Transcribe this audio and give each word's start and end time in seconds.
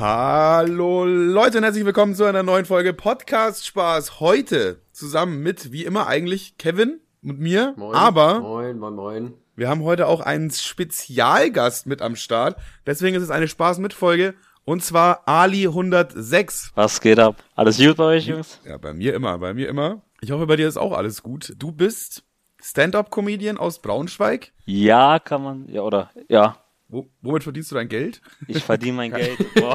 Hallo 0.00 1.04
Leute 1.04 1.58
und 1.58 1.64
herzlich 1.64 1.84
willkommen 1.84 2.14
zu 2.14 2.24
einer 2.24 2.42
neuen 2.42 2.64
Folge 2.64 2.94
Podcast 2.94 3.66
Spaß. 3.66 4.18
Heute 4.18 4.80
zusammen 4.92 5.42
mit, 5.42 5.72
wie 5.72 5.84
immer 5.84 6.06
eigentlich, 6.06 6.56
Kevin 6.56 7.00
und 7.22 7.38
mir. 7.38 7.74
Moin. 7.76 7.94
Aber 7.94 8.40
Moin, 8.40 8.78
moin, 8.78 8.94
moin. 8.94 9.34
wir 9.56 9.68
haben 9.68 9.82
heute 9.82 10.06
auch 10.06 10.20
einen 10.22 10.50
Spezialgast 10.50 11.86
mit 11.86 12.00
am 12.00 12.16
Start. 12.16 12.56
Deswegen 12.86 13.14
ist 13.14 13.22
es 13.22 13.30
eine 13.30 13.46
Spaß-mit-Folge. 13.46 14.32
Und 14.64 14.82
zwar 14.82 15.28
Ali106. 15.28 16.70
Was 16.74 17.02
geht 17.02 17.18
ab? 17.18 17.36
Alles 17.54 17.76
gut 17.76 17.98
bei 17.98 18.04
euch, 18.04 18.26
Jungs? 18.26 18.58
Ja, 18.64 18.78
bei 18.78 18.94
mir 18.94 19.12
immer, 19.12 19.36
bei 19.36 19.52
mir 19.52 19.68
immer. 19.68 20.00
Ich 20.22 20.30
hoffe, 20.30 20.46
bei 20.46 20.56
dir 20.56 20.66
ist 20.66 20.78
auch 20.78 20.96
alles 20.96 21.22
gut. 21.22 21.52
Du 21.58 21.72
bist 21.72 22.24
Stand-Up-Comedian 22.62 23.58
aus 23.58 23.80
Braunschweig. 23.80 24.52
Ja, 24.64 25.18
kann 25.18 25.42
man, 25.42 25.68
ja, 25.68 25.82
oder, 25.82 26.10
ja. 26.28 26.56
Wo, 26.90 27.08
womit 27.22 27.44
verdienst 27.44 27.70
du 27.70 27.76
dein 27.76 27.88
Geld? 27.88 28.20
Ich 28.48 28.64
verdiene 28.64 28.96
mein 28.96 29.10
Geld. 29.14 29.38
Boah. 29.54 29.74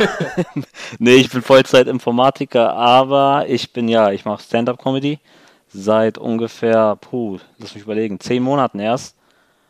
nee, 1.00 1.15
ich 1.15 1.29
bin 1.29 1.42
Vollzeit-Informatiker, 1.42 2.73
aber 2.73 3.46
ich 3.47 3.71
bin, 3.71 3.87
ja, 3.87 4.11
ich 4.11 4.25
mache 4.25 4.43
Stand-Up-Comedy 4.43 5.20
seit 5.70 6.18
ungefähr, 6.18 6.97
puh, 6.97 7.39
lass 7.57 7.73
mich 7.73 7.83
überlegen, 7.83 8.20
zehn 8.20 8.43
Monaten 8.43 8.79
erst. 8.79 9.18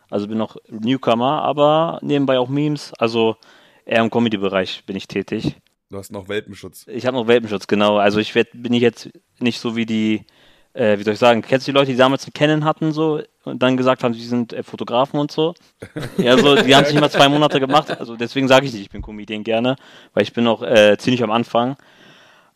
Also 0.10 0.28
bin 0.28 0.38
noch 0.38 0.58
Newcomer, 0.70 1.44
aber 1.44 2.00
nebenbei 2.02 2.40
auch 2.40 2.50
Memes, 2.50 2.94
also 2.98 3.38
eher 3.86 4.02
im 4.02 4.10
Comedy-Bereich 4.10 4.84
bin 4.86 4.96
ich 4.96 5.08
tätig. 5.08 5.56
Du 5.90 5.98
hast 5.98 6.12
noch 6.12 6.28
Welpenschutz. 6.28 6.86
Ich 6.88 7.06
habe 7.06 7.18
noch 7.18 7.28
Welpenschutz, 7.28 7.68
genau. 7.68 7.98
Also 7.98 8.20
ich 8.20 8.34
werd, 8.34 8.50
bin 8.54 8.74
ich 8.74 8.82
jetzt 8.82 9.10
nicht 9.40 9.60
so 9.60 9.76
wie 9.76 9.86
die, 9.86 10.26
äh, 10.76 11.00
wie 11.00 11.04
soll 11.04 11.14
ich 11.14 11.20
sagen, 11.20 11.42
kennst 11.42 11.68
du 11.68 11.72
die 11.72 11.78
Leute, 11.78 11.92
die 11.92 11.98
damals 11.98 12.26
einen 12.26 12.34
Canon 12.34 12.66
hatten 12.66 12.92
so 12.92 13.22
und 13.44 13.64
dann 13.64 13.78
gesagt 13.78 14.04
haben, 14.04 14.14
sie 14.14 14.26
sind 14.26 14.54
äh, 14.54 14.62
Fotografen 14.64 15.20
und 15.20 15.32
so? 15.32 15.54
Ja, 16.18 16.38
so, 16.38 16.56
die 16.56 16.76
haben 16.76 16.84
es 16.84 16.92
nicht 16.92 17.00
mal 17.02 17.10
zwei 17.10 17.30
Monate 17.30 17.60
gemacht. 17.60 17.98
Also 18.00 18.16
deswegen 18.16 18.48
sage 18.48 18.66
ich 18.66 18.74
nicht, 18.74 18.82
ich 18.84 18.90
bin 18.90 19.02
Comedian 19.02 19.44
gerne, 19.44 19.76
weil 20.14 20.24
ich 20.24 20.34
bin 20.34 20.44
noch 20.44 20.62
äh, 20.62 20.98
ziemlich 20.98 21.24
am 21.24 21.32
Anfang. 21.32 21.78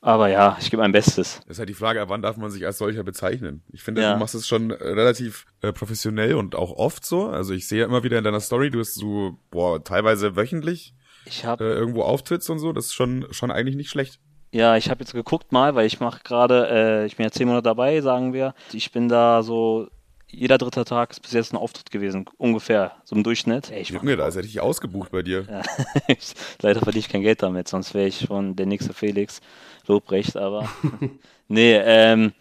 Aber 0.02 0.30
ja, 0.30 0.58
ich 0.62 0.72
gebe 0.72 0.82
mein 0.82 0.94
Bestes. 0.94 1.42
Das 1.46 1.56
ist 1.56 1.60
halt 1.60 1.68
die 1.68 1.74
Frage, 1.74 2.04
wann 2.08 2.22
darf 2.22 2.38
man 2.38 2.50
sich 2.52 2.66
als 2.66 2.78
solcher 2.78 3.04
bezeichnen? 3.04 3.64
Ich 3.74 3.84
finde, 3.84 4.02
Ja. 4.02 4.14
du 4.14 4.20
machst 4.20 4.34
es 4.34 4.48
schon 4.48 4.72
äh, 4.72 4.76
relativ 4.76 5.46
äh, 5.62 5.74
professionell 5.74 6.36
und 6.36 6.56
auch 6.56 6.72
oft 6.72 7.04
so. 7.06 7.28
Also 7.28 7.54
ich 7.54 7.68
sehe 7.68 7.80
ja 7.82 7.86
immer 7.86 8.02
wieder 8.04 8.18
in 8.18 8.24
deiner 8.24 8.40
Story, 8.40 8.70
du 8.70 8.80
hast 8.80 8.94
so, 8.96 9.38
boah, 9.52 9.84
teilweise 9.84 10.38
wöchentlich 10.38 10.94
Ich 11.26 11.44
äh, 11.44 11.48
habe 11.48 11.66
irgendwo 11.66 12.04
auftrittst 12.04 12.50
und 12.50 12.60
so. 12.60 12.72
Das 12.72 12.86
ist 12.86 12.94
schon, 12.94 13.28
schon 13.32 13.52
eigentlich 13.52 13.76
nicht 13.76 13.90
schlecht. 13.90 14.20
Ja, 14.52 14.78
ich 14.78 14.90
habe 14.90 15.02
jetzt 15.02 15.14
geguckt 15.14 15.52
mal, 15.52 15.76
weil 15.76 15.86
ich 15.86 16.00
mache 16.00 16.22
gerade, 16.24 16.68
äh, 16.70 17.06
ich 17.06 17.18
bin 17.18 17.24
ja 17.26 17.32
zehn 17.32 17.48
Monate 17.48 17.64
dabei, 17.64 18.02
sagen 18.02 18.34
wir. 18.34 18.54
Ich 18.74 18.92
bin 18.92 19.10
da 19.10 19.44
so 19.44 19.90
jeder 20.32 20.58
dritte 20.58 20.86
Tag 20.86 21.12
ist 21.12 21.22
bis 21.22 21.34
jetzt 21.34 21.54
ein 21.54 21.58
Auftritt 21.58 21.90
gewesen, 21.90 22.26
ungefähr 22.38 22.94
so 23.04 23.16
im 23.16 23.24
Durchschnitt. 23.24 23.72
Ey, 23.72 23.82
ich 23.82 23.90
Junge, 23.90 24.16
da 24.16 24.28
ist 24.28 24.36
ja 24.36 24.42
richtig 24.42 24.62
ausgebucht 24.62 25.12
bei 25.12 25.24
dir. 25.24 25.46
Ja. 25.50 25.62
Leider 26.62 26.82
verdiene 26.82 27.00
ich 27.00 27.10
kein 27.10 27.22
Geld 27.22 27.42
damit, 27.42 27.68
sonst 27.68 27.94
wäre 27.94 28.08
ich 28.08 28.20
schon 28.20 28.56
der 28.56 28.68
nächste 28.68 28.94
Felix 28.94 29.42
Lobrecht, 29.88 30.38
aber 30.38 30.70
nee, 31.48 31.76
ähm, 31.76 32.34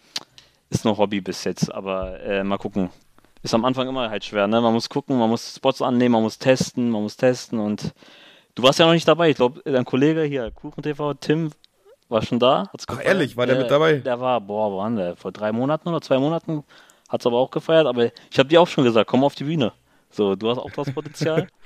ist 0.69 0.85
noch 0.85 0.99
Hobby 0.99 1.19
bis 1.19 1.43
jetzt, 1.43 1.73
aber 1.73 2.19
äh, 2.21 2.43
mal 2.43 2.57
gucken. 2.57 2.89
Ist 3.41 3.53
am 3.53 3.65
Anfang 3.65 3.87
immer 3.87 4.09
halt 4.09 4.25
schwer, 4.25 4.47
ne? 4.47 4.59
Man 4.59 4.73
muss 4.73 4.89
gucken, 4.89 5.17
man 5.17 5.29
muss 5.29 5.55
Spots 5.55 5.81
annehmen, 5.81 6.11
man 6.11 6.23
muss 6.23 6.37
testen, 6.37 6.89
man 6.89 7.01
muss 7.01 7.15
testen 7.15 7.57
und 7.57 7.93
du 8.53 8.63
warst 8.63 8.79
ja 8.79 8.85
noch 8.85 8.93
nicht 8.93 9.07
dabei. 9.07 9.29
Ich 9.29 9.37
glaube, 9.37 9.61
dein 9.63 9.85
Kollege 9.85 10.23
hier, 10.23 10.51
Kuchen 10.51 10.83
TV, 10.83 11.13
Tim, 11.15 11.51
war 12.09 12.21
schon 12.21 12.39
da. 12.39 12.69
Hat's 12.73 12.85
Ach, 12.87 12.99
ehrlich? 13.03 13.37
War 13.37 13.45
der 13.45 13.57
mit 13.57 13.71
dabei? 13.71 13.97
Der 13.97 14.19
war, 14.19 14.41
boah, 14.41 14.85
denn 14.85 14.95
der? 14.97 15.15
Vor 15.15 15.31
drei 15.31 15.51
Monaten 15.51 15.87
oder 15.89 16.01
zwei 16.01 16.17
Monaten 16.17 16.63
hat's 17.07 17.25
aber 17.25 17.37
auch 17.37 17.51
gefeiert, 17.51 17.87
aber 17.87 18.05
ich 18.31 18.39
habe 18.39 18.49
dir 18.49 18.61
auch 18.61 18.67
schon 18.67 18.83
gesagt, 18.83 19.09
komm 19.09 19.23
auf 19.23 19.35
die 19.35 19.45
Bühne. 19.45 19.73
So, 20.09 20.35
du 20.35 20.49
hast 20.49 20.57
auch 20.57 20.71
das 20.71 20.91
Potenzial. 20.91 21.47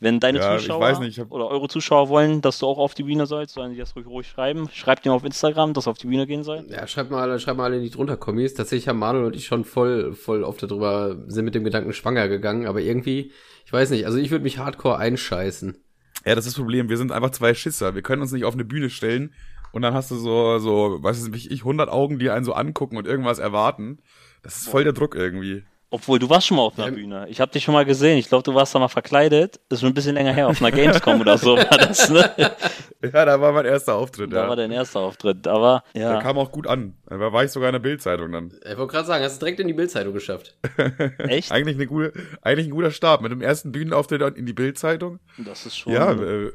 Wenn 0.00 0.18
deine 0.18 0.40
Ja, 0.40 0.56
ich 0.56 0.62
Zuschauer 0.62 0.80
weiß 0.80 0.98
nicht, 0.98 1.10
ich 1.10 1.20
hab- 1.20 1.30
oder 1.30 1.46
eure 1.46 1.68
Zuschauer 1.68 2.08
wollen, 2.08 2.40
dass 2.40 2.58
du 2.58 2.66
auch 2.66 2.78
auf 2.78 2.92
die 2.92 3.04
Bühne 3.04 3.24
sollst, 3.26 3.54
sollen 3.54 3.70
die 3.70 3.78
das 3.78 3.94
ruhig, 3.94 4.04
ruhig 4.06 4.26
schreiben. 4.26 4.68
Schreibt 4.72 5.06
ihm 5.06 5.12
auf 5.12 5.22
Instagram, 5.22 5.74
dass 5.74 5.86
er 5.86 5.92
auf 5.92 5.98
die 5.98 6.08
Bühne 6.08 6.26
gehen 6.26 6.42
soll. 6.42 6.66
Ja, 6.68 6.88
schreibt 6.88 7.12
mal, 7.12 7.38
schreibt 7.38 7.56
mal 7.58 7.66
alle 7.66 7.78
nicht 7.78 7.94
drunter, 7.94 8.16
Kommis. 8.16 8.54
Tatsächlich 8.54 8.88
haben 8.88 8.98
Manuel 8.98 9.26
und 9.26 9.36
ich 9.36 9.46
schon 9.46 9.64
voll, 9.64 10.12
voll 10.14 10.42
oft 10.42 10.60
darüber, 10.60 11.22
sind 11.28 11.44
mit 11.44 11.54
dem 11.54 11.62
Gedanken 11.62 11.92
schwanger 11.92 12.26
gegangen, 12.26 12.66
aber 12.66 12.80
irgendwie, 12.80 13.30
ich 13.64 13.72
weiß 13.72 13.90
nicht, 13.90 14.04
also 14.06 14.18
ich 14.18 14.32
würde 14.32 14.42
mich 14.42 14.58
hardcore 14.58 14.98
einscheißen. 14.98 15.78
Ja, 16.24 16.34
das 16.34 16.46
ist 16.46 16.54
das 16.54 16.60
Problem. 16.60 16.88
Wir 16.88 16.96
sind 16.96 17.12
einfach 17.12 17.30
zwei 17.30 17.54
Schisser. 17.54 17.94
Wir 17.94 18.02
können 18.02 18.22
uns 18.22 18.32
nicht 18.32 18.44
auf 18.44 18.54
eine 18.54 18.64
Bühne 18.64 18.90
stellen 18.90 19.32
und 19.72 19.82
dann 19.82 19.94
hast 19.94 20.10
du 20.10 20.16
so, 20.16 20.58
so, 20.58 21.02
weißt 21.02 21.26
du, 21.26 21.30
nicht 21.30 21.50
ich, 21.50 21.60
100 21.60 21.88
Augen, 21.88 22.18
die 22.18 22.30
einen 22.30 22.44
so 22.44 22.52
angucken 22.52 22.96
und 22.96 23.06
irgendwas 23.06 23.38
erwarten. 23.38 23.98
Das 24.42 24.56
ist 24.56 24.68
voll 24.68 24.84
der 24.84 24.92
Druck 24.92 25.14
irgendwie. 25.14 25.64
Obwohl, 25.92 26.18
du 26.18 26.30
warst 26.30 26.46
schon 26.46 26.56
mal 26.56 26.62
auf 26.62 26.78
einer 26.78 26.88
Ja. 26.88 26.94
Bühne. 26.94 27.26
Ich 27.28 27.38
habe 27.38 27.52
dich 27.52 27.62
schon 27.64 27.74
mal 27.74 27.84
gesehen. 27.84 28.16
Ich 28.16 28.26
glaube, 28.26 28.42
du 28.42 28.54
warst 28.54 28.74
da 28.74 28.78
mal 28.78 28.88
verkleidet. 28.88 29.60
Das 29.68 29.76
ist 29.76 29.80
schon 29.80 29.90
ein 29.90 29.94
bisschen 29.94 30.14
länger 30.14 30.32
her, 30.32 30.48
auf 30.48 30.58
einer 30.62 30.70
Gamescom 30.72 31.20
oder 31.20 31.36
so 31.36 31.56
war 31.58 31.64
das, 31.78 32.08
ne? 32.08 32.30
Ja, 33.12 33.24
da 33.24 33.40
war 33.40 33.52
mein 33.52 33.66
erster 33.66 33.96
Auftritt. 33.96 34.32
Da 34.32 34.44
ja. 34.44 34.48
war 34.48 34.54
dein 34.56 34.70
erster 34.70 35.00
Auftritt. 35.00 35.46
Aber, 35.48 35.82
Der 35.92 36.02
ja, 36.02 36.20
kam 36.22 36.38
auch 36.38 36.52
gut 36.52 36.68
an. 36.68 36.94
Da 37.08 37.18
war 37.32 37.44
ich 37.44 37.50
sogar 37.50 37.68
in 37.68 37.72
der 37.72 37.80
Bildzeitung 37.80 38.30
dann. 38.30 38.52
Ich 38.64 38.78
wollte 38.78 38.92
gerade 38.92 39.06
sagen, 39.06 39.24
hast 39.24 39.36
du 39.36 39.44
direkt 39.44 39.58
in 39.60 39.66
die 39.66 39.72
Bildzeitung 39.74 40.14
geschafft. 40.14 40.56
echt? 41.18 41.50
Eigentlich, 41.50 41.76
eine 41.76 41.86
gute, 41.86 42.12
eigentlich 42.42 42.68
ein 42.68 42.70
guter 42.70 42.92
Start. 42.92 43.20
Mit 43.20 43.32
dem 43.32 43.42
ersten 43.42 43.72
Bühnenauftritt 43.72 44.22
in 44.38 44.46
die 44.46 44.52
Bildzeitung. 44.52 45.18
Das 45.36 45.66
ist 45.66 45.76
schon 45.76 45.92
Ja, 45.92 46.12
äh, 46.12 46.52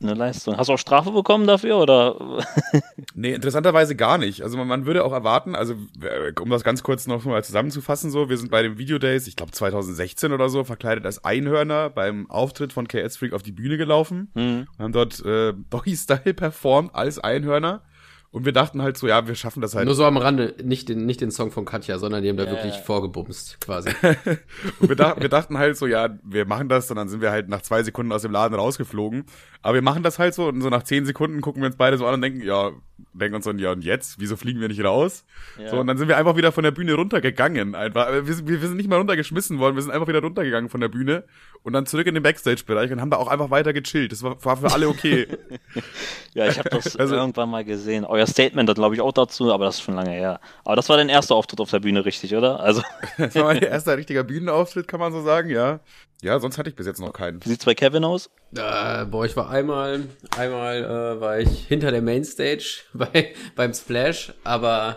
eine 0.00 0.14
Leistung. 0.14 0.56
Hast 0.56 0.68
du 0.68 0.74
auch 0.74 0.78
Strafe 0.78 1.10
bekommen 1.10 1.46
dafür, 1.46 1.78
oder? 1.78 2.44
nee, 3.14 3.34
interessanterweise 3.34 3.96
gar 3.96 4.18
nicht. 4.18 4.42
Also 4.42 4.56
man, 4.56 4.68
man 4.68 4.86
würde 4.86 5.04
auch 5.04 5.12
erwarten, 5.12 5.54
also 5.54 5.74
äh, 6.00 6.32
um 6.40 6.50
das 6.50 6.62
ganz 6.62 6.82
kurz 6.82 7.06
noch 7.06 7.24
mal 7.24 7.42
zusammenzufassen, 7.42 8.10
so, 8.10 8.28
wir 8.28 8.38
sind 8.38 8.50
bei 8.50 8.62
den 8.62 8.78
Videodays, 8.78 9.26
ich 9.26 9.36
glaube 9.36 9.52
2016 9.52 10.32
oder 10.32 10.48
so, 10.48 10.62
verkleidet 10.64 11.04
als 11.04 11.24
Einhörner 11.24 11.90
beim 11.90 12.30
Auftritt 12.30 12.72
von 12.72 12.86
KS 12.86 13.16
Freak 13.16 13.32
auf 13.32 13.42
die 13.42 13.52
Bühne 13.52 13.76
gelaufen. 13.76 14.30
Hm. 14.34 14.66
und 14.76 14.84
haben 14.84 14.92
dort 14.92 15.24
äh, 15.24 15.54
Doggy 15.70 15.96
Style 15.96 16.34
performt 16.34 16.94
als 16.94 17.18
Einhörner. 17.18 17.82
Und 18.30 18.44
wir 18.44 18.52
dachten 18.52 18.82
halt 18.82 18.98
so, 18.98 19.06
ja, 19.08 19.26
wir 19.26 19.34
schaffen 19.34 19.62
das 19.62 19.74
halt. 19.74 19.86
Nur 19.86 19.94
so 19.94 20.04
am 20.04 20.18
Rande, 20.18 20.54
nicht 20.62 20.90
den, 20.90 21.06
nicht 21.06 21.22
den 21.22 21.30
Song 21.30 21.50
von 21.50 21.64
Katja, 21.64 21.98
sondern 21.98 22.22
die 22.22 22.28
haben 22.28 22.36
da 22.36 22.44
Ja, 22.44 22.50
wirklich 22.50 22.74
ja. 22.74 22.80
vorgebumst, 22.82 23.58
quasi. 23.60 23.88
Und 24.80 24.88
wir, 24.90 24.96
dachten, 24.96 25.22
wir 25.22 25.30
dachten 25.30 25.56
halt 25.56 25.78
so, 25.78 25.86
ja, 25.86 26.10
wir 26.22 26.44
machen 26.44 26.68
das, 26.68 26.90
und 26.90 26.96
dann 26.96 27.08
sind 27.08 27.22
wir 27.22 27.30
halt 27.30 27.48
nach 27.48 27.62
zwei 27.62 27.82
Sekunden 27.82 28.12
aus 28.12 28.22
dem 28.22 28.32
Laden 28.32 28.54
rausgeflogen. 28.54 29.24
Aber 29.62 29.74
wir 29.74 29.82
machen 29.82 30.02
das 30.02 30.18
halt 30.18 30.34
so 30.34 30.46
und 30.48 30.60
so 30.60 30.68
nach 30.68 30.82
zehn 30.82 31.04
Sekunden 31.06 31.40
gucken 31.40 31.62
wir 31.62 31.66
uns 31.66 31.76
beide 31.76 31.96
so 31.96 32.06
an 32.06 32.14
und 32.14 32.22
denken, 32.22 32.42
ja, 32.42 32.70
denken 33.12 33.34
uns 33.36 33.44
so, 33.44 33.50
ja, 33.52 33.72
und 33.72 33.82
jetzt? 33.82 34.20
Wieso 34.20 34.36
fliegen 34.36 34.60
wir 34.60 34.68
nicht 34.68 34.84
raus? 34.84 35.24
Ja. 35.58 35.70
So, 35.70 35.78
und 35.80 35.86
dann 35.86 35.96
sind 35.98 36.06
wir 36.08 36.16
einfach 36.16 36.36
wieder 36.36 36.52
von 36.52 36.62
der 36.64 36.70
Bühne 36.70 36.94
runtergegangen. 36.94 37.74
Einfach. 37.74 38.12
Wir, 38.24 38.34
sind- 38.34 38.46
wir, 38.48 38.60
wir 38.60 38.68
sind 38.68 38.76
nicht 38.76 38.88
mal 38.90 38.96
runtergeschmissen 38.98 39.58
worden, 39.58 39.74
wir 39.74 39.82
sind 39.82 39.90
einfach 39.90 40.06
wieder 40.06 40.20
runtergegangen 40.20 40.68
von 40.70 40.80
der 40.80 40.88
Bühne 40.88 41.24
und 41.62 41.72
dann 41.72 41.86
zurück 41.86 42.06
in 42.06 42.14
den 42.14 42.22
Backstage-Bereich 42.22 42.92
und 42.92 43.00
haben 43.00 43.10
da 43.10 43.16
auch 43.16 43.28
einfach 43.28 43.50
weiter 43.50 43.72
gechillt. 43.72 44.12
Das 44.12 44.22
war, 44.22 44.42
war 44.44 44.56
für 44.58 44.70
alle 44.72 44.86
okay. 44.88 45.26
Ja, 46.34 46.46
ich 46.46 46.58
habe 46.58 46.68
das 46.70 46.94
Also- 46.96 47.16
irgendwann 47.16 47.50
mal 47.50 47.64
gesehen. 47.64 48.04
Euer 48.18 48.26
Statement, 48.26 48.68
da 48.68 48.72
glaube 48.72 48.94
ich 48.96 49.00
auch 49.00 49.12
dazu, 49.12 49.52
aber 49.52 49.64
das 49.64 49.76
ist 49.76 49.82
schon 49.82 49.94
lange 49.94 50.10
her. 50.10 50.40
Aber 50.64 50.76
das 50.76 50.88
war 50.88 50.96
dein 50.96 51.08
erster 51.08 51.34
Auftritt 51.36 51.60
auf 51.60 51.70
der 51.70 51.78
Bühne, 51.80 52.04
richtig, 52.04 52.34
oder? 52.34 52.60
Also, 52.60 52.82
Das 53.16 53.34
war 53.36 53.44
mein 53.44 53.62
erster 53.62 53.96
richtiger 53.96 54.24
Bühnenauftritt, 54.24 54.88
kann 54.88 54.98
man 55.00 55.12
so 55.12 55.22
sagen, 55.22 55.50
ja. 55.50 55.80
Ja, 56.20 56.40
sonst 56.40 56.58
hatte 56.58 56.68
ich 56.68 56.74
bis 56.74 56.86
jetzt 56.86 57.00
noch 57.00 57.12
keinen. 57.12 57.44
wie 57.44 57.48
sieht's 57.48 57.64
bei 57.64 57.74
Kevin 57.76 58.04
aus? 58.04 58.28
Äh, 58.56 59.04
boah, 59.04 59.24
ich 59.24 59.36
war 59.36 59.50
einmal, 59.50 60.02
einmal 60.36 60.84
äh, 60.84 61.20
war 61.20 61.38
ich 61.38 61.66
hinter 61.68 61.92
der 61.92 62.02
Mainstage 62.02 62.80
bei, 62.92 63.34
beim 63.54 63.72
Splash, 63.72 64.32
aber 64.42 64.96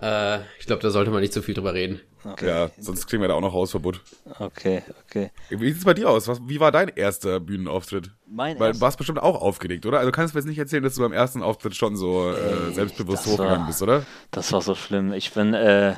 äh, 0.00 0.38
ich 0.60 0.66
glaube, 0.66 0.82
da 0.82 0.90
sollte 0.90 1.10
man 1.10 1.20
nicht 1.20 1.32
so 1.32 1.42
viel 1.42 1.54
drüber 1.54 1.74
reden. 1.74 2.00
Okay. 2.24 2.46
Ja, 2.46 2.70
sonst 2.78 3.06
kriegen 3.06 3.20
wir 3.20 3.28
da 3.28 3.34
auch 3.34 3.40
noch 3.40 3.52
Hausverbot. 3.52 4.00
Okay, 4.38 4.82
okay. 5.06 5.30
Wie 5.50 5.72
sieht's 5.72 5.84
bei 5.84 5.94
dir 5.94 6.08
aus? 6.08 6.28
Was, 6.28 6.40
wie 6.46 6.60
war 6.60 6.70
dein 6.70 6.88
erster 6.88 7.40
Bühnenauftritt? 7.40 8.10
Mein 8.26 8.58
Weil 8.60 8.72
du 8.72 8.80
warst 8.80 8.96
bestimmt 8.98 9.20
auch 9.20 9.40
aufgeregt, 9.42 9.86
oder? 9.86 9.98
Also 9.98 10.12
kannst 10.12 10.32
du 10.32 10.36
mir 10.38 10.40
jetzt 10.42 10.48
nicht 10.48 10.58
erzählen, 10.58 10.82
dass 10.84 10.94
du 10.94 11.00
beim 11.00 11.12
ersten 11.12 11.42
Auftritt 11.42 11.74
schon 11.74 11.96
so 11.96 12.30
äh, 12.30 12.72
selbstbewusst 12.72 13.26
hochgegangen 13.26 13.60
war- 13.62 13.66
bist, 13.66 13.82
oder? 13.82 14.04
Das 14.30 14.52
war 14.52 14.60
so 14.62 14.74
schlimm. 14.76 15.12
Ich 15.12 15.32
bin, 15.32 15.52
äh, 15.52 15.94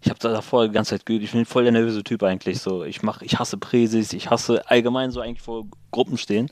ich 0.00 0.10
habe 0.10 0.18
da 0.20 0.30
davor 0.30 0.66
die 0.68 0.72
ganze 0.72 0.90
Zeit 0.90 1.06
geübt. 1.06 1.24
Ich 1.24 1.32
bin 1.32 1.44
voll 1.44 1.64
der 1.64 1.72
nervöse 1.72 2.04
Typ 2.04 2.22
eigentlich. 2.22 2.60
So, 2.60 2.84
ich 2.84 3.02
mach, 3.02 3.20
ich 3.22 3.38
hasse 3.38 3.56
Präsis, 3.56 4.12
ich 4.12 4.30
hasse 4.30 4.70
allgemein 4.70 5.10
so 5.10 5.20
eigentlich 5.20 5.42
vor 5.42 5.64
Gruppen 5.90 6.18
stehen. 6.18 6.48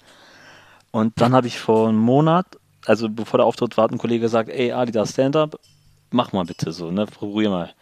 Und 0.91 1.21
dann 1.21 1.33
habe 1.33 1.47
ich 1.47 1.59
vor 1.59 1.89
einem 1.89 1.99
Monat, 1.99 2.47
also 2.87 3.09
bevor 3.09 3.39
der 3.39 3.47
Auftritt 3.47 3.77
war, 3.77 3.85
hat 3.85 3.93
ein 3.93 3.99
Kollege 3.99 4.23
gesagt, 4.23 4.49
ey 4.51 4.73
Ali, 4.73 4.91
da 4.93 5.07
Stand-up, 5.07 5.59
mach 6.11 6.33
mal 6.33 6.45
bitte 6.45 6.73
so, 6.73 6.91
ne, 6.91 7.07
probier 7.07 7.49
mal. 7.51 7.73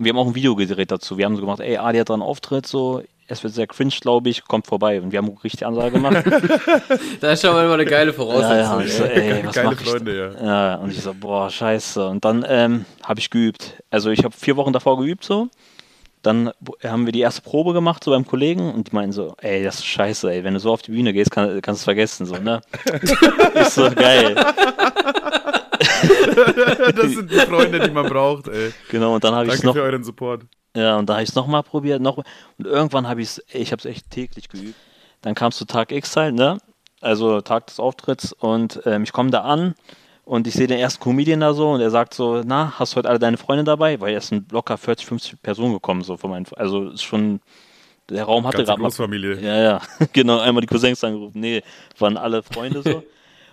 Und 0.00 0.06
wir 0.06 0.14
haben 0.14 0.18
auch 0.18 0.28
ein 0.28 0.34
Video 0.34 0.56
gedreht 0.56 0.90
dazu. 0.90 1.18
Wir 1.18 1.26
haben 1.26 1.36
so 1.36 1.42
gemacht, 1.42 1.60
ey 1.60 1.76
Ali 1.76 1.98
hat 1.98 2.08
da 2.08 2.14
einen 2.14 2.22
Auftritt, 2.22 2.66
so, 2.66 3.02
es 3.26 3.42
wird 3.42 3.52
sehr 3.52 3.66
cringe, 3.66 3.92
glaube 4.00 4.30
ich, 4.30 4.42
kommt 4.44 4.66
vorbei. 4.66 4.98
Und 4.98 5.12
wir 5.12 5.18
haben 5.18 5.36
richtig 5.44 5.66
Ansage 5.66 5.90
gemacht. 5.90 6.24
Da 7.20 7.32
ist 7.32 7.42
schon 7.42 7.52
mal 7.52 7.66
immer 7.66 7.74
eine 7.74 7.84
geile 7.84 8.12
ja, 8.12 8.16
Voraussetzung. 8.16 8.56
ja, 8.56 8.76
und 8.76 8.86
ich 8.86 8.94
so, 8.94 9.04
ey. 9.04 9.30
ey, 9.30 9.46
was 9.46 9.54
Geile 9.54 9.68
mach 9.68 9.78
ich 9.78 9.86
Freunde, 9.86 10.36
da? 10.40 10.46
Ja, 10.46 10.74
und 10.76 10.90
ich 10.90 11.02
so, 11.02 11.12
boah, 11.12 11.50
scheiße. 11.50 12.08
Und 12.08 12.24
dann 12.24 12.46
ähm, 12.48 12.86
habe 13.02 13.20
ich 13.20 13.28
geübt. 13.28 13.74
Also 13.90 14.08
ich 14.08 14.24
habe 14.24 14.34
vier 14.34 14.56
Wochen 14.56 14.72
davor 14.72 14.96
geübt 14.96 15.22
so. 15.22 15.48
Dann 16.22 16.50
haben 16.82 17.04
wir 17.04 17.12
die 17.12 17.20
erste 17.20 17.42
Probe 17.42 17.74
gemacht, 17.74 18.02
so 18.02 18.10
beim 18.10 18.26
Kollegen, 18.26 18.72
und 18.72 18.90
die 18.90 18.94
meinen 18.94 19.12
so, 19.12 19.34
ey, 19.42 19.62
das 19.62 19.76
ist 19.76 19.86
scheiße, 19.86 20.32
ey, 20.32 20.44
wenn 20.44 20.54
du 20.54 20.60
so 20.60 20.72
auf 20.72 20.80
die 20.80 20.92
Bühne 20.92 21.12
gehst, 21.12 21.30
kann, 21.30 21.60
kannst 21.60 21.80
du 21.80 21.82
es 21.82 21.84
vergessen, 21.84 22.24
so, 22.24 22.36
ne? 22.36 22.62
ist 23.54 23.74
so 23.74 23.90
geil. 23.90 24.34
das 26.96 27.12
sind 27.12 27.30
die 27.30 27.34
Freunde, 27.48 27.80
die 27.80 27.90
man 27.90 28.06
braucht, 28.08 28.48
ey. 28.48 28.72
Genau, 28.90 29.14
und 29.14 29.24
dann 29.24 29.34
habe 29.34 29.46
ich 29.46 29.54
es 29.54 29.60
Danke 29.60 29.66
noch, 29.66 29.74
für 29.74 29.82
euren 29.82 30.04
Support. 30.04 30.42
ja, 30.76 30.96
und 30.96 31.08
da 31.08 31.14
habe 31.14 31.22
ich 31.22 31.30
es 31.30 31.34
nochmal 31.34 31.62
probiert, 31.62 32.00
noch, 32.00 32.18
und 32.18 32.66
irgendwann 32.66 33.08
habe 33.08 33.22
ich 33.22 33.28
es, 33.28 33.44
ich 33.52 33.72
habe 33.72 33.80
es 33.80 33.86
echt 33.86 34.10
täglich 34.10 34.48
geübt. 34.48 34.76
Dann 35.22 35.34
kam 35.34 35.48
es 35.48 35.56
zu 35.56 35.64
Tag 35.66 35.92
X 35.92 36.16
halt, 36.16 36.34
ne? 36.34 36.58
also 37.00 37.40
Tag 37.40 37.66
des 37.66 37.80
Auftritts. 37.80 38.32
Und 38.32 38.80
ähm, 38.84 39.02
ich 39.02 39.12
komme 39.12 39.30
da 39.30 39.42
an 39.42 39.74
und 40.24 40.46
ich 40.46 40.54
sehe 40.54 40.66
den 40.66 40.78
ersten 40.78 41.02
Comedian 41.02 41.40
da 41.40 41.54
so 41.54 41.70
und 41.70 41.80
er 41.80 41.90
sagt 41.90 42.14
so, 42.14 42.42
na, 42.44 42.78
hast 42.78 42.92
du 42.92 42.96
heute 42.98 43.08
alle 43.08 43.18
deine 43.18 43.36
Freunde 43.36 43.64
dabei? 43.64 44.00
Weil 44.00 44.14
es 44.14 44.28
sind 44.28 44.52
locker 44.52 44.78
40, 44.78 45.06
50 45.06 45.42
Personen 45.42 45.72
gekommen, 45.72 46.02
so 46.02 46.16
von 46.16 46.30
meinen, 46.30 46.46
also 46.56 46.90
ist 46.90 47.02
schon, 47.02 47.40
der 48.08 48.24
Raum 48.24 48.46
hatte 48.46 48.64
gerade 48.64 48.80
mal. 48.80 48.90
Ja, 49.42 49.62
ja, 49.62 49.80
genau, 50.12 50.38
einmal 50.38 50.60
die 50.60 50.66
Cousins 50.66 51.02
angerufen. 51.02 51.40
Nee, 51.40 51.62
waren 51.98 52.16
alle 52.16 52.42
Freunde 52.42 52.82
so. 52.82 53.02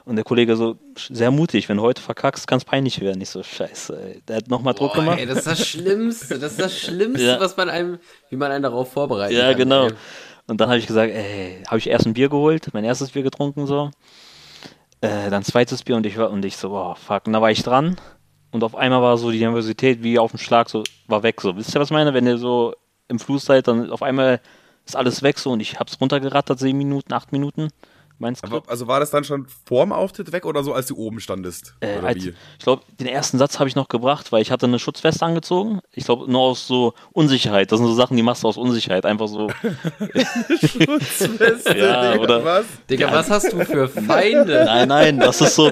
Und 0.07 0.15
der 0.15 0.23
Kollege 0.23 0.55
so, 0.55 0.77
sehr 0.97 1.31
mutig, 1.31 1.67
wenn 1.67 1.77
du 1.77 1.83
heute 1.83 2.01
verkackst, 2.01 2.47
kann 2.47 2.57
es 2.59 2.63
peinlich 2.65 3.01
werden. 3.01 3.21
Ich 3.21 3.29
so, 3.29 3.43
scheiße, 3.43 3.99
ey. 4.01 4.21
Der 4.27 4.37
hat 4.37 4.47
nochmal 4.47 4.73
Druck 4.73 4.93
gemacht. 4.93 5.19
ey, 5.19 5.25
das 5.25 5.39
ist 5.39 5.47
das 5.47 5.67
Schlimmste. 5.67 6.39
Das 6.39 6.53
ist 6.53 6.61
das 6.61 6.79
Schlimmste, 6.79 7.25
Ja. 7.25 7.39
was 7.41 7.57
man 7.57 7.69
einem, 7.69 7.99
wie 8.29 8.37
man 8.37 8.51
einen 8.51 8.63
darauf 8.63 8.89
vorbereitet 8.91 9.37
Ja, 9.37 9.49
kann. 9.49 9.57
genau. 9.57 9.87
Ey. 9.87 9.93
Und 10.47 10.61
dann 10.61 10.69
habe 10.69 10.79
ich 10.79 10.87
gesagt, 10.87 11.11
ey, 11.13 11.61
habe 11.67 11.77
ich 11.79 11.87
erst 11.89 12.05
ein 12.05 12.13
Bier 12.13 12.29
geholt, 12.29 12.69
mein 12.73 12.85
erstes 12.85 13.11
Bier 13.11 13.23
getrunken 13.23 13.67
so. 13.67 13.91
Äh, 15.01 15.29
dann 15.29 15.43
zweites 15.43 15.83
Bier 15.83 15.97
und 15.97 16.05
ich 16.05 16.17
war 16.17 16.31
und 16.31 16.43
ich 16.45 16.55
so, 16.57 16.69
boah, 16.69 16.95
fuck. 16.95 17.27
Und 17.27 17.33
da 17.33 17.41
war 17.41 17.51
ich 17.51 17.61
dran 17.63 17.97
und 18.51 18.63
auf 18.63 18.75
einmal 18.75 19.01
war 19.01 19.17
so 19.17 19.29
die 19.29 19.39
Nervosität 19.39 20.01
wie 20.03 20.17
auf 20.19 20.31
dem 20.31 20.39
Schlag 20.39 20.69
so 20.69 20.83
war 21.07 21.21
weg 21.21 21.41
so. 21.41 21.55
Wisst 21.57 21.75
ihr 21.75 21.81
was 21.81 21.89
ich 21.89 21.93
meine? 21.93 22.13
Wenn 22.13 22.25
ihr 22.25 22.37
so 22.37 22.73
im 23.09 23.19
Fluss 23.19 23.45
seid, 23.45 23.67
dann 23.67 23.91
auf 23.91 24.01
einmal 24.01 24.39
ist 24.85 24.95
alles 24.95 25.21
weg 25.21 25.37
so 25.37 25.51
und 25.51 25.59
ich 25.59 25.79
hab's 25.79 25.99
runtergerattert, 25.99 26.59
sieben 26.59 26.77
Minuten, 26.77 27.13
acht 27.13 27.31
Minuten. 27.33 27.67
Mein 28.19 28.35
Skript. 28.35 28.53
Aber, 28.53 28.69
also 28.69 28.87
war 28.87 28.99
das 28.99 29.11
dann 29.11 29.23
schon 29.23 29.45
vorm 29.65 29.91
Auftritt 29.91 30.31
weg 30.31 30.45
oder 30.45 30.63
so, 30.63 30.73
als 30.73 30.87
du 30.87 30.95
oben 30.97 31.19
standest? 31.19 31.75
Äh, 31.81 31.99
oder 31.99 32.07
als, 32.07 32.25
wie? 32.25 32.29
ich 32.57 32.63
glaube, 32.63 32.81
den 32.99 33.05
ersten 33.07 33.37
Satz 33.37 33.59
habe 33.59 33.69
ich 33.69 33.75
noch 33.75 33.87
gebracht, 33.89 34.31
weil 34.31 34.41
ich 34.41 34.49
hatte 34.51 34.65
eine 34.65 34.79
Schutzweste 34.79 35.23
angezogen. 35.25 35.81
Ich 35.91 36.05
glaube, 36.05 36.31
nur 36.31 36.41
aus 36.41 36.65
so 36.67 36.93
Unsicherheit. 37.13 37.71
Das 37.71 37.77
sind 37.79 37.87
so 37.87 37.93
Sachen, 37.93 38.17
die 38.17 38.23
machst 38.23 38.43
du 38.43 38.47
aus 38.47 38.57
Unsicherheit. 38.57 39.05
Einfach 39.05 39.27
so. 39.27 39.49
Ja, 41.67 42.13
Digga, 42.13 42.15
oder- 42.19 42.43
was? 42.43 42.65
Digga, 42.89 43.11
was 43.11 43.29
hast 43.29 43.51
du 43.53 43.63
für 43.65 43.87
Feinde? 43.87 44.63
Nein, 44.65 44.87
nein, 44.87 45.19
das 45.19 45.41
ist 45.41 45.55
so. 45.55 45.71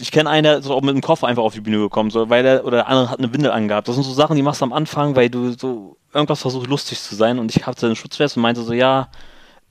Ich 0.00 0.10
kenne 0.10 0.30
einen, 0.30 0.44
der 0.44 0.58
ist 0.58 0.70
auch 0.70 0.80
mit 0.80 0.90
einem 0.90 1.02
Koffer 1.02 1.26
einfach 1.26 1.42
auf 1.42 1.52
die 1.54 1.60
Bühne 1.60 1.78
gekommen, 1.78 2.10
so, 2.10 2.28
weil 2.30 2.42
der, 2.42 2.64
oder 2.64 2.78
der 2.78 2.88
andere 2.88 3.10
hat 3.10 3.18
eine 3.18 3.32
Windel 3.32 3.50
angehabt. 3.50 3.88
Das 3.88 3.94
sind 3.94 4.04
so 4.04 4.12
Sachen, 4.12 4.36
die 4.36 4.42
machst 4.42 4.62
du 4.62 4.64
am 4.64 4.72
Anfang, 4.72 5.14
weil 5.16 5.28
du 5.28 5.52
so 5.52 5.98
irgendwas 6.14 6.40
versuchst 6.40 6.68
lustig 6.68 6.98
zu 7.00 7.14
sein. 7.14 7.38
Und 7.38 7.54
ich 7.54 7.66
hatte 7.66 7.86
eine 7.86 7.96
Schutzweste 7.96 8.38
und 8.38 8.42
meinte 8.42 8.62
so, 8.62 8.72
ja, 8.72 9.08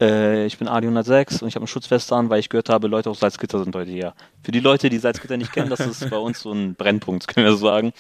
äh, 0.02 0.46
ich 0.46 0.58
bin 0.58 0.68
Adi 0.68 0.88
106 0.88 1.42
und 1.42 1.48
ich 1.48 1.56
habe 1.56 1.62
eine 1.62 1.68
Schutzweste 1.68 2.16
an, 2.16 2.30
weil 2.30 2.40
ich 2.40 2.50
gehört 2.50 2.70
habe, 2.70 2.88
Leute 2.88 3.10
aus 3.10 3.20
Salzgitter 3.20 3.64
sind 3.64 3.76
heute 3.76 3.92
hier. 3.92 4.14
Für 4.44 4.52
die 4.52 4.60
Leute, 4.60 4.90
die 4.90 4.98
Salzgitter 4.98 5.38
nicht 5.38 5.54
kennen, 5.54 5.70
das 5.70 5.80
ist 5.80 6.10
bei 6.10 6.18
uns 6.18 6.42
so 6.42 6.52
ein 6.52 6.76
Brennpunkt, 6.76 7.28
können 7.34 7.46
wir 7.46 7.52
so 7.54 7.66
sagen. 7.68 7.94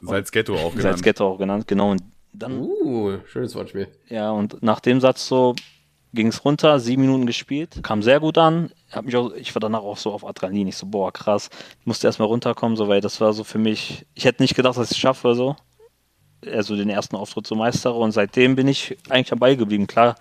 Salzghetto 0.00 0.54
auch 0.54 0.70
genannt. 0.70 0.82
Salzgitter 0.82 1.24
auch 1.24 1.38
genannt, 1.38 1.68
genau. 1.68 1.90
Und 1.90 2.02
dann 2.32 2.60
Uh, 2.60 3.18
schönes 3.26 3.54
Wortspiel. 3.54 3.88
ja, 4.08 4.30
und 4.30 4.62
nach 4.62 4.80
dem 4.80 5.00
Satz 5.00 5.26
so 5.26 5.54
ging 6.12 6.28
es 6.28 6.44
runter, 6.44 6.80
sieben 6.80 7.02
Minuten 7.02 7.26
gespielt, 7.26 7.80
kam 7.82 8.02
sehr 8.02 8.18
gut 8.20 8.38
an. 8.38 8.70
Hab 8.90 9.04
mich 9.04 9.16
auch, 9.16 9.32
ich 9.32 9.54
war 9.54 9.60
danach 9.60 9.82
auch 9.82 9.96
so 9.96 10.12
auf 10.12 10.26
Adrenalin. 10.26 10.68
Ich 10.68 10.76
so, 10.76 10.86
boah, 10.86 11.12
krass. 11.12 11.50
Ich 11.80 11.86
musste 11.86 12.08
erstmal 12.08 12.28
runterkommen, 12.28 12.76
so, 12.76 12.88
weil 12.88 13.00
das 13.00 13.20
war 13.20 13.32
so 13.32 13.44
für 13.44 13.58
mich, 13.58 14.06
ich 14.14 14.24
hätte 14.24 14.42
nicht 14.42 14.56
gedacht, 14.56 14.76
dass 14.76 14.90
ich 14.90 14.96
es 14.96 14.98
schaffe, 14.98 15.34
so. 15.34 15.54
Also 16.44 16.74
den 16.74 16.88
ersten 16.88 17.16
Auftritt 17.16 17.46
so 17.46 17.54
meistere. 17.54 17.94
Und 17.94 18.12
seitdem 18.12 18.56
bin 18.56 18.66
ich 18.66 18.96
eigentlich 19.08 19.32
am 19.32 19.38
Ball 19.38 19.56
geblieben. 19.56 19.86
Klar 19.86 20.16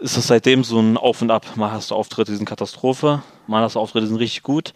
ist 0.00 0.16
es 0.16 0.26
seitdem 0.26 0.64
so 0.64 0.78
ein 0.80 0.96
Auf 0.96 1.22
und 1.22 1.30
Ab. 1.30 1.56
Mal 1.56 1.72
hast 1.72 1.90
du 1.90 1.94
Auftritte, 1.94 2.32
die 2.32 2.36
sind 2.36 2.48
Katastrophe, 2.48 3.22
mal 3.46 3.62
hast 3.62 3.76
du 3.76 3.80
Auftritte, 3.80 4.04
die 4.04 4.10
sind 4.10 4.20
richtig 4.20 4.42
gut. 4.42 4.74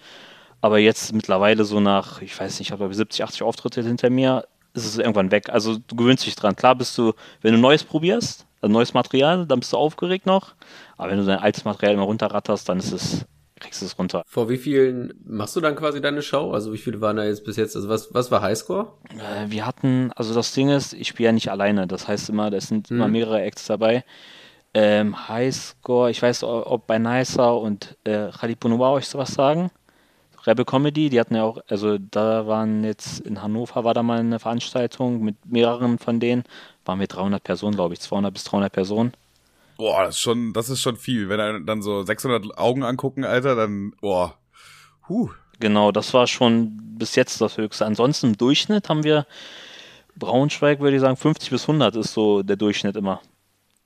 Aber 0.60 0.78
jetzt 0.78 1.12
mittlerweile 1.12 1.64
so 1.64 1.80
nach, 1.80 2.22
ich 2.22 2.38
weiß 2.38 2.58
nicht, 2.58 2.68
ich 2.68 2.72
habe 2.72 2.78
glaube 2.78 2.92
ich 2.92 2.96
70, 2.96 3.24
80 3.24 3.42
Auftritte 3.42 3.82
hinter 3.82 4.10
mir, 4.10 4.44
ist 4.74 4.86
es 4.86 4.96
irgendwann 4.98 5.30
weg. 5.30 5.48
Also 5.50 5.78
du 5.78 5.96
gewöhnst 5.96 6.24
dich 6.24 6.36
dran. 6.36 6.56
Klar 6.56 6.74
bist 6.74 6.96
du, 6.96 7.12
wenn 7.40 7.52
du 7.52 7.58
Neues 7.58 7.84
probierst, 7.84 8.46
also 8.60 8.72
neues 8.72 8.94
Material, 8.94 9.46
dann 9.46 9.58
bist 9.58 9.72
du 9.72 9.76
aufgeregt 9.76 10.24
noch. 10.24 10.54
Aber 10.96 11.10
wenn 11.10 11.18
du 11.18 11.24
dein 11.24 11.40
altes 11.40 11.64
Material 11.64 11.94
immer 11.94 12.04
runterratterst, 12.04 12.68
dann 12.68 12.78
ist 12.78 12.92
es, 12.92 13.24
kriegst 13.58 13.82
du 13.82 13.86
es 13.86 13.98
runter. 13.98 14.22
Vor 14.24 14.48
wie 14.48 14.56
vielen 14.56 15.12
machst 15.24 15.56
du 15.56 15.60
dann 15.60 15.74
quasi 15.74 16.00
deine 16.00 16.22
Show? 16.22 16.52
Also 16.52 16.72
wie 16.72 16.78
viele 16.78 17.00
waren 17.00 17.16
da 17.16 17.24
jetzt 17.24 17.44
bis 17.44 17.56
jetzt? 17.56 17.74
Also 17.74 17.88
was, 17.88 18.14
was 18.14 18.30
war 18.30 18.40
Highscore? 18.40 18.92
Äh, 19.18 19.50
wir 19.50 19.66
hatten, 19.66 20.12
also 20.14 20.32
das 20.32 20.52
Ding 20.52 20.68
ist, 20.68 20.92
ich 20.92 21.08
spiele 21.08 21.28
ja 21.28 21.32
nicht 21.32 21.50
alleine. 21.50 21.88
Das 21.88 22.06
heißt 22.06 22.28
immer, 22.28 22.50
da 22.50 22.60
sind 22.60 22.90
immer 22.90 23.08
mehrere 23.08 23.42
Acts 23.42 23.66
dabei. 23.66 24.04
Ähm, 24.74 25.28
Highscore, 25.28 26.10
ich 26.10 26.22
weiß, 26.22 26.44
ob 26.44 26.86
bei 26.86 26.98
Nicer 26.98 27.58
und 27.60 27.96
äh, 28.04 28.30
Khalid 28.30 28.60
Bonoba 28.60 28.90
euch 28.92 29.06
sowas 29.06 29.34
sagen. 29.34 29.70
Rebel 30.46 30.64
Comedy, 30.64 31.08
die 31.08 31.20
hatten 31.20 31.36
ja 31.36 31.44
auch, 31.44 31.58
also 31.68 31.98
da 31.98 32.46
waren 32.46 32.82
jetzt 32.82 33.20
in 33.20 33.42
Hannover 33.42 33.84
war 33.84 33.94
da 33.94 34.02
mal 34.02 34.18
eine 34.18 34.40
Veranstaltung 34.40 35.22
mit 35.22 35.36
mehreren 35.46 35.98
von 35.98 36.18
denen, 36.18 36.44
waren 36.84 36.98
wir 36.98 37.06
300 37.06 37.42
Personen, 37.42 37.76
glaube 37.76 37.94
ich, 37.94 38.00
200 38.00 38.32
bis 38.32 38.44
300 38.44 38.72
Personen. 38.72 39.12
Boah, 39.76 40.04
das 40.04 40.16
ist 40.16 40.20
schon, 40.20 40.52
das 40.52 40.68
ist 40.68 40.80
schon 40.80 40.96
viel. 40.96 41.28
Wenn 41.28 41.40
er 41.40 41.60
dann 41.60 41.82
so 41.82 42.02
600 42.02 42.58
Augen 42.58 42.82
angucken, 42.82 43.24
Alter, 43.24 43.54
dann, 43.54 43.92
boah. 44.00 44.34
Huh. 45.08 45.30
Genau, 45.60 45.92
das 45.92 46.12
war 46.12 46.26
schon 46.26 46.76
bis 46.98 47.14
jetzt 47.14 47.40
das 47.40 47.56
Höchste. 47.56 47.86
Ansonsten 47.86 48.28
im 48.28 48.36
Durchschnitt 48.36 48.88
haben 48.88 49.04
wir 49.04 49.26
Braunschweig, 50.16 50.80
würde 50.80 50.96
ich 50.96 51.00
sagen, 51.00 51.16
50 51.16 51.50
bis 51.50 51.62
100 51.62 51.96
ist 51.96 52.12
so 52.12 52.42
der 52.42 52.56
Durchschnitt 52.56 52.96
immer. 52.96 53.20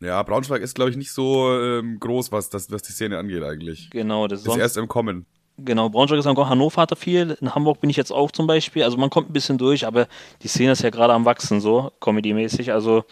Ja, 0.00 0.22
Braunschweig 0.22 0.60
ist, 0.62 0.74
glaube 0.74 0.90
ich, 0.90 0.96
nicht 0.96 1.12
so 1.12 1.50
ähm, 1.58 1.98
groß, 1.98 2.30
was, 2.32 2.50
das, 2.50 2.70
was 2.70 2.82
die 2.82 2.92
Szene 2.92 3.18
angeht 3.18 3.42
eigentlich. 3.42 3.88
Genau, 3.90 4.26
das 4.28 4.40
Ist 4.40 4.44
sonst, 4.46 4.58
erst 4.58 4.76
im 4.76 4.88
Kommen. 4.88 5.24
genau, 5.56 5.88
Braunschweig 5.88 6.18
ist 6.18 6.26
am 6.26 6.34
Kommen, 6.34 6.50
Hannover 6.50 6.82
hatte 6.82 6.96
viel, 6.96 7.36
in 7.40 7.54
Hamburg 7.54 7.80
bin 7.80 7.88
ich 7.88 7.96
jetzt 7.96 8.12
auch 8.12 8.30
zum 8.30 8.46
Beispiel, 8.46 8.82
also 8.82 8.98
man 8.98 9.08
kommt 9.08 9.30
ein 9.30 9.32
bisschen 9.32 9.56
durch, 9.56 9.86
aber 9.86 10.06
die 10.42 10.48
Szene 10.48 10.72
ist 10.72 10.82
ja 10.82 10.90
gerade 10.90 11.14
am 11.14 11.24
Wachsen, 11.24 11.60
so, 11.62 11.92
Comedy-mäßig, 12.00 12.72
also 12.72 13.04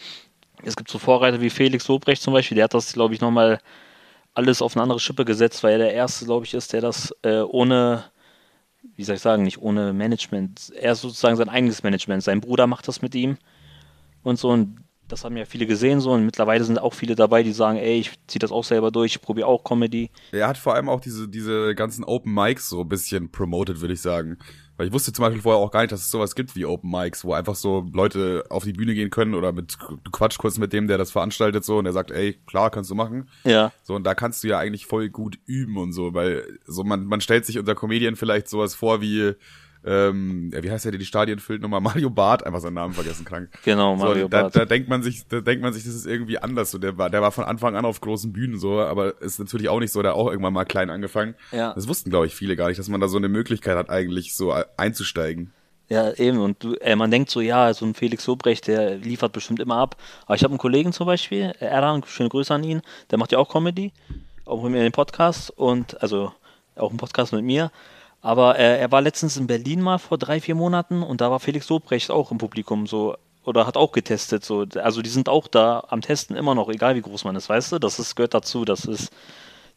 es 0.63 0.75
gibt 0.75 0.89
so 0.91 0.99
Vorreiter 0.99 1.41
wie 1.41 1.49
Felix 1.49 1.87
Lobrecht 1.87 2.21
zum 2.21 2.33
Beispiel, 2.33 2.55
der 2.55 2.65
hat 2.65 2.73
das, 2.75 2.93
glaube 2.93 3.13
ich, 3.15 3.21
nochmal 3.21 3.59
alles 4.35 4.61
auf 4.61 4.75
eine 4.75 4.83
andere 4.83 4.99
Schippe 4.99 5.25
gesetzt, 5.25 5.63
weil 5.63 5.73
er 5.73 5.77
der 5.79 5.93
Erste, 5.93 6.25
glaube 6.25 6.45
ich, 6.45 6.53
ist, 6.53 6.71
der 6.73 6.81
das 6.81 7.15
äh, 7.23 7.39
ohne, 7.41 8.03
wie 8.95 9.03
soll 9.03 9.15
ich 9.15 9.21
sagen, 9.21 9.41
nicht 9.43 9.59
ohne 9.59 9.91
Management, 9.91 10.71
er 10.79 10.91
ist 10.91 11.01
sozusagen 11.01 11.35
sein 11.35 11.49
eigenes 11.49 11.81
Management, 11.81 12.21
sein 12.21 12.41
Bruder 12.41 12.67
macht 12.67 12.87
das 12.87 13.01
mit 13.01 13.15
ihm 13.15 13.37
und 14.23 14.37
so 14.37 14.49
und 14.49 14.77
das 15.07 15.23
haben 15.23 15.37
ja 15.37 15.45
viele 15.45 15.65
gesehen 15.65 16.01
so 16.01 16.11
und 16.11 16.25
mittlerweile 16.25 16.63
sind 16.63 16.79
auch 16.79 16.93
viele 16.93 17.15
dabei, 17.15 17.43
die 17.43 17.51
sagen, 17.51 17.77
ey, 17.77 17.99
ich 17.99 18.11
ziehe 18.27 18.39
das 18.39 18.51
auch 18.51 18.63
selber 18.63 18.91
durch, 18.91 19.13
ich 19.13 19.21
probiere 19.21 19.47
auch 19.47 19.63
Comedy. 19.63 20.09
Er 20.31 20.47
hat 20.47 20.57
vor 20.57 20.73
allem 20.73 20.89
auch 20.89 20.99
diese, 20.99 21.27
diese 21.27 21.75
ganzen 21.75 22.03
Open 22.03 22.33
Mics 22.33 22.69
so 22.69 22.81
ein 22.81 22.89
bisschen 22.89 23.31
promoted, 23.31 23.81
würde 23.81 23.93
ich 23.93 24.01
sagen. 24.01 24.37
Weil 24.77 24.87
ich 24.87 24.93
wusste 24.93 25.13
zum 25.13 25.23
Beispiel 25.23 25.41
vorher 25.41 25.61
auch 25.61 25.71
gar 25.71 25.81
nicht, 25.81 25.93
dass 25.93 26.01
es 26.01 26.11
sowas 26.11 26.35
gibt 26.35 26.55
wie 26.55 26.65
Open 26.65 26.91
Mics, 26.91 27.23
wo 27.23 27.33
einfach 27.33 27.55
so 27.55 27.87
Leute 27.93 28.43
auf 28.49 28.65
die 28.65 28.73
Bühne 28.73 28.93
gehen 28.93 29.09
können 29.09 29.33
oder 29.33 29.53
mit, 29.53 29.77
du 30.03 30.11
quatsch 30.11 30.37
kurz 30.37 30.57
mit 30.57 30.73
dem, 30.73 30.87
der 30.87 30.97
das 30.97 31.11
veranstaltet 31.11 31.63
so 31.63 31.77
und 31.77 31.85
der 31.85 31.93
sagt, 31.93 32.11
ey, 32.11 32.33
klar, 32.45 32.71
kannst 32.71 32.89
du 32.89 32.95
machen. 32.95 33.29
Ja. 33.45 33.71
So, 33.83 33.95
und 33.95 34.03
da 34.03 34.15
kannst 34.15 34.43
du 34.43 34.49
ja 34.49 34.59
eigentlich 34.59 34.85
voll 34.85 35.09
gut 35.09 35.39
üben 35.45 35.77
und 35.77 35.93
so, 35.93 36.13
weil 36.13 36.59
so 36.65 36.83
man, 36.83 37.05
man 37.05 37.21
stellt 37.21 37.45
sich 37.45 37.57
unter 37.57 37.73
Comedian 37.73 38.17
vielleicht 38.17 38.49
sowas 38.49 38.75
vor 38.75 38.99
wie, 38.99 39.35
ähm, 39.85 40.51
wie 40.51 40.71
heißt 40.71 40.85
der, 40.85 40.91
der 40.91 40.99
die 40.99 41.05
Stadien 41.05 41.39
füllt, 41.39 41.61
nochmal 41.61 41.81
Mario 41.81 42.09
Barth, 42.09 42.45
einfach 42.45 42.59
seinen 42.59 42.73
Namen 42.73 42.93
vergessen, 42.93 43.25
krank. 43.25 43.49
Genau, 43.63 43.95
Mario 43.95 44.23
so, 44.23 44.27
da, 44.29 44.41
Barth. 44.43 44.55
da 44.55 44.65
denkt 44.65 44.89
man 44.89 45.03
sich, 45.03 45.27
da 45.27 45.41
denkt 45.41 45.63
man 45.63 45.73
sich, 45.73 45.83
das 45.83 45.93
ist 45.93 46.07
irgendwie 46.07 46.39
anders. 46.39 46.71
So, 46.71 46.77
der 46.77 46.97
war, 46.97 47.09
der 47.09 47.21
war 47.21 47.31
von 47.31 47.43
Anfang 47.43 47.75
an 47.75 47.85
auf 47.85 48.01
großen 48.01 48.33
Bühnen 48.33 48.57
so, 48.57 48.79
aber 48.81 49.21
ist 49.21 49.39
natürlich 49.39 49.69
auch 49.69 49.79
nicht 49.79 49.91
so, 49.91 50.01
der 50.01 50.11
hat 50.11 50.17
auch 50.17 50.29
irgendwann 50.29 50.53
mal 50.53 50.65
klein 50.65 50.89
angefangen. 50.89 51.35
Ja. 51.51 51.73
Das 51.73 51.87
wussten, 51.87 52.09
glaube 52.09 52.25
ich, 52.25 52.35
viele 52.35 52.55
gar 52.55 52.69
nicht, 52.69 52.79
dass 52.79 52.89
man 52.89 53.01
da 53.01 53.07
so 53.07 53.17
eine 53.17 53.29
Möglichkeit 53.29 53.77
hat, 53.77 53.89
eigentlich 53.89 54.35
so 54.35 54.53
einzusteigen. 54.77 55.51
Ja, 55.87 56.11
eben. 56.13 56.39
Und 56.39 56.63
du, 56.63 56.73
äh, 56.75 56.95
man 56.95 57.11
denkt 57.11 57.29
so, 57.29 57.41
ja, 57.41 57.73
so 57.73 57.85
ein 57.85 57.93
Felix 57.93 58.25
Lobrecht, 58.25 58.67
der 58.67 58.95
liefert 58.95 59.33
bestimmt 59.33 59.59
immer 59.59 59.77
ab. 59.77 59.97
Aber 60.25 60.35
ich 60.35 60.43
habe 60.43 60.51
einen 60.51 60.57
Kollegen 60.57 60.93
zum 60.93 61.05
Beispiel, 61.05 61.53
äh, 61.59 61.65
Erdan, 61.65 62.03
schöne 62.05 62.29
Grüße 62.29 62.53
an 62.53 62.63
ihn, 62.63 62.81
der 63.11 63.19
macht 63.19 63.31
ja 63.31 63.37
auch 63.37 63.49
Comedy, 63.49 63.93
auch 64.45 64.63
mit 64.63 64.71
mir 64.71 64.81
den 64.81 64.91
Podcast 64.91 65.51
und 65.51 66.01
also 66.01 66.33
auch 66.75 66.89
einen 66.89 66.97
Podcast 66.97 67.33
mit 67.33 67.43
mir. 67.43 67.71
Aber 68.25 68.57
äh, 68.57 68.79
er 68.79 68.91
war 68.91 69.01
letztens 69.03 69.37
in 69.37 69.45
Berlin 69.45 69.81
mal 69.81 69.99
vor 69.99 70.17
drei, 70.17 70.41
vier 70.41 70.55
Monaten 70.55 71.03
und 71.03 71.21
da 71.21 71.29
war 71.29 71.39
Felix 71.39 71.69
Lobrecht 71.69 72.09
auch 72.09 72.31
im 72.31 72.39
Publikum 72.39 72.87
so 72.87 73.15
oder 73.43 73.67
hat 73.67 73.77
auch 73.77 73.91
getestet. 73.91 74.43
So. 74.43 74.65
Also 74.81 75.03
die 75.03 75.11
sind 75.11 75.29
auch 75.29 75.47
da 75.47 75.83
am 75.89 76.01
Testen 76.01 76.35
immer 76.35 76.55
noch, 76.55 76.67
egal 76.69 76.95
wie 76.95 77.03
groß 77.03 77.23
man 77.23 77.35
ist, 77.35 77.49
weißt 77.49 77.73
du? 77.73 77.77
Das 77.77 77.99
ist, 77.99 78.15
gehört 78.15 78.33
dazu, 78.33 78.65
das 78.65 78.85
ist 78.85 79.11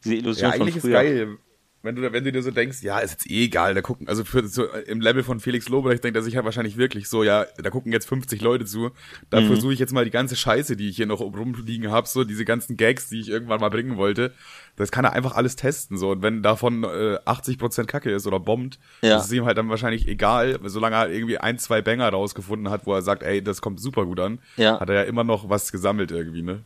diese 0.03 0.15
Illusion 0.15 0.49
Ja, 0.49 0.57
von 0.57 0.61
eigentlich 0.63 0.77
ist 0.77 0.81
früher. 0.81 0.93
geil. 0.93 1.37
Wenn 1.81 1.95
du, 1.95 2.11
wenn 2.11 2.25
du 2.25 2.31
dir 2.33 2.43
so 2.43 2.51
denkst, 2.51 2.81
ja, 2.83 2.99
ist 2.99 3.11
jetzt 3.11 3.31
eh 3.31 3.45
egal, 3.45 3.73
da 3.73 3.81
gucken, 3.81 4.09
also 4.09 4.25
für, 4.25 4.45
so, 4.45 4.65
im 4.65 4.99
Level 4.99 5.23
von 5.23 5.39
Felix 5.39 5.69
Lobrecht 5.69 6.03
denkt 6.03 6.17
er 6.17 6.21
sich 6.23 6.35
halt 6.35 6.43
wahrscheinlich 6.43 6.75
wirklich 6.75 7.07
so, 7.07 7.23
ja, 7.23 7.45
da 7.57 7.69
gucken 7.69 7.93
jetzt 7.93 8.05
50 8.09 8.41
Leute 8.41 8.65
zu, 8.65 8.91
da 9.29 9.39
Mhm. 9.39 9.47
versuche 9.47 9.71
ich 9.71 9.79
jetzt 9.79 9.93
mal 9.93 10.03
die 10.03 10.11
ganze 10.11 10.35
Scheiße, 10.35 10.75
die 10.75 10.89
ich 10.89 10.97
hier 10.97 11.05
noch 11.05 11.21
rumliegen 11.21 11.89
habe, 11.89 12.05
so 12.05 12.25
diese 12.25 12.43
ganzen 12.43 12.75
Gags, 12.75 13.07
die 13.07 13.21
ich 13.21 13.29
irgendwann 13.29 13.61
mal 13.61 13.69
bringen 13.69 13.95
wollte, 13.95 14.33
das 14.75 14.91
kann 14.91 15.05
er 15.05 15.13
einfach 15.13 15.35
alles 15.35 15.55
testen, 15.55 15.97
so, 15.97 16.11
und 16.11 16.21
wenn 16.21 16.43
davon 16.43 16.83
äh, 16.83 17.17
80% 17.25 17.85
Kacke 17.85 18.11
ist 18.11 18.27
oder 18.27 18.41
bombt, 18.41 18.77
Ja. 19.01 19.15
das 19.15 19.27
ist 19.27 19.31
ihm 19.31 19.45
halt 19.45 19.57
dann 19.57 19.69
wahrscheinlich 19.69 20.05
egal, 20.05 20.59
solange 20.65 20.97
er 20.97 20.99
halt 20.99 21.13
irgendwie 21.13 21.37
ein, 21.37 21.57
zwei 21.59 21.81
Banger 21.81 22.09
rausgefunden 22.09 22.69
hat, 22.69 22.87
wo 22.87 22.93
er 22.93 23.01
sagt, 23.01 23.23
ey, 23.23 23.41
das 23.41 23.61
kommt 23.61 23.79
super 23.79 24.05
gut 24.05 24.19
an, 24.19 24.39
Ja. 24.57 24.81
hat 24.81 24.89
er 24.89 24.95
ja 24.95 25.03
immer 25.03 25.23
noch 25.23 25.49
was 25.49 25.71
gesammelt 25.71 26.11
irgendwie, 26.11 26.41
ne? 26.41 26.59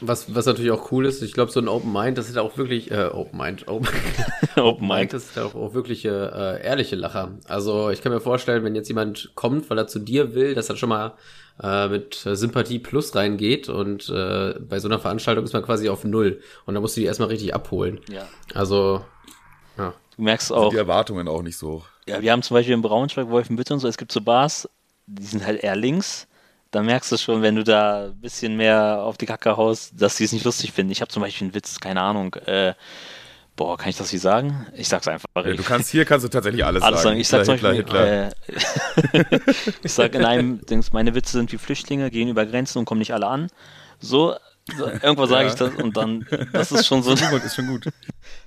Was, 0.00 0.34
was 0.34 0.46
natürlich 0.46 0.70
auch 0.70 0.90
cool 0.92 1.06
ist, 1.06 1.22
ich 1.22 1.32
glaube, 1.32 1.50
so 1.52 1.60
ein 1.60 1.68
Open 1.68 1.92
Mind, 1.92 2.18
das 2.18 2.28
ist 2.28 2.38
auch 2.38 2.56
wirklich, 2.56 2.90
äh, 2.90 3.06
Open 3.12 3.38
Mind, 3.38 3.68
Open, 3.68 3.88
Open 4.56 4.88
Mind, 4.88 5.12
das 5.12 5.24
ist 5.24 5.38
auch, 5.38 5.54
auch 5.54 5.74
wirkliche, 5.74 6.32
äh, 6.34 6.64
ehrliche 6.66 6.96
Lacher. 6.96 7.32
Also 7.48 7.90
ich 7.90 8.02
kann 8.02 8.12
mir 8.12 8.20
vorstellen, 8.20 8.64
wenn 8.64 8.74
jetzt 8.74 8.88
jemand 8.88 9.32
kommt, 9.34 9.68
weil 9.70 9.78
er 9.78 9.86
zu 9.86 9.98
dir 9.98 10.34
will, 10.34 10.54
dass 10.54 10.68
er 10.68 10.76
schon 10.76 10.88
mal 10.88 11.14
äh, 11.62 11.88
mit 11.88 12.14
Sympathie 12.14 12.78
plus 12.78 13.14
reingeht 13.14 13.68
und 13.68 14.08
äh, 14.08 14.54
bei 14.58 14.78
so 14.78 14.88
einer 14.88 14.98
Veranstaltung 14.98 15.44
ist 15.44 15.52
man 15.52 15.62
quasi 15.62 15.88
auf 15.88 16.04
Null 16.04 16.40
und 16.66 16.74
da 16.74 16.80
musst 16.80 16.96
du 16.96 17.00
die 17.00 17.06
erstmal 17.06 17.28
richtig 17.28 17.54
abholen. 17.54 18.00
Ja. 18.10 18.26
Also, 18.54 19.04
ja. 19.78 19.94
Du 20.16 20.22
merkst 20.22 20.52
auch, 20.52 20.70
Die 20.70 20.76
Erwartungen 20.76 21.28
auch 21.28 21.42
nicht 21.42 21.56
so 21.58 21.72
hoch. 21.72 21.86
ja, 22.06 22.20
wir 22.20 22.32
haben 22.32 22.42
zum 22.42 22.54
Beispiel 22.54 22.74
in 22.74 22.82
Braunschweig, 22.82 23.28
Wolfenbüttel 23.28 23.74
und 23.74 23.80
so, 23.80 23.88
es 23.88 23.96
gibt 23.98 24.12
so 24.12 24.20
Bars, 24.20 24.68
die 25.06 25.24
sind 25.24 25.44
halt 25.46 25.62
eher 25.62 25.76
links. 25.76 26.26
Da 26.72 26.82
merkst 26.82 27.12
du 27.12 27.18
schon, 27.18 27.42
wenn 27.42 27.54
du 27.54 27.64
da 27.64 28.06
ein 28.06 28.20
bisschen 28.20 28.56
mehr 28.56 29.02
auf 29.02 29.18
die 29.18 29.26
Kacke 29.26 29.56
haust, 29.58 29.92
dass 29.94 30.16
die 30.16 30.24
es 30.24 30.32
nicht 30.32 30.44
lustig 30.44 30.72
finden. 30.72 30.90
Ich 30.90 31.02
habe 31.02 31.10
zum 31.10 31.22
Beispiel 31.22 31.46
einen 31.46 31.54
Witz, 31.54 31.78
keine 31.78 32.00
Ahnung, 32.00 32.34
äh, 32.46 32.72
boah, 33.56 33.76
kann 33.76 33.90
ich 33.90 33.96
das 33.98 34.08
hier 34.08 34.18
sagen? 34.18 34.66
Ich 34.74 34.88
sag's 34.88 35.06
einfach. 35.06 35.28
Ja, 35.36 35.52
du 35.52 35.62
kannst 35.62 35.90
hier 35.90 36.06
kannst 36.06 36.24
du 36.24 36.30
tatsächlich 36.30 36.64
alles, 36.64 36.82
alles 36.82 37.02
sagen. 37.02 37.20
Ich 37.20 37.28
sag 37.28 37.46
Hitler, 37.46 37.74
Beispiel, 37.74 37.74
Hitler. 37.74 38.28
Äh, 38.28 39.40
ich 39.82 39.92
sag 39.92 40.14
in 40.14 40.24
einem 40.24 40.64
Dings, 40.64 40.94
meine 40.94 41.14
Witze 41.14 41.32
sind 41.32 41.52
wie 41.52 41.58
Flüchtlinge, 41.58 42.10
gehen 42.10 42.28
über 42.28 42.46
Grenzen 42.46 42.78
und 42.78 42.86
kommen 42.86 43.00
nicht 43.00 43.12
alle 43.12 43.26
an. 43.26 43.48
So, 44.00 44.34
so 44.74 44.86
irgendwas 44.86 45.28
sage 45.28 45.48
ich 45.48 45.54
das 45.54 45.74
und 45.74 45.94
dann, 45.94 46.26
das 46.54 46.72
ist 46.72 46.86
schon 46.86 47.02
so, 47.02 47.12
Ist 47.12 47.20
schon 47.20 47.30
gut, 47.30 47.44
ist 47.44 47.54
schon 47.54 47.66
gut. 47.66 47.88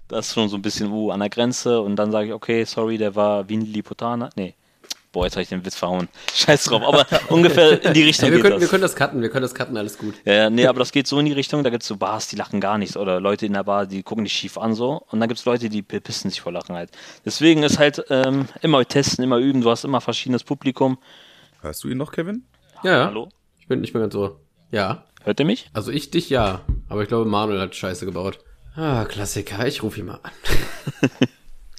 das 0.07 0.27
ist 0.27 0.33
schon 0.33 0.49
so 0.49 0.57
ein 0.57 0.63
bisschen 0.63 0.91
uh, 0.91 1.11
an 1.11 1.19
der 1.19 1.29
Grenze 1.29 1.79
und 1.79 1.95
dann 1.95 2.11
sage 2.11 2.27
ich, 2.27 2.33
okay, 2.33 2.63
sorry, 2.65 2.97
der 2.97 3.15
war 3.15 3.47
wie 3.47 3.57
ein 3.57 3.61
Lilliputaner. 3.61 4.31
Nee. 4.35 4.55
Boah, 5.15 5.23
jetzt 5.23 5.35
habe 5.35 5.43
ich 5.43 5.47
den 5.47 5.65
Witz 5.65 5.75
verhauen. 5.75 6.09
Scheiß 6.33 6.65
drauf, 6.65 6.83
aber 6.83 7.07
ungefähr 7.29 7.81
in 7.81 7.93
die 7.93 8.03
Richtung 8.03 8.25
Hey, 8.25 8.31
wir, 8.33 8.37
geht 8.39 8.43
können, 8.43 8.55
das. 8.55 8.61
wir 8.63 8.67
können 8.67 8.81
das 8.81 8.97
cutten, 8.97 9.21
wir 9.21 9.29
können 9.29 9.43
das 9.43 9.55
cutten, 9.55 9.77
alles 9.77 9.97
gut. 9.97 10.15
Ja, 10.25 10.33
ja, 10.33 10.49
nee, 10.49 10.67
aber 10.67 10.79
das 10.79 10.91
geht 10.91 11.07
so 11.07 11.17
in 11.19 11.25
die 11.25 11.31
Richtung, 11.31 11.63
da 11.63 11.69
gibt's 11.69 11.87
so 11.87 11.95
Bars, 11.95 12.27
die 12.27 12.35
lachen 12.35 12.59
gar 12.59 12.77
nicht. 12.77 12.97
Oder 12.97 13.21
Leute 13.21 13.45
in 13.45 13.53
der 13.53 13.63
Bar, 13.63 13.85
die 13.85 14.03
gucken 14.03 14.25
dich 14.25 14.33
schief 14.33 14.57
an 14.57 14.73
so. 14.75 15.05
Und 15.09 15.21
dann 15.21 15.29
gibt's 15.29 15.45
Leute, 15.45 15.69
die 15.69 15.81
pissen 15.83 16.29
sich 16.29 16.41
vor 16.41 16.51
Lachen 16.51 16.75
halt. 16.75 16.91
Deswegen 17.23 17.63
ist 17.63 17.79
halt 17.79 18.03
ähm, 18.09 18.49
immer 18.61 18.85
testen, 18.85 19.23
immer 19.23 19.37
üben. 19.37 19.61
Du 19.61 19.69
hast 19.69 19.85
immer 19.85 20.01
verschiedenes 20.01 20.43
Publikum. 20.43 20.97
Hörst 21.61 21.85
du 21.85 21.87
ihn 21.87 21.97
noch, 21.97 22.11
Kevin? 22.11 22.43
Ja, 22.83 22.91
ja. 22.91 23.05
Hallo? 23.05 23.29
Ich 23.61 23.67
bin, 23.69 23.85
ich 23.85 23.93
bin 23.93 24.01
ganz 24.01 24.13
so. 24.13 24.41
Ja. 24.71 25.05
Hört 25.23 25.39
ihr 25.39 25.45
mich? 25.45 25.69
Also 25.71 25.91
ich 25.91 26.11
dich 26.11 26.29
ja, 26.29 26.59
aber 26.89 27.03
ich 27.03 27.07
glaube, 27.07 27.23
Manuel 27.23 27.61
hat 27.61 27.73
Scheiße 27.73 28.05
gebaut. 28.05 28.39
Ah, 28.75 29.05
Klassiker, 29.05 29.65
ich 29.65 29.81
rufe 29.81 30.01
ihn 30.01 30.07
mal 30.07 30.19
an. 30.21 30.31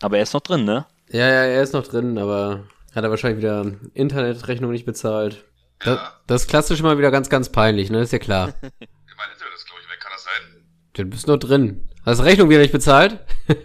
Aber 0.01 0.17
er 0.17 0.23
ist 0.23 0.33
noch 0.33 0.41
drin, 0.41 0.65
ne? 0.65 0.87
Ja, 1.11 1.29
ja, 1.29 1.45
er 1.45 1.63
ist 1.63 1.73
noch 1.73 1.87
drin, 1.87 2.19
aber 2.19 2.65
hat 2.97 3.05
er 3.05 3.11
wahrscheinlich 3.11 3.39
wieder 3.39 3.65
Internetrechnung 3.95 4.73
nicht 4.73 4.87
bezahlt. 4.87 5.45
Das, 5.81 5.99
das 6.27 6.43
ist 6.43 6.49
klassisch 6.49 6.81
immer 6.81 6.97
wieder 6.99 7.11
ganz, 7.11 7.29
ganz 7.29 7.51
peinlich, 7.53 7.91
ne? 7.91 8.01
Ist 8.01 8.13
ja 8.13 8.19
klar. 8.19 8.47
Mein 8.63 9.31
Internet 9.33 9.55
ist, 9.55 9.67
glaube 9.67 9.81
ich, 9.83 9.89
weg. 9.91 10.01
Kann 10.01 10.13
das 10.15 10.25
sein? 10.25 10.65
Du 10.95 11.05
bist 11.05 11.27
noch 11.29 11.37
drin. 11.37 11.89
Hast 12.05 12.23
Rechnung 12.25 12.49
wieder 12.51 12.61
nicht 12.61 12.73
bezahlt? 12.73 13.19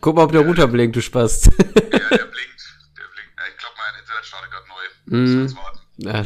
Guck 0.00 0.16
mal, 0.16 0.24
ob 0.24 0.32
der 0.32 0.40
Router 0.42 0.66
blinkt, 0.68 0.96
du 0.96 1.02
Spast. 1.02 1.46
Ja, 1.46 1.52
der 1.52 1.58
blinkt. 1.68 1.90
Der 1.90 2.28
blinkt. 2.28 2.62
Ich 3.50 3.56
glaube, 3.58 3.74
mein 3.76 4.00
Internet 4.00 4.24
startet 4.24 4.50
gerade 4.50 4.66
neu. 4.68 4.84
Mhm. 5.18 5.42
Müssen 5.42 5.56
wir 5.56 5.62
warten. 5.62 5.80
Ja, 5.96 6.22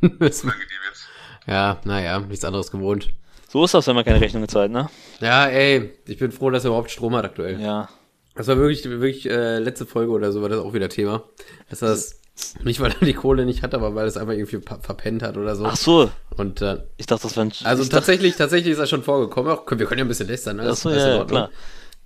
dann 0.00 0.16
müssen 0.18 0.46
wir- 0.48 0.52
Angenehm 0.52 0.78
jetzt. 0.88 1.06
ja, 1.46 1.80
naja, 1.84 2.20
nichts 2.20 2.44
anderes 2.44 2.70
gewohnt. 2.70 3.10
So 3.48 3.64
ist 3.64 3.74
das, 3.74 3.86
wenn 3.86 3.94
man 3.96 4.04
keine 4.04 4.20
Rechnung 4.20 4.42
gezahlt, 4.42 4.70
ne? 4.72 4.88
Ja, 5.20 5.46
ey, 5.46 5.96
ich 6.06 6.18
bin 6.18 6.32
froh, 6.32 6.50
dass 6.50 6.64
er 6.64 6.68
überhaupt 6.68 6.90
Strom 6.90 7.14
hat 7.16 7.24
aktuell. 7.24 7.60
Ja. 7.60 7.88
Das 8.34 8.48
war 8.48 8.56
wirklich, 8.56 8.84
wirklich 8.84 9.28
äh, 9.30 9.58
letzte 9.58 9.86
Folge 9.86 10.12
oder 10.12 10.32
so 10.32 10.42
war 10.42 10.48
das 10.48 10.58
auch 10.58 10.72
wieder 10.74 10.88
Thema. 10.88 11.24
Dass 11.70 11.80
das 11.80 12.20
nicht, 12.64 12.80
weil 12.80 12.92
er 12.98 13.06
die 13.06 13.14
Kohle 13.14 13.44
nicht 13.44 13.62
hat, 13.62 13.74
aber 13.74 13.94
weil 13.94 14.04
er 14.04 14.08
es 14.08 14.16
einfach 14.16 14.32
irgendwie 14.32 14.58
verpennt 14.80 15.22
hat 15.22 15.36
oder 15.36 15.54
so. 15.54 15.64
Ach 15.66 15.76
so. 15.76 16.10
Und 16.36 16.60
äh, 16.62 16.78
Ich 16.96 17.06
dachte, 17.06 17.22
das 17.24 17.36
wäre 17.36 17.46
ein. 17.46 17.52
also 17.64 17.82
dachte, 17.84 17.94
tatsächlich, 17.94 18.34
tatsächlich 18.36 18.72
ist 18.72 18.78
das 18.80 18.90
schon 18.90 19.04
vorgekommen. 19.04 19.52
Auch, 19.52 19.64
wir 19.70 19.86
können 19.86 19.98
ja 20.00 20.04
ein 20.04 20.08
bisschen 20.08 20.26
lästern. 20.28 20.56
Ne? 20.56 20.68
Ach 20.68 20.74
so, 20.74 20.90
Das 20.90 20.98
ja, 20.98 21.16
ja, 21.16 21.24
klar. 21.24 21.50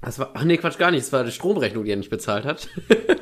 Das 0.03 0.19
war, 0.19 0.31
ach 0.35 0.45
nee, 0.45 0.59
Quatsch, 0.59 0.79
gar 0.79 0.91
nicht. 0.91 1.03
Es 1.03 1.13
war 1.13 1.25
die 1.25 1.33
Stromrechnung, 1.33 1.85
die 1.85 1.91
er 1.91 1.97
nicht 1.97 2.11
bezahlt 2.11 2.45
hat. 2.45 2.69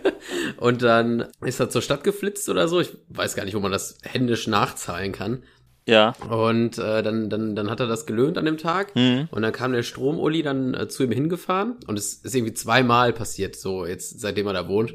und 0.58 0.82
dann 0.82 1.28
ist 1.42 1.60
er 1.60 1.70
zur 1.70 1.80
Stadt 1.80 2.04
geflitzt 2.04 2.48
oder 2.48 2.66
so. 2.68 2.80
Ich 2.80 2.90
weiß 3.08 3.34
gar 3.34 3.44
nicht, 3.44 3.54
wo 3.54 3.60
man 3.60 3.72
das 3.72 3.98
händisch 4.02 4.46
nachzahlen 4.46 5.12
kann. 5.12 5.42
Ja. 5.87 6.14
Und 6.28 6.78
äh, 6.78 7.02
dann, 7.02 7.31
dann, 7.31 7.55
dann 7.55 7.71
hat 7.71 7.78
er 7.81 7.87
das 7.87 8.07
gelöhnt 8.07 8.38
an 8.38 8.45
dem 8.45 8.59
Tag. 8.59 8.95
Mhm. 8.97 9.28
Und 9.31 9.43
dann 9.43 9.52
kam 9.52 9.73
der 9.73 9.83
Strom-Uli 9.85 10.43
dann 10.43 10.75
äh, 10.75 10.88
zu 10.88 11.05
ihm 11.05 11.12
hingefahren. 11.12 11.76
Und 11.87 11.97
es 11.99 12.14
ist 12.14 12.35
irgendwie 12.35 12.55
zweimal 12.55 13.12
passiert, 13.12 13.55
so 13.57 13.87
jetzt 13.87 14.21
seitdem 14.21 14.47
er 14.49 14.52
da 14.52 14.69
wohnt. 14.69 14.95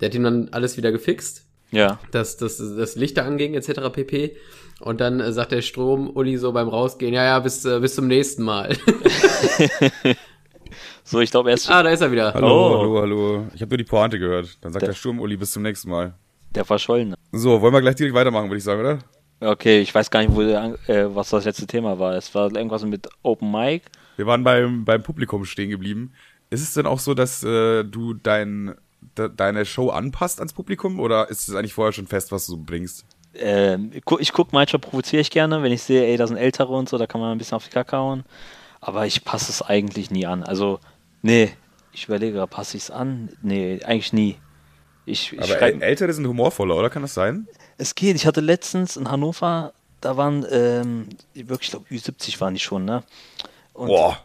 Der 0.00 0.08
hat 0.08 0.14
ihm 0.14 0.24
dann 0.24 0.48
alles 0.52 0.76
wieder 0.78 0.90
gefixt, 0.90 1.44
Ja. 1.70 1.98
dass, 2.12 2.38
dass 2.38 2.56
das 2.56 2.96
Lichter 2.96 3.24
anging 3.26 3.54
etc. 3.54 3.90
pp. 3.92 4.34
Und 4.80 5.00
dann 5.02 5.20
äh, 5.20 5.32
sagt 5.32 5.52
der 5.52 5.60
Strom-Uli 5.62 6.38
so 6.38 6.52
beim 6.52 6.68
Rausgehen, 6.68 7.12
ja, 7.14 7.24
ja, 7.24 7.38
bis, 7.38 7.64
äh, 7.66 7.78
bis 7.80 7.94
zum 7.94 8.06
nächsten 8.08 8.42
Mal. 8.42 8.76
So, 11.04 11.20
ich 11.20 11.30
glaube, 11.30 11.50
er 11.50 11.54
ist 11.56 11.68
ah, 11.68 11.82
da 11.82 11.90
ist 11.90 12.00
er 12.00 12.10
wieder. 12.12 12.32
Hallo, 12.32 12.46
Oh. 12.46 12.78
hallo, 12.78 13.00
hallo. 13.00 13.46
Ich 13.54 13.60
habe 13.60 13.70
nur 13.70 13.76
die 13.78 13.84
Pointe 13.84 14.18
gehört. 14.18 14.56
Dann 14.62 14.72
sagt 14.72 14.86
der, 14.86 14.92
Sturm, 14.94 15.20
Uli, 15.20 15.36
bis 15.36 15.50
zum 15.52 15.62
nächsten 15.62 15.90
Mal. 15.90 16.14
der 16.54 16.64
Verschollene. 16.64 17.16
So, 17.32 17.60
wollen 17.60 17.74
wir 17.74 17.80
gleich 17.82 17.96
direkt 17.96 18.14
weitermachen, 18.14 18.46
würde 18.48 18.58
ich 18.58 18.64
sagen, 18.64 18.80
oder? 18.80 18.98
Okay, 19.42 19.80
ich 19.80 19.94
weiß 19.94 20.10
gar 20.10 20.20
nicht, 20.20 20.34
wo 20.34 20.42
äh, 20.42 21.14
was 21.14 21.30
das 21.30 21.44
letzte 21.44 21.66
Thema 21.66 21.98
war. 21.98 22.14
Es 22.14 22.34
war 22.34 22.54
irgendwas 22.54 22.84
mit 22.84 23.08
Open 23.22 23.50
Mic. 23.50 23.82
Wir 24.16 24.26
waren 24.26 24.44
beim, 24.44 24.84
beim 24.84 25.02
Publikum 25.02 25.44
stehen 25.44 25.70
geblieben. 25.70 26.12
Ist 26.50 26.62
es 26.62 26.74
denn 26.74 26.86
auch 26.86 26.98
so, 26.98 27.14
dass 27.14 27.42
äh, 27.42 27.82
du 27.82 28.14
dein, 28.14 28.74
de, 29.18 29.30
deine 29.34 29.64
Show 29.64 29.88
anpasst 29.90 30.38
ans 30.38 30.52
Publikum 30.52 31.00
oder 31.00 31.28
ist 31.28 31.48
es 31.48 31.54
eigentlich 31.54 31.74
vorher 31.74 31.92
schon 31.92 32.06
fest, 32.06 32.30
was 32.30 32.46
du 32.46 32.56
bringst? 32.56 33.04
Ähm, 33.34 33.90
ich 33.94 34.04
guck, 34.04 34.20
ich 34.20 34.32
guck 34.32 34.52
manchmal 34.52 34.80
provoziere 34.80 35.22
ich 35.22 35.30
gerne, 35.30 35.62
wenn 35.62 35.72
ich 35.72 35.82
sehe, 35.82 36.04
ey, 36.04 36.16
da 36.16 36.26
sind 36.26 36.36
Ältere 36.36 36.72
und 36.72 36.88
so, 36.88 36.98
da 36.98 37.06
kann 37.06 37.20
man 37.20 37.32
ein 37.32 37.38
bisschen 37.38 37.56
auf 37.56 37.64
die 37.64 37.70
Kacke 37.70 37.96
hauen. 37.96 38.24
Aber 38.80 39.06
ich 39.06 39.24
passe 39.24 39.50
es 39.50 39.62
eigentlich 39.62 40.10
nie 40.10 40.26
an. 40.26 40.42
Also, 40.42 40.78
nee, 41.22 41.50
ich 41.92 42.06
überlege, 42.06 42.46
passe 42.46 42.76
ich 42.76 42.84
es 42.84 42.90
an? 42.90 43.30
Nee, 43.42 43.80
eigentlich 43.84 44.12
nie. 44.12 44.36
Ich, 45.04 45.32
ich 45.32 45.42
Aber 45.42 45.62
Ältere 45.62 46.12
sind 46.12 46.26
humorvoller, 46.26 46.76
oder? 46.76 46.90
Kann 46.90 47.02
das 47.02 47.14
sein? 47.14 47.48
Es 47.82 47.94
geht. 47.94 48.16
Ich 48.16 48.26
hatte 48.26 48.40
letztens 48.40 48.96
in 48.96 49.10
Hannover, 49.10 49.72
da 50.00 50.16
waren 50.16 50.46
ähm, 50.50 51.08
wirklich, 51.34 51.68
ich 51.68 51.70
glaube, 51.70 51.86
Ü70 51.90 52.40
waren 52.40 52.54
die 52.54 52.60
schon, 52.60 52.84
ne? 52.84 53.02
Und 53.74 53.88
Boah, 53.88 54.18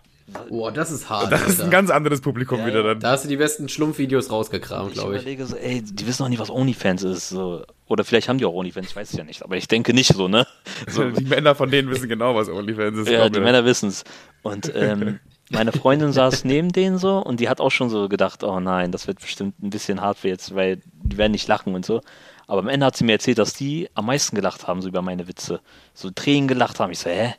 Boah, 0.49 0.71
das 0.73 0.91
ist 0.91 1.09
hart. 1.09 1.31
das 1.31 1.41
ist 1.43 1.55
ein 1.59 1.65
Alter. 1.65 1.69
ganz 1.71 1.89
anderes 1.89 2.19
Publikum 2.19 2.59
Ja, 2.59 2.65
wieder 2.67 2.83
dann. 2.83 2.99
da 2.99 3.11
hast 3.11 3.23
du 3.23 3.29
die 3.29 3.37
besten 3.37 3.69
Schlumpfvideos 3.69 4.29
rausgekramt, 4.29 4.93
glaube 4.93 5.15
ich. 5.15 5.21
überlege 5.21 5.45
so, 5.45 5.55
ey, 5.55 5.81
die 5.81 6.05
wissen 6.05 6.23
noch 6.23 6.29
nicht, 6.29 6.39
was 6.39 6.49
OnlyFans 6.49 7.03
ist. 7.03 7.29
So. 7.29 7.63
Oder 7.87 8.03
vielleicht 8.03 8.27
haben 8.27 8.37
die 8.37 8.43
auch 8.45 8.53
OnlyFans, 8.53 8.87
ich 8.89 8.95
weiß 8.95 9.11
es 9.11 9.17
ja 9.17 9.23
nicht. 9.23 9.43
Aber 9.43 9.55
ich 9.55 9.67
denke 9.69 9.93
nicht 9.93 10.13
so, 10.13 10.27
ne? 10.27 10.45
So, 10.89 11.09
Die 11.09 11.23
Männer 11.23 11.55
von 11.55 11.71
denen 11.71 11.89
wissen 11.89 12.09
genau, 12.09 12.35
was 12.35 12.49
OnlyFans 12.49 12.97
ist. 12.99 13.09
Ja, 13.09 13.29
die. 13.29 13.39
Männer 13.39 13.63
wissen 13.63 13.87
es. 13.89 14.03
Und 14.43 14.69
ähm, 14.75 15.19
meine 15.49 15.71
Freundin 15.71 16.11
saß 16.11 16.43
neben 16.43 16.73
denen 16.73 16.97
so 16.97 17.19
und 17.19 17.39
die 17.39 17.47
hat 17.47 17.61
auch 17.61 17.71
schon 17.71 17.89
so 17.89 18.09
gedacht, 18.09 18.43
oh 18.43 18.59
nein, 18.59 18.91
das 18.91 19.07
wird 19.07 19.21
bestimmt 19.21 19.57
ein 19.63 19.69
bisschen 19.69 20.01
hart 20.01 20.17
für 20.17 20.27
jetzt, 20.27 20.53
weil 20.53 20.81
die 21.03 21.17
werden 21.17 21.31
nicht 21.31 21.47
lachen 21.47 21.73
und 21.73 21.85
so. 21.85 22.01
Aber 22.47 22.61
am 22.61 22.69
Ende 22.69 22.85
hat 22.85 22.95
sie 22.95 23.03
mir 23.03 23.13
erzählt, 23.13 23.37
dass 23.37 23.53
die 23.53 23.89
am 23.93 24.05
meisten 24.05 24.35
gelacht 24.35 24.67
haben, 24.67 24.81
so 24.81 24.87
über 24.87 25.01
meine 25.01 25.27
Witze. 25.27 25.61
So 25.93 26.09
Tränen 26.11 26.47
gelacht 26.47 26.79
haben. 26.79 26.91
Ich 26.91 26.99
so, 26.99 27.09
hä? 27.09 27.35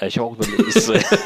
Äh, 0.00 0.08
Ich 0.08 0.18
auch. 0.20 0.36
Ich 0.68 0.74
so, 0.74 0.92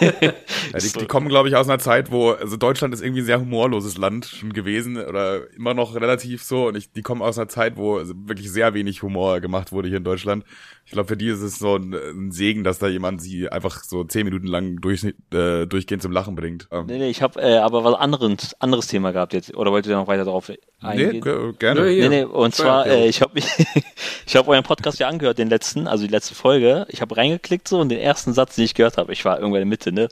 Ja, 0.72 0.78
die, 0.80 0.92
die 0.98 1.06
kommen, 1.06 1.28
glaube 1.28 1.48
ich, 1.48 1.56
aus 1.56 1.68
einer 1.68 1.78
Zeit, 1.78 2.10
wo, 2.10 2.30
also 2.32 2.56
Deutschland 2.56 2.92
ist 2.94 3.02
irgendwie 3.02 3.22
ein 3.22 3.26
sehr 3.26 3.40
humorloses 3.40 3.96
Land 3.96 4.26
schon 4.26 4.52
gewesen 4.52 4.96
oder 4.96 5.50
immer 5.54 5.74
noch 5.74 5.94
relativ 5.94 6.42
so. 6.42 6.66
Und 6.68 6.76
ich, 6.76 6.92
die 6.92 7.02
kommen 7.02 7.22
aus 7.22 7.38
einer 7.38 7.48
Zeit, 7.48 7.76
wo 7.76 7.96
also 7.98 8.14
wirklich 8.26 8.50
sehr 8.50 8.74
wenig 8.74 9.02
Humor 9.02 9.40
gemacht 9.40 9.72
wurde 9.72 9.88
hier 9.88 9.98
in 9.98 10.04
Deutschland. 10.04 10.44
Ich 10.84 10.92
glaube, 10.92 11.08
für 11.08 11.16
die 11.16 11.28
ist 11.28 11.40
es 11.42 11.58
so 11.58 11.76
ein, 11.76 11.94
ein 11.94 12.30
Segen, 12.30 12.62
dass 12.62 12.78
da 12.78 12.86
jemand 12.86 13.20
sie 13.20 13.48
einfach 13.48 13.82
so 13.82 14.04
zehn 14.04 14.24
Minuten 14.24 14.46
lang 14.46 14.80
durch, 14.80 15.02
äh, 15.32 15.66
durchgehend 15.66 16.00
zum 16.02 16.12
Lachen 16.12 16.36
bringt. 16.36 16.68
Ähm, 16.70 16.86
nee, 16.86 16.98
nee, 16.98 17.08
ich 17.10 17.22
habe 17.22 17.40
äh, 17.40 17.56
aber 17.58 17.82
was 17.82 17.94
anderes, 17.94 18.54
anderes 18.60 18.86
Thema 18.86 19.10
gehabt 19.12 19.32
jetzt. 19.32 19.54
Oder 19.56 19.72
wollt 19.72 19.86
ihr 19.86 19.96
noch 19.96 20.06
weiter 20.06 20.24
darauf 20.24 20.48
nee, 20.48 20.58
eingehen? 20.80 21.20
ge- 21.22 21.52
gerne. 21.58 21.82
Nee, 21.82 21.96
Nee, 21.96 22.08
nee, 22.08 22.24
und 22.24 22.54
zwar, 22.54 22.82
Steuererklärung. 22.84 23.04
äh, 23.04 23.08
ich 23.08 23.20
habe 23.20 23.32
ich 24.26 24.36
hab 24.36 24.48
euren 24.48 24.62
Podcast 24.62 24.98
ja 25.00 25.08
angehört, 25.08 25.38
den 25.38 25.48
letzten, 25.48 25.86
also 25.88 26.04
die 26.04 26.10
letzte 26.10 26.34
Folge. 26.36 26.86
Ich 26.88 27.00
habe 27.00 27.16
reingeklickt 27.16 27.66
so 27.68 27.80
und 27.80 27.88
den 27.88 27.98
ersten 27.98 28.32
Satz, 28.32 28.55
den 28.56 28.64
ich 28.64 28.74
gehört 28.74 28.96
habe, 28.96 29.12
ich 29.12 29.24
war 29.24 29.38
irgendwann 29.38 29.62
in 29.62 29.68
der 29.68 29.70
Mitte, 29.70 29.92
ne? 29.92 30.08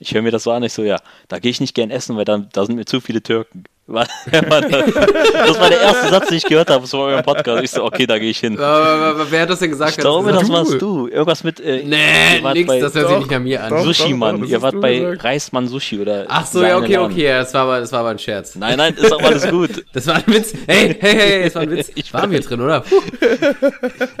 Ich 0.00 0.14
höre 0.14 0.22
mir 0.22 0.30
das 0.30 0.44
so 0.44 0.52
an, 0.52 0.62
ich 0.62 0.72
so, 0.72 0.84
ja, 0.84 1.00
da 1.28 1.38
gehe 1.38 1.50
ich 1.50 1.60
nicht 1.60 1.74
gern 1.74 1.90
essen, 1.90 2.16
weil 2.16 2.24
da, 2.24 2.38
da 2.38 2.64
sind 2.64 2.76
mir 2.76 2.84
zu 2.84 3.00
viele 3.00 3.22
Türken. 3.22 3.64
War, 3.90 4.06
war 4.48 4.60
das, 4.60 4.92
das 4.92 5.58
war 5.60 5.70
der 5.70 5.80
erste 5.80 6.08
Satz, 6.10 6.28
den 6.28 6.36
ich 6.36 6.44
gehört 6.44 6.68
habe, 6.68 6.86
so 6.86 6.98
eurem 7.00 7.24
Podcast. 7.24 7.64
Ich 7.64 7.70
so, 7.70 7.84
okay, 7.84 8.06
da 8.06 8.18
gehe 8.18 8.28
ich 8.28 8.38
hin. 8.38 8.58
Aber, 8.60 9.30
wer 9.30 9.40
hat 9.42 9.48
das 9.48 9.60
denn 9.60 9.70
gesagt? 9.70 9.92
Ich 9.92 9.96
glaube, 9.96 10.30
das 10.30 10.46
warst 10.50 10.80
du. 10.80 11.08
Irgendwas 11.08 11.42
mit, 11.42 11.58
äh, 11.58 11.84
Nee, 11.84 12.40
nix, 12.52 12.66
bei 12.66 12.80
das 12.80 12.94
hört 12.94 13.08
sich 13.08 13.18
nicht 13.20 13.30
nach 13.30 13.38
mir 13.40 13.64
an. 13.64 13.70
doch. 13.70 13.82
Sushi 13.84 14.12
Mann. 14.12 14.42
das 14.42 14.50
Ihr 14.50 14.60
wart 14.60 14.78
bei 14.78 14.98
gesagt. 14.98 15.24
Reismann 15.24 15.68
Sushi 15.68 16.00
oder. 16.00 16.26
Ach 16.28 16.44
so, 16.44 16.62
ja, 16.62 16.76
okay, 16.76 16.96
Laden. 16.96 17.12
okay, 17.12 17.28
das 17.28 17.54
war 17.54 17.62
aber, 17.62 17.80
das 17.80 17.90
war 17.90 18.00
aber 18.00 18.10
ein 18.10 18.18
Scherz. 18.18 18.56
Nein, 18.56 18.76
nein, 18.76 18.92
ist 18.94 19.10
auch 19.10 19.22
alles 19.22 19.48
gut. 19.48 19.70
Das 19.94 20.06
war 20.06 20.16
ein 20.16 20.24
Witz. 20.26 20.52
Hey, 20.66 20.94
hey, 21.00 21.14
hey, 21.14 21.44
das 21.44 21.54
war 21.54 21.62
ein 21.62 21.70
Witz. 21.70 21.90
Ich 21.94 22.12
Waren 22.12 22.30
wir 22.30 22.40
drin, 22.40 22.60
oder? 22.60 22.84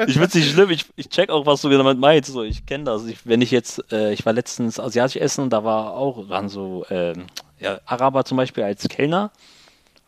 Ich 0.06 0.14
find's 0.18 0.34
nicht 0.34 0.50
schlimm, 0.50 0.70
ich, 0.70 0.86
ich 0.96 1.10
check 1.10 1.28
auch, 1.28 1.44
was 1.44 1.60
du 1.60 1.68
damit 1.68 1.98
meinst. 1.98 2.32
So, 2.32 2.42
ich 2.42 2.64
kenne 2.64 2.84
das. 2.84 3.06
Ich, 3.06 3.18
wenn 3.24 3.42
ich 3.42 3.50
jetzt, 3.50 3.84
äh, 3.92 4.12
ich 4.14 4.24
war 4.24 4.32
letztens 4.32 4.80
asiatisch 4.80 5.16
essen 5.16 5.42
und 5.42 5.50
da 5.50 5.62
war 5.62 5.92
auch 5.92 6.30
ran 6.30 6.48
so, 6.48 6.86
ähm, 6.90 7.24
ja, 7.60 7.80
Araber 7.84 8.24
zum 8.24 8.38
Beispiel 8.38 8.64
als 8.64 8.88
Kellner. 8.88 9.30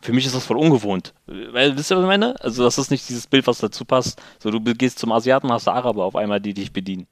Für 0.01 0.13
mich 0.13 0.27
ist 0.27 0.35
das 0.35 0.47
voll 0.47 0.57
ungewohnt. 0.57 1.15
Weil, 1.27 1.77
wisst 1.77 1.91
ihr, 1.91 1.97
was 1.97 2.05
ich 2.05 2.09
meine? 2.09 2.41
Also, 2.41 2.65
das 2.65 2.79
ist 2.79 2.91
nicht 2.91 3.09
dieses 3.09 3.27
Bild, 3.27 3.47
was 3.47 3.59
dazu 3.59 3.85
passt. 3.85 4.21
So, 4.39 4.51
du 4.51 4.61
gehst 4.61 4.99
zum 4.99 5.13
Asiaten, 5.13 5.51
hast 5.53 5.69
Araber 5.69 6.05
auf 6.05 6.17
einmal, 6.17 6.41
die 6.41 6.55
dich 6.55 6.73
bedienen. 6.73 7.07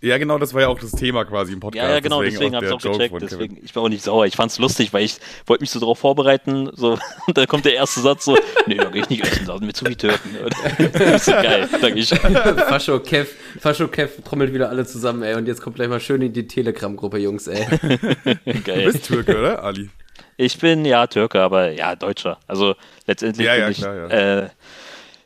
Ja, 0.00 0.16
genau, 0.16 0.38
das 0.38 0.54
war 0.54 0.60
ja 0.60 0.68
auch 0.68 0.78
das 0.78 0.92
Thema 0.92 1.24
quasi 1.24 1.52
im 1.52 1.58
Podcast. 1.58 1.84
Ja, 1.84 1.94
ja, 1.94 2.00
genau, 2.00 2.22
deswegen, 2.22 2.52
deswegen 2.52 2.56
habe 2.56 2.66
ich 2.66 2.72
auch 2.72 2.80
gecheckt. 2.80 3.20
Deswegen, 3.20 3.58
ich 3.64 3.74
war 3.74 3.82
auch 3.82 3.88
nicht 3.88 4.04
sauer. 4.04 4.26
Ich 4.26 4.36
fand's 4.36 4.56
lustig, 4.60 4.92
weil 4.92 5.04
ich 5.04 5.18
wollte 5.46 5.62
mich 5.62 5.70
so 5.70 5.80
darauf 5.80 5.98
vorbereiten. 5.98 6.70
So, 6.72 6.92
und 7.26 7.36
dann 7.36 7.48
kommt 7.48 7.64
der 7.64 7.74
erste 7.74 8.00
Satz 8.00 8.24
so, 8.24 8.38
nee, 8.66 8.76
da 8.76 8.90
geh 8.90 9.00
ich 9.00 9.08
nicht 9.08 9.26
essen, 9.26 9.46
da 9.46 9.54
sind 9.54 9.66
mir 9.66 9.72
zu 9.72 9.84
viel 9.86 9.96
Türken. 9.96 10.36
das 10.92 11.00
ist 11.16 11.24
so 11.24 11.32
geil, 11.32 11.68
sag 11.80 11.96
ich. 11.96 12.08
Fascho 12.68 13.00
Kev, 13.00 13.28
Fascho 13.58 13.88
Kev 13.88 14.22
trommelt 14.22 14.54
wieder 14.54 14.68
alle 14.68 14.86
zusammen, 14.86 15.24
ey. 15.24 15.34
Und 15.34 15.48
jetzt 15.48 15.60
kommt 15.62 15.74
gleich 15.74 15.88
mal 15.88 16.00
schön 16.00 16.22
in 16.22 16.32
die 16.32 16.46
Telegram-Gruppe, 16.46 17.18
Jungs, 17.18 17.48
ey. 17.48 17.66
geil. 18.44 18.84
Du 18.84 18.92
bist 18.92 19.04
Türke, 19.04 19.36
oder, 19.36 19.64
Ali? 19.64 19.90
Ich 20.40 20.56
bin 20.58 20.84
ja 20.84 21.08
Türke, 21.08 21.42
aber 21.42 21.72
ja, 21.72 21.96
Deutscher. 21.96 22.38
Also 22.46 22.76
letztendlich 23.06 23.44
ja, 23.44 23.54
bin 23.54 23.62
ja, 23.62 23.68
ich, 23.70 23.78
klar, 23.78 23.94
ja. 23.96 24.06
Äh, 24.08 24.50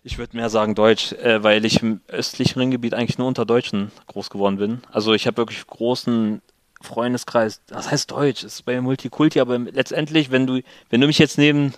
ich 0.02 0.16
würde 0.16 0.34
mehr 0.34 0.48
sagen 0.48 0.74
Deutsch, 0.74 1.12
äh, 1.12 1.42
weil 1.42 1.66
ich 1.66 1.82
im 1.82 2.00
östlichen 2.08 2.58
Ringgebiet 2.58 2.94
eigentlich 2.94 3.18
nur 3.18 3.28
unter 3.28 3.44
Deutschen 3.44 3.92
groß 4.06 4.30
geworden 4.30 4.56
bin. 4.56 4.80
Also 4.90 5.12
ich 5.12 5.26
habe 5.26 5.36
wirklich 5.36 5.66
großen 5.66 6.40
Freundeskreis. 6.80 7.60
Das 7.66 7.90
heißt 7.90 8.10
Deutsch, 8.10 8.42
ist 8.42 8.64
bei 8.64 8.80
Multikulti, 8.80 9.38
aber 9.40 9.58
letztendlich, 9.58 10.30
wenn 10.30 10.46
du, 10.46 10.62
wenn 10.88 11.02
du 11.02 11.06
mich 11.06 11.18
jetzt 11.18 11.36
neben 11.36 11.74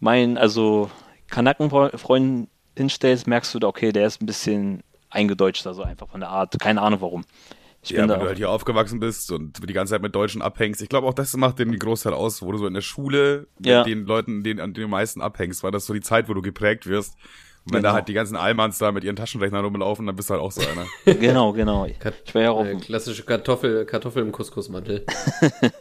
meinen, 0.00 0.38
also 0.38 0.90
Kanakenfreunden 1.28 2.48
hinstellst, 2.74 3.26
merkst 3.26 3.54
du, 3.54 3.66
okay, 3.66 3.92
der 3.92 4.06
ist 4.06 4.22
ein 4.22 4.26
bisschen 4.26 4.82
eingedeutscht, 5.10 5.66
also 5.66 5.82
einfach 5.82 6.08
von 6.08 6.20
der 6.20 6.30
Art. 6.30 6.58
Keine 6.58 6.80
Ahnung 6.80 7.02
warum. 7.02 7.26
Ich 7.84 7.90
ja, 7.90 8.02
wenn 8.02 8.20
du 8.20 8.26
halt 8.26 8.36
hier 8.36 8.48
aufgewachsen 8.48 9.00
bist 9.00 9.32
und 9.32 9.68
die 9.68 9.72
ganze 9.72 9.92
Zeit 9.92 10.02
mit 10.02 10.14
Deutschen 10.14 10.40
abhängst. 10.40 10.80
Ich 10.82 10.88
glaube 10.88 11.08
auch, 11.08 11.14
das 11.14 11.36
macht 11.36 11.58
den 11.58 11.76
Großteil 11.76 12.14
aus, 12.14 12.40
wo 12.40 12.52
du 12.52 12.58
so 12.58 12.66
in 12.68 12.74
der 12.74 12.80
Schule 12.80 13.48
ja. 13.58 13.78
mit 13.78 13.88
den 13.88 14.06
Leuten, 14.06 14.44
denen, 14.44 14.60
an 14.60 14.72
denen 14.72 14.84
du 14.84 14.88
meisten 14.88 15.20
abhängst, 15.20 15.64
weil 15.64 15.72
das 15.72 15.86
so 15.86 15.92
die 15.92 16.00
Zeit, 16.00 16.28
wo 16.28 16.34
du 16.34 16.42
geprägt 16.42 16.86
wirst. 16.86 17.16
Und 17.64 17.74
wenn 17.74 17.78
genau. 17.78 17.90
da 17.90 17.94
halt 17.94 18.08
die 18.08 18.12
ganzen 18.12 18.36
Allmanns 18.36 18.78
da 18.78 18.92
mit 18.92 19.02
ihren 19.02 19.16
Taschenrechnern 19.16 19.64
rumlaufen, 19.64 20.06
dann 20.06 20.14
bist 20.14 20.30
du 20.30 20.34
halt 20.34 20.42
auch 20.42 20.52
so 20.52 20.60
einer. 20.60 20.86
genau, 21.18 21.52
genau. 21.52 21.86
Ich 21.86 21.96
war 22.34 22.42
ja 22.42 22.50
auch 22.52 22.64
äh, 22.64 22.76
klassische 22.76 23.24
Kartoffel, 23.24 23.84
Kartoffel 23.84 24.22
im 24.22 24.30
Couscous-Mantel. 24.30 25.04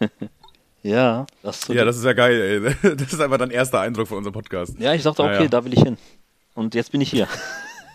ja, 0.83 1.27
das, 1.43 1.67
ja, 1.67 1.85
das 1.85 1.97
ist 1.97 2.05
ja 2.05 2.13
geil, 2.13 2.75
ey. 2.83 2.95
Das 2.95 3.13
ist 3.13 3.19
einfach 3.19 3.37
dein 3.37 3.51
erster 3.51 3.79
Eindruck 3.79 4.07
von 4.07 4.17
unserem 4.17 4.33
Podcast. 4.33 4.75
Ja, 4.79 4.93
ich 4.93 5.03
dachte, 5.03 5.23
okay, 5.23 5.33
naja. 5.33 5.47
da 5.47 5.65
will 5.65 5.73
ich 5.73 5.81
hin. 5.81 5.97
Und 6.55 6.73
jetzt 6.73 6.91
bin 6.91 7.01
ich 7.01 7.11
hier. 7.11 7.27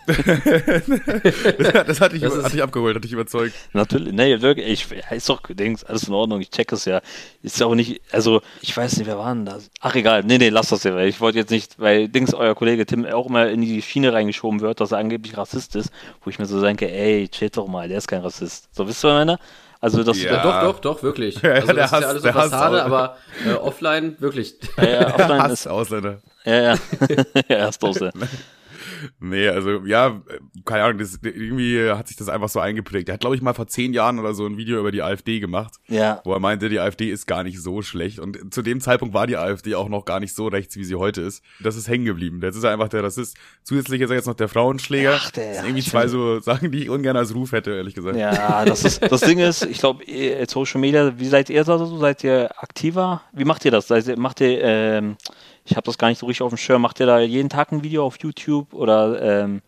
das 1.85 1.99
hatte 2.01 2.15
ich, 2.15 2.21
das 2.21 2.43
hatte 2.43 2.55
ich 2.55 2.63
abgeholt, 2.63 2.95
hatte 2.95 3.05
ich 3.05 3.11
überzeugt. 3.13 3.53
Natürlich, 3.73 4.13
nee, 4.13 4.41
wirklich, 4.41 4.65
ich, 4.67 4.87
ist 5.11 5.27
doch, 5.29 5.41
Dings, 5.49 5.83
alles 5.83 6.07
in 6.07 6.13
Ordnung, 6.13 6.39
ich 6.39 6.49
check 6.49 6.71
es 6.71 6.85
ja. 6.85 7.01
Ist 7.43 7.61
auch 7.61 7.75
nicht, 7.75 8.01
also, 8.11 8.41
ich 8.61 8.75
weiß 8.75 8.97
nicht, 8.97 9.07
wer 9.07 9.17
war 9.17 9.33
denn 9.33 9.45
das? 9.45 9.69
Ach, 9.81 9.95
egal, 9.95 10.23
nee, 10.23 10.37
nee, 10.37 10.49
lass 10.49 10.69
das 10.69 10.83
ja, 10.83 10.95
weil 10.95 11.09
ich 11.09 11.19
wollte 11.19 11.39
jetzt 11.39 11.51
nicht, 11.51 11.77
weil 11.77 12.07
Dings, 12.07 12.33
euer 12.33 12.55
Kollege 12.55 12.85
Tim 12.85 13.05
auch 13.05 13.27
immer 13.27 13.49
in 13.49 13.61
die 13.61 13.81
Schiene 13.81 14.13
reingeschoben 14.13 14.61
wird, 14.61 14.79
dass 14.79 14.93
er 14.93 14.99
angeblich 14.99 15.37
Rassist 15.37 15.75
ist, 15.75 15.91
wo 16.23 16.29
ich 16.29 16.39
mir 16.39 16.45
so 16.45 16.61
denke, 16.61 16.89
ey, 16.89 17.27
chill 17.27 17.49
doch 17.49 17.67
mal, 17.67 17.89
der 17.89 17.97
ist 17.97 18.07
kein 18.07 18.21
Rassist. 18.21 18.69
So, 18.73 18.87
wisst 18.87 19.03
ihr, 19.03 19.09
meine? 19.13 19.39
Also 19.79 20.03
das 20.03 20.21
ja. 20.21 20.31
ja. 20.31 20.43
doch, 20.43 20.61
doch, 20.61 20.79
doch, 20.79 21.03
wirklich. 21.03 21.43
Also 21.43 21.73
das 21.73 21.91
Hass, 21.91 21.99
ist 21.99 22.03
ja 22.03 22.09
alles 22.09 22.23
so 22.23 22.31
Fassade, 22.31 22.83
aber 22.83 23.17
äh, 23.45 23.53
offline 23.53 24.15
wirklich. 24.19 24.55
Ja, 24.77 24.85
ja 24.85 25.07
offline 25.15 25.43
Hass 25.43 25.51
ist 25.51 25.67
Ausländer. 25.67 26.19
Ja, 26.45 26.61
ja. 26.61 26.75
ja, 27.47 27.55
erst 27.57 27.83
Ausländer. 27.83 28.27
Nee, 29.19 29.47
also 29.49 29.85
ja, 29.85 30.21
keine 30.65 30.83
Ahnung, 30.83 30.99
das, 30.99 31.19
irgendwie 31.21 31.89
hat 31.91 32.07
sich 32.07 32.17
das 32.17 32.29
einfach 32.29 32.49
so 32.49 32.59
eingeprägt. 32.59 33.09
Er 33.09 33.13
hat, 33.13 33.21
glaube 33.21 33.35
ich, 33.35 33.41
mal 33.41 33.53
vor 33.53 33.67
zehn 33.67 33.93
Jahren 33.93 34.19
oder 34.19 34.33
so 34.33 34.45
ein 34.45 34.57
Video 34.57 34.79
über 34.79 34.91
die 34.91 35.01
AfD 35.01 35.39
gemacht, 35.39 35.75
ja. 35.87 36.21
wo 36.23 36.33
er 36.33 36.39
meinte, 36.39 36.69
die 36.69 36.79
AfD 36.79 37.09
ist 37.09 37.27
gar 37.27 37.43
nicht 37.43 37.61
so 37.61 37.81
schlecht. 37.81 38.19
Und 38.19 38.53
zu 38.53 38.61
dem 38.61 38.81
Zeitpunkt 38.81 39.13
war 39.13 39.27
die 39.27 39.37
AfD 39.37 39.75
auch 39.75 39.89
noch 39.89 40.05
gar 40.05 40.19
nicht 40.19 40.35
so 40.35 40.47
rechts, 40.47 40.75
wie 40.77 40.83
sie 40.83 40.95
heute 40.95 41.21
ist. 41.21 41.43
Das 41.59 41.75
ist 41.75 41.87
hängen 41.87 42.05
geblieben. 42.05 42.39
Jetzt 42.41 42.55
ist 42.55 42.65
einfach 42.65 42.89
der 42.89 43.03
Rassist. 43.03 43.37
Zusätzlich 43.63 44.01
ist 44.01 44.09
er 44.09 44.15
jetzt 44.15 44.27
noch 44.27 44.35
der 44.35 44.47
Frauenschläger. 44.47 45.17
Ach, 45.19 45.31
der, 45.31 45.47
das 45.47 45.55
sind 45.57 45.65
irgendwie 45.67 45.89
zwei 45.89 46.07
so 46.07 46.39
Sachen, 46.39 46.71
die 46.71 46.83
ich 46.83 46.89
ungern 46.89 47.17
als 47.17 47.33
Ruf 47.33 47.51
hätte, 47.51 47.71
ehrlich 47.71 47.95
gesagt. 47.95 48.17
Ja, 48.17 48.65
das 48.65 48.83
ist, 48.83 49.01
das 49.11 49.21
Ding 49.21 49.39
ist, 49.39 49.65
ich 49.65 49.79
glaube, 49.79 50.03
Social 50.47 50.81
Media, 50.81 51.17
wie 51.17 51.27
seid 51.27 51.49
ihr 51.49 51.63
da 51.63 51.77
so? 51.77 51.97
Seid 51.97 52.23
ihr 52.23 52.51
aktiver? 52.57 53.21
Wie 53.33 53.45
macht 53.45 53.65
ihr 53.65 53.71
das? 53.71 53.87
Seid 53.87 54.07
ihr, 54.07 54.17
macht 54.17 54.41
ihr, 54.41 54.61
ähm, 54.61 55.17
ich 55.69 55.75
habe 55.75 55.85
das 55.85 55.97
gar 55.97 56.07
nicht 56.07 56.19
so 56.19 56.25
richtig 56.25 56.43
auf 56.43 56.53
dem 56.53 56.57
Schirm. 56.57 56.81
Macht 56.81 56.99
ihr 56.99 57.05
da 57.05 57.19
jeden 57.19 57.49
Tag 57.49 57.71
ein 57.71 57.83
Video 57.83 58.05
auf 58.05 58.17
YouTube 58.19 58.73
oder 58.73 59.21
ähm, 59.21 59.61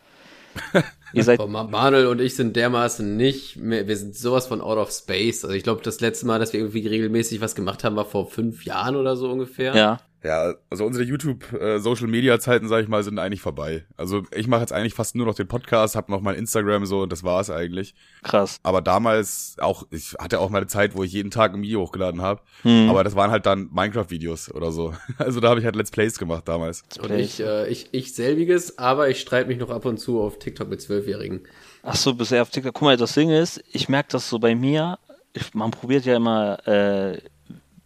ihr 1.13 1.23
seid 1.23 1.45
Manuel 1.47 2.07
und 2.07 2.21
ich 2.21 2.35
sind 2.35 2.55
dermaßen 2.55 3.17
nicht 3.17 3.57
mehr, 3.57 3.87
wir 3.87 3.97
sind 3.97 4.15
sowas 4.15 4.47
von 4.47 4.61
out 4.61 4.77
of 4.77 4.91
space. 4.91 5.43
Also 5.43 5.55
ich 5.55 5.63
glaube, 5.63 5.81
das 5.83 5.99
letzte 5.99 6.25
Mal, 6.25 6.39
dass 6.39 6.53
wir 6.53 6.59
irgendwie 6.61 6.87
regelmäßig 6.87 7.41
was 7.41 7.53
gemacht 7.53 7.83
haben, 7.83 7.95
war 7.97 8.05
vor 8.05 8.29
fünf 8.29 8.65
Jahren 8.65 8.95
oder 8.95 9.17
so 9.17 9.29
ungefähr. 9.29 9.75
Ja. 9.75 9.99
Ja, 10.23 10.53
also 10.69 10.85
unsere 10.85 11.05
YouTube 11.05 11.53
äh, 11.53 11.79
Social 11.79 12.07
Media 12.07 12.39
Zeiten, 12.39 12.67
sag 12.67 12.83
ich 12.83 12.89
mal, 12.89 13.03
sind 13.03 13.19
eigentlich 13.19 13.41
vorbei. 13.41 13.85
Also 13.95 14.23
ich 14.35 14.47
mache 14.47 14.61
jetzt 14.61 14.73
eigentlich 14.73 14.93
fast 14.93 15.15
nur 15.15 15.25
noch 15.25 15.35
den 15.35 15.47
Podcast, 15.47 15.95
habe 15.95 16.11
noch 16.11 16.19
mein 16.19 16.35
Instagram 16.35 16.85
so 16.85 17.01
und 17.01 17.11
das 17.11 17.23
war's 17.23 17.49
eigentlich. 17.49 17.95
Krass. 18.23 18.59
Aber 18.63 18.81
damals 18.81 19.55
auch 19.59 19.87
ich 19.91 20.15
hatte 20.19 20.39
auch 20.39 20.49
mal 20.49 20.57
eine 20.57 20.67
Zeit, 20.67 20.95
wo 20.95 21.03
ich 21.03 21.13
jeden 21.13 21.31
Tag 21.31 21.53
ein 21.53 21.61
Video 21.61 21.81
hochgeladen 21.81 22.21
habe, 22.21 22.41
hm. 22.63 22.89
aber 22.89 23.05
das 23.05 23.15
waren 23.15 23.31
halt 23.31 23.45
dann 23.45 23.69
Minecraft 23.71 24.09
Videos 24.09 24.51
oder 24.51 24.71
so. 24.71 24.93
Also 25.17 25.41
da 25.41 25.49
habe 25.49 25.59
ich 25.59 25.65
halt 25.65 25.75
Let's 25.75 25.91
Plays 25.91 26.17
gemacht 26.17 26.47
damals. 26.47 26.83
Und 27.01 27.11
ich 27.11 27.39
äh, 27.39 27.67
ich 27.67 27.89
ich 27.91 28.13
selbiges, 28.15 28.77
aber 28.77 29.09
ich 29.09 29.19
streite 29.19 29.47
mich 29.47 29.57
noch 29.57 29.69
ab 29.69 29.85
und 29.85 29.97
zu 29.97 30.21
auf 30.21 30.39
TikTok 30.39 30.69
mit 30.69 30.81
Zwölfjährigen. 30.81 31.41
Ach 31.83 31.95
so, 31.95 32.13
bisher 32.13 32.41
auf 32.41 32.49
TikTok. 32.49 32.73
Guck 32.73 32.83
mal, 32.83 32.97
das 32.97 33.13
Ding 33.13 33.29
ist, 33.29 33.61
ich 33.71 33.89
merke 33.89 34.09
das 34.11 34.29
so 34.29 34.39
bei 34.39 34.55
mir. 34.55 34.97
Ich, 35.33 35.53
man 35.53 35.71
probiert 35.71 36.05
ja 36.05 36.15
immer 36.15 36.67
äh, 36.67 37.19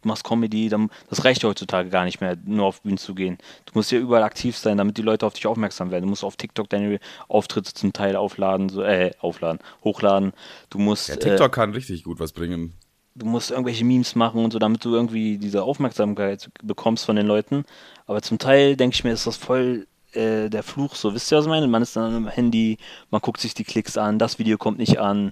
machst 0.05 0.23
Comedy, 0.23 0.69
dann, 0.69 0.89
das 1.09 1.25
reicht 1.25 1.43
ja 1.43 1.49
heutzutage 1.49 1.89
gar 1.89 2.05
nicht 2.05 2.21
mehr, 2.21 2.37
nur 2.45 2.65
auf 2.65 2.81
Bühnen 2.81 2.97
zu 2.97 3.15
gehen. 3.15 3.37
Du 3.65 3.73
musst 3.75 3.91
ja 3.91 3.99
überall 3.99 4.23
aktiv 4.23 4.57
sein, 4.57 4.77
damit 4.77 4.97
die 4.97 5.01
Leute 5.01 5.25
auf 5.25 5.33
dich 5.33 5.47
aufmerksam 5.47 5.91
werden. 5.91 6.03
Du 6.03 6.09
musst 6.09 6.23
auf 6.23 6.35
TikTok 6.35 6.69
deine 6.69 6.99
Auftritte 7.27 7.73
zum 7.73 7.93
Teil 7.93 8.15
aufladen, 8.15 8.69
so, 8.69 8.83
äh, 8.83 9.11
aufladen, 9.19 9.59
hochladen. 9.83 10.33
Du 10.69 10.79
musst. 10.79 11.09
Ja, 11.09 11.15
TikTok 11.15 11.47
äh, 11.47 11.55
kann 11.55 11.71
richtig 11.71 12.03
gut 12.03 12.19
was 12.19 12.31
bringen. 12.31 12.73
Du 13.15 13.27
musst 13.27 13.51
irgendwelche 13.51 13.85
Memes 13.85 14.15
machen 14.15 14.43
und 14.43 14.53
so, 14.53 14.59
damit 14.59 14.83
du 14.83 14.95
irgendwie 14.95 15.37
diese 15.37 15.63
Aufmerksamkeit 15.63 16.49
bekommst 16.63 17.05
von 17.05 17.15
den 17.15 17.27
Leuten. 17.27 17.63
Aber 18.07 18.23
zum 18.23 18.39
Teil 18.39 18.75
denke 18.75 18.95
ich 18.95 19.03
mir, 19.03 19.11
ist 19.11 19.27
das 19.27 19.37
voll 19.37 19.85
äh, 20.13 20.49
der 20.49 20.63
Fluch, 20.63 20.95
so 20.95 21.13
wisst 21.13 21.31
ihr, 21.31 21.37
was 21.37 21.45
ich 21.45 21.49
meine? 21.49 21.67
Man 21.67 21.81
ist 21.81 21.95
dann 21.95 22.15
am 22.15 22.27
Handy, 22.27 22.77
man 23.11 23.21
guckt 23.21 23.39
sich 23.39 23.53
die 23.53 23.63
Klicks 23.63 23.97
an, 23.97 24.19
das 24.19 24.39
Video 24.39 24.57
kommt 24.57 24.77
nicht 24.77 24.99
an 24.99 25.31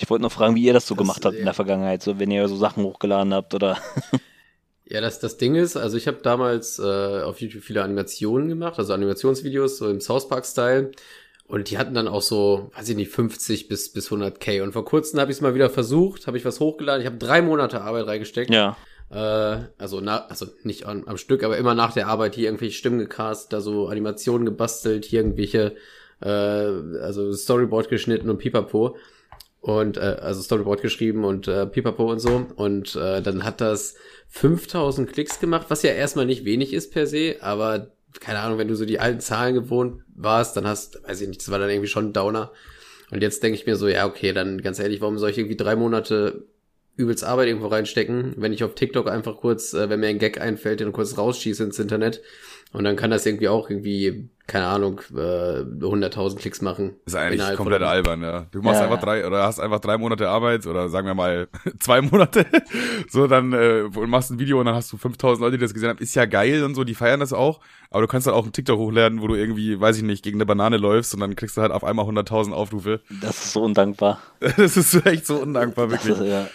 ich 0.00 0.08
wollte 0.08 0.22
noch 0.22 0.32
fragen, 0.32 0.54
wie 0.54 0.64
ihr 0.64 0.72
das 0.72 0.86
so 0.86 0.94
das, 0.94 1.02
gemacht 1.02 1.24
habt 1.24 1.34
ja. 1.34 1.40
in 1.40 1.44
der 1.44 1.54
Vergangenheit, 1.54 2.02
so 2.02 2.18
wenn 2.18 2.30
ihr 2.30 2.48
so 2.48 2.56
Sachen 2.56 2.84
hochgeladen 2.84 3.34
habt 3.34 3.54
oder. 3.54 3.78
Ja, 4.92 5.00
das, 5.00 5.20
das 5.20 5.36
Ding 5.36 5.54
ist, 5.54 5.76
also 5.76 5.96
ich 5.96 6.08
habe 6.08 6.18
damals 6.20 6.80
äh, 6.80 7.22
auf 7.22 7.40
YouTube 7.40 7.62
viele 7.62 7.84
Animationen 7.84 8.48
gemacht, 8.48 8.76
also 8.76 8.92
Animationsvideos, 8.92 9.78
so 9.78 9.88
im 9.88 10.00
South 10.00 10.28
Park-Style. 10.28 10.90
Und 11.46 11.70
die 11.70 11.78
hatten 11.78 11.94
dann 11.94 12.08
auch 12.08 12.22
so, 12.22 12.72
weiß 12.74 12.88
ich 12.88 12.96
nicht, 12.96 13.12
50 13.12 13.68
bis, 13.68 13.92
bis 13.92 14.10
100k. 14.10 14.62
Und 14.62 14.72
vor 14.72 14.84
kurzem 14.84 15.20
habe 15.20 15.30
ich 15.30 15.36
es 15.36 15.40
mal 15.42 15.54
wieder 15.54 15.70
versucht, 15.70 16.26
habe 16.26 16.38
ich 16.38 16.44
was 16.44 16.58
hochgeladen. 16.58 17.02
Ich 17.02 17.06
habe 17.06 17.18
drei 17.18 17.40
Monate 17.40 17.82
Arbeit 17.82 18.08
reingesteckt. 18.08 18.52
Ja. 18.52 18.76
Äh, 19.10 19.68
also, 19.78 20.00
na, 20.00 20.26
also 20.26 20.46
nicht 20.64 20.86
am, 20.86 21.04
am 21.06 21.18
Stück, 21.18 21.44
aber 21.44 21.56
immer 21.56 21.76
nach 21.76 21.92
der 21.92 22.08
Arbeit 22.08 22.34
hier 22.34 22.46
irgendwelche 22.46 22.76
Stimmen 22.76 22.98
gecastet, 22.98 23.52
da 23.52 23.60
so 23.60 23.86
Animationen 23.86 24.44
gebastelt, 24.44 25.04
hier 25.04 25.20
irgendwelche, 25.20 25.76
äh, 26.20 26.26
also 26.28 27.32
Storyboard 27.32 27.90
geschnitten 27.90 28.28
und 28.28 28.38
pipapo 28.38 28.96
und 29.60 29.96
äh, 29.96 30.16
also 30.20 30.42
Storyboard 30.42 30.82
geschrieben 30.82 31.24
und 31.24 31.48
äh, 31.48 31.66
Pipapo 31.66 32.10
und 32.10 32.18
so 32.18 32.46
und 32.56 32.96
äh, 32.96 33.20
dann 33.22 33.44
hat 33.44 33.60
das 33.60 33.94
5000 34.28 35.12
Klicks 35.12 35.40
gemacht, 35.40 35.66
was 35.68 35.82
ja 35.82 35.90
erstmal 35.90 36.26
nicht 36.26 36.44
wenig 36.44 36.72
ist 36.72 36.92
per 36.92 37.06
se, 37.06 37.36
aber 37.40 37.92
keine 38.18 38.40
Ahnung, 38.40 38.58
wenn 38.58 38.68
du 38.68 38.74
so 38.74 38.84
die 38.84 38.98
alten 38.98 39.20
Zahlen 39.20 39.54
gewohnt 39.54 40.02
warst, 40.14 40.56
dann 40.56 40.66
hast, 40.66 41.02
weiß 41.04 41.20
ich 41.20 41.28
nicht, 41.28 41.40
das 41.40 41.50
war 41.50 41.58
dann 41.58 41.70
irgendwie 41.70 41.88
schon 41.88 42.08
ein 42.08 42.12
Downer. 42.12 42.50
Und 43.10 43.22
jetzt 43.22 43.42
denke 43.42 43.58
ich 43.58 43.66
mir 43.66 43.76
so, 43.76 43.88
ja, 43.88 44.06
okay, 44.06 44.32
dann 44.32 44.62
ganz 44.62 44.78
ehrlich, 44.78 45.00
warum 45.00 45.18
soll 45.18 45.30
ich 45.30 45.38
irgendwie 45.38 45.56
drei 45.56 45.76
Monate 45.76 46.44
übelst 46.96 47.24
Arbeit 47.24 47.48
irgendwo 47.48 47.68
reinstecken, 47.68 48.34
wenn 48.36 48.52
ich 48.52 48.62
auf 48.62 48.74
TikTok 48.74 49.08
einfach 49.08 49.36
kurz, 49.36 49.72
äh, 49.74 49.88
wenn 49.88 50.00
mir 50.00 50.08
ein 50.08 50.18
Gag 50.18 50.40
einfällt, 50.40 50.80
den 50.80 50.92
kurz 50.92 51.16
rausschieße 51.16 51.64
ins 51.64 51.78
Internet 51.78 52.20
und 52.72 52.84
dann 52.84 52.96
kann 52.96 53.10
das 53.10 53.26
irgendwie 53.26 53.48
auch 53.48 53.70
irgendwie, 53.70 54.28
keine 54.50 54.66
Ahnung, 54.66 55.00
äh, 55.12 55.62
100.000 55.62 56.36
Klicks 56.36 56.60
machen. 56.60 56.96
Ist 57.06 57.14
eigentlich 57.14 57.54
komplett 57.54 57.82
albern, 57.82 58.20
ja. 58.20 58.46
Du 58.50 58.62
machst 58.62 58.80
ja, 58.80 58.86
einfach 58.86 59.00
drei, 59.00 59.24
oder 59.24 59.44
hast 59.44 59.60
einfach 59.60 59.78
drei 59.78 59.96
Monate 59.96 60.28
Arbeit, 60.28 60.66
oder 60.66 60.88
sagen 60.88 61.06
wir 61.06 61.14
mal 61.14 61.46
zwei 61.78 62.02
Monate, 62.02 62.44
so 63.08 63.28
dann, 63.28 63.52
äh, 63.52 63.82
und 63.82 64.10
machst 64.10 64.32
ein 64.32 64.40
Video 64.40 64.58
und 64.58 64.66
dann 64.66 64.74
hast 64.74 64.92
du 64.92 64.96
5.000 64.96 65.38
Leute, 65.38 65.56
die 65.56 65.62
das 65.62 65.72
gesehen 65.72 65.90
haben. 65.90 66.00
Ist 66.00 66.16
ja 66.16 66.24
geil 66.24 66.64
und 66.64 66.74
so, 66.74 66.82
die 66.82 66.96
feiern 66.96 67.20
das 67.20 67.32
auch. 67.32 67.60
Aber 67.90 68.02
du 68.02 68.08
kannst 68.08 68.26
dann 68.26 68.34
auch 68.34 68.42
einen 68.42 68.52
TikTok 68.52 68.76
hochladen, 68.76 69.22
wo 69.22 69.28
du 69.28 69.36
irgendwie, 69.36 69.80
weiß 69.80 69.98
ich 69.98 70.02
nicht, 70.02 70.24
gegen 70.24 70.38
eine 70.38 70.46
Banane 70.46 70.78
läufst 70.78 71.14
und 71.14 71.20
dann 71.20 71.36
kriegst 71.36 71.56
du 71.56 71.62
halt 71.62 71.70
auf 71.70 71.84
einmal 71.84 72.06
100.000 72.06 72.50
Aufrufe. 72.50 73.02
Das 73.22 73.44
ist 73.44 73.52
so 73.52 73.62
undankbar. 73.62 74.20
das 74.40 74.76
ist 74.76 75.06
echt 75.06 75.26
so 75.26 75.36
undankbar, 75.36 75.92
wirklich. 75.92 76.18
Das, 76.18 76.26
ja. 76.26 76.48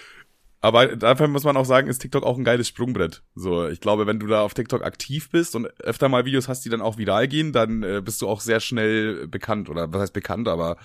Aber 0.65 0.87
dafür 0.95 1.27
muss 1.27 1.43
man 1.43 1.57
auch 1.57 1.65
sagen, 1.65 1.87
ist 1.87 1.99
TikTok 1.99 2.23
auch 2.23 2.39
ein 2.39 2.43
geiles 2.43 2.67
Sprungbrett. 2.67 3.21
So, 3.35 3.67
ich 3.67 3.81
glaube, 3.81 4.07
wenn 4.07 4.19
du 4.19 4.25
da 4.25 4.41
auf 4.41 4.55
TikTok 4.55 4.83
aktiv 4.83 5.29
bist 5.29 5.55
und 5.55 5.67
öfter 5.79 6.09
mal 6.09 6.25
Videos 6.25 6.47
hast, 6.47 6.65
die 6.65 6.69
dann 6.69 6.81
auch 6.81 6.97
viral 6.97 7.27
gehen, 7.27 7.53
dann 7.53 7.83
äh, 7.83 8.01
bist 8.03 8.19
du 8.23 8.27
auch 8.27 8.41
sehr 8.41 8.59
schnell 8.59 9.27
bekannt 9.27 9.69
oder 9.69 9.93
was 9.93 10.01
heißt 10.01 10.13
bekannt, 10.13 10.47
aber 10.47 10.77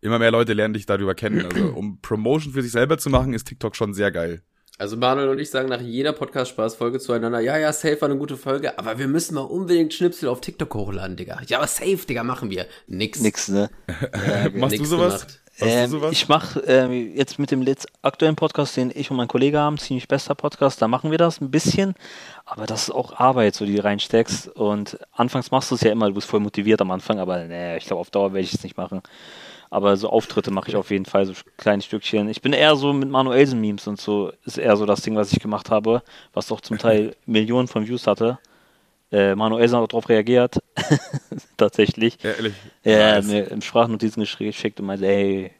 immer 0.00 0.18
mehr 0.18 0.32
Leute 0.32 0.54
lernen 0.54 0.74
dich 0.74 0.86
darüber 0.86 1.14
kennen. 1.14 1.46
Also, 1.46 1.68
um 1.68 2.00
Promotion 2.00 2.52
für 2.52 2.62
sich 2.62 2.72
selber 2.72 2.98
zu 2.98 3.10
machen, 3.10 3.32
ist 3.32 3.44
TikTok 3.44 3.76
schon 3.76 3.94
sehr 3.94 4.10
geil. 4.10 4.42
Also 4.76 4.96
Manuel 4.96 5.28
und 5.28 5.38
ich 5.38 5.50
sagen 5.50 5.68
nach 5.68 5.80
jeder 5.80 6.12
Podcast-Spaß-Folge 6.12 6.98
zueinander, 6.98 7.38
ja, 7.38 7.56
ja, 7.58 7.72
safe 7.72 8.00
war 8.00 8.08
eine 8.08 8.18
gute 8.18 8.36
Folge, 8.36 8.76
aber 8.76 8.98
wir 8.98 9.06
müssen 9.06 9.36
mal 9.36 9.42
unbedingt 9.42 9.94
Schnipsel 9.94 10.28
auf 10.28 10.40
TikTok 10.40 10.74
hochladen, 10.74 11.16
Digga. 11.16 11.40
Ja, 11.46 11.58
aber 11.58 11.68
safe, 11.68 12.06
Digga, 12.08 12.24
machen 12.24 12.50
wir. 12.50 12.66
Nix. 12.88 13.20
Nix, 13.20 13.46
ne? 13.46 13.70
Ja, 13.88 14.50
Machst 14.54 14.76
du 14.76 14.78
nix 14.80 14.88
sowas? 14.88 15.20
gemacht. 15.20 15.40
Ähm, 15.60 16.02
ich 16.10 16.28
mache 16.28 16.60
ähm, 16.60 17.16
jetzt 17.16 17.38
mit 17.38 17.50
dem 17.50 17.62
letzt 17.62 17.88
aktuellen 18.02 18.36
Podcast, 18.36 18.76
den 18.76 18.92
ich 18.94 19.10
und 19.10 19.16
mein 19.16 19.28
Kollege 19.28 19.58
haben, 19.58 19.78
ziemlich 19.78 20.06
bester 20.06 20.34
Podcast, 20.34 20.80
da 20.80 20.88
machen 20.88 21.10
wir 21.10 21.18
das 21.18 21.40
ein 21.40 21.50
bisschen, 21.50 21.94
aber 22.44 22.66
das 22.66 22.84
ist 22.84 22.90
auch 22.90 23.18
Arbeit, 23.18 23.54
so 23.54 23.66
die 23.66 23.74
du 23.74 23.82
reinsteckst 23.82 24.48
und 24.48 24.98
anfangs 25.12 25.50
machst 25.50 25.70
du 25.70 25.74
es 25.74 25.80
ja 25.80 25.90
immer, 25.90 26.08
du 26.08 26.14
bist 26.14 26.28
voll 26.28 26.40
motiviert 26.40 26.80
am 26.80 26.90
Anfang, 26.90 27.18
aber 27.18 27.44
nee, 27.44 27.76
ich 27.76 27.86
glaube 27.86 28.00
auf 28.00 28.10
Dauer 28.10 28.32
werde 28.32 28.44
ich 28.44 28.54
es 28.54 28.62
nicht 28.62 28.76
machen. 28.76 29.02
Aber 29.70 29.96
so 29.98 30.08
Auftritte 30.08 30.50
mache 30.50 30.70
ich 30.70 30.76
auf 30.76 30.90
jeden 30.90 31.04
Fall, 31.04 31.26
so 31.26 31.34
kleine 31.58 31.82
Stückchen. 31.82 32.28
Ich 32.30 32.40
bin 32.40 32.54
eher 32.54 32.74
so 32.76 32.92
mit 32.94 33.10
Manuelsen-Memes 33.10 33.86
und 33.86 34.00
so, 34.00 34.32
ist 34.46 34.56
eher 34.56 34.76
so 34.76 34.86
das 34.86 35.02
Ding, 35.02 35.14
was 35.14 35.32
ich 35.32 35.40
gemacht 35.40 35.70
habe, 35.70 36.02
was 36.32 36.46
doch 36.46 36.60
zum 36.60 36.78
Teil 36.78 37.14
Millionen 37.26 37.68
von 37.68 37.86
Views 37.86 38.06
hatte. 38.06 38.38
Äh, 39.10 39.34
Manuelsen 39.34 39.78
hat 39.78 39.92
darauf 39.92 40.08
reagiert, 40.08 40.58
tatsächlich. 41.56 42.18
Ja, 42.22 42.32
ehrlich. 42.32 42.54
Ja, 42.84 42.92
er 42.92 43.16
hat 43.16 43.24
mir 43.24 43.62
Sprachnotizen 43.62 44.22
geschickt 44.22 44.80
und 44.80 44.86
meinte, 44.86 45.06
hey, 45.06 45.52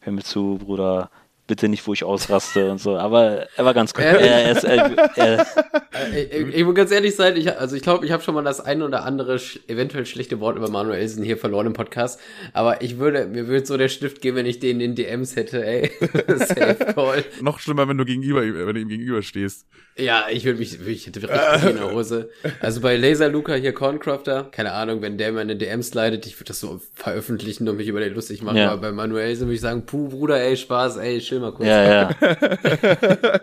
hör 0.00 0.12
mir 0.12 0.22
zu, 0.22 0.58
Bruder, 0.58 1.10
bitte 1.46 1.68
nicht, 1.68 1.86
wo 1.86 1.92
ich 1.92 2.04
ausraste 2.04 2.70
und 2.70 2.80
so. 2.80 2.96
Aber 2.96 3.46
er 3.56 3.64
war 3.64 3.74
ganz? 3.74 3.92
Er, 3.96 4.18
er, 4.20 4.52
ist- 4.52 4.64
er, 4.64 4.90
er, 5.16 5.46
Äh, 5.94 6.22
Ich, 6.50 6.54
ich 6.56 6.64
muss 6.64 6.74
ganz 6.74 6.90
ehrlich 6.90 7.14
sein, 7.14 7.36
ich, 7.36 7.56
also 7.56 7.76
ich 7.76 7.82
glaube, 7.82 8.04
ich 8.04 8.10
habe 8.12 8.22
schon 8.22 8.34
mal 8.34 8.42
das 8.42 8.60
ein 8.60 8.82
oder 8.82 9.04
andere 9.04 9.38
sch 9.38 9.60
eventuell 9.68 10.06
schlechte 10.06 10.40
Wort 10.40 10.56
über 10.56 10.68
Manuelsen 10.68 11.22
hier 11.22 11.36
verloren 11.36 11.66
im 11.68 11.72
Podcast. 11.72 12.18
Aber 12.52 12.82
ich 12.82 12.98
würde, 12.98 13.26
mir 13.26 13.46
würde 13.46 13.64
so 13.64 13.76
der 13.76 13.88
Stift 13.88 14.20
geben, 14.20 14.38
wenn 14.38 14.46
ich 14.46 14.58
den 14.58 14.80
in 14.80 14.94
DMs 14.96 15.36
hätte, 15.36 15.64
ey. 15.64 15.90
Safe 16.36 16.92
Call. 16.94 17.24
Noch 17.40 17.58
schlimmer, 17.60 17.86
wenn 17.88 17.98
du 17.98 18.04
gegenüber, 18.04 18.42
ihm- 18.42 18.54
wenn 18.66 18.74
du 18.74 18.80
ihm 18.80 18.88
gegenüber 18.88 19.22
stehst. 19.22 19.66
Ja, 19.96 20.24
ich 20.28 20.44
würde 20.44 20.58
mich, 20.58 20.80
ich 20.84 21.06
hätte 21.06 21.22
richtig 21.22 21.70
in 21.70 21.76
der 21.76 21.92
Hose. 21.92 22.28
Also 22.60 22.80
bei 22.80 22.96
Laser 22.96 23.28
Luca 23.28 23.54
hier 23.54 23.72
Corncrafter, 23.72 24.48
keine 24.50 24.72
Ahnung, 24.72 25.02
wenn 25.02 25.18
der 25.18 25.30
meine 25.30 25.54
DMs 25.54 25.94
leidet, 25.94 26.26
ich 26.26 26.34
würde 26.40 26.48
das 26.48 26.58
so 26.58 26.80
veröffentlichen 26.94 27.68
und 27.68 27.76
mich 27.76 27.86
über 27.86 28.00
den 28.00 28.12
lustig 28.12 28.42
machen. 28.42 28.56
Ja. 28.56 28.72
Aber 28.72 28.80
bei 28.80 28.90
Manuelsen 28.92 29.46
würde 29.46 29.54
ich 29.54 29.60
sagen, 29.60 29.86
puh, 29.86 30.08
Bruder, 30.08 30.40
ey, 30.42 30.56
Spaß, 30.56 30.96
ey, 30.96 31.20
chill 31.34 31.40
mal 31.40 31.52
kurz. 31.52 31.66
ja, 31.66 31.82
ja. 31.84 32.10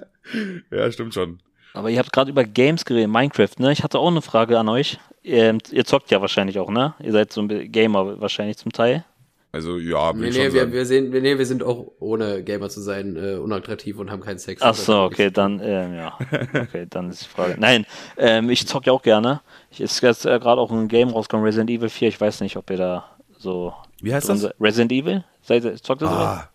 Ja, 0.71 0.91
stimmt 0.91 1.13
schon. 1.13 1.39
Aber 1.73 1.89
ihr 1.89 1.99
habt 1.99 2.11
gerade 2.11 2.31
über 2.31 2.43
Games 2.43 2.85
geredet, 2.85 3.09
Minecraft, 3.09 3.59
ne? 3.59 3.71
Ich 3.71 3.83
hatte 3.83 3.99
auch 3.99 4.09
eine 4.09 4.21
Frage 4.21 4.59
an 4.59 4.69
euch. 4.69 4.99
Ihr, 5.23 5.57
ihr 5.71 5.85
zockt 5.85 6.11
ja 6.11 6.21
wahrscheinlich 6.21 6.59
auch, 6.59 6.69
ne? 6.69 6.93
Ihr 6.99 7.11
seid 7.11 7.31
so 7.31 7.41
ein 7.41 7.71
Gamer 7.71 8.19
wahrscheinlich 8.19 8.57
zum 8.57 8.71
Teil. 8.71 9.05
Also, 9.53 9.77
ja, 9.77 10.13
Nee, 10.13 10.29
nee, 10.29 10.53
wir, 10.53 10.71
wir, 10.71 10.85
sind, 10.85 11.11
nee, 11.11 11.37
wir 11.37 11.45
sind 11.45 11.61
auch 11.61 11.91
ohne 11.99 12.41
Gamer 12.43 12.69
zu 12.69 12.79
sein 12.79 13.17
äh, 13.17 13.35
unattraktiv 13.35 13.99
und 13.99 14.09
haben 14.09 14.21
keinen 14.21 14.39
Sex. 14.39 14.61
Ach 14.61 14.73
so, 14.73 15.01
okay, 15.01 15.29
dann, 15.29 15.59
ähm, 15.61 15.93
ja. 15.93 16.17
Okay, 16.53 16.87
dann 16.89 17.09
ist 17.09 17.23
die 17.23 17.29
Frage. 17.29 17.55
Nein, 17.59 17.85
ähm, 18.17 18.49
ich 18.49 18.65
zock 18.65 18.87
ja 18.87 18.93
auch 18.93 19.01
gerne. 19.01 19.41
Ich 19.69 19.81
ist 19.81 20.01
jetzt 20.01 20.25
äh, 20.25 20.39
gerade 20.39 20.61
auch 20.61 20.71
ein 20.71 20.87
Game 20.87 21.09
rausgekommen, 21.09 21.45
Resident 21.45 21.69
Evil 21.69 21.89
4. 21.89 22.07
Ich 22.07 22.21
weiß 22.21 22.39
nicht, 22.39 22.55
ob 22.55 22.69
ihr 22.69 22.77
da 22.77 23.05
so. 23.37 23.73
Wie 24.01 24.13
heißt 24.13 24.29
das? 24.29 24.41
seid. 24.41 24.55
Resident 24.59 24.91
Evil? 24.93 25.25
Seid 25.41 25.65
ihr, 25.65 25.75
zockt 25.75 26.01
ihr? 26.01 26.07
Ah, 26.09 26.49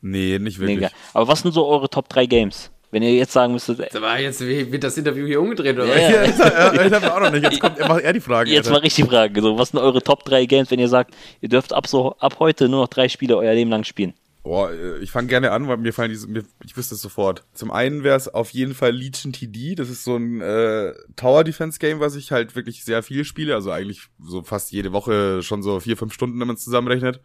nee, 0.00 0.38
nicht 0.38 0.58
Nee, 0.58 0.66
wirklich. 0.66 0.80
geil. 0.80 0.90
Aber 1.14 1.28
was 1.28 1.40
sind 1.40 1.52
so 1.52 1.66
eure 1.66 1.88
Top 1.88 2.08
3 2.08 2.26
Games? 2.26 2.70
Wenn 2.92 3.02
ihr 3.02 3.12
jetzt 3.14 3.32
sagen 3.32 3.52
müsstet, 3.52 3.78
Sag 3.92 4.00
mal, 4.00 4.20
jetzt 4.22 4.40
wie- 4.40 4.70
wird 4.70 4.84
das 4.84 4.96
Interview 4.96 5.26
hier 5.26 5.40
umgedreht, 5.40 5.76
oder? 5.76 5.86
Ja, 5.86 6.28
was? 6.28 6.38
ja. 6.38 6.74
ja, 6.74 6.86
ich 6.86 6.92
hab 6.92 7.16
auch 7.16 7.20
noch 7.20 7.32
nicht. 7.32 7.42
Jetzt 7.42 7.60
kommt 7.60 7.78
macht 7.80 8.02
er 8.02 8.12
die 8.12 8.20
Frage. 8.20 8.50
jetzt 8.50 8.66
Alter. 8.68 8.78
mal 8.78 8.82
richtig 8.84 9.04
Frage, 9.06 9.42
so, 9.42 9.58
was 9.58 9.70
sind 9.70 9.80
eure 9.80 10.00
Top 10.02 10.24
3 10.24 10.46
Games, 10.46 10.70
wenn 10.70 10.78
ihr 10.78 10.88
sagt, 10.88 11.14
ihr 11.40 11.48
dürft 11.48 11.72
ab, 11.72 11.88
so, 11.88 12.14
ab 12.18 12.36
heute 12.38 12.68
nur 12.68 12.82
noch 12.82 12.88
drei 12.88 13.08
Spiele 13.08 13.36
euer 13.36 13.52
Leben 13.54 13.70
lang 13.70 13.82
spielen? 13.84 14.14
Boah, 14.44 14.70
äh, 14.70 14.98
ich 15.00 15.10
fange 15.10 15.26
gerne 15.26 15.50
an, 15.50 15.66
weil 15.66 15.78
mir 15.78 15.92
fallen 15.92 16.10
diese, 16.10 16.28
mir, 16.28 16.44
ich 16.64 16.76
wüsste 16.76 16.94
es 16.94 17.02
sofort. 17.02 17.42
Zum 17.52 17.72
einen 17.72 18.04
wäre 18.04 18.16
es 18.16 18.28
auf 18.32 18.50
jeden 18.50 18.74
Fall 18.74 18.92
Legion 18.92 19.32
TD. 19.32 19.74
Das 19.74 19.90
ist 19.90 20.04
so 20.04 20.14
ein 20.14 20.40
äh, 20.40 20.92
Tower 21.16 21.42
Defense 21.42 21.80
Game, 21.80 21.98
was 21.98 22.14
ich 22.14 22.30
halt 22.30 22.54
wirklich 22.54 22.84
sehr 22.84 23.02
viel 23.02 23.24
spiele. 23.24 23.56
Also 23.56 23.72
eigentlich 23.72 24.02
so 24.24 24.42
fast 24.44 24.70
jede 24.70 24.92
Woche 24.92 25.42
schon 25.42 25.64
so 25.64 25.80
vier, 25.80 25.96
fünf 25.96 26.14
Stunden, 26.14 26.38
wenn 26.38 26.46
man 26.46 26.54
es 26.54 26.62
zusammenrechnet. 26.62 27.20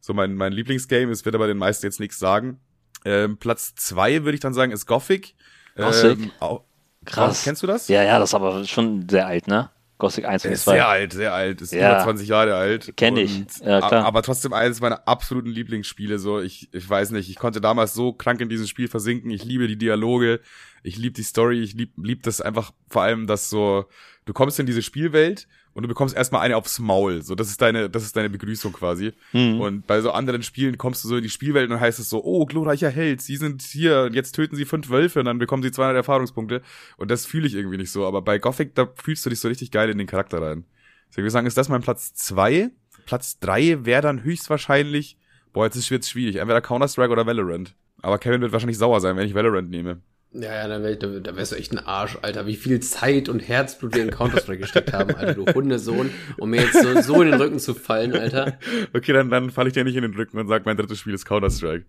So 0.00 0.14
mein, 0.14 0.34
mein 0.34 0.52
Lieblingsgame. 0.52 1.10
Es 1.12 1.24
wird 1.24 1.34
aber 1.34 1.46
den 1.46 1.58
meisten 1.58 1.86
jetzt 1.86 2.00
nichts 2.00 2.18
sagen. 2.18 2.60
Ähm, 3.04 3.36
Platz 3.38 3.74
zwei 3.74 4.24
würde 4.24 4.34
ich 4.34 4.40
dann 4.40 4.54
sagen, 4.54 4.72
ist 4.72 4.86
Gothic. 4.86 5.34
Gothic? 5.76 6.18
Ähm, 6.18 6.30
auch, 6.40 6.62
Krass. 7.04 7.44
Kennst 7.44 7.62
du 7.62 7.66
das? 7.66 7.88
Ja, 7.88 8.02
ja, 8.02 8.18
das 8.18 8.30
ist 8.30 8.34
aber 8.34 8.64
schon 8.64 9.08
sehr 9.08 9.26
alt, 9.26 9.46
ne? 9.46 9.70
Gothic 9.98 10.26
1 10.26 10.42
Der 10.42 10.50
und 10.50 10.54
ist 10.54 10.64
2. 10.64 10.72
sehr 10.72 10.88
alt, 10.88 11.12
sehr 11.14 11.32
alt. 11.32 11.60
Ist 11.62 11.72
Ja. 11.72 11.92
über 11.94 12.02
20 12.02 12.28
Jahre 12.28 12.54
alt. 12.56 12.94
Kenn 12.96 13.16
ich. 13.16 13.44
Ja, 13.62 13.80
klar. 13.80 14.04
Aber 14.04 14.22
trotzdem 14.22 14.52
eines 14.52 14.80
meiner 14.80 15.08
absoluten 15.08 15.48
Lieblingsspiele. 15.48 16.18
So, 16.18 16.40
ich, 16.40 16.68
ich 16.74 16.88
weiß 16.88 17.12
nicht, 17.12 17.30
ich 17.30 17.36
konnte 17.36 17.62
damals 17.62 17.94
so 17.94 18.12
krank 18.12 18.40
in 18.42 18.50
dieses 18.50 18.68
Spiel 18.68 18.88
versinken. 18.88 19.30
Ich 19.30 19.44
liebe 19.44 19.68
die 19.68 19.78
Dialoge, 19.78 20.40
ich 20.82 20.98
liebe 20.98 21.14
die 21.14 21.22
Story, 21.22 21.62
ich 21.62 21.74
lieb, 21.74 21.92
lieb 21.96 22.24
das 22.24 22.42
einfach 22.42 22.72
vor 22.90 23.02
allem, 23.02 23.26
dass 23.26 23.48
so, 23.48 23.86
du 24.26 24.34
kommst 24.34 24.60
in 24.60 24.66
diese 24.66 24.82
Spielwelt 24.82 25.48
und 25.76 25.82
du 25.82 25.88
bekommst 25.88 26.16
erstmal 26.16 26.40
eine 26.40 26.56
aufs 26.56 26.78
Maul. 26.78 27.20
So, 27.20 27.34
das 27.34 27.50
ist 27.50 27.60
deine, 27.60 27.90
das 27.90 28.02
ist 28.02 28.16
deine 28.16 28.30
Begrüßung 28.30 28.72
quasi. 28.72 29.12
Mhm. 29.34 29.60
Und 29.60 29.86
bei 29.86 30.00
so 30.00 30.10
anderen 30.10 30.42
Spielen 30.42 30.78
kommst 30.78 31.04
du 31.04 31.08
so 31.08 31.18
in 31.18 31.22
die 31.22 31.28
Spielwelt 31.28 31.70
und 31.70 31.78
heißt 31.78 31.98
es 31.98 32.08
so, 32.08 32.24
oh, 32.24 32.46
glorreicher 32.46 32.88
Held, 32.88 33.20
sie 33.20 33.36
sind 33.36 33.60
hier 33.60 34.04
und 34.04 34.14
jetzt 34.14 34.32
töten 34.32 34.56
sie 34.56 34.64
fünf 34.64 34.88
Wölfe 34.88 35.18
und 35.18 35.26
dann 35.26 35.38
bekommen 35.38 35.62
sie 35.62 35.70
200 35.70 35.94
Erfahrungspunkte. 35.94 36.62
Und 36.96 37.10
das 37.10 37.26
fühle 37.26 37.46
ich 37.46 37.54
irgendwie 37.54 37.76
nicht 37.76 37.90
so. 37.90 38.06
Aber 38.06 38.22
bei 38.22 38.38
Gothic, 38.38 38.74
da 38.74 38.88
fühlst 38.94 39.26
du 39.26 39.28
dich 39.28 39.38
so 39.38 39.48
richtig 39.48 39.70
geil 39.70 39.90
in 39.90 39.98
den 39.98 40.06
Charakter 40.06 40.40
rein. 40.40 40.64
Deswegen 41.10 41.24
würde 41.24 41.26
ich 41.26 41.32
sagen, 41.34 41.46
ist 41.46 41.58
das 41.58 41.68
mein 41.68 41.82
Platz 41.82 42.14
zwei. 42.14 42.70
Platz 43.04 43.38
drei 43.38 43.84
wäre 43.84 44.00
dann 44.00 44.24
höchstwahrscheinlich, 44.24 45.18
boah, 45.52 45.66
jetzt 45.66 45.76
ist 45.76 45.90
jetzt 45.90 46.08
schwierig, 46.08 46.36
entweder 46.36 46.62
Counter-Strike 46.62 47.12
oder 47.12 47.26
Valorant. 47.26 47.74
Aber 48.00 48.16
Kevin 48.16 48.40
wird 48.40 48.52
wahrscheinlich 48.52 48.78
sauer 48.78 49.02
sein, 49.02 49.18
wenn 49.18 49.26
ich 49.26 49.34
Valorant 49.34 49.68
nehme. 49.68 50.00
Ja, 50.38 50.68
ja, 50.68 50.82
wär, 50.82 50.96
da, 50.96 51.06
da 51.06 51.36
wärst 51.36 51.52
du 51.52 51.56
echt 51.56 51.72
ein 51.72 51.78
Arsch, 51.78 52.18
Alter. 52.20 52.46
Wie 52.46 52.56
viel 52.56 52.80
Zeit 52.80 53.28
und 53.28 53.40
Herzblut 53.40 53.94
wir 53.94 54.02
in 54.02 54.10
Counter-Strike 54.10 54.60
gesteckt 54.60 54.92
haben, 54.92 55.14
Alter, 55.14 55.34
du 55.34 55.46
Hundesohn, 55.46 56.10
um 56.38 56.50
mir 56.50 56.60
jetzt 56.62 56.82
so, 56.82 57.00
so 57.00 57.22
in 57.22 57.30
den 57.30 57.40
Rücken 57.40 57.58
zu 57.58 57.74
fallen, 57.74 58.12
Alter. 58.14 58.58
Okay, 58.92 59.12
dann, 59.12 59.30
dann 59.30 59.50
falle 59.50 59.68
ich 59.68 59.74
dir 59.74 59.84
nicht 59.84 59.96
in 59.96 60.02
den 60.02 60.14
Rücken 60.14 60.38
und 60.38 60.48
sag, 60.48 60.66
mein 60.66 60.76
drittes 60.76 60.98
Spiel 60.98 61.14
ist 61.14 61.24
Counter-Strike. 61.24 61.86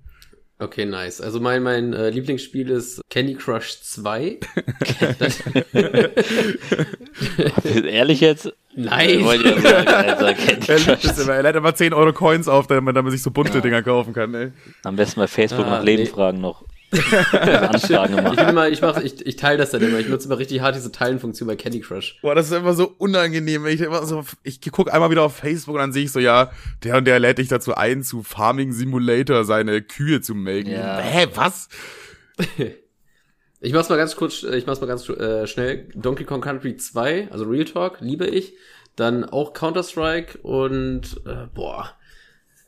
Okay, 0.59 0.85
nice. 0.85 1.21
Also 1.21 1.39
mein, 1.39 1.61
mein 1.61 1.93
äh, 1.93 2.09
Lieblingsspiel 2.09 2.71
ist 2.71 3.01
Candy 3.11 3.35
Crush 3.35 3.79
2. 3.81 4.39
Ehrlich 7.83 8.21
jetzt? 8.21 8.51
Nein. 8.75 9.19
Er 9.23 10.79
liebt 10.79 11.03
es 11.05 11.19
immer. 11.19 11.33
Er 11.33 11.43
lädt 11.43 11.55
immer 11.55 11.75
10 11.75 11.93
Euro 11.93 12.13
Coins 12.13 12.47
auf, 12.47 12.67
damit 12.67 12.95
damit 12.95 13.03
man 13.03 13.11
sich 13.11 13.21
so 13.21 13.31
bunte 13.31 13.61
Dinger 13.61 13.83
kaufen 13.83 14.13
kann, 14.13 14.33
ey. 14.33 14.51
Am 14.83 14.95
besten 14.95 15.19
bei 15.19 15.27
Facebook 15.27 15.65
Ah, 15.65 15.77
nach 15.77 15.83
Leben 15.83 16.03
nee. 16.03 16.09
fragen 16.09 16.41
noch. 16.41 16.63
Ich, 16.91 17.89
machen. 17.89 18.35
bin 18.35 18.47
immer, 18.47 18.69
ich, 18.69 18.81
mach, 18.81 19.01
ich, 19.01 19.25
ich 19.25 19.35
teile 19.35 19.57
das 19.57 19.71
dann 19.71 19.81
immer. 19.81 19.99
Ich 19.99 20.07
nutze 20.07 20.27
immer 20.27 20.37
richtig 20.37 20.61
hart 20.61 20.75
diese 20.75 20.91
Teilenfunktion 20.91 21.47
bei 21.47 21.55
Candy 21.55 21.81
Crush. 21.81 22.17
Boah, 22.21 22.33
das 22.33 22.47
ist 22.47 22.57
immer 22.57 22.73
so 22.73 22.93
unangenehm. 22.97 23.65
Ich, 23.65 23.81
immer 23.81 24.05
so, 24.05 24.23
ich 24.43 24.61
guck 24.71 24.93
einmal 24.93 25.09
wieder 25.09 25.23
auf 25.23 25.35
Facebook 25.35 25.75
und 25.75 25.81
dann 25.81 25.91
sehe 25.91 26.05
ich 26.05 26.11
so, 26.11 26.19
ja, 26.19 26.51
der 26.83 26.97
und 26.97 27.05
der 27.05 27.19
lädt 27.19 27.39
dich 27.39 27.49
dazu 27.49 27.75
ein, 27.75 28.03
zu 28.03 28.23
Farming 28.23 28.71
Simulator 28.71 29.43
seine 29.43 29.81
Kühe 29.81 30.21
zu 30.21 30.33
melken. 30.33 30.71
Ja. 30.71 30.99
Hä, 30.99 31.27
was? 31.35 31.67
Ich 33.59 33.73
mach's 33.73 33.89
mal 33.89 33.97
ganz 33.97 34.15
kurz, 34.15 34.43
ich 34.43 34.65
mach's 34.65 34.81
mal 34.81 34.87
ganz 34.87 35.09
äh, 35.09 35.47
schnell. 35.47 35.89
Donkey 35.95 36.23
Kong 36.25 36.41
Country 36.41 36.77
2, 36.77 37.31
also 37.31 37.45
Real 37.45 37.65
Talk, 37.65 37.97
liebe 38.01 38.27
ich. 38.27 38.53
Dann 38.95 39.25
auch 39.25 39.53
Counter-Strike 39.53 40.39
und 40.39 41.21
äh, 41.25 41.47
boah. 41.53 41.96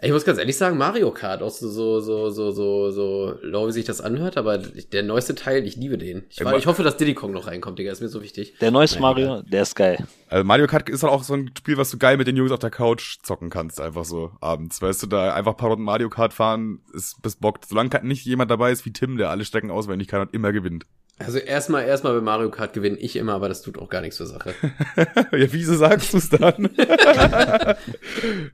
Ich 0.02 0.14
muss 0.14 0.24
ganz 0.24 0.40
ehrlich 0.40 0.56
sagen, 0.56 0.78
Mario 0.78 1.12
Kart, 1.12 1.42
auch 1.42 1.50
so, 1.50 1.68
so, 1.68 2.00
so, 2.00 2.30
so, 2.30 2.52
so, 2.52 2.90
so 2.90 3.36
low, 3.42 3.68
wie 3.68 3.74
sich 3.74 3.84
das 3.84 4.00
anhört, 4.00 4.38
aber 4.38 4.58
der 4.58 5.04
neueste 5.04 5.36
Teil, 5.36 5.68
ich 5.68 5.76
liebe 5.76 5.98
den. 5.98 6.24
Ich, 6.30 6.40
Ja, 6.40 6.56
ich 6.56 6.68
hoffe, 6.68 6.84
dass 6.84 6.96
Diddy 6.96 7.16
Kong 7.16 7.34
noch 7.34 7.48
reinkommt, 7.48 7.80
Digga, 7.80 7.92
ist 7.92 8.02
mir 8.02 8.08
so 8.08 8.22
wichtig. 8.22 8.58
Der 8.60 8.72
neueste 8.72 8.96
Nein, 8.96 9.02
Mario, 9.02 9.42
der 9.42 9.64
ist 9.64 9.76
geil. 9.76 10.08
Also 10.30 10.46
Mario 10.46 10.68
Kart 10.68 10.88
ist 10.88 11.04
halt 11.04 11.12
auch 11.12 11.24
so 11.24 11.34
ein 11.34 11.52
Spiel, 11.58 11.76
was 11.76 11.92
du 11.92 11.98
geil 11.98 12.16
mit 12.16 12.28
den 12.28 12.38
Jungs 12.38 12.52
auf 12.54 12.60
der 12.60 12.70
Couch 12.70 13.18
zocken 13.24 13.50
kannst, 13.50 13.82
einfach 13.82 14.06
so 14.06 14.32
abends. 14.40 14.82
Weißt 14.82 15.04
du, 15.04 15.08
da 15.08 15.34
einfach 15.34 15.52
ein 15.52 15.58
paar 15.58 15.70
Runden 15.70 15.84
Mario 15.84 16.10
Kart 16.10 16.32
fahren, 16.32 16.80
ist 16.94 17.22
bis 17.22 17.36
bockt. 17.36 17.66
Solange 17.66 17.90
nicht 18.04 18.26
jemand 18.26 18.50
dabei 18.50 18.72
ist 18.72 18.86
wie 18.86 18.94
Tim, 18.94 19.18
der 19.18 19.30
alle 19.30 19.44
Strecken 19.44 19.70
auswendig 19.70 20.08
kann 20.08 20.22
und 20.22 20.34
immer 20.34 20.54
gewinnt. 20.54 20.86
Also 21.20 21.38
erstmal, 21.38 21.86
erstmal 21.86 22.14
bei 22.14 22.22
Mario 22.22 22.50
Kart 22.50 22.74
gewinne 22.74 22.98
ich 22.98 23.16
immer, 23.18 23.34
aber 23.34 23.50
das 23.50 23.62
tut 23.62 23.78
auch 23.78 23.90
gar 23.90 24.02
nichts 24.02 24.16
zur 24.18 24.26
Sache. 24.26 24.54
ja, 24.96 25.52
wieso 25.52 25.76
sagst 25.76 26.14
du's 26.14 26.30
dann? 26.30 26.70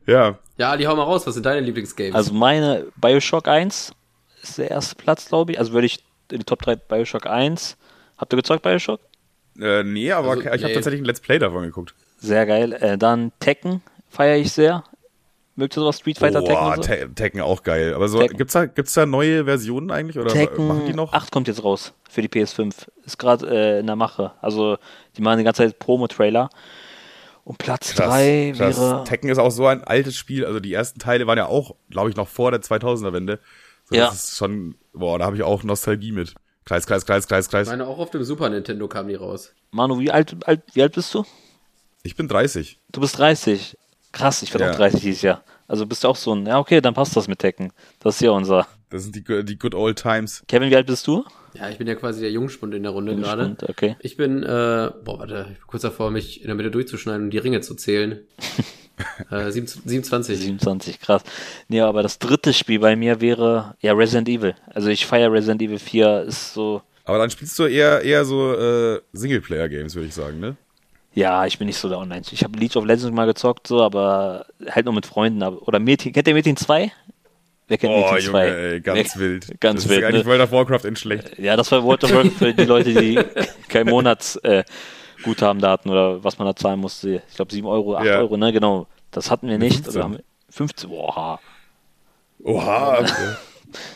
ja, 0.07 0.39
Ja, 0.57 0.71
Ali, 0.71 0.85
hau 0.85 0.95
mal 0.95 1.03
raus, 1.03 1.27
was 1.27 1.35
sind 1.35 1.45
deine 1.45 1.61
Lieblingsgames? 1.61 2.15
Also 2.15 2.33
meine 2.33 2.87
Bioshock 2.97 3.47
1 3.47 3.91
ist 4.41 4.57
der 4.57 4.71
erste 4.71 4.95
Platz, 4.95 5.27
glaube 5.27 5.51
ich. 5.51 5.59
Also 5.59 5.73
würde 5.73 5.85
ich 5.85 6.03
in 6.31 6.39
die 6.39 6.45
Top 6.45 6.61
3 6.61 6.75
Bioshock 6.75 7.27
1. 7.27 7.77
Habt 8.17 8.33
ihr 8.33 8.37
gezockt, 8.37 8.63
Bioshock? 8.63 8.99
äh, 9.59 9.83
nee, 9.83 10.11
aber 10.11 10.29
Also, 10.29 10.41
ich 10.41 10.47
habe 10.47 10.63
nee. 10.63 10.73
tatsächlich 10.73 11.01
ein 11.01 11.05
Let's 11.05 11.21
Play 11.21 11.39
davon 11.39 11.63
geguckt. 11.63 11.93
Sehr 12.17 12.45
geil. 12.45 12.73
Äh, 12.73 12.97
dann 12.97 13.31
Tekken 13.39 13.81
feiere 14.09 14.37
ich 14.37 14.51
sehr. 14.51 14.83
Mögt 15.55 15.77
ihr 15.77 15.81
sowas? 15.81 15.97
Street 15.99 16.17
Fighter 16.19 16.41
Tekken? 16.41 16.55
Boah, 16.55 16.73
und 16.75 16.83
so? 16.83 16.89
Te 16.91 17.09
Tekken 17.15 17.41
auch 17.41 17.63
geil. 17.63 17.93
Aber 17.93 18.07
so, 18.09 18.19
Tekken. 18.19 18.37
gibt's 18.37 18.53
da, 18.53 18.65
gibt's 18.65 18.93
da 18.93 19.05
neue 19.05 19.45
Versionen 19.45 19.89
eigentlich 19.91 20.19
oder 20.19 20.31
Tekken 20.31 20.67
machen 20.67 20.85
die 20.85 20.93
noch? 20.93 21.13
8 21.13 21.31
kommt 21.31 21.47
jetzt 21.47 21.63
raus 21.63 21.93
für 22.09 22.21
die 22.21 22.27
PS5. 22.27 22.73
Ist 23.05 23.17
gerade 23.17 23.47
äh, 23.49 23.79
in 23.79 23.87
der 23.87 23.95
Mache. 23.95 24.33
Also 24.41 24.77
die 25.15 25.21
machen 25.21 25.37
die 25.37 25.43
ganze 25.45 25.63
Zeit 25.63 25.79
Promo-Trailer. 25.79 26.49
Und 27.45 27.57
Platz 27.59 27.93
3 27.93 28.53
krass. 28.57 28.77
wäre. 28.79 29.03
Tekken 29.05 29.29
ist 29.29 29.37
auch 29.37 29.51
so 29.51 29.67
ein 29.67 29.83
altes 29.83 30.17
Spiel. 30.17 30.45
Also 30.45 30.59
die 30.59 30.73
ersten 30.73 30.99
Teile 30.99 31.27
waren 31.27 31.37
ja 31.37 31.45
auch, 31.45 31.75
glaube 31.89 32.09
ich, 32.09 32.15
noch 32.15 32.27
vor 32.27 32.51
der 32.51 32.61
2000er-Wende. 32.61 33.39
So, 33.89 33.95
Ja. 33.95 34.07
Das 34.07 34.15
ist 34.31 34.37
schon, 34.37 34.75
boah, 34.93 35.19
da 35.19 35.25
habe 35.25 35.35
ich 35.35 35.43
auch 35.43 35.63
Nostalgie 35.63 36.11
mit. 36.11 36.33
Kreis, 36.65 36.87
Kreis, 36.87 37.05
Kreis, 37.05 37.27
Kreis, 37.27 37.45
Ich 37.45 37.51
Kreis. 37.51 37.67
meine, 37.67 37.85
auch 37.85 37.99
auf 37.99 38.09
dem 38.09 38.23
Super 38.23 38.49
Nintendo 38.49 38.87
kamen 38.87 39.09
die 39.09 39.15
raus. 39.15 39.53
Manu, 39.69 39.99
wie 39.99 40.09
alt, 40.09 40.35
alt, 40.47 40.63
wie 40.73 40.81
alt 40.81 40.93
bist 40.95 41.13
du? 41.13 41.23
Ich 42.01 42.15
bin 42.15 42.27
30. 42.27 42.79
Du 42.91 43.01
bist 43.01 43.19
30. 43.19 43.77
Krass, 44.15 44.41
ich 44.41 44.53
werde 44.53 44.65
Ja. 44.65 44.71
auch 44.71 44.75
30 44.75 45.01
dieses 45.01 45.21
Jahr. 45.21 45.43
Also 45.67 45.85
bist 45.85 46.03
du 46.03 46.07
auch 46.07 46.15
so 46.15 46.33
ein, 46.33 46.45
ja 46.45 46.57
okay, 46.57 46.79
dann 46.79 46.93
passt 46.93 47.15
das 47.17 47.27
mit 47.27 47.39
Tekken. 47.39 47.71
Das 47.99 48.15
ist 48.15 48.21
ja 48.21 48.31
unser. 48.31 48.65
Das 48.89 49.03
sind 49.03 49.15
die, 49.15 49.43
die 49.45 49.57
good 49.59 49.75
old 49.75 49.97
times. 50.01 50.43
Kevin, 50.47 50.69
wie 50.69 50.75
alt 50.75 50.87
bist 50.87 51.05
du? 51.07 51.25
Ja, 51.53 51.69
ich 51.69 51.77
bin 51.77 51.87
ja 51.87 51.95
quasi 51.95 52.21
der 52.21 52.31
Jungspund 52.31 52.73
in 52.73 52.83
der 52.83 52.91
Runde 52.93 53.15
gerade. 53.15 53.41
Spannend, 53.43 53.63
Okay. 53.67 53.95
Ich 53.99 54.15
bin, 54.15 54.43
äh, 54.43 54.45
boah, 55.03 55.19
warte, 55.19 55.47
ich 55.51 55.57
bin 55.57 55.67
kurz 55.67 55.81
davor, 55.83 56.11
mich 56.11 56.41
in 56.41 56.47
der 56.47 56.55
Mitte 56.55 56.71
durchzuschneiden 56.71 57.25
und 57.25 57.29
die 57.31 57.37
Ringe 57.39 57.61
zu 57.61 57.75
zählen. 57.75 58.19
äh, 59.31 59.51
27. 59.51 60.37
27, 60.39 60.99
krass. 61.01 61.23
Nee, 61.67 61.81
aber 61.81 62.03
das 62.03 62.19
dritte 62.19 62.53
Spiel 62.53 62.79
bei 62.79 62.95
mir 62.95 63.19
wäre 63.21 63.75
ja 63.81 63.93
Resident 63.93 64.29
Evil. 64.29 64.55
Also 64.73 64.89
ich 64.89 65.05
feiere 65.05 65.31
Resident 65.31 65.61
Evil 65.61 65.79
4, 65.79 66.21
ist 66.27 66.53
so. 66.53 66.81
Aber 67.05 67.17
dann 67.17 67.29
spielst 67.29 67.57
du 67.59 67.65
eher, 67.65 68.01
eher 68.01 68.23
so 68.25 68.53
äh, 68.53 69.01
Singleplayer-Games, 69.13 69.95
würde 69.95 70.07
ich 70.07 70.13
sagen, 70.15 70.39
ne? 70.39 70.55
Ja, 71.15 71.45
ich 71.45 71.57
bin 71.57 71.67
nicht 71.67 71.77
so 71.77 71.87
der 71.89 71.97
Online. 71.97 72.21
Ich 72.29 72.43
habe 72.43 72.59
League 72.59 72.75
of 72.75 72.85
Legends 72.85 73.09
mal 73.11 73.25
gezockt, 73.25 73.67
so, 73.67 73.81
aber 73.81 74.45
halt 74.69 74.85
nur 74.85 74.93
mit 74.93 75.05
Freunden. 75.05 75.41
Aber, 75.43 75.65
oder 75.67 75.79
Metin, 75.79 76.11
kennt 76.13 76.27
ihr 76.27 76.33
Metin 76.33 76.57
2? 76.57 76.91
Wer 77.67 77.77
kennt 77.77 77.93
Oh, 77.93 78.11
Metin 78.11 78.29
2? 78.31 78.47
Junge, 78.47 78.57
ey, 78.57 78.81
ganz 78.81 79.15
Wer- 79.15 79.21
wild. 79.21 79.47
Ganz 79.61 79.81
das 79.83 79.89
wild. 79.89 80.01
Ist 80.01 80.05
eigentlich 80.07 80.23
ne? 80.25 80.29
World 80.29 80.41
of 80.41 80.51
Warcraft 80.51 80.85
in 80.87 80.95
schlecht. 80.95 81.39
Ja, 81.39 81.55
das 81.55 81.71
war 81.71 81.83
World 81.83 82.03
of 82.03 82.11
Warcraft 82.13 82.31
für 82.37 82.53
die 82.53 82.65
Leute, 82.65 82.93
die 82.93 83.19
kein 83.69 83.87
Monats 83.87 84.35
äh, 84.43 84.63
Guthaben 85.23 85.61
da 85.61 85.71
hatten 85.71 85.89
oder 85.89 86.23
was 86.23 86.37
man 86.37 86.47
da 86.47 86.55
zahlen 86.55 86.79
musste. 86.81 87.23
Ich 87.29 87.35
glaube 87.35 87.51
7 87.51 87.65
Euro, 87.65 87.95
8 87.95 88.05
Ja. 88.05 88.17
Euro, 88.19 88.35
ne? 88.37 88.51
Genau. 88.51 88.85
Das 89.11 89.31
hatten 89.31 89.47
wir 89.47 89.57
nicht. 89.57 89.85
15. 89.85 89.95
Oder 89.95 90.03
haben 90.03 90.13
wir 90.15 90.23
15. 90.49 90.89
Boah. 90.89 91.39
Oha. 92.43 93.05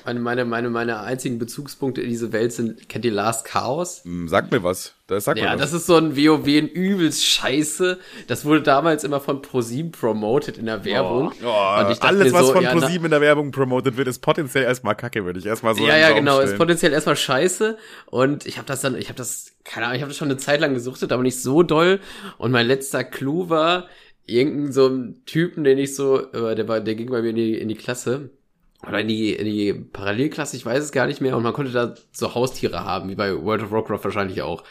Meine, 0.06 0.20
meine, 0.20 0.46
meine, 0.46 0.70
meine 0.70 1.00
einzigen 1.02 1.39
Bezugspunkte 1.39 2.02
in 2.02 2.10
diese 2.10 2.32
Welt 2.32 2.54
sind, 2.54 2.89
kennt 2.89 3.06
ihr 3.06 3.12
Last 3.12 3.46
Chaos? 3.46 4.04
Hm, 4.04 4.28
Sag 4.28 4.52
mir 4.52 4.63
was. 4.63 4.94
Das 5.08 5.26
sag 5.26 5.38
Ja, 5.38 5.52
mir 5.52 5.58
das 5.58 5.74
was. 5.74 5.82
ist 5.82 5.88
so 5.88 5.96
ein 5.96 6.15
WoW 6.15 6.46
in 6.48 6.68
übelst 6.68 7.26
scheiße. 7.26 7.98
Das 8.28 8.46
wurde 8.46 8.62
damals 8.62 9.04
immer 9.04 9.20
von 9.20 9.42
ProSieben 9.42 9.92
promoted 9.92 10.58
in 10.58 10.65
der 10.68 10.86
Werbung. 10.86 11.32
Oh, 11.44 11.80
Und 11.80 11.92
ich 11.92 11.98
dachte 12.00 12.08
alles, 12.08 12.34
was 12.34 12.48
so, 12.48 12.54
von 12.54 12.63
ja, 12.63 12.72
ProSieben 12.72 13.06
in 13.06 13.12
der 13.12 13.22
Werbung 13.22 13.52
promotet 13.52 13.98
wird, 13.98 14.08
ist 14.08 14.20
potenziell 14.20 14.63
erstmal 14.65 14.96
kacke, 14.96 15.26
würde 15.26 15.39
ich 15.39 15.46
erstmal 15.46 15.74
so 15.76 15.86
ja, 15.86 15.98
ja, 15.98 16.12
genau. 16.12 16.38
Ist 16.39 16.46
stellen. 16.50 16.58
potenziell 16.60 16.94
erstmal 16.94 17.15
scheiße. 17.15 17.78
Und 18.06 18.46
ich 18.46 18.58
habe 18.58 18.68
das 18.68 18.82
dann, 18.82 18.96
ich 18.96 19.08
habe 19.08 19.18
das, 19.18 19.54
keine 19.63 19.88
Ahnung, 19.88 19.96
ich 19.96 20.02
habe 20.04 20.10
das 20.12 20.18
schon 20.18 20.30
eine 20.30 20.38
Zeit 20.38 20.60
lang 20.60 20.74
gesuchtet, 20.76 21.12
aber 21.12 21.24
nicht 21.24 21.42
so 21.42 21.63
doll. 21.63 22.00
Und 22.38 22.52
mein 22.52 22.68
letzter 22.68 23.04
Clou 23.04 23.50
war 23.50 23.88
irgendein 24.28 24.72
so 24.72 24.88
ein 24.88 25.24
Typen, 25.26 25.63
den 25.63 25.80
ich 25.80 25.96
so, 25.96 26.32
äh, 26.34 26.54
der 26.54 26.68
war, 26.68 26.82
der 26.82 26.94
ging 26.94 27.10
bei 27.10 27.22
mir 27.24 27.30
in 27.32 27.36
die, 27.36 27.58
in 27.58 27.68
die 27.68 27.76
Klasse. 27.76 28.30
Oder 28.88 29.02
in 29.02 29.08
die, 29.10 29.34
in 29.34 29.46
die 29.46 29.74
Parallelklasse, 29.74 30.56
ich 30.56 30.65
weiß 30.65 30.84
es 30.84 30.92
gar 30.92 31.06
nicht 31.06 31.20
mehr. 31.20 31.36
Und 31.36 31.44
man 31.44 31.54
konnte 31.54 31.72
da 31.72 31.96
so 32.12 32.34
Haustiere 32.34 32.86
haben, 32.86 33.10
wie 33.10 33.15
bei 33.15 33.36
World 33.36 33.63
of 33.63 33.72
Warcraft 33.72 34.06
wahrscheinlich 34.06 34.42
auch. 34.42 34.63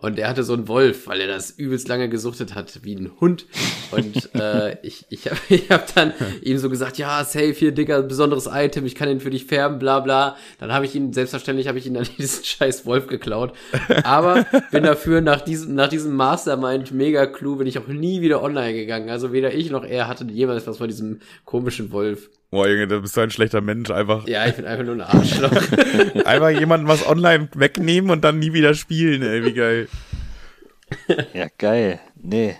Und 0.00 0.18
er 0.18 0.30
hatte 0.30 0.44
so 0.44 0.54
einen 0.54 0.66
Wolf, 0.66 1.06
weil 1.08 1.20
er 1.20 1.26
das 1.26 1.50
übelst 1.50 1.86
lange 1.86 2.08
gesuchtet 2.08 2.54
hat, 2.54 2.80
wie 2.84 2.94
ein 2.94 3.10
Hund. 3.20 3.44
Und 3.90 4.34
äh, 4.34 4.78
ich, 4.82 5.04
ich 5.10 5.26
habe 5.26 5.38
ich 5.50 5.70
hab 5.70 5.94
dann 5.94 6.14
ihm 6.40 6.56
so 6.56 6.70
gesagt, 6.70 6.96
ja, 6.96 7.22
safe 7.22 7.52
hier, 7.52 7.72
Digga, 7.72 8.00
besonderes 8.00 8.48
Item, 8.50 8.86
ich 8.86 8.94
kann 8.94 9.10
ihn 9.10 9.20
für 9.20 9.28
dich 9.28 9.44
färben, 9.44 9.78
bla 9.78 10.00
bla. 10.00 10.36
Dann 10.58 10.72
habe 10.72 10.86
ich 10.86 10.94
ihn, 10.94 11.12
selbstverständlich 11.12 11.68
habe 11.68 11.78
ich 11.78 11.86
ihn 11.86 11.94
dann 11.94 12.08
diesen 12.16 12.44
scheiß 12.44 12.86
Wolf 12.86 13.08
geklaut. 13.08 13.52
Aber 14.04 14.46
bin 14.70 14.84
dafür 14.84 15.20
nach 15.20 15.42
diesem, 15.42 15.74
nach 15.74 15.88
diesem 15.88 16.16
Mastermind 16.16 16.92
Mega 16.92 17.26
Clue 17.26 17.56
bin 17.56 17.66
ich 17.66 17.78
auch 17.78 17.88
nie 17.88 18.22
wieder 18.22 18.42
online 18.42 18.72
gegangen. 18.72 19.10
Also 19.10 19.32
weder 19.32 19.52
ich 19.52 19.70
noch 19.70 19.84
er 19.84 20.08
hatte 20.08 20.24
jemals 20.24 20.66
was 20.66 20.78
von 20.78 20.88
diesem 20.88 21.20
komischen 21.44 21.92
Wolf. 21.92 22.30
Boah, 22.50 22.66
Junge, 22.66 22.88
du 22.88 23.00
bist 23.00 23.14
so 23.14 23.20
ein 23.20 23.30
schlechter 23.30 23.60
Mensch. 23.60 23.90
Einfach, 23.90 24.26
Ja, 24.26 24.46
ich 24.46 24.56
bin 24.56 24.64
einfach 24.64 24.84
nur 24.84 24.94
ein 24.94 25.00
Arschloch. 25.02 25.52
einfach 26.24 26.50
jemanden 26.50 26.88
was 26.88 27.06
online 27.06 27.48
wegnehmen 27.54 28.10
und 28.10 28.22
dann 28.22 28.40
nie 28.40 28.52
wieder 28.52 28.74
spielen, 28.74 29.22
ey, 29.22 29.44
wie 29.44 29.52
geil. 29.52 29.88
Ja, 31.32 31.46
geil. 31.58 32.00
Nee. 32.16 32.56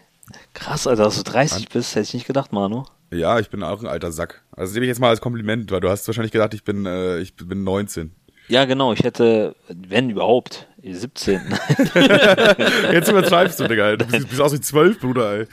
Krass, 0.55 0.87
Alter, 0.87 1.05
dass 1.05 1.17
du 1.17 1.25
30 1.25 1.69
bist, 1.69 1.97
hätte 1.97 2.05
ich 2.05 2.15
nicht 2.15 2.27
gedacht, 2.29 2.53
Manu. 2.53 2.85
Ja, 3.13 3.41
ich 3.41 3.51
bin 3.51 3.65
auch 3.65 3.81
ein 3.81 3.89
alter 3.89 4.13
Sack. 4.13 4.45
Also 4.53 4.75
nehme 4.75 4.87
ich 4.87 4.91
jetzt 4.91 5.01
mal 5.01 5.09
als 5.09 5.21
Kompliment, 5.21 5.73
weil 5.73 5.81
du 5.81 5.91
hast 5.91 6.07
wahrscheinlich 6.07 6.31
gedacht, 6.31 6.55
ich 6.55 6.63
bin, 6.63 6.87
äh, 6.87 7.19
ich 7.19 7.35
bin 7.35 7.65
19. 7.65 8.13
Ja, 8.51 8.65
genau, 8.65 8.93
ich 8.93 9.05
hätte, 9.05 9.55
wenn 9.69 10.11
überhaupt, 10.11 10.67
17. 10.83 11.41
Jetzt 12.93 13.09
übertreibst 13.09 13.61
du, 13.61 13.69
Digga. 13.69 13.97
Du 13.97 14.07
bist, 14.07 14.29
bist 14.29 14.41
aus 14.41 14.53
wie 14.53 14.61
12, 14.61 14.99
Bruder, 14.99 15.39
ey. 15.39 15.47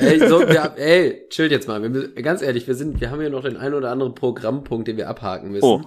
ey, 0.00 0.18
so, 0.28 0.40
wir, 0.40 0.72
ey, 0.76 1.28
chillt 1.28 1.52
jetzt 1.52 1.68
mal. 1.68 1.80
Wir, 1.82 2.08
ganz 2.22 2.42
ehrlich, 2.42 2.66
wir 2.66 2.74
sind, 2.74 3.00
wir 3.00 3.10
haben 3.10 3.20
hier 3.20 3.30
noch 3.30 3.44
den 3.44 3.56
einen 3.56 3.74
oder 3.74 3.92
anderen 3.92 4.16
Programmpunkt, 4.16 4.88
den 4.88 4.96
wir 4.96 5.08
abhaken 5.08 5.52
müssen. 5.52 5.64
Oh. 5.64 5.82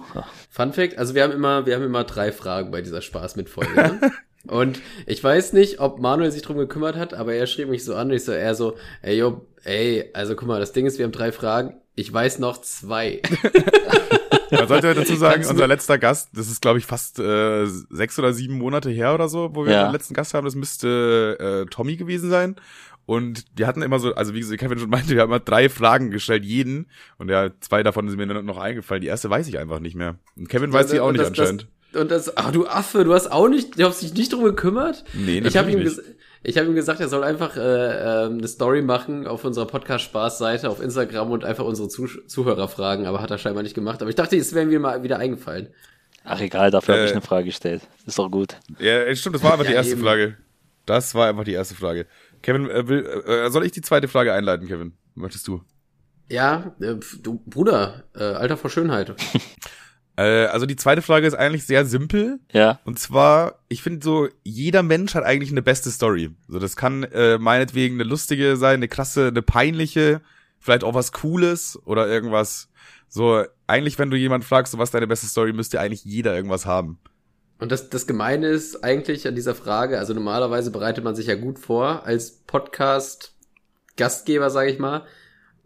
Fun 0.48 0.72
Fact, 0.72 0.96
also 0.96 1.14
wir 1.14 1.24
haben 1.24 1.32
immer, 1.32 1.66
wir 1.66 1.74
haben 1.74 1.82
immer 1.82 2.04
drei 2.04 2.32
Fragen 2.32 2.70
bei 2.70 2.80
dieser 2.80 3.02
Spaß 3.02 3.36
mit 3.36 3.50
Folge. 3.50 3.74
Ne? 3.74 4.12
Und 4.46 4.80
ich 5.06 5.22
weiß 5.22 5.52
nicht, 5.52 5.80
ob 5.80 5.98
Manuel 5.98 6.30
sich 6.30 6.42
drum 6.42 6.56
gekümmert 6.56 6.96
hat, 6.96 7.12
aber 7.12 7.34
er 7.34 7.46
schrieb 7.46 7.68
mich 7.68 7.84
so 7.84 7.96
an 7.96 8.08
und 8.08 8.14
ich 8.14 8.24
so, 8.24 8.30
er 8.30 8.54
so, 8.54 8.76
ey, 9.02 9.18
yo, 9.18 9.44
ey, 9.64 10.08
also 10.14 10.36
guck 10.36 10.46
mal, 10.46 10.60
das 10.60 10.72
Ding 10.72 10.86
ist, 10.86 10.98
wir 10.98 11.04
haben 11.04 11.12
drei 11.12 11.32
Fragen. 11.32 11.80
Ich 11.96 12.12
weiß 12.12 12.38
noch 12.38 12.60
zwei. 12.60 13.22
Man 14.50 14.68
sollte 14.68 14.94
dazu 14.94 15.16
sagen, 15.16 15.34
Kannst 15.36 15.50
unser 15.50 15.66
letzter 15.66 15.98
Gast, 15.98 16.30
das 16.34 16.48
ist, 16.48 16.60
glaube 16.60 16.78
ich, 16.78 16.86
fast 16.86 17.18
äh, 17.18 17.66
sechs 17.66 18.18
oder 18.18 18.32
sieben 18.32 18.58
Monate 18.58 18.90
her 18.90 19.14
oder 19.14 19.28
so, 19.28 19.50
wo 19.54 19.64
wir 19.66 19.72
Ja. 19.72 19.84
den 19.88 19.92
letzten 19.92 20.14
Gast 20.14 20.34
haben. 20.34 20.44
Das 20.44 20.54
müsste 20.54 21.64
äh, 21.66 21.70
Tommy 21.70 21.96
gewesen 21.96 22.30
sein. 22.30 22.56
Und 23.06 23.44
wir 23.54 23.68
hatten 23.68 23.82
immer 23.82 24.00
so, 24.00 24.14
also 24.14 24.34
wie 24.34 24.40
gesagt, 24.40 24.58
Kevin 24.60 24.78
schon 24.78 24.90
meinte, 24.90 25.14
wir 25.14 25.22
haben 25.22 25.30
immer 25.30 25.38
drei 25.40 25.68
Fragen 25.68 26.10
gestellt, 26.10 26.44
jeden. 26.44 26.86
Und 27.18 27.28
ja, 27.30 27.50
zwei 27.60 27.82
davon 27.84 28.08
sind 28.08 28.18
mir 28.18 28.26
noch 28.26 28.58
eingefallen. 28.58 29.00
Die 29.00 29.06
erste 29.06 29.30
weiß 29.30 29.46
ich 29.48 29.58
einfach 29.58 29.78
nicht 29.78 29.94
mehr. 29.94 30.16
Und 30.36 30.48
Kevin 30.48 30.72
weiß 30.72 30.90
sie 30.90 30.98
auch 31.00 31.12
nicht 31.12 31.20
das, 31.20 31.28
anscheinend. 31.28 31.68
Das, 31.92 32.02
und 32.02 32.10
das, 32.10 32.36
ach 32.36 32.50
du 32.50 32.66
Affe, 32.66 33.04
du 33.04 33.14
hast 33.14 33.30
auch 33.30 33.48
nicht, 33.48 33.78
du 33.78 33.84
hast 33.84 34.02
dich 34.02 34.12
nicht 34.14 34.32
drum 34.32 34.42
gekümmert? 34.44 35.04
Nee, 35.14 35.38
ich 35.38 35.56
habe 35.56 35.70
ihm, 35.70 35.78
natürlich 35.78 35.96
ges 35.98 36.14
ich 36.48 36.56
hab 36.58 36.64
ihm 36.66 36.74
gesagt, 36.74 37.00
er 37.00 37.08
soll 37.08 37.24
einfach 37.24 37.56
äh, 37.56 37.60
äh, 37.60 38.26
eine 38.26 38.46
Story 38.46 38.82
machen 38.82 39.26
auf 39.26 39.44
unserer 39.44 39.66
Podcast-Spaß-Seite 39.66 40.70
auf 40.70 40.80
Instagram 40.80 41.30
und 41.30 41.44
einfach 41.44 41.64
unsere 41.64 41.88
Zuh 41.88 42.06
Zuhörer 42.26 42.68
fragen, 42.68 43.06
aber 43.06 43.20
hat 43.20 43.30
er 43.30 43.38
scheinbar 43.38 43.62
nicht 43.62 43.74
gemacht. 43.74 44.00
Aber 44.00 44.08
ich 44.10 44.16
dachte, 44.16 44.36
es 44.36 44.54
wäre 44.54 44.66
mir 44.66 44.78
mal 44.78 45.02
wieder 45.02 45.18
eingefallen. 45.18 45.68
Ach 46.24 46.40
egal, 46.40 46.70
dafür 46.70 46.94
habe 46.94 47.02
Äh. 47.04 47.06
ich 47.06 47.12
eine 47.12 47.20
Frage 47.20 47.46
gestellt. 47.46 47.82
Ist 48.06 48.18
doch 48.18 48.30
gut. 48.30 48.56
Ja, 48.78 49.14
stimmt, 49.14 49.34
das 49.36 49.42
war 49.42 49.52
einfach 49.52 49.64
die 49.66 49.72
Ja, 49.72 49.78
erste 49.78 49.92
eben. 49.94 50.02
Frage. 50.02 50.36
Das 50.86 51.14
war 51.14 51.28
einfach 51.28 51.44
die 51.44 51.52
erste 51.52 51.74
Frage. 51.74 52.06
Kevin, 52.42 52.70
äh, 52.70 52.86
will, 52.86 53.04
äh, 53.26 53.50
soll 53.50 53.64
ich 53.66 53.72
die 53.72 53.80
zweite 53.82 54.06
Frage 54.08 54.32
einleiten, 54.32 54.68
Kevin? 54.68 54.92
Möchtest 55.14 55.48
du? 55.48 55.62
Ja, 56.28 56.74
äh, 56.80 56.94
du 57.22 57.42
Bruder, 57.46 58.04
äh, 58.14 58.22
Alter 58.22 58.56
vor 58.56 58.70
Schönheit. 58.70 59.14
Äh, 60.16 60.46
also 60.46 60.66
die 60.66 60.76
zweite 60.76 61.02
Frage 61.02 61.26
ist 61.26 61.34
eigentlich 61.34 61.66
sehr 61.66 61.84
simpel. 61.84 62.40
Ja. 62.52 62.80
Und 62.84 62.98
zwar, 62.98 63.58
ich 63.68 63.82
finde 63.82 64.04
so, 64.04 64.28
jeder 64.44 64.82
Mensch 64.82 65.14
hat 65.14 65.24
eigentlich 65.24 65.50
eine 65.50 65.62
beste 65.62 65.90
Story. 65.90 66.30
So, 66.48 66.58
das 66.58 66.76
kann 66.76 67.04
äh, 67.04 67.38
meinetwegen 67.38 67.96
eine 67.96 68.04
lustige 68.04 68.56
sein, 68.56 68.76
eine 68.76 68.88
krasse, 68.88 69.28
eine 69.28 69.42
peinliche, 69.42 70.20
vielleicht 70.58 70.84
auch 70.84 70.94
was 70.94 71.12
Cooles 71.12 71.78
oder 71.84 72.08
irgendwas. 72.08 72.70
So, 73.08 73.44
eigentlich, 73.66 73.98
wenn 73.98 74.10
du 74.10 74.16
jemand 74.16 74.44
fragst, 74.44 74.72
so, 74.72 74.78
was 74.78 74.90
deine 74.90 75.06
beste 75.06 75.26
Story, 75.26 75.52
müsste 75.52 75.80
eigentlich 75.80 76.04
jeder 76.04 76.34
irgendwas 76.34 76.64
haben. 76.66 76.98
Und 77.58 77.72
das, 77.72 77.88
das 77.88 78.06
Gemeine 78.06 78.48
ist 78.48 78.84
eigentlich 78.84 79.26
an 79.26 79.34
dieser 79.34 79.54
Frage, 79.54 79.98
also 79.98 80.12
normalerweise 80.12 80.70
bereitet 80.70 81.04
man 81.04 81.14
sich 81.14 81.26
ja 81.26 81.36
gut 81.36 81.58
vor 81.58 82.04
als 82.04 82.42
Podcast-Gastgeber, 82.46 84.50
sage 84.50 84.70
ich 84.70 84.78
mal. 84.78 85.06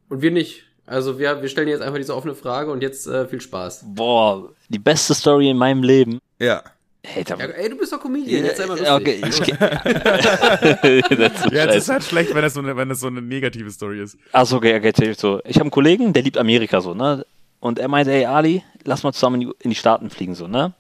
Und 0.09 0.23
wir 0.23 0.31
nicht. 0.31 0.70
Also 0.91 1.19
wir, 1.19 1.41
wir 1.41 1.49
stellen 1.49 1.69
jetzt 1.69 1.83
einfach 1.83 1.99
diese 1.99 2.15
offene 2.17 2.35
Frage 2.35 2.71
und 2.73 2.83
jetzt 2.83 3.07
äh, 3.07 3.27
viel 3.29 3.41
Spaß. 3.41 3.85
Boah, 3.95 4.49
die 4.69 4.79
beste 4.81 5.15
Story 5.15 5.49
in 5.49 5.57
meinem 5.57 5.83
Leben. 5.85 6.19
Ja. 6.41 6.63
Hey, 7.03 7.25
da, 7.25 7.37
Ja, 7.37 7.47
ey, 7.47 7.71
du 7.71 7.79
bist 7.79 7.93
doch 7.93 8.01
Comedian, 8.01 8.45
jetzt 8.45 8.59
sei 8.59 8.67
mal 8.67 8.77
Ja, 8.83 8.97
lustig. 8.99 9.19
okay, 9.23 9.29
ich, 9.29 11.17
das 11.17 11.45
ist 11.47 11.53
Ja, 11.53 11.65
es 11.65 11.77
ist 11.77 11.87
scheiße. 11.87 11.93
halt 11.93 12.03
schlecht, 12.05 12.35
wenn 12.35 12.45
es 12.45 12.55
so 12.55 12.61
eine, 12.61 12.77
wenn 12.77 12.91
es 12.91 13.01
so 13.01 13.07
eine 13.07 13.23
negative 13.23 13.71
Story 13.71 14.03
ist. 14.03 14.19
Achso, 14.33 14.57
okay, 14.57 14.77
okay, 14.77 15.13
so. 15.17 15.41
Ich 15.45 15.57
habe 15.57 15.63
einen 15.65 15.71
Kollegen, 15.71 16.13
der 16.13 16.23
liebt 16.23 16.37
Amerika 16.37 16.81
so, 16.81 16.93
ne? 16.95 17.25
Und 17.61 17.79
er 17.79 17.89
meinte, 17.89 18.11
ey 18.13 18.25
Ali, 18.27 18.63
lass 18.85 19.03
mal 19.03 19.13
zusammen 19.13 19.41
in 19.43 19.49
die, 19.49 19.55
in 19.61 19.71
die 19.71 19.77
Staaten 19.77 20.11
fliegen, 20.11 20.35
so, 20.35 20.47
ne? 20.47 20.73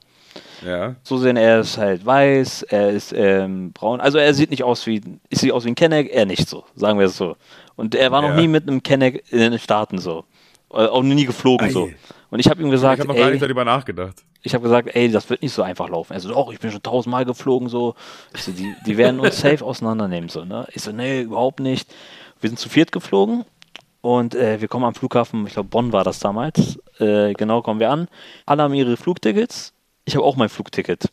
Ja. 0.66 0.96
So 1.03 1.16
sehen, 1.18 1.37
er 1.38 1.61
ist 1.61 1.79
halt 1.79 2.05
weiß, 2.05 2.64
er 2.64 2.90
ist 2.90 3.14
ähm, 3.16 3.73
braun. 3.73 4.01
Also 4.01 4.18
er 4.18 4.35
sieht 4.35 4.51
nicht 4.51 4.62
aus 4.62 4.87
wie, 4.87 5.01
ich 5.31 5.38
sehe 5.38 5.55
aus 5.55 5.64
wie 5.64 5.68
ein 5.70 5.75
Kenneck, 5.75 6.11
er 6.12 6.27
nicht 6.27 6.49
so, 6.49 6.64
sagen 6.75 6.99
wir 6.99 7.07
es 7.07 7.16
so. 7.16 7.37
Und 7.81 7.95
er 7.95 8.12
war 8.12 8.21
noch 8.21 8.29
Ja. 8.31 8.37
nie 8.37 8.47
mit 8.49 8.69
einem 8.69 8.83
Kenneck 8.83 9.25
in 9.31 9.38
den 9.38 9.59
Staaten 9.59 9.97
so. 9.99 10.25
Äh, 10.71 10.87
Auch 10.87 11.03
nie 11.03 11.25
geflogen 11.25 11.69
Ei. 11.69 11.71
so. 11.73 11.88
Und 12.31 12.38
ich 12.38 12.49
habe 12.49 12.62
ihm 12.62 12.71
gesagt, 12.71 12.99
ich 13.03 13.09
habe 13.09 13.16
noch 13.16 13.25
gar 13.25 13.31
nicht 13.31 13.43
darüber 13.43 13.64
nachgedacht. 13.64 14.23
ich 14.43 14.53
habe 14.55 14.62
gesagt, 14.62 14.90
ey, 14.95 15.11
das 15.11 15.31
wird 15.31 15.40
nicht 15.43 15.53
so 15.55 15.62
einfach 15.62 15.88
laufen. 15.88 16.12
Er 16.12 16.21
so, 16.21 16.29
doch, 16.29 16.53
ich 16.53 16.61
bin 16.61 16.71
schon 16.71 16.83
tausendmal 16.83 17.25
geflogen, 17.25 17.69
so. 17.71 17.95
Ich 18.35 18.43
so, 18.43 18.53
die, 18.53 18.75
die 18.87 18.97
werden 18.99 19.19
uns 19.19 19.38
safe 19.40 19.64
auseinandernehmen, 19.64 20.29
so, 20.29 20.45
ne? 20.45 20.66
Ich 20.75 20.83
so, 20.83 20.93
nee, 20.93 21.23
überhaupt 21.23 21.59
nicht. 21.61 21.90
Wir 22.40 22.51
sind 22.51 22.59
zu 22.59 22.69
viert 22.69 22.93
geflogen 22.93 23.45
und 24.03 24.35
äh, 24.35 24.61
wir 24.61 24.69
kommen 24.69 24.85
am 24.85 24.95
Flughafen, 24.95 25.47
ich 25.47 25.55
glaube, 25.55 25.71
Bonn 25.71 25.93
war 25.93 26.05
das 26.05 26.19
damals. 26.21 26.79
Äh, 26.99 27.33
genau, 27.33 27.62
kommen 27.62 27.81
wir 27.81 27.90
an. 27.90 28.09
Alle 28.47 28.62
haben 28.62 28.75
ihre 28.75 28.97
Flugtickets. 28.99 29.73
Ich 30.05 30.14
habe 30.16 30.25
auch 30.27 30.37
mein 30.37 30.49
Flugticket. 30.51 31.09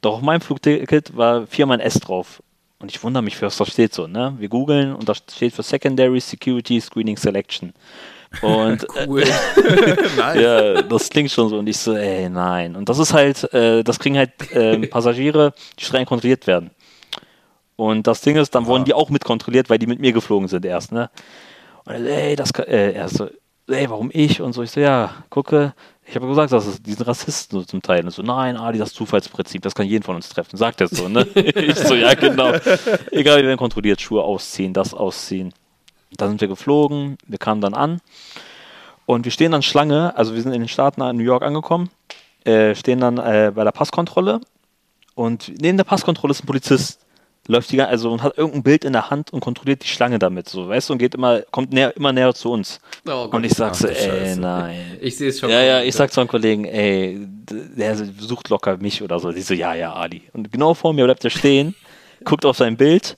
Doch 0.00 0.14
auf 0.14 0.22
meinem 0.22 0.40
Flugticket 0.40 1.16
war 1.16 1.46
viermal 1.46 1.78
ein 1.78 1.86
S 1.86 1.94
drauf. 2.00 2.42
Und 2.80 2.90
ich 2.92 3.02
wundere 3.02 3.22
mich, 3.22 3.40
was 3.42 3.56
da 3.56 3.66
steht 3.66 3.92
so, 3.92 4.06
ne? 4.06 4.34
Wir 4.38 4.48
googeln 4.48 4.94
und 4.94 5.08
da 5.08 5.14
steht 5.14 5.52
für 5.52 5.62
Secondary 5.62 6.20
Security 6.20 6.80
Screening 6.80 7.16
Selection. 7.16 7.72
Und 8.42 8.86
Cool. 9.06 9.24
nice. 10.16 10.40
ja, 10.40 10.82
das 10.82 11.10
klingt 11.10 11.30
schon 11.30 11.48
so. 11.48 11.58
Und 11.58 11.66
ich 11.66 11.76
so, 11.76 11.94
ey, 11.94 12.28
nein. 12.28 12.76
Und 12.76 12.88
das 12.88 12.98
ist 12.98 13.12
halt, 13.12 13.52
äh, 13.52 13.82
das 13.82 13.98
kriegen 13.98 14.16
halt 14.16 14.32
ähm, 14.52 14.88
Passagiere, 14.90 15.54
die 15.78 15.84
streng 15.84 16.06
kontrolliert 16.06 16.46
werden. 16.46 16.70
Und 17.74 18.06
das 18.06 18.20
Ding 18.20 18.36
ist, 18.36 18.54
dann 18.54 18.66
wurden 18.66 18.84
die 18.84 18.94
auch 18.94 19.08
mitkontrolliert, 19.10 19.70
weil 19.70 19.78
die 19.78 19.86
mit 19.86 20.00
mir 20.00 20.12
geflogen 20.12 20.48
sind 20.48 20.64
erst, 20.64 20.92
ne? 20.92 21.10
Und 21.84 21.96
so, 21.96 22.04
ey, 22.04 22.36
das 22.36 22.52
kann, 22.52 22.66
äh, 22.66 22.92
er 22.92 23.08
so, 23.08 23.28
ey, 23.68 23.88
warum 23.88 24.10
ich? 24.12 24.40
Und 24.40 24.52
so, 24.52 24.62
ich 24.62 24.70
so, 24.70 24.80
ja, 24.80 25.24
gucke, 25.30 25.74
ich 26.08 26.16
habe 26.16 26.26
gesagt, 26.26 26.52
das 26.52 26.66
ist, 26.66 26.86
die 26.86 26.94
sind 26.94 27.06
Rassisten 27.06 27.60
so 27.60 27.64
zum 27.66 27.82
Teil. 27.82 28.02
Und 28.04 28.10
so, 28.10 28.22
nein, 28.22 28.56
Adi, 28.56 28.78
das 28.78 28.94
Zufallsprinzip, 28.94 29.60
das 29.60 29.74
kann 29.74 29.86
jeden 29.86 30.02
von 30.02 30.16
uns 30.16 30.30
treffen. 30.30 30.56
Sagt 30.56 30.80
er 30.80 30.88
so, 30.88 31.08
ne? 31.08 31.26
ich 31.34 31.76
so, 31.76 31.94
ja, 31.94 32.14
genau. 32.14 32.54
Egal, 33.12 33.38
wir 33.38 33.44
werden 33.44 33.58
kontrolliert, 33.58 34.00
Schuhe 34.00 34.22
ausziehen, 34.22 34.72
das 34.72 34.94
ausziehen. 34.94 35.52
Da 36.16 36.26
sind 36.28 36.40
wir 36.40 36.48
geflogen, 36.48 37.18
wir 37.26 37.38
kamen 37.38 37.60
dann 37.60 37.74
an 37.74 38.00
und 39.04 39.26
wir 39.26 39.32
stehen 39.32 39.52
dann 39.52 39.62
Schlange, 39.62 40.16
also 40.16 40.34
wir 40.34 40.40
sind 40.40 40.52
in 40.52 40.62
den 40.62 40.68
Staaten 40.68 41.02
in 41.02 41.16
New 41.18 41.22
York 41.22 41.42
angekommen, 41.42 41.90
äh, 42.44 42.74
stehen 42.74 43.00
dann 43.00 43.18
äh, 43.18 43.52
bei 43.54 43.64
der 43.64 43.72
Passkontrolle 43.72 44.40
und 45.14 45.52
neben 45.60 45.76
der 45.76 45.84
Passkontrolle 45.84 46.30
ist 46.30 46.42
ein 46.42 46.46
Polizist, 46.46 47.04
läuft 47.48 47.72
die 47.72 47.80
also 47.82 48.12
und 48.12 48.22
hat 48.22 48.36
irgendein 48.38 48.62
Bild 48.62 48.84
in 48.84 48.92
der 48.92 49.10
Hand 49.10 49.32
und 49.32 49.40
kontrolliert 49.40 49.82
die 49.82 49.88
Schlange 49.88 50.18
damit, 50.18 50.48
so, 50.48 50.68
weißt 50.68 50.88
du, 50.88 50.92
und 50.92 50.98
geht 50.98 51.14
immer, 51.14 51.40
kommt 51.50 51.72
näher, 51.72 51.96
immer 51.96 52.12
näher 52.12 52.32
zu 52.34 52.52
uns. 52.52 52.78
Oh 53.06 53.24
Gott. 53.24 53.34
Und 53.34 53.44
ich 53.44 53.54
sag 53.54 53.74
so, 53.74 53.88
ey, 53.88 53.94
Scheiße. 53.94 54.38
nein. 54.40 54.98
Ich 55.00 55.16
sehe 55.16 55.30
es 55.30 55.40
schon. 55.40 55.48
Ja, 55.50 55.62
ja, 55.62 55.82
ich 55.82 55.94
sag 55.94 56.12
zu 56.12 56.20
einem 56.20 56.28
Kollegen, 56.28 56.66
ey, 56.66 57.18
der 57.50 57.96
sucht 57.96 58.50
locker 58.50 58.76
mich 58.76 59.02
oder 59.02 59.18
so. 59.18 59.32
Die 59.32 59.40
so, 59.40 59.54
ja, 59.54 59.74
ja, 59.74 59.94
Adi. 59.96 60.22
Und 60.34 60.52
genau 60.52 60.74
vor 60.74 60.92
mir 60.92 61.04
bleibt 61.04 61.24
er 61.24 61.30
stehen, 61.30 61.74
guckt 62.24 62.44
auf 62.44 62.56
sein 62.58 62.76
Bild, 62.76 63.16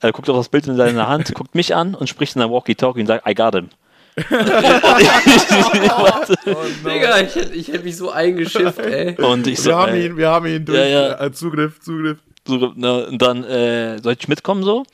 äh, 0.00 0.10
guckt 0.10 0.28
auf 0.30 0.36
das 0.36 0.48
Bild 0.48 0.66
in 0.66 0.76
seiner 0.76 1.06
Hand, 1.06 1.34
guckt 1.34 1.54
mich 1.54 1.74
an 1.74 1.94
und 1.94 2.08
spricht 2.08 2.34
in 2.34 2.40
der 2.40 2.50
Walkie-Talkie 2.50 3.00
und 3.00 3.06
sagt, 3.06 3.28
I 3.28 3.34
got 3.34 3.54
him. 3.54 3.68
Digga, 6.84 7.20
ich 7.20 7.34
hätte 7.34 7.52
ich 7.54 7.68
hätt 7.68 7.84
mich 7.84 7.96
so 7.98 8.10
eingeschifft, 8.10 8.78
ey. 8.86 9.14
und 9.22 9.46
ich 9.46 9.60
so, 9.60 9.70
Wir 9.70 9.76
haben 9.76 9.92
ey, 9.92 10.06
ihn, 10.06 10.16
wir 10.16 10.28
haben 10.30 10.46
ihn 10.46 10.64
durch 10.64 10.78
Ja, 10.78 10.86
ja. 10.86 11.20
äh, 11.20 11.32
Zugriff, 11.32 11.80
Zugriff. 11.80 12.18
So, 12.46 12.72
ne, 12.74 13.06
und 13.06 13.20
dann 13.20 13.44
äh, 13.44 13.98
soll 14.02 14.16
ich 14.18 14.28
mitkommen 14.28 14.62
so? 14.62 14.84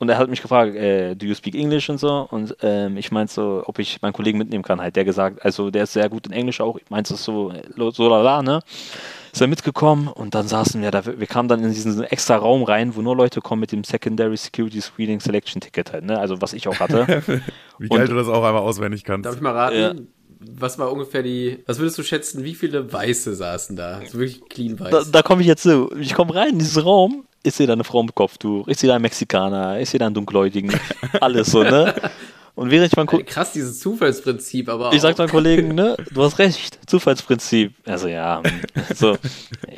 Und 0.00 0.08
er 0.08 0.16
hat 0.18 0.28
mich 0.30 0.42
gefragt, 0.42 0.76
äh, 0.76 1.16
do 1.16 1.26
you 1.26 1.34
speak 1.34 1.56
English 1.56 1.90
und 1.90 1.98
so? 1.98 2.28
Und 2.30 2.56
ähm, 2.62 2.96
ich 2.96 3.10
meinte 3.10 3.32
so, 3.32 3.64
ob 3.66 3.80
ich 3.80 4.00
meinen 4.00 4.12
Kollegen 4.12 4.38
mitnehmen 4.38 4.62
kann 4.62 4.80
halt. 4.80 4.94
Der 4.94 5.04
gesagt, 5.04 5.44
also 5.44 5.70
der 5.70 5.82
ist 5.84 5.92
sehr 5.94 6.08
gut 6.08 6.28
in 6.28 6.32
Englisch 6.32 6.60
auch. 6.60 6.76
Ich 6.76 6.88
meinte 6.88 7.14
es 7.14 7.24
so, 7.24 7.52
so 7.76 8.08
lala, 8.08 8.42
ne? 8.42 8.60
Ist 9.32 9.40
er 9.40 9.48
mitgekommen 9.48 10.06
und 10.06 10.36
dann 10.36 10.46
saßen 10.46 10.80
wir 10.80 10.92
da, 10.92 11.04
wir 11.04 11.26
kamen 11.26 11.48
dann 11.48 11.64
in 11.64 11.72
diesen 11.72 12.02
extra 12.04 12.36
Raum 12.36 12.62
rein, 12.62 12.94
wo 12.94 13.02
nur 13.02 13.16
Leute 13.16 13.40
kommen 13.40 13.60
mit 13.60 13.72
dem 13.72 13.82
Secondary 13.82 14.36
Security 14.36 14.80
Screening 14.80 15.18
Selection 15.18 15.60
Ticket 15.60 15.92
halt, 15.92 16.04
ne? 16.04 16.16
Also 16.18 16.40
was 16.40 16.52
ich 16.52 16.68
auch 16.68 16.78
hatte. 16.78 17.22
Wie 17.78 17.88
geil 17.88 18.02
Und- 18.02 18.10
du 18.10 18.14
das 18.14 18.28
auch 18.28 18.44
einmal 18.44 18.62
auswendig 18.62 19.02
kannst. 19.02 19.26
Darf 19.26 19.34
ich 19.34 19.40
mal 19.40 19.52
raten? 19.52 19.76
Ja. 19.76 19.94
Was 20.40 20.78
war 20.78 20.92
ungefähr 20.92 21.22
die. 21.22 21.62
Was 21.66 21.78
würdest 21.78 21.98
du 21.98 22.02
schätzen, 22.02 22.44
wie 22.44 22.54
viele 22.54 22.92
Weiße 22.92 23.34
saßen 23.34 23.74
da? 23.76 24.00
So 24.06 24.18
wirklich 24.18 24.40
clean 24.48 24.78
weiß. 24.78 24.90
da 24.90 25.02
da 25.10 25.22
komme 25.22 25.40
ich 25.42 25.48
jetzt 25.48 25.62
so. 25.64 25.90
Ich 25.98 26.14
komme 26.14 26.34
rein 26.34 26.50
in 26.50 26.58
diesen 26.60 26.82
Raum, 26.82 27.24
ich 27.42 27.54
sehe 27.54 27.66
da 27.66 27.72
eine 27.72 27.84
Frau 27.84 28.02
mit 28.02 28.14
Kopftuch, 28.14 28.68
ich 28.68 28.78
sehe 28.78 28.88
da 28.88 28.94
einen 28.94 29.02
Mexikaner, 29.02 29.80
ich 29.80 29.90
sehe 29.90 29.98
da 29.98 30.06
einen 30.06 30.14
Dunkelhäutigen, 30.14 30.72
alles 31.20 31.48
so, 31.50 31.62
ne? 31.62 31.94
Und 32.54 32.70
während 32.72 32.90
ich 32.90 32.96
meinen 32.96 33.06
Ko 33.06 33.20
Krass, 33.24 33.52
dieses 33.52 33.78
Zufallsprinzip, 33.80 34.68
aber. 34.68 34.92
Ich 34.92 35.00
sag 35.00 35.14
auch- 35.14 35.18
meinem 35.18 35.30
Kollegen, 35.30 35.74
ne, 35.74 35.96
du 36.12 36.22
hast 36.22 36.38
recht, 36.38 36.78
Zufallsprinzip. 36.88 37.72
Also 37.86 38.08
ja, 38.08 38.42
hm, 38.44 38.60
so. 38.94 39.16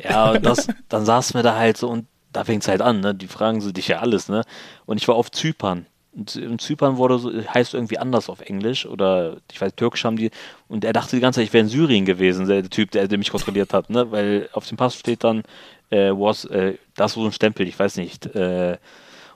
Ja, 0.03 0.31
und 0.31 0.45
das, 0.45 0.67
dann 0.89 1.05
saßen 1.05 1.35
wir 1.35 1.43
da 1.43 1.55
halt 1.55 1.77
so 1.77 1.87
und 1.89 2.07
da 2.33 2.43
fängt's 2.43 2.67
halt 2.67 2.81
an, 2.81 2.99
ne? 3.01 3.13
Die 3.15 3.27
fragen 3.27 3.61
so 3.61 3.71
dich 3.71 3.87
ja 3.87 3.99
alles, 3.99 4.29
ne? 4.29 4.43
Und 4.85 4.97
ich 4.97 5.07
war 5.07 5.15
auf 5.15 5.31
Zypern. 5.31 5.85
In 6.13 6.59
Zypern 6.59 6.97
wurde 6.97 7.45
heißt 7.53 7.73
irgendwie 7.73 7.97
anders 7.97 8.29
auf 8.29 8.41
Englisch 8.41 8.85
oder 8.85 9.37
ich 9.49 9.61
weiß, 9.61 9.75
Türkisch 9.75 10.03
haben 10.03 10.17
die 10.17 10.29
und 10.67 10.83
er 10.83 10.91
dachte 10.91 11.15
die 11.15 11.21
ganze 11.21 11.39
Zeit, 11.39 11.47
ich 11.47 11.53
wäre 11.53 11.63
in 11.63 11.69
Syrien 11.69 12.05
gewesen, 12.05 12.47
der 12.47 12.69
Typ, 12.69 12.91
der, 12.91 13.07
der 13.07 13.17
mich 13.17 13.31
kontrolliert 13.31 13.73
hat, 13.73 13.89
ne? 13.89 14.11
Weil 14.11 14.49
auf 14.51 14.67
dem 14.67 14.75
Pass 14.75 14.95
steht 14.95 15.23
dann, 15.23 15.43
äh, 15.89 16.11
was, 16.11 16.43
äh, 16.45 16.75
da 16.95 17.05
ist 17.05 17.13
so 17.13 17.23
ein 17.23 17.31
Stempel, 17.31 17.65
ich 17.65 17.79
weiß 17.79 17.95
nicht. 17.95 18.25
Äh, 18.35 18.77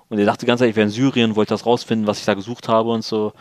und 0.09 0.19
er 0.19 0.25
dachte 0.25 0.41
die 0.41 0.47
ganze 0.47 0.63
Zeit, 0.63 0.71
ich 0.71 0.75
wäre 0.75 0.85
in 0.85 0.91
Syrien, 0.91 1.37
wollte 1.37 1.53
das 1.53 1.65
rausfinden, 1.65 2.07
was 2.07 2.19
ich 2.19 2.25
da 2.25 2.33
gesucht 2.33 2.67
habe 2.67 2.89
und 2.89 3.03
so. 3.03 3.31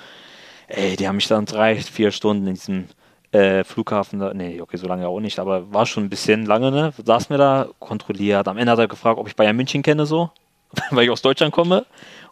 Ey, 0.69 0.97
die 0.97 1.09
haben 1.09 1.17
mich 1.17 1.29
dann 1.29 1.45
drei, 1.45 1.77
vier 1.77 2.13
Stunden 2.13 2.47
in 2.47 2.55
diesem 2.55 2.85
äh, 3.33 3.65
Flughafen 3.65 4.21
da, 4.21 4.33
nee, 4.33 4.61
okay, 4.61 4.77
so 4.77 4.87
lange 4.87 5.09
auch 5.09 5.21
nicht, 5.21 5.41
aber 5.41 5.73
war 5.73 5.87
schon 5.87 6.05
ein 6.05 6.11
bisschen 6.11 6.47
lange, 6.47 6.71
ne? 6.71 6.93
Saß 7.05 7.31
mir 7.31 7.39
da, 7.39 7.69
kontrolliert. 7.81 8.47
Am 8.47 8.59
Ende 8.59 8.71
hat 8.71 8.79
er 8.79 8.89
gefragt, 8.89 9.19
ob 9.19 9.27
ich 9.27 9.35
Bayern 9.35 9.57
München 9.57 9.83
kenne, 9.83 10.07
so, 10.07 10.31
weil 10.91 11.05
ich 11.05 11.11
aus 11.11 11.23
Deutschland 11.23 11.53
komme 11.53 11.85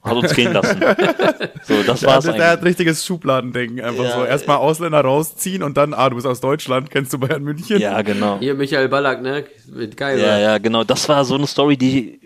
hat 0.02 0.14
uns 0.16 0.34
gehen 0.34 0.52
lassen. 0.52 0.80
so, 1.62 1.82
das 1.86 2.00
Der, 2.00 2.08
war's 2.08 2.24
der, 2.24 2.32
der 2.34 2.44
hat 2.46 2.58
eigentlich. 2.58 2.70
richtiges 2.70 3.04
Schubladendenken. 3.06 3.80
Einfach 3.80 4.04
Ja, 4.04 4.10
so. 4.18 4.24
Erstmal 4.24 4.56
Ausländer 4.56 5.00
rausziehen 5.00 5.62
und 5.62 5.76
dann, 5.76 5.94
ah, 5.94 6.08
du 6.10 6.16
bist 6.16 6.26
aus 6.26 6.40
Deutschland, 6.40 6.90
kennst 6.90 7.12
du 7.12 7.18
Bayern 7.18 7.42
München? 7.44 7.78
Ja, 7.80 8.02
genau. 8.02 8.38
Hier 8.40 8.54
Michael 8.54 8.88
Ballack, 8.88 9.22
ne? 9.22 9.44
Mit 9.72 9.96
Geiser. 9.96 10.26
Ja, 10.26 10.38
ja, 10.38 10.58
genau. 10.58 10.82
Das 10.84 11.08
war 11.08 11.24
so 11.24 11.36
eine 11.36 11.46
Story, 11.46 11.76
die. 11.76 12.18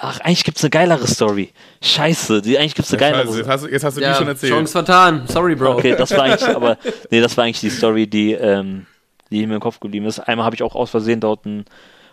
Ach, 0.00 0.20
eigentlich 0.20 0.44
gibt's 0.44 0.62
eine 0.62 0.70
geilere 0.70 1.06
Story. 1.08 1.50
Scheiße, 1.82 2.40
die, 2.40 2.56
eigentlich 2.56 2.76
gibt's 2.76 2.92
eine 2.92 3.00
geilere 3.00 3.26
Scheiße, 3.26 3.38
jetzt 3.38 3.48
hast, 3.48 3.64
du- 3.64 3.68
jetzt 3.68 3.84
hast 3.84 3.96
du 3.96 4.00
Ja, 4.00 4.12
die 4.12 4.18
schon 4.18 4.28
erzählt. 4.28 4.52
Chance 4.52 4.72
vertan. 4.72 5.22
Sorry, 5.26 5.56
Bro. 5.56 5.72
Okay, 5.72 5.96
das 5.98 6.12
war 6.12 6.22
eigentlich, 6.22 6.48
aber 6.54 6.78
nee, 7.10 7.20
das 7.20 7.36
war 7.36 7.44
eigentlich 7.44 7.60
die 7.60 7.70
Story, 7.70 8.06
die, 8.06 8.32
ähm, 8.32 8.86
die 9.32 9.44
mir 9.46 9.54
im 9.56 9.60
Kopf 9.60 9.80
geblieben 9.80 10.06
ist. 10.06 10.20
Einmal 10.20 10.46
habe 10.46 10.54
ich 10.54 10.62
auch 10.62 10.76
aus 10.76 10.90
Versehen 10.90 11.18
dort 11.20 11.44
einen 11.46 11.64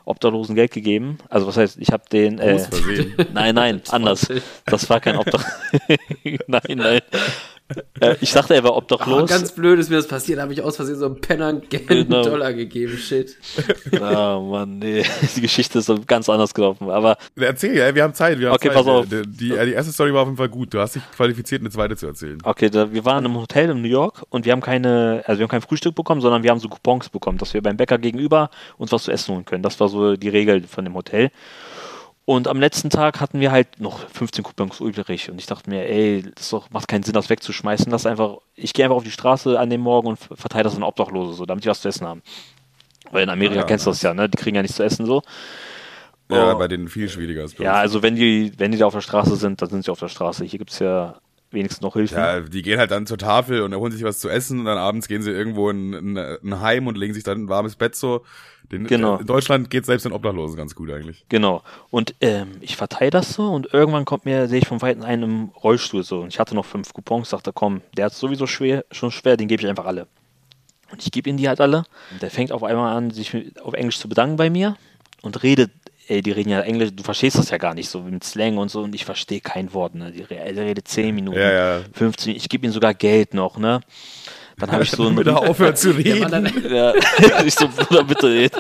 Obdachlosen 0.06 0.56
Geld 0.56 0.72
gegeben. 0.72 1.18
Also 1.30 1.48
was 1.48 1.58
heißt, 1.58 1.78
ich 1.80 1.92
habe 1.92 2.04
den. 2.12 2.40
Äh, 2.40 2.64
nein, 3.34 3.56
nein, 3.56 3.82
anders. 3.90 4.28
Das 4.66 4.90
war 4.90 5.00
kein 5.00 5.18
Obdach. 5.18 5.46
nein, 6.48 6.62
nein. 6.76 7.02
Äh, 8.00 8.16
ich 8.22 8.32
dachte, 8.32 8.54
er 8.54 8.64
war 8.64 8.74
Oh, 8.74 8.78
obdachlos. 8.78 9.28
ganz 9.30 9.52
blöd 9.54 9.80
ist 9.80 9.90
mir 9.90 9.96
das 9.96 10.08
passiert, 10.08 10.38
da 10.38 10.44
habe 10.44 10.54
ich 10.54 10.62
aus 10.62 10.76
Versehen 10.76 10.98
so 10.98 11.06
einem 11.08 11.20
Penner 11.20 11.48
einen 11.48 11.62
Genau. 11.68 12.24
Dollar 12.24 12.54
gegeben. 12.54 12.96
Shit. 12.98 13.36
oh 14.00 14.40
Mann, 14.52 14.78
nee. 14.80 15.04
Die 15.36 15.42
Geschichte 15.42 15.80
ist 15.80 15.88
so 15.88 16.00
ganz 16.06 16.30
anders 16.30 16.54
gelaufen. 16.54 16.90
Aber 16.92 17.18
Erzähl, 17.36 17.76
ja, 17.76 17.94
wir 17.96 18.04
haben 18.04 18.14
Zeit. 18.14 18.38
Wir 18.40 18.50
haben 18.50 18.56
Okay, 18.56 18.68
Zeit. 18.68 18.78
pass 18.78 18.88
auf. 18.88 19.06
Die, 19.08 19.24
die, 19.24 19.50
die 19.50 19.72
erste 19.74 19.92
Story 19.92 20.14
war 20.14 20.22
auf 20.22 20.28
jeden 20.28 20.38
Fall 20.38 20.50
gut. 20.50 20.74
Du 20.74 20.80
hast 20.80 20.96
dich 20.96 21.04
qualifiziert, 21.16 21.62
eine 21.62 21.72
zweite 21.72 21.96
zu 21.98 22.06
erzählen. 22.06 22.38
Okay, 22.44 22.70
da, 22.70 22.94
wir 22.94 23.04
waren 23.04 23.26
im 23.26 23.36
Hotel 23.36 23.72
in 23.72 23.82
New 23.82 23.88
York 23.88 24.24
und 24.30 24.46
wir 24.46 24.52
haben 24.52 24.62
keine, 24.62 25.24
also 25.26 25.40
wir 25.40 25.44
haben 25.46 25.52
kein 25.52 25.62
Frühstück 25.62 25.96
bekommen, 25.96 26.22
sondern 26.22 26.44
wir 26.44 26.52
haben 26.52 26.60
so 26.60 26.70
Coupons 26.70 27.10
bekommen, 27.10 27.40
dass 27.40 27.54
wir 27.56 27.64
beim 27.64 27.78
Bäcker 27.78 27.98
gegenüber 27.98 28.52
uns 28.78 28.92
was 28.92 29.04
zu 29.04 29.12
essen 29.12 29.34
holen 29.34 29.46
können. 29.46 29.64
Das 29.64 29.80
war 29.80 29.90
so 29.90 30.16
die 30.16 30.30
Regel 30.30 30.62
von 30.68 30.84
dem 30.86 30.94
Hotel. 30.94 31.32
Und 32.26 32.48
am 32.48 32.60
letzten 32.60 32.90
Tag 32.90 33.22
hatten 33.22 33.40
wir 33.40 33.52
halt 33.52 33.80
noch 33.80 34.00
15 34.10 34.44
Coupons 34.44 34.80
übrig 34.80 35.30
und 35.30 35.38
ich 35.40 35.46
dachte 35.46 35.70
mir, 35.70 35.88
ey, 35.88 36.24
das 36.36 36.50
doch, 36.50 36.72
macht 36.72 36.88
keinen 36.88 37.04
Sinn, 37.04 37.14
das 37.14 37.30
wegzuschmeißen. 37.30 37.92
Lass 37.92 38.08
einfach, 38.08 38.38
ich 38.56 38.74
gehe 38.74 38.84
einfach 38.84 38.96
auf 38.98 39.04
die 39.04 39.12
Straße 39.12 39.60
an 39.60 39.70
dem 39.70 39.82
Morgen 39.82 40.08
und 40.08 40.18
verteile 40.18 40.64
das 40.64 40.76
an 40.76 40.82
Obdachlose, 40.82 41.34
so, 41.34 41.46
damit 41.46 41.64
die 41.64 41.70
was 41.70 41.82
zu 41.82 41.88
essen 41.88 42.08
haben. 42.08 42.24
Weil 43.12 43.24
in 43.24 43.30
Amerika 43.30 43.58
Ja, 43.60 43.64
kennst 43.64 43.86
du 43.86 43.92
das 43.92 44.02
ja, 44.02 44.16
ne? 44.16 44.28
Die 44.28 44.38
kriegen 44.38 44.56
ja 44.56 44.64
nichts 44.64 44.78
zu 44.78 44.84
essen 44.84 45.06
so. 45.06 45.22
Ja, 46.32 46.54
Oh. 46.54 46.58
bei 46.58 46.68
denen 46.68 46.88
viel 46.88 47.08
schwieriger 47.10 47.44
ist. 47.44 47.60
Ja, 47.60 47.74
uns. 47.74 47.80
also 47.82 48.02
wenn 48.02 48.16
die, 48.16 48.54
wenn 48.58 48.72
die 48.72 48.80
da 48.80 48.88
auf 48.88 48.94
der 48.94 49.02
Straße 49.02 49.36
sind, 49.36 49.62
dann 49.62 49.70
sind 49.70 49.86
sie 49.86 49.92
auf 49.92 50.00
der 50.00 50.08
Straße. 50.08 50.44
Hier 50.46 50.58
gibt's 50.58 50.80
ja 50.80 51.20
wenigstens 51.52 51.82
noch 51.82 51.94
Hilfen. 51.94 52.18
Ja, 52.18 52.40
die 52.40 52.64
gehen 52.64 52.80
halt 52.80 52.90
dann 52.90 53.06
zur 53.06 53.20
Tafel 53.20 53.62
und 53.62 53.76
holen 53.76 53.92
sich 53.92 54.04
was 54.04 54.18
zu 54.20 54.30
essen 54.30 54.60
und 54.60 54.66
dann 54.66 54.80
abends 54.80 55.08
gehen 55.08 55.22
sie 55.22 55.30
irgendwo 55.30 55.70
in, 55.70 55.94
in 55.94 56.18
ein 56.18 56.60
Heim 56.62 56.88
und 56.88 56.98
legen 56.98 57.14
sich 57.14 57.24
dann 57.24 57.44
ein 57.44 57.50
warmes 57.50 57.76
Bett 57.76 57.96
so. 57.96 58.24
Den, 58.72 58.88
Genau. 58.88 59.18
In 59.18 59.26
Deutschland 59.26 59.70
geht 59.70 59.86
selbst 59.86 60.06
den 60.06 60.12
Obdachlosen 60.12 60.58
ganz 60.58 60.76
gut 60.76 60.92
eigentlich. 60.92 61.26
Genau. 61.30 61.64
Und 61.90 62.16
ähm, 62.22 62.58
ich 62.62 62.76
verteile 62.76 63.12
das 63.12 63.34
so 63.34 63.52
und 63.52 63.74
irgendwann 63.74 64.06
kommt 64.06 64.26
mir, 64.26 64.48
sehe 64.48 64.60
ich 64.60 64.68
von 64.68 64.82
Weitem 64.82 65.04
einen 65.04 65.24
im 65.24 65.44
Rollstuhl 65.64 66.04
so. 66.04 66.22
Und 66.22 66.30
ich 66.30 66.40
hatte 66.40 66.56
noch 66.56 66.66
fünf 66.66 66.94
Coupons, 66.94 67.30
dachte, 67.30 67.52
komm, 67.54 67.82
der 67.96 68.06
hat 68.06 68.14
sowieso 68.14 68.48
schwer, 68.48 68.86
schon 68.92 69.12
schwer, 69.12 69.38
den 69.38 69.48
gebe 69.48 69.62
ich 69.62 69.70
einfach 69.70 69.86
alle. 69.86 70.08
Und 70.92 71.04
ich 71.04 71.12
gebe 71.12 71.30
ihm 71.30 71.38
die 71.38 71.48
halt 71.48 71.62
alle. 71.62 71.84
Und 72.12 72.22
der 72.22 72.30
fängt 72.32 72.52
auf 72.52 72.64
einmal 72.64 72.96
an, 72.96 73.12
sich 73.12 73.36
auf 73.62 73.74
Englisch 73.74 74.00
zu 74.00 74.08
bedanken 74.08 74.36
bei 74.36 74.50
mir 74.50 74.78
und 75.22 75.42
redet, 75.44 75.72
ey, 76.08 76.22
die 76.22 76.32
reden 76.32 76.50
ja 76.50 76.62
Englisch, 76.62 76.92
du 76.94 77.04
verstehst 77.04 77.38
das 77.38 77.50
ja 77.50 77.58
gar 77.58 77.74
nicht 77.74 77.90
so 77.90 78.02
mit 78.02 78.24
Slang 78.24 78.58
und 78.58 78.70
so 78.70 78.84
und 78.84 78.94
ich 78.96 79.06
verstehe 79.06 79.42
kein 79.42 79.74
Wort, 79.74 79.96
ne? 79.96 80.12
Die, 80.12 80.22
redet 80.22 80.88
10 80.88 81.16
Minuten, 81.16 81.40
Ja, 81.40 81.78
ja. 81.78 81.82
15, 81.94 82.36
ich 82.36 82.50
gebe 82.50 82.66
ihm 82.66 82.72
sogar 82.72 82.94
Geld 82.94 83.34
noch, 83.34 83.58
ne? 83.58 83.82
Dann 84.58 84.72
habe 84.72 84.84
ich 84.84 84.92
so 84.92 85.04
ein 85.04 85.16
Damit 85.16 85.28
er 85.28 85.40
aufhört 85.40 85.78
zu 85.78 85.92
reden. 85.98 86.32
dann, 86.32 86.46
ja, 86.70 86.94
ich 87.46 87.56
so, 87.56 87.68
Bruder, 87.68 88.04
bitte 88.04 88.28
red. 88.28 88.54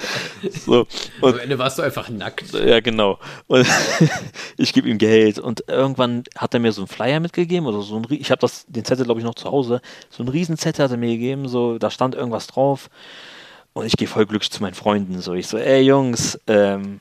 So. 0.66 0.86
Und 1.22 1.34
am 1.34 1.40
Ende 1.40 1.58
warst 1.58 1.78
du 1.78 1.84
einfach 1.84 2.10
nackt. 2.10 2.54
ja, 2.54 2.80
genau. 2.82 3.20
Und 3.48 3.66
ich 4.58 4.74
gebe 4.74 4.90
ihm 4.90 4.98
Geld 4.98 5.40
und 5.40 5.64
irgendwann 5.68 6.24
hat 6.38 6.54
er 6.54 6.60
mir 6.60 6.72
so 6.72 6.82
einen 6.82 6.88
Flyer 6.88 7.20
mitgegeben 7.20 7.66
oder 7.68 7.82
so 7.82 7.98
ein, 7.98 8.06
ich 8.10 8.32
habe 8.32 8.40
das 8.42 8.66
den 8.68 8.84
Zettel 8.84 9.06
glaube 9.06 9.20
ich 9.20 9.26
noch 9.26 9.36
zu 9.36 9.50
Hause. 9.50 9.82
So 10.10 10.24
einen 10.24 10.30
riesen 10.30 10.58
Zettel 10.58 10.86
hat 10.86 10.92
er 10.92 10.98
mir 10.98 11.12
gegeben, 11.12 11.48
so 11.48 11.78
da 11.78 11.90
stand 11.90 12.16
irgendwas 12.16 12.48
drauf 12.48 12.90
und 13.74 13.86
ich 13.86 13.98
gehe 13.98 14.08
voll 14.08 14.26
glücklich 14.26 14.52
zu 14.52 14.62
meinen 14.62 14.74
Freunden 14.74 15.22
so. 15.22 15.34
Ich 15.34 15.48
so, 15.48 15.58
ey 15.58 15.82
Jungs, 15.82 16.40
ähm, 16.48 17.00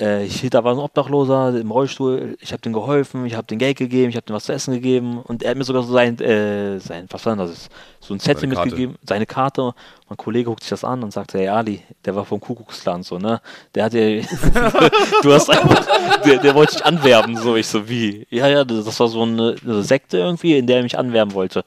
äh, 0.00 0.24
ich, 0.24 0.48
da 0.50 0.64
war 0.64 0.72
ein 0.72 0.78
Obdachloser 0.78 1.56
im 1.56 1.70
Rollstuhl, 1.70 2.36
ich 2.40 2.52
habe 2.52 2.62
dem 2.62 2.72
geholfen, 2.72 3.26
ich 3.26 3.34
habe 3.36 3.46
dem 3.46 3.58
Geld 3.58 3.76
gegeben, 3.76 4.10
ich 4.10 4.16
habe 4.16 4.26
dem 4.26 4.34
was 4.34 4.44
zu 4.44 4.52
essen 4.52 4.74
gegeben 4.74 5.20
und 5.20 5.42
er 5.42 5.50
hat 5.50 5.56
mir 5.56 5.64
sogar 5.64 5.82
so 5.82 5.92
sein, 5.92 6.18
äh, 6.20 6.78
sein 6.80 7.06
was 7.10 7.24
war 7.24 7.36
denn 7.36 7.46
das? 7.46 7.68
So 8.00 8.14
ein 8.14 8.20
Zettel 8.20 8.40
Seine 8.40 8.54
Karte. 8.54 8.68
mitgegeben, 8.70 8.96
seine 9.06 9.26
Karte. 9.26 9.72
Mein 10.08 10.16
Kollege 10.16 10.46
guckt 10.46 10.62
sich 10.62 10.70
das 10.70 10.84
an 10.84 11.02
und 11.02 11.12
sagt, 11.12 11.34
hey 11.34 11.48
Ali, 11.48 11.82
der 12.04 12.14
war 12.16 12.24
vom 12.24 12.40
Kuckucksklan 12.40 13.02
so, 13.02 13.18
ne? 13.18 13.40
Der 13.74 13.84
hat 13.84 13.92
dir, 13.92 14.20
du 15.22 15.32
hast 15.32 15.48
einfach, 15.48 15.86
der, 16.24 16.38
der 16.38 16.54
wollte 16.54 16.74
dich 16.74 16.84
anwerben, 16.84 17.36
so 17.36 17.56
ich 17.56 17.66
so 17.66 17.88
wie, 17.88 18.26
ja 18.30 18.48
ja, 18.48 18.64
das 18.64 18.84
das 18.84 18.98
war 18.98 19.08
so 19.08 19.22
eine, 19.22 19.56
eine 19.62 19.82
Sekte 19.82 20.18
irgendwie, 20.18 20.58
in 20.58 20.66
der 20.66 20.78
er 20.78 20.82
mich 20.82 20.98
anwerben 20.98 21.34
wollte. 21.34 21.64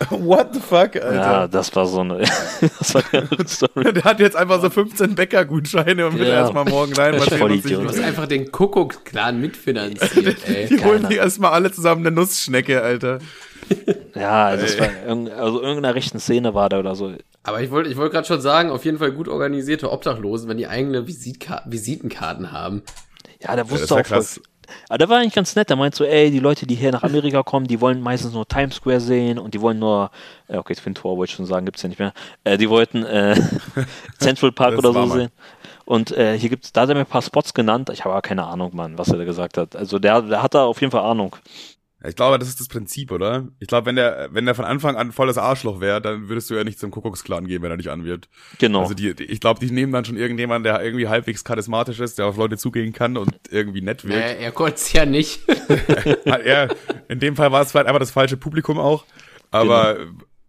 What 0.10 0.54
the 0.54 0.60
fuck, 0.60 0.96
Alter? 0.96 1.14
Ja, 1.14 1.46
das 1.48 1.74
war 1.76 1.86
so 1.86 2.00
eine, 2.00 2.18
das 2.78 2.94
war 2.94 3.02
eine 3.12 3.28
Story. 3.46 3.92
Der 3.94 4.04
hat 4.04 4.18
jetzt 4.20 4.36
einfach 4.36 4.60
so 4.62 4.70
15 4.70 5.14
Bäcker-Gutscheine 5.14 6.06
und 6.06 6.18
will 6.18 6.26
Ja. 6.26 6.34
erstmal 6.34 6.64
morgen 6.64 6.92
rein. 6.94 7.14
Ist 7.14 7.32
voll 7.34 7.52
Idiot. 7.52 7.84
Du 7.84 7.88
hast 7.88 8.00
einfach 8.00 8.26
den 8.26 8.50
Kuckucksklan 8.50 9.40
mitfinanziert, 9.40 10.38
ey. 10.48 10.66
Die 10.68 10.82
holen 10.82 10.96
Keiner. 10.96 11.08
sich 11.08 11.16
erstmal 11.18 11.52
alle 11.52 11.70
zusammen 11.70 12.06
eine 12.06 12.14
Nussschnecke, 12.14 12.80
Alter. 12.82 13.18
Ja, 14.14 14.46
also, 14.46 14.64
das 14.64 14.80
war 14.80 14.88
irgend, 15.06 15.30
also 15.30 15.60
irgendeiner 15.60 15.94
rechten 15.94 16.18
Szene 16.18 16.54
war 16.54 16.68
da 16.68 16.78
oder 16.78 16.94
so. 16.96 17.12
Aber 17.42 17.60
ich 17.60 17.70
wollte 17.70 17.88
ich 17.90 17.96
wollte 17.96 18.14
gerade 18.14 18.26
schon 18.26 18.40
sagen, 18.40 18.70
auf 18.70 18.84
jeden 18.84 18.98
Fall 18.98 19.12
gut 19.12 19.28
organisierte 19.28 19.92
Obdachlosen, 19.92 20.48
wenn 20.48 20.56
die 20.56 20.66
eigene 20.66 21.06
Visitka 21.06 21.62
Visitenkarten 21.66 22.52
haben. 22.52 22.82
Ja, 23.42 23.54
der 23.54 23.70
wusste 23.70 23.94
wär 23.94 24.00
auch 24.02 24.06
voll. 24.06 24.42
Aber 24.88 24.98
der 24.98 25.08
war 25.08 25.18
eigentlich 25.18 25.34
ganz 25.34 25.54
nett. 25.56 25.70
Der 25.70 25.76
meint 25.76 25.94
so, 25.94 26.04
ey, 26.04 26.30
die 26.30 26.38
Leute, 26.38 26.66
die 26.66 26.74
hier 26.74 26.92
nach 26.92 27.02
Amerika 27.02 27.42
kommen, 27.42 27.66
die 27.66 27.80
wollen 27.80 28.00
meistens 28.00 28.32
nur 28.32 28.46
Times 28.46 28.76
Square 28.76 29.00
sehen 29.00 29.38
und 29.38 29.54
die 29.54 29.60
wollen 29.60 29.78
nur, 29.78 30.10
äh, 30.48 30.56
okay, 30.56 30.74
Twin 30.74 30.94
Tower 30.94 31.16
wollte 31.16 31.30
ich 31.30 31.36
schon 31.36 31.46
sagen, 31.46 31.66
gibt's 31.66 31.82
ja 31.82 31.88
nicht 31.88 31.98
mehr. 31.98 32.12
Äh, 32.44 32.58
die 32.58 32.68
wollten 32.68 33.04
äh, 33.04 33.34
Central 34.18 34.52
Park 34.52 34.78
oder 34.78 34.92
so 34.92 35.06
sehen. 35.06 35.30
Und 35.84 36.12
äh, 36.12 36.38
hier 36.38 36.50
gibt's, 36.50 36.72
da 36.72 36.82
hat 36.82 36.88
er 36.88 36.94
mir 36.94 37.00
ein 37.00 37.06
paar 37.06 37.22
Spots 37.22 37.52
genannt. 37.52 37.90
Ich 37.92 38.04
habe 38.04 38.12
aber 38.12 38.22
keine 38.22 38.46
Ahnung, 38.46 38.70
Mann, 38.74 38.96
was 38.96 39.08
er 39.08 39.18
da 39.18 39.24
gesagt 39.24 39.58
hat. 39.58 39.74
Also 39.74 39.98
der, 39.98 40.22
der 40.22 40.42
hat 40.42 40.54
da 40.54 40.64
auf 40.64 40.80
jeden 40.80 40.92
Fall 40.92 41.02
Ahnung. 41.02 41.34
Ich 42.02 42.16
glaube, 42.16 42.38
das 42.38 42.48
ist 42.48 42.60
das 42.60 42.68
Prinzip, 42.68 43.12
oder? 43.12 43.48
Ich 43.58 43.68
glaube, 43.68 43.86
wenn 43.86 43.96
der, 43.96 44.30
wenn 44.32 44.46
der 44.46 44.54
von 44.54 44.64
Anfang 44.64 44.96
an 44.96 45.12
volles 45.12 45.36
Arschloch 45.36 45.80
wäre, 45.80 46.00
dann 46.00 46.30
würdest 46.30 46.48
du 46.48 46.54
ja 46.54 46.64
nicht 46.64 46.78
zum 46.78 46.90
Kuckucksklan 46.90 47.46
gehen, 47.46 47.60
wenn 47.62 47.70
er 47.70 47.76
dich 47.76 47.90
anwirbt. 47.90 48.30
Genau. 48.58 48.80
Also 48.82 48.94
die, 48.94 49.14
die, 49.14 49.24
ich 49.24 49.40
glaube, 49.40 49.60
die 49.60 49.70
nehmen 49.70 49.92
dann 49.92 50.06
schon 50.06 50.16
irgendjemanden, 50.16 50.64
der 50.64 50.82
irgendwie 50.82 51.08
halbwegs 51.08 51.44
charismatisch 51.44 52.00
ist, 52.00 52.18
der 52.18 52.26
auf 52.26 52.38
Leute 52.38 52.56
zugehen 52.56 52.94
kann 52.94 53.18
und 53.18 53.34
irgendwie 53.50 53.82
nett 53.82 54.04
wirkt. 54.04 54.18
Naja, 54.18 54.34
er 54.34 54.52
konnte 54.52 54.76
es 54.76 54.92
ja 54.92 55.04
nicht. 55.04 55.42
Er, 56.24 56.74
in 57.08 57.18
dem 57.20 57.36
Fall 57.36 57.52
war 57.52 57.62
es 57.62 57.70
vielleicht 57.70 57.86
einfach 57.86 58.00
das 58.00 58.10
falsche 58.10 58.36
Publikum 58.36 58.78
auch. 58.78 59.04
Aber 59.50 59.98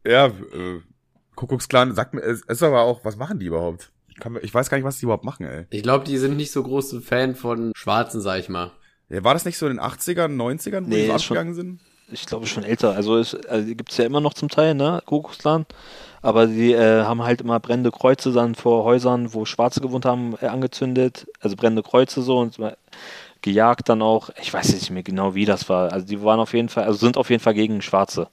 ja, 0.06 0.28
äh, 0.28 0.80
Kuckucksklan 1.36 1.94
sagt 1.96 2.14
mir, 2.14 2.22
es 2.22 2.42
ist 2.42 2.64
aber 2.64 2.82
auch, 2.82 3.04
was 3.04 3.18
machen 3.18 3.40
die 3.40 3.48
überhaupt? 3.48 3.92
Ich, 4.08 4.18
kann, 4.18 4.38
ich 4.42 4.54
weiß 4.54 4.70
gar 4.70 4.78
nicht, 4.78 4.86
was 4.86 5.00
die 5.00 5.06
überhaupt 5.06 5.26
machen, 5.26 5.46
ey. 5.46 5.66
Ich 5.70 5.84
glaube, 5.84 6.06
die 6.06 6.18
sind 6.18 6.38
nicht 6.38 6.52
so 6.52 6.64
große 6.64 7.02
Fan 7.02 7.36
von 7.36 7.72
Schwarzen, 7.76 8.22
sag 8.22 8.40
ich 8.40 8.50
mal. 8.50 8.72
War 9.20 9.34
das 9.34 9.46
nicht 9.46 9.58
so 9.58 9.68
in 9.68 9.78
den 9.78 9.82
80ern, 9.86 10.36
90ern, 10.36 10.86
wo 10.86 10.90
Nee, 10.90 11.06
die 11.06 11.12
abgegangen 11.12 11.54
sind? 11.54 11.80
ich 12.14 12.26
glaube 12.26 12.46
schon 12.46 12.64
älter. 12.64 12.94
Also 12.94 13.18
es 13.18 13.34
also 13.46 13.66
die 13.68 13.76
gibt's 13.78 13.98
ja 13.98 14.06
immer 14.06 14.20
noch 14.22 14.34
zum 14.34 14.50
Teil, 14.50 14.74
ne, 14.76 15.02
Kuckucksklan. 15.06 15.66
Aber 16.22 16.46
die 16.46 16.74
äh, 16.74 17.04
haben 17.04 17.24
halt 17.24 17.42
immer 17.42 17.60
brennende 17.60 17.90
Kreuze 17.92 18.32
dann 18.32 18.54
vor 18.54 18.84
Häusern, 18.84 19.34
wo 19.34 19.46
Schwarze 19.46 19.82
gewohnt 19.82 20.06
haben, 20.06 20.36
äh, 20.42 20.48
angezündet. 20.48 21.26
Also 21.40 21.56
brennende 21.56 21.84
Kreuze 21.84 22.22
so 22.22 22.38
und 22.40 22.58
gejagt 23.42 23.90
dann 23.90 24.02
auch. 24.02 24.30
Ich 24.42 24.54
weiß 24.54 24.68
jetzt 24.72 24.82
nicht 24.82 24.92
mehr 24.92 25.04
genau, 25.04 25.36
wie 25.36 25.46
das 25.46 25.68
war. 25.70 25.92
Also 25.92 26.06
die 26.06 26.22
waren 26.22 26.40
auf 26.40 26.54
jeden 26.54 26.70
Fall, 26.70 26.84
also 26.84 27.00
sind 27.00 27.18
auf 27.18 27.30
jeden 27.30 27.42
Fall 27.42 27.54
gegen 27.54 27.82
Schwarze. 27.82 28.28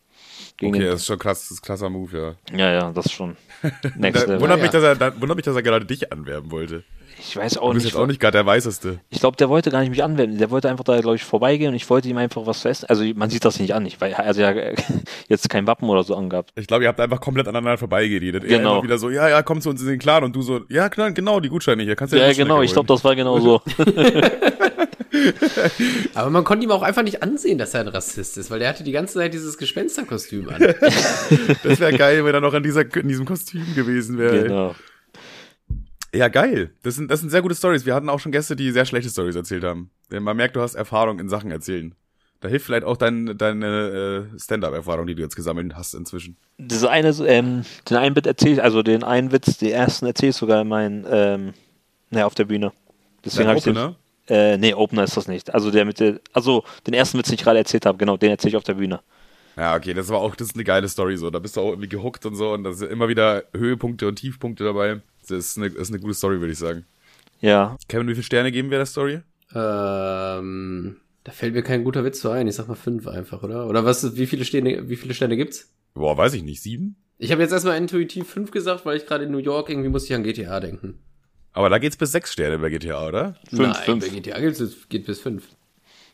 Gegen 0.58 0.74
Okay, 0.74 0.82
den, 0.82 0.90
das 0.90 1.00
ist 1.00 1.06
schon 1.06 1.18
krass, 1.18 1.42
das 1.42 1.50
ist 1.52 1.62
ein 1.62 1.66
krasser 1.66 1.88
Move, 1.88 2.36
ja. 2.50 2.58
ja, 2.58 2.72
ja, 2.72 2.92
das 2.92 3.06
ist 3.06 3.12
schon 3.12 3.36
next 3.96 4.28
Da, 4.28 4.40
wundert, 4.40 4.58
Ja, 4.58 4.64
mich, 4.64 4.72
ja. 4.72 4.80
dass 4.80 4.82
er, 4.82 4.96
da, 4.96 5.20
wundert 5.20 5.36
mich, 5.36 5.44
dass 5.44 5.54
er 5.56 5.62
gerade 5.62 5.86
dich 5.86 6.12
anwerben 6.12 6.50
wollte. 6.50 6.82
Ich 7.20 7.36
weiß 7.36 7.54
Du 7.54 7.60
auch 7.60 7.72
bist 7.72 7.84
nicht. 7.84 7.94
jetzt 7.94 8.00
auch 8.00 8.06
nicht 8.06 8.20
gerade 8.20 8.38
der 8.38 8.46
Weißeste. 8.46 9.00
Ich 9.10 9.20
glaube, 9.20 9.36
der 9.36 9.48
wollte 9.48 9.70
gar 9.70 9.80
nicht 9.80 9.90
mich 9.90 10.02
anwenden. 10.04 10.38
Der 10.38 10.50
wollte 10.50 10.68
einfach 10.70 10.84
da, 10.84 11.00
glaube 11.00 11.16
ich, 11.16 11.24
vorbeigehen 11.24 11.70
und 11.70 11.74
ich 11.74 11.88
wollte 11.90 12.08
ihm 12.08 12.16
einfach 12.16 12.46
was 12.46 12.64
essen. 12.64 12.86
Also 12.88 13.04
man 13.16 13.28
sieht 13.30 13.44
das 13.44 13.58
nicht 13.58 13.74
an. 13.74 13.84
Ich, 13.86 14.00
weil 14.00 14.12
er 14.12 14.18
hat 14.26 14.36
ja 14.36 14.52
jetzt 15.28 15.48
kein 15.50 15.66
Wappen 15.66 15.88
oder 15.88 16.04
so 16.04 16.14
angehabt. 16.16 16.52
Ich 16.56 16.66
glaube, 16.66 16.84
ihr 16.84 16.88
habt 16.88 17.00
einfach 17.00 17.20
komplett 17.20 17.48
aneinander 17.48 17.76
vorbeigeredet. 17.78 18.44
Er 18.44 18.58
Genau. 18.58 18.74
immer 18.74 18.82
wieder 18.84 18.98
so, 18.98 19.10
ja, 19.10 19.28
ja, 19.28 19.42
komm 19.42 19.60
zu 19.60 19.68
uns 19.70 19.80
in 19.82 19.88
den 19.88 19.98
Clan 19.98 20.22
und 20.24 20.34
du 20.36 20.42
so, 20.42 20.60
ja, 20.68 20.88
klar, 20.88 21.10
genau, 21.12 21.40
die 21.40 21.48
Gutscheine 21.48 21.82
hier, 21.82 21.96
kannst 21.96 22.14
du 22.14 22.18
Ja, 22.18 22.26
eine 22.26 22.34
genau. 22.34 22.62
Ich 22.62 22.72
glaube, 22.72 22.86
das 22.86 23.02
war 23.04 23.14
genau 23.16 23.40
so. 23.40 23.60
Aber 26.14 26.30
man 26.30 26.44
konnte 26.44 26.64
ihm 26.64 26.70
auch 26.70 26.82
einfach 26.82 27.02
nicht 27.02 27.22
ansehen, 27.22 27.58
dass 27.58 27.74
er 27.74 27.80
ein 27.80 27.88
Rassist 27.88 28.36
ist, 28.38 28.50
weil 28.50 28.58
der 28.58 28.68
hatte 28.68 28.84
die 28.84 28.92
ganze 28.92 29.14
Zeit 29.14 29.32
dieses 29.34 29.58
Gespensterkostüm 29.58 30.48
an. 30.48 30.58
Das 31.62 31.80
wäre 31.80 31.92
geil, 31.96 32.24
wenn 32.24 32.34
er 32.34 32.40
noch 32.40 32.54
in, 32.54 32.62
dieser, 32.62 32.82
in 32.96 33.08
diesem 33.08 33.24
Kostüm 33.26 33.74
gewesen 33.74 34.18
wäre. 34.18 34.42
genau. 34.44 34.74
Ja, 36.14 36.28
geil. 36.28 36.70
Das 36.82 36.94
sind, 36.94 37.10
das 37.10 37.20
sind 37.20 37.30
sehr 37.30 37.42
gute 37.42 37.54
Stories. 37.54 37.84
Wir 37.84 37.94
hatten 37.94 38.08
auch 38.08 38.20
schon 38.20 38.32
Gäste, 38.32 38.56
die 38.56 38.70
sehr 38.70 38.86
schlechte 38.86 39.10
Stories 39.10 39.36
erzählt 39.36 39.64
haben. 39.64 39.90
Denn 40.10 40.22
Man 40.22 40.36
merkt, 40.36 40.56
du 40.56 40.60
hast 40.60 40.74
Erfahrung 40.74 41.18
in 41.20 41.28
Sachen 41.28 41.50
erzählen. 41.50 41.94
Da 42.40 42.48
hilft 42.48 42.66
vielleicht 42.66 42.84
auch 42.84 42.96
dein, 42.96 43.36
deine 43.36 44.28
äh, 44.34 44.38
Stand-up-Erfahrung, 44.38 45.06
die 45.06 45.16
du 45.16 45.22
jetzt 45.22 45.34
gesammelt 45.34 45.74
hast 45.74 45.94
inzwischen. 45.94 46.36
Diese 46.56 46.88
eine, 46.88 47.10
ähm, 47.26 47.64
den 47.90 47.96
einen 47.96 48.14
Bit 48.14 48.26
erzähle 48.26 48.54
ich, 48.54 48.62
also 48.62 48.82
den 48.82 49.02
einen 49.02 49.32
Witz, 49.32 49.58
den 49.58 49.70
ersten 49.70 50.06
erzähle 50.06 50.30
ich 50.30 50.36
sogar 50.36 50.62
in 50.62 50.68
meinen, 50.68 51.06
ähm, 51.10 51.54
naja, 52.10 52.26
auf 52.26 52.36
der 52.36 52.44
Bühne. 52.44 52.72
Deswegen 53.24 53.48
habe 53.48 53.58
ich 53.58 53.64
den, 53.64 53.76
Opener? 53.76 53.96
äh, 54.28 54.56
nee, 54.56 54.72
Opener 54.72 55.02
ist 55.02 55.16
das 55.16 55.26
nicht. 55.26 55.52
Also 55.52 55.72
der 55.72 55.84
mit 55.84 55.98
der, 55.98 56.20
also 56.32 56.62
den 56.86 56.94
ersten 56.94 57.18
Witz, 57.18 57.26
den 57.26 57.34
ich 57.34 57.42
gerade 57.42 57.58
erzählt 57.58 57.84
habe, 57.86 57.98
genau, 57.98 58.16
den 58.16 58.30
erzähle 58.30 58.50
ich 58.50 58.56
auf 58.56 58.64
der 58.64 58.74
Bühne. 58.74 59.00
Ja, 59.56 59.74
okay, 59.74 59.92
das 59.92 60.08
war 60.08 60.18
auch, 60.18 60.36
das 60.36 60.48
ist 60.48 60.54
eine 60.54 60.62
geile 60.62 60.88
Story 60.88 61.16
so. 61.16 61.30
Da 61.30 61.40
bist 61.40 61.56
du 61.56 61.60
auch 61.60 61.70
irgendwie 61.70 61.88
gehuckt 61.88 62.24
und 62.24 62.36
so 62.36 62.52
und 62.52 62.62
da 62.62 62.72
sind 62.72 62.92
immer 62.92 63.08
wieder 63.08 63.42
Höhepunkte 63.52 64.06
und 64.06 64.14
Tiefpunkte 64.14 64.62
dabei. 64.62 65.00
Das 65.30 65.46
ist 65.46 65.56
eine, 65.58 65.70
das 65.70 65.82
ist 65.82 65.90
eine 65.90 66.00
gute 66.00 66.14
Story, 66.14 66.40
würde 66.40 66.52
ich 66.52 66.58
sagen. 66.58 66.84
Ja, 67.40 67.76
Kevin, 67.88 68.08
wie 68.08 68.14
viele 68.14 68.24
Sterne 68.24 68.50
geben 68.52 68.70
wir 68.70 68.78
der 68.78 68.86
Story? 68.86 69.20
ähm, 69.54 70.96
da 71.24 71.32
fällt 71.32 71.54
mir 71.54 71.62
kein 71.62 71.84
guter 71.84 72.04
Witz 72.04 72.20
zu 72.20 72.30
ein. 72.30 72.48
Ich 72.48 72.54
sag 72.56 72.68
mal 72.68 72.74
fünf 72.74 73.06
einfach, 73.06 73.42
oder? 73.42 73.66
Oder 73.66 73.84
was? 73.84 74.02
ist- 74.04 74.16
Wie 74.16 74.26
viele 74.26 74.44
Sterne? 74.44 74.88
Wie 74.88 74.96
viele 74.96 75.14
Sterne 75.14 75.36
gibt's? 75.36 75.70
Boah, 75.94 76.16
weiß 76.16 76.34
ich 76.34 76.42
nicht, 76.42 76.62
sieben? 76.62 76.96
Ich 77.18 77.32
habe 77.32 77.42
jetzt 77.42 77.52
erstmal 77.52 77.76
intuitiv 77.76 78.28
fünf 78.28 78.50
gesagt, 78.50 78.86
weil 78.86 78.96
ich 78.96 79.06
gerade 79.06 79.24
in 79.24 79.30
New 79.32 79.38
York 79.38 79.68
irgendwie 79.68 79.88
muss 79.88 80.04
ich 80.04 80.14
an 80.14 80.22
GTA 80.22 80.60
denken. 80.60 80.98
Aber 81.52 81.68
da 81.68 81.78
geht's 81.78 81.96
bis 81.96 82.12
sechs 82.12 82.32
Sterne 82.32 82.58
bei 82.58 82.68
GTA, 82.70 83.06
oder? 83.08 83.36
Fünf, 83.48 83.60
Nein, 83.60 83.74
fünf. 83.84 84.04
bei 84.06 84.14
GTA 84.14 84.36
es 84.38 84.88
geht 84.88 85.06
bis 85.06 85.18
fünf. 85.20 85.48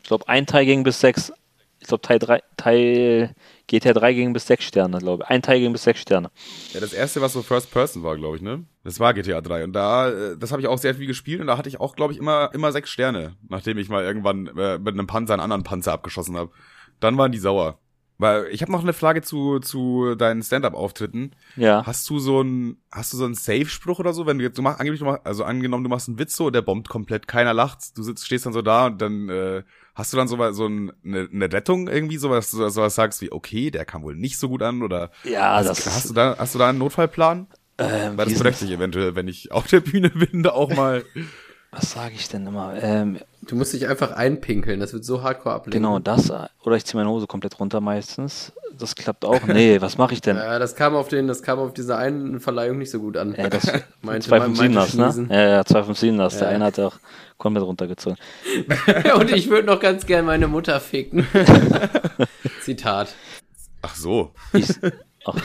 ich 0.01 0.07
glaube, 0.07 0.27
ein 0.27 0.45
Teil 0.47 0.65
ging 0.65 0.83
bis 0.83 0.99
sechs. 0.99 1.31
Ich 1.79 1.87
glaube, 1.87 2.01
Teil 2.01 2.17
3, 2.19 2.41
Teil 2.57 3.35
GTA 3.67 3.93
3 3.93 4.13
ging 4.13 4.33
bis 4.33 4.47
sechs 4.47 4.65
Sterne, 4.65 4.99
glaube 4.99 5.23
ich. 5.23 5.29
Ein 5.29 5.41
Teil 5.41 5.59
ging 5.59 5.71
bis 5.71 5.83
sechs 5.83 6.01
Sterne. 6.01 6.29
Ja, 6.73 6.79
das 6.79 6.93
erste, 6.93 7.21
was 7.21 7.33
so 7.33 7.41
First 7.41 7.71
Person 7.71 8.03
war, 8.03 8.15
glaube 8.15 8.37
ich, 8.37 8.41
ne? 8.41 8.65
Das 8.83 8.99
war 8.99 9.13
GTA 9.13 9.41
3 9.41 9.63
und 9.63 9.73
da, 9.73 10.09
äh, 10.09 10.37
das 10.37 10.51
habe 10.51 10.61
ich 10.61 10.67
auch 10.67 10.77
sehr 10.77 10.95
viel 10.95 11.07
gespielt 11.07 11.41
und 11.41 11.47
da 11.47 11.57
hatte 11.57 11.69
ich 11.69 11.79
auch, 11.79 11.95
glaube 11.95 12.13
ich, 12.13 12.19
immer 12.19 12.51
immer 12.53 12.71
sechs 12.71 12.89
Sterne, 12.89 13.35
nachdem 13.49 13.77
ich 13.77 13.89
mal 13.89 14.03
irgendwann 14.03 14.47
äh, 14.57 14.77
mit 14.77 14.93
einem 14.93 15.07
Panzer 15.07 15.33
einen 15.33 15.41
anderen 15.41 15.63
Panzer 15.63 15.93
abgeschossen 15.93 16.37
habe. 16.37 16.51
Dann 16.99 17.17
waren 17.17 17.31
die 17.31 17.39
sauer. 17.39 17.79
Weil 18.17 18.47
ich 18.51 18.61
habe 18.61 18.71
noch 18.71 18.81
eine 18.81 18.93
Frage 18.93 19.21
zu 19.21 19.59
zu 19.59 20.15
deinen 20.15 20.41
Stand-up-Auftritten. 20.41 21.31
Ja. 21.57 21.85
Hast 21.85 22.09
du 22.09 22.19
so 22.19 22.41
ein 22.41 22.77
hast 22.91 23.11
du 23.11 23.17
so 23.17 23.25
einen 23.25 23.35
Safe-Spruch 23.35 23.99
oder 23.99 24.13
so, 24.13 24.25
wenn 24.25 24.37
du 24.37 24.45
jetzt 24.45 24.57
du 24.57 24.61
machst 24.61 24.79
angeblich 24.79 24.99
du 24.99 25.05
machst, 25.05 25.25
also 25.25 25.43
angenommen 25.43 25.83
du 25.83 25.89
machst 25.89 26.07
einen 26.07 26.17
Witz 26.17 26.35
so, 26.35 26.49
der 26.49 26.61
bombt 26.61 26.87
komplett, 26.87 27.27
keiner 27.27 27.53
lacht, 27.53 27.97
du 27.97 28.03
sitzt 28.03 28.25
stehst 28.25 28.45
dann 28.45 28.53
so 28.53 28.61
da 28.61 28.85
und 28.85 29.01
dann 29.01 29.27
äh, 29.27 29.63
hast 29.95 30.13
du 30.13 30.17
dann 30.17 30.27
so 30.27 30.51
so 30.51 30.67
ein, 30.67 30.91
eine, 31.03 31.27
eine 31.31 31.51
Rettung 31.51 31.87
irgendwie 31.87 32.17
so, 32.17 32.29
dass 32.29 32.51
du 32.51 32.69
sowas 32.69 32.95
sagst 32.95 33.21
wie 33.21 33.31
okay, 33.31 33.71
der 33.71 33.85
kam 33.85 34.03
wohl 34.03 34.15
nicht 34.15 34.37
so 34.37 34.49
gut 34.49 34.61
an 34.61 34.83
oder 34.83 35.09
Ja, 35.23 35.55
hast, 35.55 35.69
das 35.69 35.85
hast 35.87 36.09
du 36.09 36.13
da 36.13 36.35
hast 36.37 36.53
du 36.53 36.59
da 36.59 36.69
einen 36.69 36.77
Notfallplan? 36.77 37.47
Ähm, 37.77 38.17
Weil 38.17 38.25
das 38.25 38.39
bräuchte 38.39 38.65
ich 38.65 38.71
eventuell, 38.71 39.15
wenn 39.15 39.27
ich 39.27 39.51
auf 39.51 39.67
der 39.67 39.81
Bühne 39.81 40.09
bin, 40.31 40.43
da 40.43 40.51
auch 40.51 40.73
mal. 40.73 41.03
Was 41.71 41.91
sage 41.91 42.13
ich 42.15 42.29
denn 42.29 42.47
immer? 42.47 42.73
Ähm, 42.81 43.19
Du 43.41 43.55
musst 43.55 43.73
dich 43.73 43.87
einfach 43.87 44.11
einpinkeln, 44.11 44.79
das 44.79 44.91
wird 44.93 45.05
so 45.05 45.21
hardcore 45.21 45.53
ablegen. 45.55 45.77
genau 45.83 45.99
das. 45.99 46.31
Oder 46.63 46.77
ich 46.77 46.85
ziehe 46.85 46.97
meine 46.99 47.09
Hose 47.11 47.27
komplett 47.27 47.59
runter 47.59 47.79
meistens. 47.79 48.53
Das 48.77 48.95
klappt 48.95 49.23
auch. 49.23 49.43
Nee, 49.45 49.79
was 49.81 49.97
mache 49.99 50.13
ich 50.13 50.21
denn? 50.21 50.35
Ja, 50.37 50.57
das 50.57 50.75
kam 50.75 50.95
auf 50.95 51.09
den, 51.09 51.27
das 51.27 51.43
kam 51.43 51.59
auf 51.59 51.73
dieser 51.73 51.97
einen 51.97 52.39
Verleihung 52.39 52.77
nicht 52.79 52.89
so 52.91 52.99
gut 52.99 53.17
an. 53.17 53.35
Äh, 53.35 53.49
das 53.49 53.65
Meinte- 54.01 54.27
257 54.29 54.73
meinte 54.97 54.97
das, 54.97 55.15
ne? 55.17 55.27
Ja, 55.29 55.49
ja, 55.57 55.65
257 55.65 56.17
das. 56.17 56.37
Der 56.39 56.47
Ja. 56.49 56.55
eine 56.55 56.65
hat 56.65 56.79
auch 56.79 56.95
komplett 57.37 57.65
runtergezogen. 57.65 58.17
Und 59.19 59.31
ich 59.31 59.49
würde 59.49 59.67
noch 59.67 59.79
ganz 59.79 60.05
gern 60.07 60.25
meine 60.25 60.47
Mutter 60.47 60.79
ficken. 60.79 61.27
Zitat. 62.61 63.13
Ach 63.83 63.93
so. 63.95 64.31
Ich, 64.53 64.69
ach, 65.25 65.35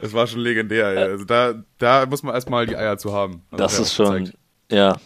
Das 0.00 0.12
war 0.12 0.26
schon 0.26 0.40
legendär. 0.40 0.92
Ja. 0.92 1.00
Also 1.02 1.24
da, 1.24 1.54
da 1.78 2.06
muss 2.06 2.22
man 2.22 2.34
erstmal 2.34 2.66
die 2.66 2.76
Eier 2.76 2.98
zu 2.98 3.12
haben. 3.12 3.42
Hat 3.50 3.60
das 3.60 3.78
ist 3.78 3.94
schon, 3.94 4.24
gezeigt. 4.24 4.38
ja, 4.70 4.96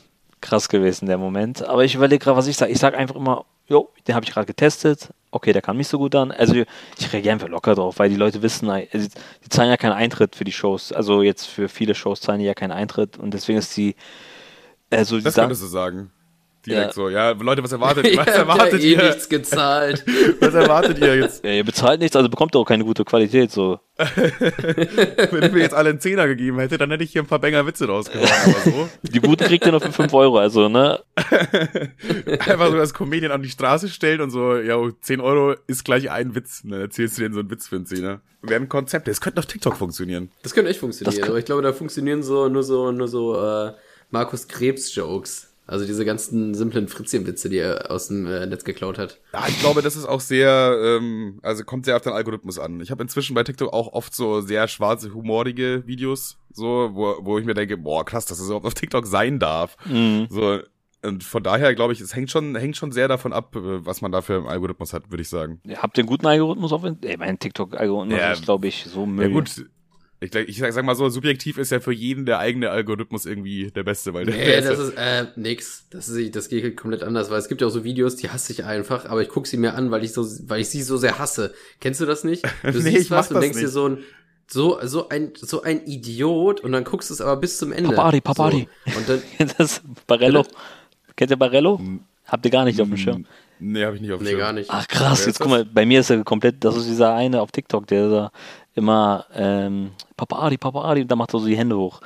krass 0.40 0.68
gewesen, 0.68 1.06
der 1.06 1.18
Moment. 1.18 1.64
Aber 1.64 1.84
ich 1.84 1.94
überlege 1.94 2.22
gerade, 2.24 2.36
was 2.36 2.46
ich 2.46 2.56
sage. 2.56 2.72
Ich 2.72 2.78
sage 2.78 2.96
einfach 2.98 3.16
immer, 3.16 3.44
jo, 3.68 3.90
den 4.06 4.14
habe 4.14 4.24
ich 4.24 4.32
gerade 4.32 4.46
getestet. 4.46 5.08
Okay, 5.30 5.52
der 5.54 5.62
kam 5.62 5.78
nicht 5.78 5.88
so 5.88 5.98
gut 5.98 6.14
an. 6.14 6.30
Also 6.30 6.54
ich 6.54 7.12
reagiere 7.12 7.32
einfach 7.32 7.48
locker 7.48 7.74
drauf, 7.74 7.98
weil 7.98 8.10
die 8.10 8.16
Leute 8.16 8.42
wissen, 8.42 8.68
also, 8.68 8.86
die 8.92 9.48
zahlen 9.48 9.70
ja 9.70 9.76
keinen 9.78 9.92
Eintritt 9.94 10.36
für 10.36 10.44
die 10.44 10.52
Shows. 10.52 10.92
Also 10.92 11.22
jetzt 11.22 11.46
für 11.46 11.68
viele 11.70 11.94
Shows 11.94 12.20
zahlen 12.20 12.40
die 12.40 12.44
ja 12.46 12.54
keinen 12.54 12.72
Eintritt 12.72 13.16
und 13.18 13.32
deswegen 13.32 13.58
ist 13.58 13.74
die, 13.76 13.96
also 14.90 15.16
die 15.16 15.22
Das 15.24 15.34
sagen- 15.34 15.46
könntest 15.48 15.62
du 15.62 15.68
sagen. 15.68 16.10
Direkt 16.64 16.88
Ja. 16.88 16.92
so, 16.92 17.08
ja, 17.08 17.30
Leute, 17.32 17.62
was 17.64 17.72
erwartet, 17.72 18.04
was 18.16 18.26
erwartet 18.28 18.80
ja 18.82 18.88
eh 18.88 18.92
ihr? 18.92 19.02
nichts 19.02 19.28
gezahlt. 19.28 20.04
Was 20.40 20.54
erwartet 20.54 20.98
ihr 20.98 21.16
jetzt? 21.16 21.44
Ja, 21.44 21.50
ihr 21.50 21.64
bezahlt 21.64 22.00
nichts, 22.00 22.14
also 22.16 22.28
bekommt 22.28 22.54
ihr 22.54 22.58
auch 22.60 22.64
keine 22.64 22.84
gute 22.84 23.04
Qualität. 23.04 23.50
So. 23.50 23.80
Wenn 23.96 25.42
ich 25.44 25.52
mir 25.52 25.60
jetzt 25.60 25.74
alle 25.74 25.90
einen 25.90 26.00
Zehner 26.00 26.26
gegeben 26.26 26.58
hätte, 26.58 26.78
dann 26.78 26.90
hätte 26.90 27.04
ich 27.04 27.12
hier 27.12 27.22
ein 27.22 27.26
paar 27.26 27.38
Banger 27.40 27.66
Witze 27.66 27.86
rausgehauen, 27.86 28.28
aber 28.44 28.70
so. 28.70 28.88
Die 29.02 29.20
guten 29.20 29.44
kriegt 29.44 29.66
ihr 29.66 29.72
noch 29.72 29.82
für 29.82 29.92
5 29.92 30.12
Euro, 30.14 30.38
also, 30.38 30.68
ne? 30.68 31.00
Einfach 31.16 32.70
so 32.70 32.78
als 32.78 32.94
Comedian 32.94 33.32
an 33.32 33.42
die 33.42 33.50
Straße 33.50 33.88
stellen 33.88 34.20
und 34.20 34.30
so, 34.30 34.56
ja, 34.56 34.76
10 35.00 35.20
Euro 35.20 35.54
ist 35.66 35.84
gleich 35.84 36.10
ein 36.10 36.34
Witz. 36.34 36.62
Dann 36.64 36.80
erzählst 36.80 37.18
du 37.18 37.22
denen 37.22 37.34
so 37.34 37.40
einen 37.40 37.50
Witz 37.50 37.68
für 37.68 37.76
einen 37.76 37.86
Zehner. 37.86 38.20
Wäre 38.42 38.60
ein 38.60 38.68
Konzept, 38.68 39.06
das 39.08 39.20
könnte 39.20 39.38
auf 39.40 39.46
TikTok 39.46 39.76
funktionieren. 39.76 40.30
Das 40.42 40.54
könnte 40.54 40.70
echt 40.70 40.80
funktionieren, 40.80 41.24
aber 41.28 41.38
ich 41.38 41.44
glaube, 41.44 41.62
da 41.62 41.72
funktionieren 41.72 42.22
so 42.22 42.48
nur 42.48 42.62
so 42.64 42.90
nur 42.90 43.08
so 43.08 43.36
äh, 43.40 43.72
Markus 44.10 44.48
Krebs 44.48 44.94
Jokes. 44.94 45.51
Also 45.66 45.86
diese 45.86 46.04
ganzen 46.04 46.54
simplen 46.54 46.88
Fritzchen-Witze, 46.88 47.48
die 47.48 47.58
er 47.58 47.90
aus 47.90 48.08
dem 48.08 48.26
äh, 48.26 48.46
Netz 48.46 48.64
geklaut 48.64 48.98
hat. 48.98 49.20
Ja, 49.32 49.44
ich 49.48 49.58
glaube, 49.60 49.80
das 49.80 49.94
ist 49.96 50.06
auch 50.06 50.20
sehr, 50.20 50.76
ähm, 50.82 51.38
also 51.42 51.62
kommt 51.64 51.84
sehr 51.84 51.96
auf 51.96 52.02
den 52.02 52.12
Algorithmus 52.12 52.58
an. 52.58 52.80
Ich 52.80 52.90
habe 52.90 53.02
inzwischen 53.02 53.34
bei 53.34 53.44
TikTok 53.44 53.72
auch 53.72 53.92
oft 53.92 54.14
so 54.14 54.40
sehr 54.40 54.66
schwarze, 54.68 55.14
humorige 55.14 55.84
Videos, 55.86 56.38
so, 56.52 56.90
wo, 56.92 57.16
wo 57.20 57.38
ich 57.38 57.44
mir 57.44 57.54
denke, 57.54 57.76
boah, 57.76 58.04
krass, 58.04 58.26
dass 58.26 58.38
das 58.38 58.46
überhaupt 58.46 58.66
auf 58.66 58.74
TikTok 58.74 59.06
sein 59.06 59.38
darf. 59.38 59.76
Mhm. 59.86 60.26
So, 60.30 60.58
und 61.04 61.24
von 61.24 61.42
daher 61.42 61.74
glaube 61.74 61.92
ich, 61.92 62.00
es 62.00 62.14
hängt 62.14 62.30
schon, 62.30 62.54
hängt 62.56 62.76
schon 62.76 62.92
sehr 62.92 63.08
davon 63.08 63.32
ab, 63.32 63.54
äh, 63.56 63.86
was 63.86 64.02
man 64.02 64.10
da 64.12 64.20
für 64.20 64.36
einen 64.38 64.46
Algorithmus 64.48 64.92
hat, 64.92 65.10
würde 65.10 65.22
ich 65.22 65.28
sagen. 65.28 65.60
Habt 65.76 65.96
ihr 65.96 66.02
einen 66.02 66.08
guten 66.08 66.26
Algorithmus 66.26 66.72
auf? 66.72 66.82
Ey, 66.84 67.16
mein 67.16 67.38
TikTok-Algorithmus 67.38 68.18
Ja. 68.18 68.32
ist, 68.32 68.42
glaube 68.44 68.66
ich, 68.66 68.84
so 68.84 69.06
Müll. 69.06 69.28
Ja 69.28 69.32
gut, 69.32 69.64
ich, 70.22 70.34
ich 70.34 70.58
sag, 70.58 70.72
sag 70.72 70.84
mal 70.84 70.94
so, 70.94 71.08
subjektiv 71.08 71.58
ist 71.58 71.72
ja 71.72 71.80
für 71.80 71.92
jeden 71.92 72.26
der 72.26 72.38
eigene 72.38 72.70
Algorithmus 72.70 73.26
irgendwie 73.26 73.70
der 73.70 73.82
beste, 73.82 74.14
weil 74.14 74.26
der, 74.26 74.34
Nee, 74.36 74.60
das 74.60 74.78
ist 74.78 74.94
äh, 74.96 75.26
nix. 75.36 75.86
Das 75.90 76.08
ist 76.08 76.36
das 76.36 76.48
geht 76.48 76.76
komplett 76.76 77.02
anders, 77.02 77.30
weil 77.30 77.38
es 77.38 77.48
gibt 77.48 77.60
ja 77.60 77.66
auch 77.66 77.70
so 77.72 77.84
Videos, 77.84 78.16
die 78.16 78.30
hasse 78.30 78.52
ich 78.52 78.64
einfach, 78.64 79.06
aber 79.06 79.22
ich 79.22 79.28
guck 79.28 79.46
sie 79.46 79.56
mir 79.56 79.74
an, 79.74 79.90
weil 79.90 80.04
ich 80.04 80.12
so 80.12 80.24
weil 80.48 80.60
ich 80.60 80.68
sie 80.70 80.82
so 80.82 80.96
sehr 80.96 81.18
hasse. 81.18 81.54
Kennst 81.80 82.00
du 82.00 82.06
das 82.06 82.24
nicht? 82.24 82.44
Du 82.62 82.80
Nee, 82.80 82.90
siehst 82.90 83.02
ich 83.04 83.10
mach 83.10 83.18
was 83.18 83.30
und 83.32 83.40
denkst 83.40 83.58
dir 83.58 83.64
nicht. 83.64 83.72
so 83.72 83.88
ein 83.88 83.98
so 84.48 84.78
so 84.82 85.08
ein 85.08 85.32
so 85.36 85.62
ein 85.62 85.84
Idiot 85.86 86.60
und 86.60 86.72
dann 86.72 86.84
guckst 86.84 87.10
du 87.10 87.14
es 87.14 87.20
aber 87.20 87.36
bis 87.36 87.58
zum 87.58 87.72
Ende. 87.72 87.90
Papari, 87.90 88.20
Papari. 88.20 88.68
So. 88.86 88.98
Und 88.98 89.08
dann 89.08 89.22
das 89.58 89.82
Barello. 90.06 90.44
Kennt 91.16 91.30
ihr 91.30 91.36
Barello? 91.36 91.80
Habt 92.26 92.44
ihr 92.44 92.50
gar 92.50 92.64
nicht 92.64 92.80
auf 92.80 92.88
dem 92.88 92.96
Schirm. 92.96 93.26
Nee, 93.58 93.84
habe 93.84 93.94
ich 93.96 94.02
nicht 94.02 94.12
auf 94.12 94.18
dem 94.20 94.24
nee, 94.24 94.30
Schirm. 94.30 94.40
gar 94.40 94.52
nicht. 94.52 94.70
Ach 94.70 94.86
krass, 94.88 95.26
jetzt 95.26 95.38
guck 95.38 95.50
mal, 95.50 95.64
bei 95.64 95.86
mir 95.86 96.00
ist 96.00 96.10
er 96.10 96.24
komplett, 96.24 96.64
das 96.64 96.76
ist 96.76 96.88
dieser 96.88 97.14
eine 97.14 97.40
auf 97.40 97.52
TikTok, 97.52 97.86
der 97.86 98.08
da 98.08 98.32
immer 98.74 99.26
ähm, 99.34 99.92
Papa 100.16 100.38
Adi, 100.46 100.58
Papa 100.58 100.82
Adi, 100.84 101.02
und 101.02 101.10
da 101.10 101.16
macht 101.16 101.34
er 101.34 101.40
so 101.40 101.46
die 101.46 101.56
Hände 101.56 101.76
hoch. 101.76 102.00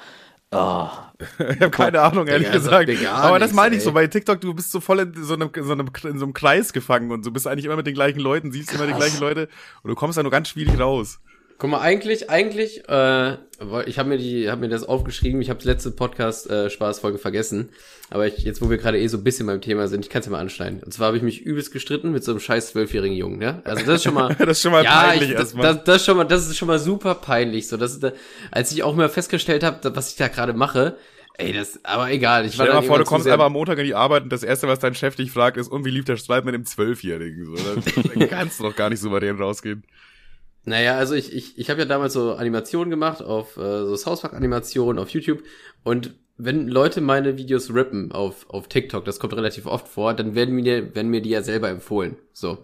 Ah, 0.50 1.12
Ich 1.38 1.60
habe 1.60 1.70
keine 1.70 2.00
Ahnung, 2.02 2.26
ehrlich 2.28 2.48
Digga, 2.48 2.60
sagt 2.60 2.86
gesagt. 2.86 2.88
mir 2.88 2.96
gar 2.96 3.18
Aber 3.24 3.38
das 3.38 3.52
meine 3.52 3.76
ich 3.76 3.82
so, 3.82 3.90
ey. 3.90 3.94
bei 3.94 4.06
TikTok, 4.06 4.40
du 4.40 4.54
bist 4.54 4.70
so 4.70 4.80
voll 4.80 5.00
in 5.00 5.12
so 5.24 5.34
einem, 5.34 5.50
so 5.54 5.72
einem, 5.72 5.88
in 6.04 6.18
so 6.18 6.24
einem 6.24 6.34
Kreis 6.34 6.72
gefangen 6.72 7.10
und 7.10 7.26
du 7.26 7.32
bist 7.32 7.46
eigentlich 7.48 7.64
immer 7.64 7.76
mit 7.76 7.86
den 7.86 7.94
gleichen 7.94 8.20
Leuten, 8.20 8.52
siehst 8.52 8.72
immer 8.72 8.86
die 8.86 8.92
Krass. 8.92 9.00
gleichen 9.00 9.20
Leute 9.20 9.48
und 9.82 9.88
du 9.90 9.94
kommst 9.96 10.18
da 10.18 10.22
nur 10.22 10.30
ganz 10.32 10.48
schwierig 10.48 10.78
raus. 10.78 11.20
Guck 11.58 11.70
mal, 11.70 11.80
eigentlich, 11.80 12.28
eigentlich, 12.28 12.86
äh, 12.86 13.36
ich 13.86 13.98
habe 13.98 14.10
mir 14.10 14.18
die, 14.18 14.50
habe 14.50 14.60
mir 14.60 14.68
das 14.68 14.84
aufgeschrieben. 14.84 15.40
Ich 15.40 15.48
habe 15.48 15.64
letzte 15.64 15.90
Podcast 15.90 16.50
äh, 16.50 16.68
Spaßfolge 16.68 17.16
vergessen, 17.16 17.70
aber 18.10 18.26
ich, 18.26 18.38
jetzt, 18.38 18.60
wo 18.60 18.68
wir 18.68 18.76
gerade 18.76 18.98
eh 18.98 19.06
so 19.08 19.16
ein 19.16 19.24
bisschen 19.24 19.46
beim 19.46 19.62
Thema 19.62 19.88
sind, 19.88 20.04
ich 20.04 20.10
kann 20.10 20.20
es 20.20 20.26
ja 20.26 20.32
mal 20.32 20.40
anschneiden. 20.40 20.82
Und 20.82 20.92
zwar 20.92 21.06
habe 21.08 21.16
ich 21.16 21.22
mich 21.22 21.40
übelst 21.40 21.72
gestritten 21.72 22.12
mit 22.12 22.22
so 22.24 22.32
einem 22.32 22.40
scheiß 22.40 22.72
zwölfjährigen 22.72 23.16
Jungen, 23.16 23.40
ja. 23.40 23.62
Also 23.64 23.86
das 23.86 23.96
ist 23.96 24.04
schon 24.04 24.12
mal, 24.12 24.34
Das 24.38 24.48
ist 24.48 24.62
schon 24.62 24.72
mal 24.72 24.84
ja, 24.84 25.00
peinlich 25.00 25.30
ich, 25.30 25.34
das, 25.34 25.54
erstmal. 25.54 25.74
das, 25.74 25.84
das 25.84 25.96
ist 25.96 26.04
schon 26.04 26.16
mal, 26.18 26.24
das 26.24 26.46
ist 26.46 26.56
schon 26.58 26.68
mal 26.68 26.78
super 26.78 27.14
peinlich. 27.14 27.68
So, 27.68 27.78
das 27.78 27.92
ist, 27.92 28.02
da, 28.02 28.12
als 28.50 28.70
ich 28.72 28.82
auch 28.82 28.94
mal 28.94 29.08
festgestellt 29.08 29.64
habe, 29.64 29.96
was 29.96 30.10
ich 30.10 30.16
da 30.16 30.28
gerade 30.28 30.52
mache. 30.52 30.98
Ey, 31.38 31.54
das, 31.54 31.80
aber 31.84 32.10
egal. 32.10 32.44
Ich 32.44 32.54
Stell 32.54 32.66
dir 32.66 32.72
dann 32.72 32.82
mal 32.82 32.86
vor, 32.86 32.98
du 32.98 33.04
kommst 33.04 33.26
einfach 33.26 33.46
am 33.46 33.52
Montag 33.52 33.78
in 33.78 33.84
die 33.84 33.94
Arbeit 33.94 34.24
und 34.24 34.32
das 34.32 34.42
Erste, 34.42 34.68
was 34.68 34.78
dein 34.78 34.94
Chef 34.94 35.16
dich 35.16 35.30
fragt, 35.30 35.56
ist, 35.56 35.68
und 35.68 35.86
wie 35.86 35.90
lief 35.90 36.04
der 36.04 36.16
Streit 36.16 36.44
mit 36.44 36.54
dem 36.54 36.66
Zwölfjährigen? 36.66 37.44
So, 37.46 37.56
dann 37.56 38.28
kannst 38.28 38.60
du 38.60 38.64
doch 38.64 38.76
gar 38.76 38.90
nicht 38.90 39.00
souverän 39.00 39.36
rausgehen. 39.36 39.84
Naja, 40.66 40.98
also 40.98 41.14
ich, 41.14 41.32
ich, 41.32 41.58
ich 41.58 41.70
habe 41.70 41.80
ja 41.80 41.86
damals 41.86 42.12
so 42.12 42.34
Animationen 42.34 42.90
gemacht, 42.90 43.22
auf 43.22 43.56
äh, 43.56 43.86
so 43.86 43.96
South 43.96 44.20
Park 44.20 44.34
Animationen 44.34 44.98
auf 44.98 45.10
YouTube 45.10 45.42
und 45.84 46.14
wenn 46.38 46.68
Leute 46.68 47.00
meine 47.00 47.38
Videos 47.38 47.72
rippen 47.72 48.12
auf, 48.12 48.50
auf 48.50 48.68
TikTok, 48.68 49.04
das 49.06 49.18
kommt 49.18 49.34
relativ 49.34 49.64
oft 49.64 49.88
vor, 49.88 50.12
dann 50.12 50.34
werden 50.34 50.54
mir, 50.54 50.94
werden 50.94 51.10
mir 51.10 51.22
die 51.22 51.30
ja 51.30 51.42
selber 51.42 51.70
empfohlen. 51.70 52.16
So. 52.32 52.58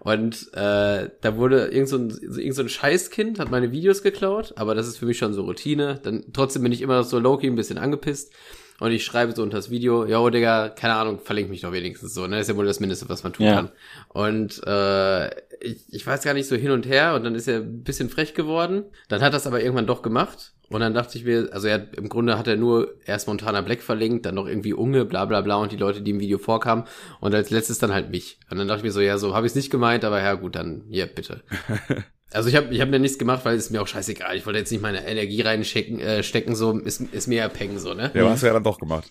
Und 0.00 0.48
äh, 0.54 1.10
da 1.20 1.36
wurde 1.36 1.66
irgend 1.66 1.88
so, 1.88 1.98
ein, 1.98 2.08
irgend 2.08 2.54
so 2.54 2.62
ein 2.62 2.70
Scheißkind, 2.70 3.38
hat 3.38 3.50
meine 3.50 3.70
Videos 3.70 4.02
geklaut, 4.02 4.54
aber 4.56 4.74
das 4.74 4.88
ist 4.88 4.96
für 4.96 5.04
mich 5.04 5.18
schon 5.18 5.34
so 5.34 5.42
Routine. 5.42 6.00
Dann 6.02 6.24
trotzdem 6.32 6.62
bin 6.62 6.72
ich 6.72 6.80
immer 6.80 6.96
noch 6.96 7.04
so 7.04 7.18
low-key 7.18 7.48
ein 7.48 7.56
bisschen 7.56 7.76
angepisst. 7.76 8.32
Und 8.80 8.92
ich 8.92 9.04
schreibe 9.04 9.32
so 9.34 9.42
unter 9.42 9.56
das 9.56 9.70
Video, 9.70 10.06
yo, 10.06 10.30
Digga, 10.30 10.68
keine 10.68 10.94
Ahnung, 10.94 11.18
verlinke 11.18 11.50
mich 11.50 11.62
doch 11.62 11.72
wenigstens 11.72 12.14
so, 12.14 12.26
ne? 12.28 12.36
Das 12.36 12.42
ist 12.42 12.48
ja 12.50 12.56
wohl 12.56 12.66
das 12.66 12.78
Mindeste, 12.80 13.08
was 13.08 13.24
man 13.24 13.32
tun 13.32 13.46
Ja. 13.46 13.54
kann. 13.54 13.70
Und 14.08 14.60
äh, 14.66 15.28
ich, 15.60 15.84
ich 15.90 16.06
weiß 16.06 16.22
gar 16.22 16.34
nicht 16.34 16.46
so 16.48 16.54
hin 16.54 16.70
und 16.70 16.86
her 16.86 17.14
und 17.14 17.24
dann 17.24 17.34
ist 17.34 17.48
er 17.48 17.58
ein 17.58 17.82
bisschen 17.82 18.08
frech 18.08 18.34
geworden. 18.34 18.84
Dann 19.08 19.20
hat 19.20 19.32
er 19.32 19.38
es 19.38 19.46
aber 19.48 19.60
irgendwann 19.62 19.86
doch 19.88 20.02
gemacht. 20.02 20.52
Und 20.68 20.80
dann 20.80 20.92
dachte 20.94 21.16
ich 21.18 21.24
mir, 21.24 21.48
also 21.52 21.66
er 21.66 21.74
hat, 21.74 21.94
im 21.96 22.08
Grunde 22.10 22.38
hat 22.38 22.46
er 22.46 22.56
nur 22.56 22.94
erst 23.06 23.26
Montana 23.26 23.62
Black 23.62 23.80
verlinkt, 23.82 24.26
dann 24.26 24.34
noch 24.34 24.46
irgendwie 24.46 24.74
Unge, 24.74 25.06
bla 25.06 25.24
bla 25.24 25.40
bla 25.40 25.56
und 25.56 25.72
die 25.72 25.76
Leute, 25.78 26.02
die 26.02 26.10
im 26.10 26.20
Video 26.20 26.36
vorkamen. 26.38 26.84
Und 27.20 27.34
als 27.34 27.48
letztes 27.50 27.78
dann 27.78 27.92
halt 27.92 28.10
mich. 28.10 28.38
Und 28.50 28.58
dann 28.58 28.68
dachte 28.68 28.80
ich 28.80 28.84
mir 28.84 28.92
so, 28.92 29.00
ja, 29.00 29.16
so 29.18 29.34
habe 29.34 29.46
ich 29.46 29.52
es 29.52 29.56
nicht 29.56 29.70
gemeint, 29.70 30.04
aber 30.04 30.20
ja 30.22 30.34
gut, 30.34 30.54
dann, 30.56 30.84
ja, 30.90 31.06
bitte. 31.06 31.42
Also 32.32 32.48
ich 32.48 32.56
habe 32.56 32.74
ich 32.74 32.80
hab 32.80 32.88
mir 32.90 32.98
nichts 32.98 33.18
gemacht, 33.18 33.44
weil 33.44 33.56
es 33.56 33.66
ist 33.66 33.70
mir 33.70 33.80
auch 33.80 33.86
scheißegal. 33.86 34.36
Ich 34.36 34.44
wollte 34.44 34.58
jetzt 34.58 34.70
nicht 34.70 34.82
meine 34.82 35.06
Energie 35.06 35.40
reinstecken, 35.40 35.98
äh, 36.00 36.22
stecken, 36.22 36.54
so 36.54 36.78
ist, 36.78 37.00
ist 37.00 37.26
mir 37.26 37.38
ja 37.38 37.48
peng, 37.48 37.78
so, 37.78 37.94
ne? 37.94 38.10
Ja, 38.14 38.20
aber 38.22 38.30
hast 38.30 38.42
du 38.42 38.46
ja 38.48 38.52
dann 38.52 38.64
doch 38.64 38.78
gemacht. 38.78 39.10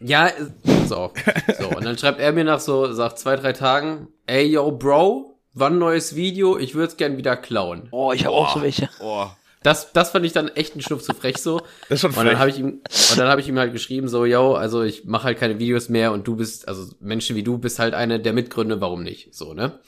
Ja, 0.00 0.30
auf. 0.90 1.12
So, 1.58 1.68
und 1.68 1.84
dann 1.84 1.96
schreibt 1.96 2.20
er 2.20 2.32
mir 2.32 2.44
nach 2.44 2.60
so, 2.60 2.92
sagt 2.92 3.18
zwei, 3.18 3.36
drei 3.36 3.52
Tagen, 3.52 4.08
ey, 4.26 4.44
yo, 4.46 4.70
Bro, 4.72 5.38
wann 5.54 5.78
neues 5.78 6.16
Video? 6.16 6.58
Ich 6.58 6.74
würde 6.74 6.88
es 6.88 6.96
gern 6.96 7.16
wieder 7.16 7.36
klauen. 7.36 7.88
oh, 7.92 8.12
ich 8.12 8.24
habe 8.26 8.34
auch 8.34 8.54
so 8.54 8.62
welche. 8.62 8.88
Oh, 9.00 9.26
Das, 9.62 9.92
das 9.92 10.10
fand 10.10 10.26
ich 10.26 10.32
dann 10.32 10.48
echt 10.48 10.76
ein 10.76 10.80
Schnupf 10.82 11.02
zu 11.02 11.14
frech 11.14 11.38
so. 11.38 11.60
das 11.88 11.96
ist 11.96 12.00
schon 12.02 12.10
Und 12.10 12.16
dann 12.18 12.26
frech. 12.26 12.38
habe 12.38 12.50
ich 12.50 12.58
ihm, 12.58 12.66
und 12.66 13.16
dann 13.18 13.28
habe 13.28 13.40
ich 13.40 13.48
ihm 13.48 13.58
halt 13.58 13.72
geschrieben 13.72 14.08
so, 14.08 14.24
yo, 14.26 14.54
also 14.54 14.82
ich 14.82 15.04
mache 15.06 15.24
halt 15.24 15.38
keine 15.38 15.58
Videos 15.58 15.88
mehr 15.88 16.12
und 16.12 16.26
du 16.28 16.36
bist, 16.36 16.68
also 16.68 16.92
Menschen 17.00 17.36
wie 17.36 17.42
du 17.42 17.58
bist 17.58 17.78
halt 17.78 17.94
eine 17.94 18.20
der 18.20 18.32
Mitgründe, 18.32 18.80
warum 18.80 19.02
nicht, 19.02 19.34
so 19.34 19.54
ne? 19.54 19.78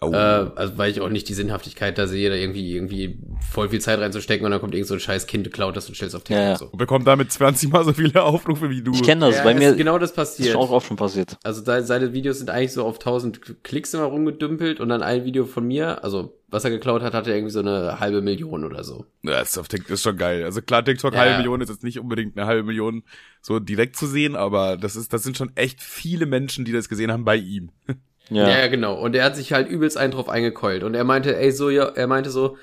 Oh. 0.00 0.12
Äh, 0.12 0.16
also 0.16 0.76
weil 0.76 0.90
ich 0.90 1.00
auch 1.00 1.08
nicht 1.08 1.28
die 1.28 1.34
Sinnhaftigkeit 1.34 1.96
da 1.96 2.06
sehe, 2.06 2.28
da 2.28 2.36
irgendwie 2.36 2.74
irgendwie 2.74 3.18
voll 3.52 3.68
viel 3.68 3.80
Zeit 3.80 4.00
reinzustecken 4.00 4.44
und 4.44 4.50
dann 4.50 4.60
kommt 4.60 4.74
irgend 4.74 4.88
so 4.88 4.94
ein 4.94 5.00
scheiß 5.00 5.26
Kind 5.26 5.50
klaut 5.52 5.76
das 5.76 5.88
und 5.88 5.94
stellst 5.94 6.14
auf 6.16 6.24
TikTok 6.24 6.42
Ja, 6.42 6.50
ja. 6.50 6.56
so. 6.56 6.66
Und 6.66 6.78
bekommt 6.78 7.06
damit 7.06 7.32
20 7.32 7.70
mal 7.70 7.84
so 7.84 7.92
viele 7.92 8.22
Aufrufe 8.22 8.70
wie 8.70 8.82
du. 8.82 8.92
Ich 8.92 9.02
kenne 9.02 9.26
das, 9.26 9.36
Ja, 9.36 9.44
bei 9.44 9.54
mir 9.54 9.70
ist 9.70 9.76
genau 9.78 9.98
das 9.98 10.10
ist 10.10 10.16
passiert. 10.16 10.52
schon 10.52 10.60
auch 10.60 10.70
oft 10.70 10.86
schon 10.88 10.96
passiert. 10.96 11.38
Also 11.42 11.62
da, 11.62 11.82
seine 11.82 12.12
Videos 12.12 12.38
sind 12.38 12.50
eigentlich 12.50 12.72
so 12.72 12.84
auf 12.84 12.96
1000 12.96 13.62
Klicks 13.64 13.94
immer 13.94 14.04
rumgedümpelt 14.04 14.80
und 14.80 14.88
dann 14.88 15.02
ein 15.02 15.24
Video 15.24 15.44
von 15.46 15.66
mir, 15.66 16.02
also 16.04 16.38
was 16.48 16.62
er 16.64 16.70
geklaut 16.70 17.02
hat, 17.02 17.14
hatte 17.14 17.32
irgendwie 17.32 17.50
so 17.50 17.58
eine 17.60 17.98
halbe 17.98 18.20
Million 18.22 18.64
oder 18.64 18.84
so. 18.84 19.06
Ja, 19.22 19.32
das 19.40 19.50
ist, 19.50 19.58
auf 19.58 19.66
TikTok, 19.68 19.90
ist 19.90 20.02
schon 20.02 20.16
geil. 20.16 20.44
Also 20.44 20.62
klar, 20.62 20.84
TikTok 20.84 21.12
Ja. 21.14 21.20
halbe 21.20 21.36
Million 21.38 21.60
ist 21.60 21.68
jetzt 21.68 21.82
nicht 21.82 21.98
unbedingt 21.98 22.36
eine 22.36 22.46
halbe 22.46 22.62
Million 22.62 23.02
so 23.40 23.58
direkt 23.58 23.96
zu 23.96 24.06
sehen, 24.06 24.36
aber 24.36 24.76
das 24.76 24.94
ist, 24.94 25.12
das 25.12 25.22
sind 25.24 25.36
schon 25.36 25.50
echt 25.56 25.80
viele 25.82 26.26
Menschen, 26.26 26.64
die 26.64 26.70
das 26.72 26.88
gesehen 26.88 27.10
haben 27.10 27.24
bei 27.24 27.36
ihm. 27.36 27.70
Ja. 28.30 28.48
Ja. 28.48 28.66
genau. 28.68 28.94
Und 28.94 29.14
er 29.14 29.24
hat 29.24 29.36
sich 29.36 29.52
halt 29.52 29.68
übelst 29.68 29.96
einen 29.96 30.12
drauf 30.12 30.28
eingekeult. 30.28 30.82
Und 30.82 30.94
er 30.94 31.04
meinte, 31.04 31.36
ey, 31.36 31.52
so, 31.52 31.70
ja, 31.70 31.84
er 31.84 32.06
meinte 32.06 32.30
so, 32.30 32.56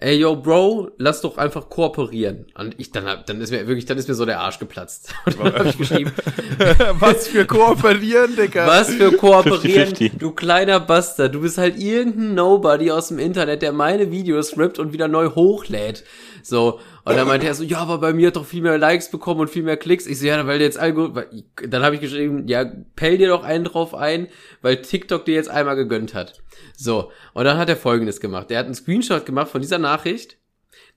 ey, 0.00 0.16
yo, 0.16 0.36
Bro, 0.36 0.92
lass 0.96 1.22
doch 1.22 1.38
einfach 1.38 1.68
kooperieren. 1.68 2.46
Und 2.56 2.76
ich 2.78 2.92
dann 2.92 3.04
hab, 3.04 3.26
dann 3.26 3.40
ist 3.40 3.50
mir 3.50 3.66
wirklich, 3.66 3.84
dann 3.84 3.98
ist 3.98 4.08
mir 4.08 4.14
so 4.14 4.24
der 4.24 4.38
Arsch 4.40 4.60
geplatzt. 4.60 5.12
Und 5.26 5.40
dann 5.40 5.54
hab 5.54 5.66
ich 5.66 5.76
geschrieben, 5.76 6.12
Was 7.00 7.26
für 7.26 7.44
kooperieren, 7.44 8.36
Digga. 8.36 8.66
was 8.66 8.90
für 8.90 9.12
kooperieren, 9.12 9.92
50-50. 9.92 10.18
du 10.18 10.30
kleiner 10.30 10.78
Bastard. 10.78 11.34
Du 11.34 11.40
bist 11.40 11.58
halt 11.58 11.78
irgendein 11.78 12.34
Nobody 12.34 12.90
aus 12.92 13.08
dem 13.08 13.18
Internet, 13.18 13.62
der 13.62 13.72
meine 13.72 14.12
Videos 14.12 14.56
rippt 14.56 14.78
und 14.78 14.92
wieder 14.92 15.08
neu 15.08 15.30
hochlädt. 15.30 16.04
So. 16.42 16.78
Und 17.08 17.16
dann 17.16 17.26
meinte 17.26 17.46
er 17.46 17.54
so, 17.54 17.64
ja, 17.64 17.78
aber 17.78 17.98
bei 17.98 18.12
mir 18.12 18.26
hat 18.26 18.36
doch 18.36 18.44
viel 18.44 18.60
mehr 18.60 18.76
Likes 18.76 19.10
bekommen 19.10 19.40
und 19.40 19.48
viel 19.48 19.62
mehr 19.62 19.76
Klicks. 19.76 20.06
Ich 20.06 20.18
so, 20.18 20.26
ja, 20.26 20.46
weil 20.46 20.60
jetzt 20.60 20.78
Algorithmus, 20.78 21.24
dann 21.68 21.82
habe 21.82 21.94
ich 21.94 22.00
geschrieben, 22.00 22.46
ja, 22.48 22.70
pell 22.96 23.16
dir 23.16 23.28
doch 23.28 23.44
einen 23.44 23.64
drauf 23.64 23.94
ein, 23.94 24.28
weil 24.60 24.82
TikTok 24.82 25.24
dir 25.24 25.34
jetzt 25.34 25.48
einmal 25.48 25.76
gegönnt 25.76 26.14
hat. 26.14 26.42
So. 26.76 27.10
Und 27.32 27.44
dann 27.44 27.56
hat 27.56 27.68
er 27.68 27.76
folgendes 27.76 28.20
gemacht. 28.20 28.50
Er 28.50 28.58
hat 28.58 28.66
einen 28.66 28.74
Screenshot 28.74 29.24
gemacht 29.24 29.48
von 29.48 29.62
dieser 29.62 29.78
Nachricht, 29.78 30.36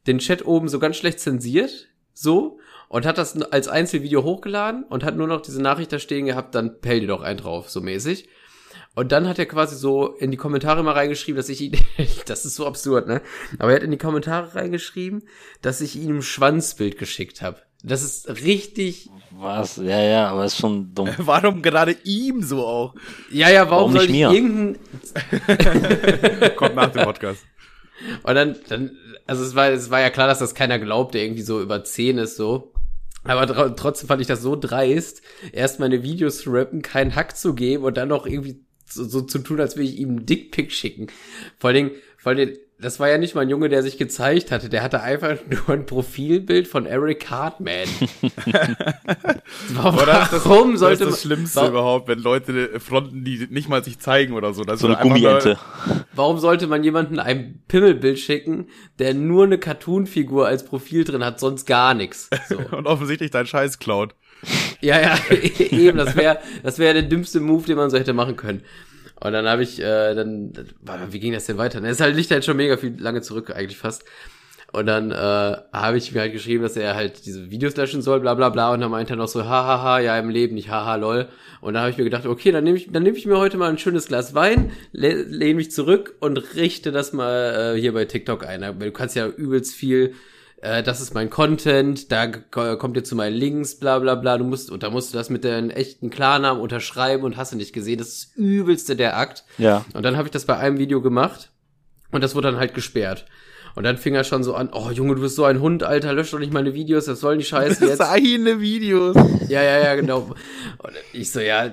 den 0.06 0.20
Chat 0.20 0.46
oben 0.46 0.68
so 0.68 0.80
ganz 0.80 0.98
schlecht 0.98 1.20
zensiert, 1.20 1.88
so, 2.14 2.60
und 2.90 3.06
hat 3.06 3.18
das 3.18 3.42
als 3.42 3.70
Einzelvideo 3.70 4.24
hochgeladen 4.24 4.84
und 4.84 5.06
hat 5.06 5.16
nur 5.16 5.28
noch 5.28 5.42
diese 5.42 5.62
Nachricht 5.62 5.94
da 5.94 6.00
stehen 6.00 6.26
gehabt, 6.26 6.56
dann 6.56 6.82
pell 6.82 7.00
dir 7.00 7.08
doch 7.08 7.22
einen 7.22 7.40
drauf, 7.40 7.70
so 7.70 7.80
mäßig. 7.80 8.28
Und 8.94 9.14
dann 9.14 9.28
hat 9.28 9.40
er 9.40 9.46
quasi 9.46 9.76
so 9.76 10.08
in 10.08 10.32
die 10.32 10.38
Kommentare 10.38 10.84
mal 10.84 10.94
reingeschrieben, 10.94 11.38
dass 11.38 11.50
ich 11.50 11.62
ihn, 11.62 11.78
das 12.26 12.46
ist 12.46 12.56
so 12.56 12.66
absurd, 12.66 13.08
ne? 13.08 13.22
Aber 13.58 13.72
er 13.72 13.78
hat 13.78 13.84
in 13.84 13.92
die 13.92 13.98
Kommentare 13.98 14.56
reingeschrieben, 14.56 15.24
dass 15.62 15.82
ich 15.82 15.96
ihm 15.96 16.18
ein 16.18 16.22
Schwanzbild 16.22 16.98
geschickt 16.98 17.42
habe. 17.42 17.62
Das 17.84 18.04
ist 18.04 18.30
richtig, 18.44 19.10
Was? 19.32 19.78
Ja, 19.78 20.00
ja, 20.00 20.28
aber 20.28 20.46
ist 20.46 20.58
schon 20.58 20.94
dumm. 20.94 21.10
Warum 21.18 21.62
gerade 21.62 21.96
ihm 22.04 22.44
so 22.44 22.66
auch? 22.66 22.96
ja, 23.32 23.50
ja, 23.50 23.72
warum, 23.72 23.72
Warum 23.72 23.94
soll 23.94 24.08
nicht 24.08 24.12
ich 24.12 24.18
mir? 24.18 24.32
irgendein, 24.32 24.80
Kommt 26.58 26.76
nach 26.76 26.92
dem 26.92 27.04
Podcast. 27.04 27.44
Und 28.24 28.36
dann, 28.36 28.58
dann, 28.68 28.92
also 29.26 29.44
es 29.44 29.56
war, 29.56 29.70
es 29.70 29.90
war 29.90 30.02
ja 30.02 30.10
klar, 30.10 30.28
dass 30.28 30.40
das 30.40 30.54
keiner 30.54 30.80
glaubt, 30.80 31.16
der 31.16 31.24
irgendwie 31.24 31.44
so 31.44 31.62
über 31.62 31.84
10 31.84 32.18
ist, 32.20 32.36
so. 32.36 32.74
Aber 33.24 33.48
tr 33.48 33.76
trotzdem 33.76 34.08
fand 34.08 34.22
ich 34.22 34.28
das 34.28 34.42
so 34.42 34.56
dreist, 34.56 35.22
erst 35.52 35.80
meine 35.80 36.04
Videos 36.04 36.40
zu 36.40 36.52
rappen, 36.52 36.82
keinen 36.82 37.16
Hack 37.16 37.38
zu 37.38 37.54
geben 37.54 37.84
und 37.84 37.98
dann 37.98 38.10
noch 38.10 38.26
irgendwie 38.26 38.66
so, 38.92 39.04
so 39.06 39.22
zu 39.22 39.40
tun, 39.40 39.60
als 39.60 39.78
will 39.78 39.86
ich 39.86 39.98
ihm 39.98 40.10
einen 40.10 40.26
Dickpick 40.26 40.72
schicken. 40.72 41.08
Vor 41.58 41.70
allen 41.70 41.76
Dingen, 41.76 41.92
vor 42.18 42.32
allen 42.32 42.38
Dingen, 42.38 42.58
das 42.82 43.00
war 43.00 43.10
ja 43.10 43.18
nicht 43.20 43.36
mal 43.36 43.42
ein 43.42 43.50
Junge, 43.50 43.70
der 43.70 43.84
sich 43.84 43.98
gezeigt 43.98 44.52
hatte. 44.52 44.68
Der 44.68 44.82
hatte 44.82 45.02
einfach 45.02 45.38
nur 45.50 45.70
ein 45.70 45.86
Profilbild 45.86 46.68
von 46.68 46.86
Eric 46.86 47.30
Hartman. 47.30 47.88
warum 49.74 50.06
das, 50.06 50.46
warum 50.46 50.78
sollte 50.78 51.06
das 51.06 51.14
ist 51.14 51.16
das 51.16 51.22
Schlimmste 51.22 51.58
warum, 51.58 51.72
überhaupt, 51.72 52.08
wenn 52.08 52.20
Leute 52.20 52.80
fronten, 52.80 53.24
die 53.24 53.48
nicht 53.50 53.70
mal 53.70 53.84
sich 53.84 54.00
zeigen 54.00 54.34
oder 54.34 54.54
so. 54.54 54.64
Das 54.64 54.80
so 54.80 54.88
eine 54.88 54.98
Gummiente. 54.98 55.58
Warum 56.14 56.40
sollte 56.40 56.68
man 56.68 56.84
jemanden 56.84 57.20
ein 57.20 57.62
Pimmelbild 57.68 58.20
schicken, 58.20 58.68
der 59.00 59.14
nur 59.14 59.46
eine 59.46 59.60
Cartoon-Figur 59.60 60.48
als 60.48 60.66
Profil 60.66 61.04
drin 61.04 61.24
hat, 61.24 61.40
sonst 61.40 61.66
gar 61.66 61.94
nichts? 61.94 62.30
So. 62.50 62.58
Und 62.72 62.88
offensichtlich 62.88 63.32
dein 63.32 63.46
Scheiß 63.46 63.80
klaut. 63.80 64.16
Ja, 64.82 65.00
ja, 65.00 65.18
eben, 65.72 65.98
das 65.98 66.16
wäre 66.16 66.40
das 66.64 66.80
wäre 66.80 66.94
der 66.94 67.04
dümmste 67.04 67.40
Move, 67.40 67.66
den 67.66 67.78
man 67.78 67.90
so 67.90 67.98
hätte 67.98 68.14
machen 68.14 68.36
können. 68.36 68.64
Und 69.24 69.34
dann 69.34 69.48
habe 69.48 69.62
ich, 69.62 69.80
äh, 69.80 70.16
dann, 70.16 70.52
wie 71.10 71.20
ging 71.20 71.34
das 71.34 71.46
denn 71.46 71.60
weiter? 71.60 71.80
Das 71.80 71.92
ist 71.92 72.02
halt, 72.02 72.16
liegt 72.16 72.32
halt 72.32 72.44
schon 72.44 72.58
mega 72.58 72.76
viel 72.78 73.00
lange 73.00 73.22
zurück, 73.22 73.52
eigentlich 73.56 73.78
fast. 73.78 74.04
Und 74.72 74.86
dann 74.86 75.12
äh, 75.12 75.16
habe 75.74 75.98
ich 75.98 76.14
mir 76.14 76.22
halt 76.22 76.32
geschrieben, 76.32 76.64
dass 76.64 76.78
er 76.78 76.96
halt 76.96 77.26
diese 77.26 77.52
Videos 77.52 77.76
löschen 77.76 78.02
soll, 78.02 78.22
bla 78.22 78.34
bla 78.34 78.50
bla. 78.50 78.74
Und 78.74 78.80
dann 78.80 78.90
meinte 78.90 79.14
er 79.14 79.18
noch 79.18 79.28
so, 79.28 79.44
hahaha, 79.44 80.00
ja 80.00 80.18
im 80.18 80.30
Leben 80.30 80.56
nicht, 80.56 80.70
haha, 80.70 80.96
lol. 80.96 81.28
Und 81.60 81.74
dann 81.74 81.82
habe 81.82 81.92
ich 81.92 81.98
mir 81.98 82.06
gedacht, 82.06 82.26
okay, 82.26 82.52
dann 82.52 82.64
nehme 82.64 82.78
ich, 82.78 82.92
dann 82.92 83.04
nehme 83.04 83.18
ich 83.18 83.26
mir 83.26 83.38
heute 83.38 83.58
mal 83.58 83.70
ein 83.70 83.78
schönes 83.78 84.08
Glas 84.08 84.34
Wein, 84.34 84.72
le 84.94 85.24
lehne 85.24 85.56
mich 85.56 85.72
zurück 85.72 86.16
und 86.20 86.38
richte 86.56 86.92
das 86.92 87.14
mal 87.14 87.76
äh, 87.76 87.80
hier 87.80 87.94
bei 87.94 88.06
TikTok 88.06 88.48
ein. 88.48 88.80
Du 88.80 88.92
kannst 88.92 89.16
ja 89.16 89.28
übelst 89.28 89.76
viel 89.76 90.16
äh, 90.62 90.84
das 90.84 91.02
ist 91.02 91.14
mein 91.14 91.30
Content, 91.30 92.12
da 92.12 92.28
kommt 92.28 92.96
ihr 92.96 93.04
zu 93.04 93.16
meinen 93.16 93.36
Links, 93.36 93.76
bla 93.76 94.00
bla 94.00 94.16
bla, 94.16 94.38
du 94.38 94.44
musst, 94.44 94.70
und 94.70 94.84
da 94.84 94.90
musst 94.90 95.14
du 95.14 95.18
das 95.18 95.30
mit 95.30 95.44
deinen 95.44 95.72
echten 95.72 96.10
Klarnamen 96.10 96.62
unterschreiben 96.62 97.24
und 97.24 97.38
hast 97.38 97.52
du 97.52 97.58
nicht 97.58 97.74
gesehen, 97.74 97.98
das 97.98 98.10
ist 98.10 98.30
das 98.30 98.36
übelste 98.36 98.96
der 98.96 99.18
Akt. 99.18 99.44
Ja. 99.58 99.86
Und 99.94 100.04
dann 100.04 100.18
habe 100.18 100.28
ich 100.28 100.32
das 100.32 100.46
bei 100.46 100.58
einem 100.58 100.78
Video 100.78 101.02
gemacht 101.02 101.50
und 102.12 102.24
das 102.24 102.36
wurde 102.36 102.52
dann 102.52 102.60
halt 102.60 102.74
gesperrt. 102.74 103.26
Und 103.74 103.84
dann 103.84 103.98
fing 103.98 104.16
er 104.16 104.24
schon 104.24 104.44
so 104.44 104.54
an, 104.54 104.70
oh 104.74 104.92
Junge, 104.92 105.16
du 105.16 105.22
bist 105.22 105.36
so 105.36 105.46
ein 105.46 105.62
Hund, 105.62 105.84
Alter, 105.84 106.14
lösch 106.14 106.32
doch 106.32 106.40
nicht 106.40 106.54
meine 106.54 106.74
Videos, 106.74 107.06
das 107.06 107.20
sollen 107.22 107.40
die 107.40 107.46
Scheiße 107.52 107.86
jetzt. 107.86 107.98
Seine 107.98 108.60
Videos. 108.60 109.16
Ja, 109.48 109.64
ja, 109.64 109.80
ja, 109.80 109.96
genau. 109.96 110.36
Und 110.78 110.94
ich 111.14 111.32
so, 111.32 111.40
ja, 111.40 111.72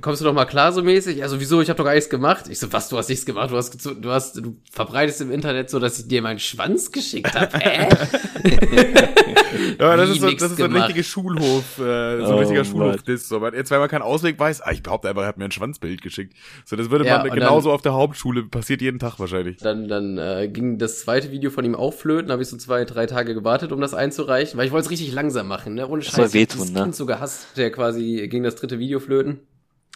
kommst 0.00 0.20
du 0.20 0.24
doch 0.24 0.32
mal 0.32 0.44
klar 0.44 0.72
so 0.72 0.82
mäßig? 0.82 1.22
Also 1.22 1.40
wieso, 1.40 1.60
ich 1.60 1.68
habe 1.68 1.76
doch 1.76 1.84
gar 1.84 1.94
nichts 1.94 2.10
gemacht. 2.10 2.48
Ich 2.48 2.58
so, 2.58 2.72
was, 2.72 2.88
du 2.88 2.96
hast 2.96 3.08
nichts 3.08 3.26
gemacht, 3.26 3.50
du 3.50 3.56
hast, 3.56 3.84
du 3.84 4.10
hast, 4.10 4.36
du 4.36 4.56
verbreitest 4.70 5.20
im 5.20 5.30
Internet 5.30 5.70
so, 5.70 5.78
dass 5.78 5.98
ich 5.98 6.08
dir 6.08 6.22
meinen 6.22 6.38
Schwanz 6.38 6.92
geschickt 6.92 7.34
habe. 7.34 7.58
Hä? 7.58 7.88
ja, 9.78 9.96
das 9.96 10.10
ist 10.10 10.20
so, 10.20 10.30
das 10.30 10.50
ist 10.52 10.58
so 10.58 10.64
ein 10.64 10.76
richtiger 10.76 11.02
Schulhof, 11.02 11.78
äh, 11.78 11.80
so 11.80 11.84
ein 11.84 12.20
oh, 12.22 12.38
richtiger 12.38 12.64
Schulhof, 12.64 13.02
das 13.02 13.28
so. 13.28 13.44
Jetzt, 13.48 13.70
wenn 13.70 13.80
man 13.80 13.88
keinen 13.88 14.02
Ausweg 14.02 14.38
weiß, 14.38 14.62
ah, 14.62 14.72
ich 14.72 14.82
behaupte 14.82 15.08
einfach, 15.08 15.22
er 15.22 15.28
hat 15.28 15.38
mir 15.38 15.44
ein 15.44 15.52
Schwanzbild 15.52 16.02
geschickt. 16.02 16.34
So, 16.64 16.76
das 16.76 16.90
würde 16.90 17.04
ja, 17.04 17.18
man 17.18 17.30
genauso 17.30 17.68
dann, 17.68 17.74
auf 17.74 17.82
der 17.82 17.94
Hauptschule, 17.94 18.44
passiert 18.44 18.82
jeden 18.82 18.98
Tag 18.98 19.18
wahrscheinlich. 19.18 19.58
Dann, 19.58 19.88
dann 19.88 20.18
äh, 20.18 20.48
ging 20.48 20.78
das 20.78 21.00
zweite 21.00 21.30
Video 21.30 21.50
von 21.50 21.64
ihm 21.64 21.74
auch 21.74 21.92
flöten, 21.92 22.30
habe 22.30 22.42
ich 22.42 22.48
so 22.48 22.56
zwei, 22.56 22.84
drei 22.84 23.06
Tage 23.06 23.34
gewartet, 23.34 23.72
um 23.72 23.80
das 23.80 23.94
einzureichen, 23.94 24.58
weil 24.58 24.66
ich 24.66 24.72
wollte 24.72 24.86
es 24.86 24.90
richtig 24.90 25.12
langsam 25.12 25.48
machen, 25.48 25.74
ne? 25.74 25.86
Ohne 25.86 26.02
Scheiß. 26.02 26.14
Das 26.14 26.32
soll 26.32 26.40
wehtun, 26.40 26.72
ne? 26.72 26.82
Kind 26.82 26.94
so 26.94 27.06
gehasst, 27.06 27.56
der 27.56 27.70
quasi 27.70 28.26
ging 28.28 28.42
das 28.42 28.56
dritte 28.56 28.78
Video 28.78 29.00
flöten. 29.00 29.40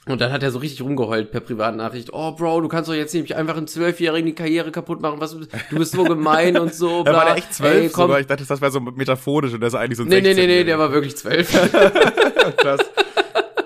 Und 0.06 0.20
dann 0.20 0.32
hat 0.32 0.42
er 0.42 0.50
so 0.50 0.58
richtig 0.58 0.80
rumgeheult 0.82 1.30
per 1.30 1.40
Privatnachricht. 1.40 2.08
Oh, 2.12 2.32
Bro, 2.32 2.62
du 2.62 2.68
kannst 2.68 2.88
doch 2.88 2.94
jetzt 2.94 3.12
nicht 3.12 3.36
einfach 3.36 3.56
einen 3.56 3.66
Zwölfjährigen 3.66 4.26
die 4.26 4.34
Karriere 4.34 4.70
kaputt 4.70 5.02
machen. 5.02 5.20
Was, 5.20 5.32
du 5.36 5.76
bist 5.76 5.92
so 5.92 6.04
gemein 6.04 6.56
und 6.56 6.74
so. 6.74 7.04
Bla. 7.04 7.12
war 7.12 7.24
der 7.26 7.36
echt 7.36 7.52
zwölf? 7.52 7.74
Ey, 7.74 7.88
komm. 7.90 8.16
Ich 8.16 8.26
dachte, 8.26 8.46
das 8.46 8.60
wäre 8.62 8.70
so 8.72 8.80
metaphorisch 8.80 9.52
und 9.52 9.60
der 9.60 9.68
ist 9.68 9.74
eigentlich 9.74 9.98
so 9.98 10.04
ein 10.04 10.08
Nee, 10.08 10.22
nee, 10.22 10.32
nee, 10.32 10.46
nee, 10.46 10.64
der 10.64 10.78
war 10.78 10.90
wirklich 10.90 11.16
zwölf. 11.16 11.50
Krass. 12.56 12.80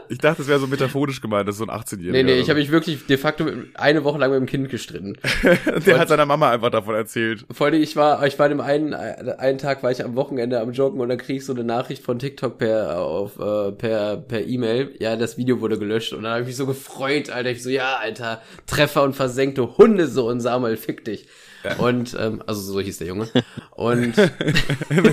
Ich 0.09 0.19
dachte, 0.19 0.39
das 0.39 0.49
wäre 0.49 0.59
so 0.59 0.67
metaphorisch 0.67 1.21
gemeint, 1.21 1.49
das 1.49 1.57
ist 1.57 1.59
so 1.59 1.67
ein 1.67 1.71
18-Jähriger. 1.71 2.13
Nee, 2.13 2.23
nee, 2.23 2.41
ich 2.41 2.49
habe 2.51 2.61
mich 2.61 2.71
wirklich 2.71 3.07
de 3.07 3.17
facto 3.17 3.47
eine 3.75 4.05
Woche 4.05 4.19
lang 4.19 4.31
mit 4.31 4.41
dem 4.41 4.47
Kind 4.47 4.69
gestritten. 4.69 5.17
Der 5.87 5.95
und 5.95 6.01
hat 6.01 6.09
seiner 6.09 6.27
Mama 6.27 6.51
einfach 6.51 6.71
davon 6.71 6.95
erzählt. 6.95 7.45
Vor 7.51 7.67
allem, 7.67 7.83
ich 7.83 7.97
war, 7.97 8.27
ich 8.27 8.39
war 8.39 8.49
dem 8.49 8.61
einen, 8.61 8.95
einen 8.95 9.59
Tag 9.59 9.83
war 9.83 9.91
ich 9.91 10.05
am 10.05 10.17
Wochenende 10.17 10.61
am 10.61 10.73
Joggen 10.73 11.01
und 11.01 11.09
dann 11.09 11.19
krieg 11.19 11.37
ich 11.37 11.47
so 11.47 11.53
eine 11.53 11.65
Nachricht 11.65 12.03
von 12.03 12.19
TikTok 12.19 12.59
per, 12.59 12.99
auf, 12.99 13.39
äh, 13.39 13.73
per, 13.73 14.17
per 14.17 14.47
E-Mail. 14.47 14.95
Ja, 14.99 15.17
das 15.17 15.37
Video 15.37 15.61
wurde 15.61 15.79
gelöscht 15.79 16.13
und 16.13 16.23
dann 16.23 16.33
habe 16.33 16.43
ich 16.43 16.49
mich 16.49 16.57
so 16.57 16.67
gefreut, 16.67 17.31
Alter. 17.31 17.51
Ich 17.51 17.63
so, 17.63 17.71
ja, 17.71 17.97
Alter, 17.97 18.43
Treffer 18.67 19.03
und 19.03 19.15
versenkte 19.15 19.77
Hundesohn, 19.79 20.41
Samuel, 20.41 20.77
fick 20.77 21.05
dich. 21.05 21.27
Und, 21.79 22.17
ähm, 22.19 22.43
also 22.47 22.61
so 22.61 22.81
hieß 22.81 22.99
der 22.99 23.07
Junge. 23.07 23.29
Und. 23.71 24.15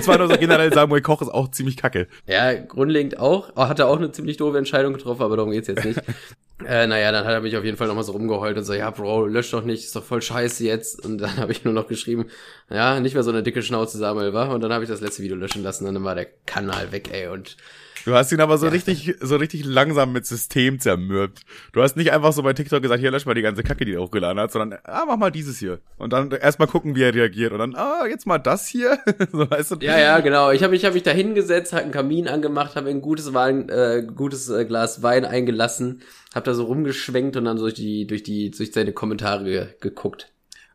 Es 0.02 0.08
war 0.08 0.18
nur 0.18 0.28
so 0.28 0.36
generell 0.36 0.72
Samuel 0.72 1.02
Koch 1.02 1.22
ist 1.22 1.28
auch 1.28 1.50
ziemlich 1.50 1.76
kacke. 1.76 2.08
Ja, 2.26 2.52
grundlegend 2.54 3.18
auch. 3.18 3.54
Hat 3.56 3.78
er 3.78 3.88
auch 3.88 3.98
eine 3.98 4.10
ziemlich 4.10 4.36
doofe 4.36 4.58
Entscheidung 4.58 4.92
getroffen, 4.92 5.22
aber 5.22 5.36
darum 5.36 5.52
geht's 5.52 5.68
jetzt 5.68 5.84
nicht. 5.84 6.00
äh, 6.66 6.86
naja, 6.86 7.12
dann 7.12 7.24
hat 7.24 7.32
er 7.32 7.40
mich 7.40 7.56
auf 7.56 7.64
jeden 7.64 7.76
Fall 7.76 7.88
nochmal 7.88 8.04
so 8.04 8.12
rumgeheult 8.12 8.56
und 8.56 8.64
so, 8.64 8.74
ja, 8.74 8.90
Bro, 8.90 9.26
lösch 9.26 9.50
doch 9.50 9.64
nicht, 9.64 9.84
ist 9.84 9.96
doch 9.96 10.04
voll 10.04 10.22
scheiße 10.22 10.64
jetzt. 10.64 11.04
Und 11.04 11.18
dann 11.18 11.36
habe 11.36 11.52
ich 11.52 11.64
nur 11.64 11.74
noch 11.74 11.86
geschrieben, 11.86 12.26
ja, 12.70 13.00
nicht 13.00 13.14
mehr 13.14 13.22
so 13.22 13.30
eine 13.30 13.42
dicke 13.42 13.62
Schnauze 13.62 13.98
Samuel 13.98 14.32
war. 14.32 14.50
Und 14.50 14.60
dann 14.62 14.72
habe 14.72 14.84
ich 14.84 14.90
das 14.90 15.00
letzte 15.00 15.22
Video 15.22 15.36
löschen 15.36 15.62
lassen 15.62 15.86
und 15.86 15.94
dann 15.94 16.04
war 16.04 16.14
der 16.14 16.26
Kanal 16.46 16.92
weg, 16.92 17.10
ey. 17.12 17.28
Und 17.28 17.56
Du 18.04 18.14
hast 18.14 18.32
ihn 18.32 18.40
aber 18.40 18.58
so 18.58 18.66
ja. 18.66 18.72
richtig, 18.72 19.14
so 19.20 19.36
richtig 19.36 19.64
langsam 19.64 20.12
mit 20.12 20.26
System 20.26 20.80
zermürbt. 20.80 21.42
Du 21.72 21.82
hast 21.82 21.96
nicht 21.96 22.12
einfach 22.12 22.32
so 22.32 22.42
bei 22.42 22.52
TikTok 22.52 22.82
gesagt, 22.82 23.00
hier 23.00 23.10
lösch 23.10 23.26
mal 23.26 23.34
die 23.34 23.42
ganze 23.42 23.62
Kacke, 23.62 23.84
die 23.84 23.94
er 23.94 24.00
hochgeladen 24.00 24.40
hat, 24.40 24.50
sondern, 24.50 24.80
ah, 24.84 25.04
mach 25.06 25.16
mal 25.16 25.30
dieses 25.30 25.58
hier. 25.58 25.80
Und 25.98 26.12
dann 26.12 26.30
erstmal 26.32 26.68
gucken, 26.68 26.96
wie 26.96 27.02
er 27.02 27.14
reagiert. 27.14 27.52
Und 27.52 27.58
dann, 27.58 27.74
ah, 27.76 28.06
jetzt 28.08 28.26
mal 28.26 28.38
das 28.38 28.66
hier. 28.66 28.98
so 29.32 29.48
weißt 29.50 29.72
du. 29.72 29.76
Ja, 29.80 29.98
ja, 29.98 30.20
genau. 30.20 30.50
Ich 30.50 30.62
habe 30.62 30.72
mich, 30.72 30.84
hab 30.84 30.94
mich 30.94 31.02
da 31.02 31.12
hingesetzt, 31.12 31.72
halt 31.72 31.84
einen 31.84 31.92
Kamin 31.92 32.28
angemacht, 32.28 32.74
habe 32.76 32.90
ein 32.90 33.02
gutes 33.02 33.34
Wein, 33.34 33.68
äh, 33.68 34.04
gutes 34.14 34.48
äh, 34.48 34.64
Glas 34.64 35.02
Wein 35.02 35.24
eingelassen, 35.24 36.02
hab 36.34 36.44
da 36.44 36.54
so 36.54 36.64
rumgeschwenkt 36.64 37.36
und 37.36 37.44
dann 37.44 37.56
durch 37.56 37.74
die, 37.74 38.06
durch 38.06 38.22
die, 38.22 38.50
durch 38.50 38.72
seine 38.72 38.92
Kommentare 38.92 39.76
geguckt. 39.80 40.32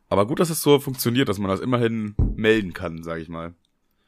Aber 0.09 0.25
gut, 0.25 0.39
dass 0.39 0.49
es 0.49 0.61
so 0.61 0.79
funktioniert, 0.79 1.27
dass 1.27 1.39
man 1.39 1.49
das 1.49 1.59
immerhin 1.59 2.15
melden 2.35 2.73
kann, 2.73 3.03
sag 3.03 3.19
ich 3.19 3.27
mal. 3.27 3.53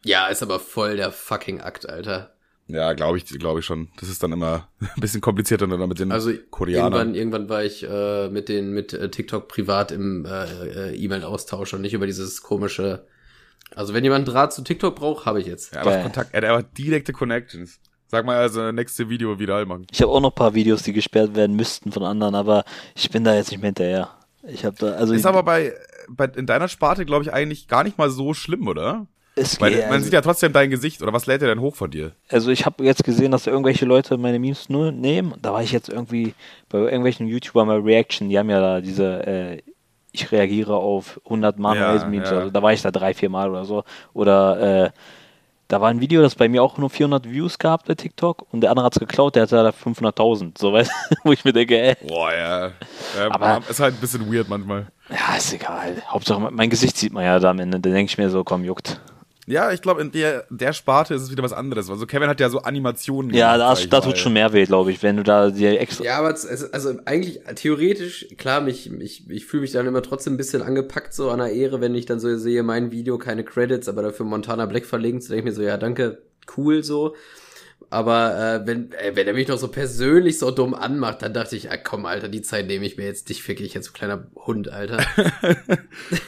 Ja, 0.06 0.28
ist 0.28 0.42
aber 0.42 0.60
voll 0.60 0.96
der 0.96 1.12
fucking 1.12 1.60
Akt, 1.60 1.90
Alter. 1.90 2.34
Ja, 2.70 2.94
glaube 2.94 3.18
ich, 3.18 3.26
glaube 3.26 3.60
ich 3.60 3.66
schon. 3.66 3.90
Das 4.00 4.10
ist 4.10 4.22
dann 4.22 4.32
immer 4.32 4.68
ein 4.80 5.02
bisschen 5.02 5.22
komplizierter 5.22 5.68
dann 5.68 5.90
mit 5.90 6.00
den 6.00 6.12
also 6.12 6.32
Koreanern. 6.52 6.94
Irgendwann, 6.94 7.16
irgendwann 7.16 7.50
war 7.50 7.64
ich 7.64 7.84
äh, 7.84 8.30
mit 8.30 8.48
den 8.48 8.72
mit 8.72 8.94
äh, 8.94 9.10
TikTok 9.10 9.48
privat 9.48 9.92
im 9.92 10.26
äh, 10.26 10.92
äh, 10.92 10.96
E-Mail-Austausch 10.96 11.74
und 11.74 11.82
nicht 11.82 11.94
über 11.94 12.06
dieses 12.06 12.44
komische. 12.44 13.08
Also 13.76 13.94
wenn 13.94 14.04
jemand 14.04 14.28
Draht 14.28 14.54
zu 14.54 14.64
TikTok 14.64 14.96
braucht, 14.96 15.26
habe 15.26 15.42
ich 15.42 15.48
jetzt. 15.48 15.74
Ja, 15.74 15.82
aber 15.82 15.98
Kontakt, 15.98 16.34
er 16.34 16.58
hat 16.58 16.78
direkte 16.78 17.12
Connections. 17.12 17.80
Sag 18.08 18.26
mal 18.26 18.38
also 18.38 18.72
nächste 18.72 19.10
Video 19.10 19.40
wieder 19.40 19.64
machen. 19.66 19.86
Ich 19.92 20.02
habe 20.02 20.12
auch 20.12 20.22
noch 20.22 20.34
paar 20.34 20.54
Videos, 20.54 20.82
die 20.84 20.94
gesperrt 20.94 21.36
werden 21.36 21.56
müssten 21.56 21.92
von 21.92 22.04
anderen, 22.04 22.34
aber 22.34 22.66
ich 22.96 23.10
bin 23.10 23.24
da 23.24 23.36
jetzt 23.36 23.52
nicht 23.52 23.62
mehr 23.62 23.70
hinterher. 23.70 24.10
Ich 24.48 24.64
habe 24.64 24.76
da 24.80 24.94
also 24.94 25.14
ist 25.14 25.26
aber 25.26 25.44
bei, 25.44 25.74
bei 26.08 26.26
in 26.26 26.46
deiner 26.46 26.68
Sparte 26.68 27.06
glaube 27.06 27.24
ich 27.24 27.34
eigentlich 27.34 27.68
gar 27.68 27.84
nicht 27.84 27.98
mal 27.98 28.10
so 28.10 28.34
schlimm, 28.34 28.68
oder? 28.68 29.08
Es 29.40 29.60
Weil, 29.62 29.78
man 29.78 29.92
also, 29.92 30.04
sieht 30.06 30.14
ja 30.14 30.22
trotzdem 30.22 30.52
dein 30.52 30.70
Gesicht, 30.70 31.02
oder 31.02 31.14
was 31.14 31.26
lädt 31.26 31.42
er 31.42 31.48
denn 31.48 31.62
hoch 31.62 31.76
von 31.76 31.90
dir? 31.90 32.12
Also 32.30 32.52
ich 32.52 32.66
habe 32.66 32.84
jetzt 32.84 33.04
gesehen, 33.04 33.32
dass 33.32 33.48
irgendwelche 33.48 33.86
Leute 33.86 34.18
meine 34.18 34.40
Memes 34.40 34.70
nur 34.70 34.92
nehmen. 34.92 35.34
Da 35.42 35.54
war 35.54 35.64
ich 35.64 35.72
jetzt 35.72 35.90
irgendwie 35.90 36.34
bei 36.68 36.80
irgendwelchen 36.80 37.28
YouTubern 37.28 37.68
mal 37.68 37.80
Reaction, 37.80 38.30
die 38.30 38.38
haben 38.38 38.50
ja 38.50 38.60
da 38.60 38.82
diese, 38.82 39.26
äh, 39.26 39.62
ich 40.12 40.32
reagiere 40.32 40.76
auf 40.76 41.22
100 41.26 41.58
Manuels 41.58 42.06
Memes, 42.06 42.30
ja. 42.30 42.38
also 42.38 42.52
da 42.52 42.62
war 42.62 42.74
ich 42.74 42.82
da 42.82 42.92
drei, 42.92 43.14
vier 43.14 43.30
Mal 43.30 43.50
oder 43.50 43.66
so. 43.66 43.84
Oder 44.14 44.86
äh, 44.86 44.90
da 45.70 45.80
war 45.80 45.90
ein 45.90 46.02
Video, 46.02 46.22
das 46.24 46.34
bei 46.34 46.50
mir 46.50 46.64
auch 46.64 46.80
nur 46.80 46.90
400 46.90 47.30
Views 47.30 47.60
gab 47.60 47.86
bei 47.86 47.94
TikTok 47.94 48.46
und 48.52 48.62
der 48.62 48.72
andere 48.72 48.88
hat 48.88 48.96
es 48.96 49.00
geklaut, 49.00 49.36
der 49.36 49.44
hatte 49.44 49.56
da 49.56 49.70
500.000, 49.70 50.58
so 50.58 50.74
weißt 50.74 50.92
wo 51.24 51.32
ich 51.32 51.46
mir 51.46 51.54
denke, 51.54 51.80
ey. 51.80 51.96
Boah, 52.08 52.34
ja. 52.34 52.68
ja 52.68 52.72
aber 53.30 53.62
ist 53.70 53.80
halt 53.80 53.94
ein 53.94 54.02
bisschen 54.02 54.34
weird 54.34 54.50
manchmal. 54.50 54.88
Ja, 55.10 55.38
ist 55.38 55.54
egal. 55.54 56.02
Hauptsache 56.08 56.50
mein 56.52 56.70
Gesicht 56.70 56.98
sieht 56.98 57.14
man 57.14 57.24
ja 57.24 57.40
da 57.40 57.52
am 57.52 57.60
Ende, 57.60 57.80
dann 57.80 57.94
denke 57.94 58.10
ich 58.10 58.18
mir 58.18 58.30
so, 58.32 58.44
komm, 58.44 58.64
juckt. 58.64 59.00
Ja, 59.50 59.72
ich 59.72 59.82
glaube, 59.82 60.00
in 60.02 60.12
der, 60.12 60.46
der 60.52 60.74
Sparte 60.74 61.16
ist 61.16 61.24
es 61.24 61.32
wieder 61.32 61.42
was 61.42 61.54
anderes. 61.54 61.90
Also 61.90 62.06
Kevin 62.06 62.30
hat 62.30 62.40
ja 62.40 62.52
so 62.52 62.60
Animationen. 62.60 63.34
Ja, 63.34 63.58
gemacht, 63.58 63.92
da, 63.92 64.00
da 64.00 64.06
tut 64.06 64.20
schon 64.20 64.34
mehr 64.34 64.54
weh, 64.54 64.66
glaube 64.66 64.92
ich, 64.92 65.02
wenn 65.02 65.18
du 65.18 65.24
da 65.24 65.50
dir 65.50 65.82
extra. 65.82 66.04
Ja, 66.04 66.20
aber 66.20 66.28
also 66.28 67.00
eigentlich 67.06 67.42
theoretisch, 67.56 68.28
klar, 68.38 68.62
mich, 68.62 68.94
ich, 69.02 69.28
ich 69.28 69.48
fühle 69.48 69.62
mich 69.62 69.72
dann 69.72 69.88
immer 69.88 70.04
trotzdem 70.04 70.36
ein 70.36 70.38
bisschen 70.38 70.62
angepackt 70.62 71.16
so 71.16 71.32
an 71.32 71.40
der 71.40 71.52
Ehre, 71.52 71.82
wenn 71.82 71.96
ich 71.96 72.06
dann 72.06 72.20
so 72.20 72.38
sehe, 72.38 72.62
mein 72.62 72.92
Video, 72.92 73.18
keine 73.18 73.44
Credits, 73.44 73.90
aber 73.90 74.04
dafür 74.04 74.28
Montana 74.28 74.68
Black 74.68 74.86
verlinkt, 74.86 75.24
so 75.24 75.34
denke 75.34 75.50
ich 75.50 75.56
mir 75.56 75.56
so, 75.56 75.68
ja, 75.68 75.78
danke, 75.78 76.22
cool 76.56 76.84
so. 76.84 77.16
Aber 77.90 78.38
äh, 78.38 78.68
wenn, 78.68 78.92
äh, 78.92 79.16
wenn 79.16 79.26
er 79.26 79.34
mich 79.34 79.48
noch 79.48 79.58
so 79.58 79.70
persönlich 79.70 80.38
so 80.38 80.52
dumm 80.52 80.76
anmacht, 80.76 81.24
dann 81.24 81.34
dachte 81.34 81.56
ich, 81.56 81.72
ah, 81.72 81.78
komm, 81.78 82.06
Alter, 82.06 82.28
die 82.30 82.44
Zeit 82.44 82.68
nehme 82.68 82.86
ich 82.86 82.98
mir 82.98 83.06
jetzt, 83.06 83.30
dich 83.30 83.42
fick 83.42 83.62
ich 83.62 83.74
jetzt, 83.74 83.88
so 83.88 83.94
kleiner 83.94 84.28
Hund, 84.36 84.70
Alter. 84.70 85.04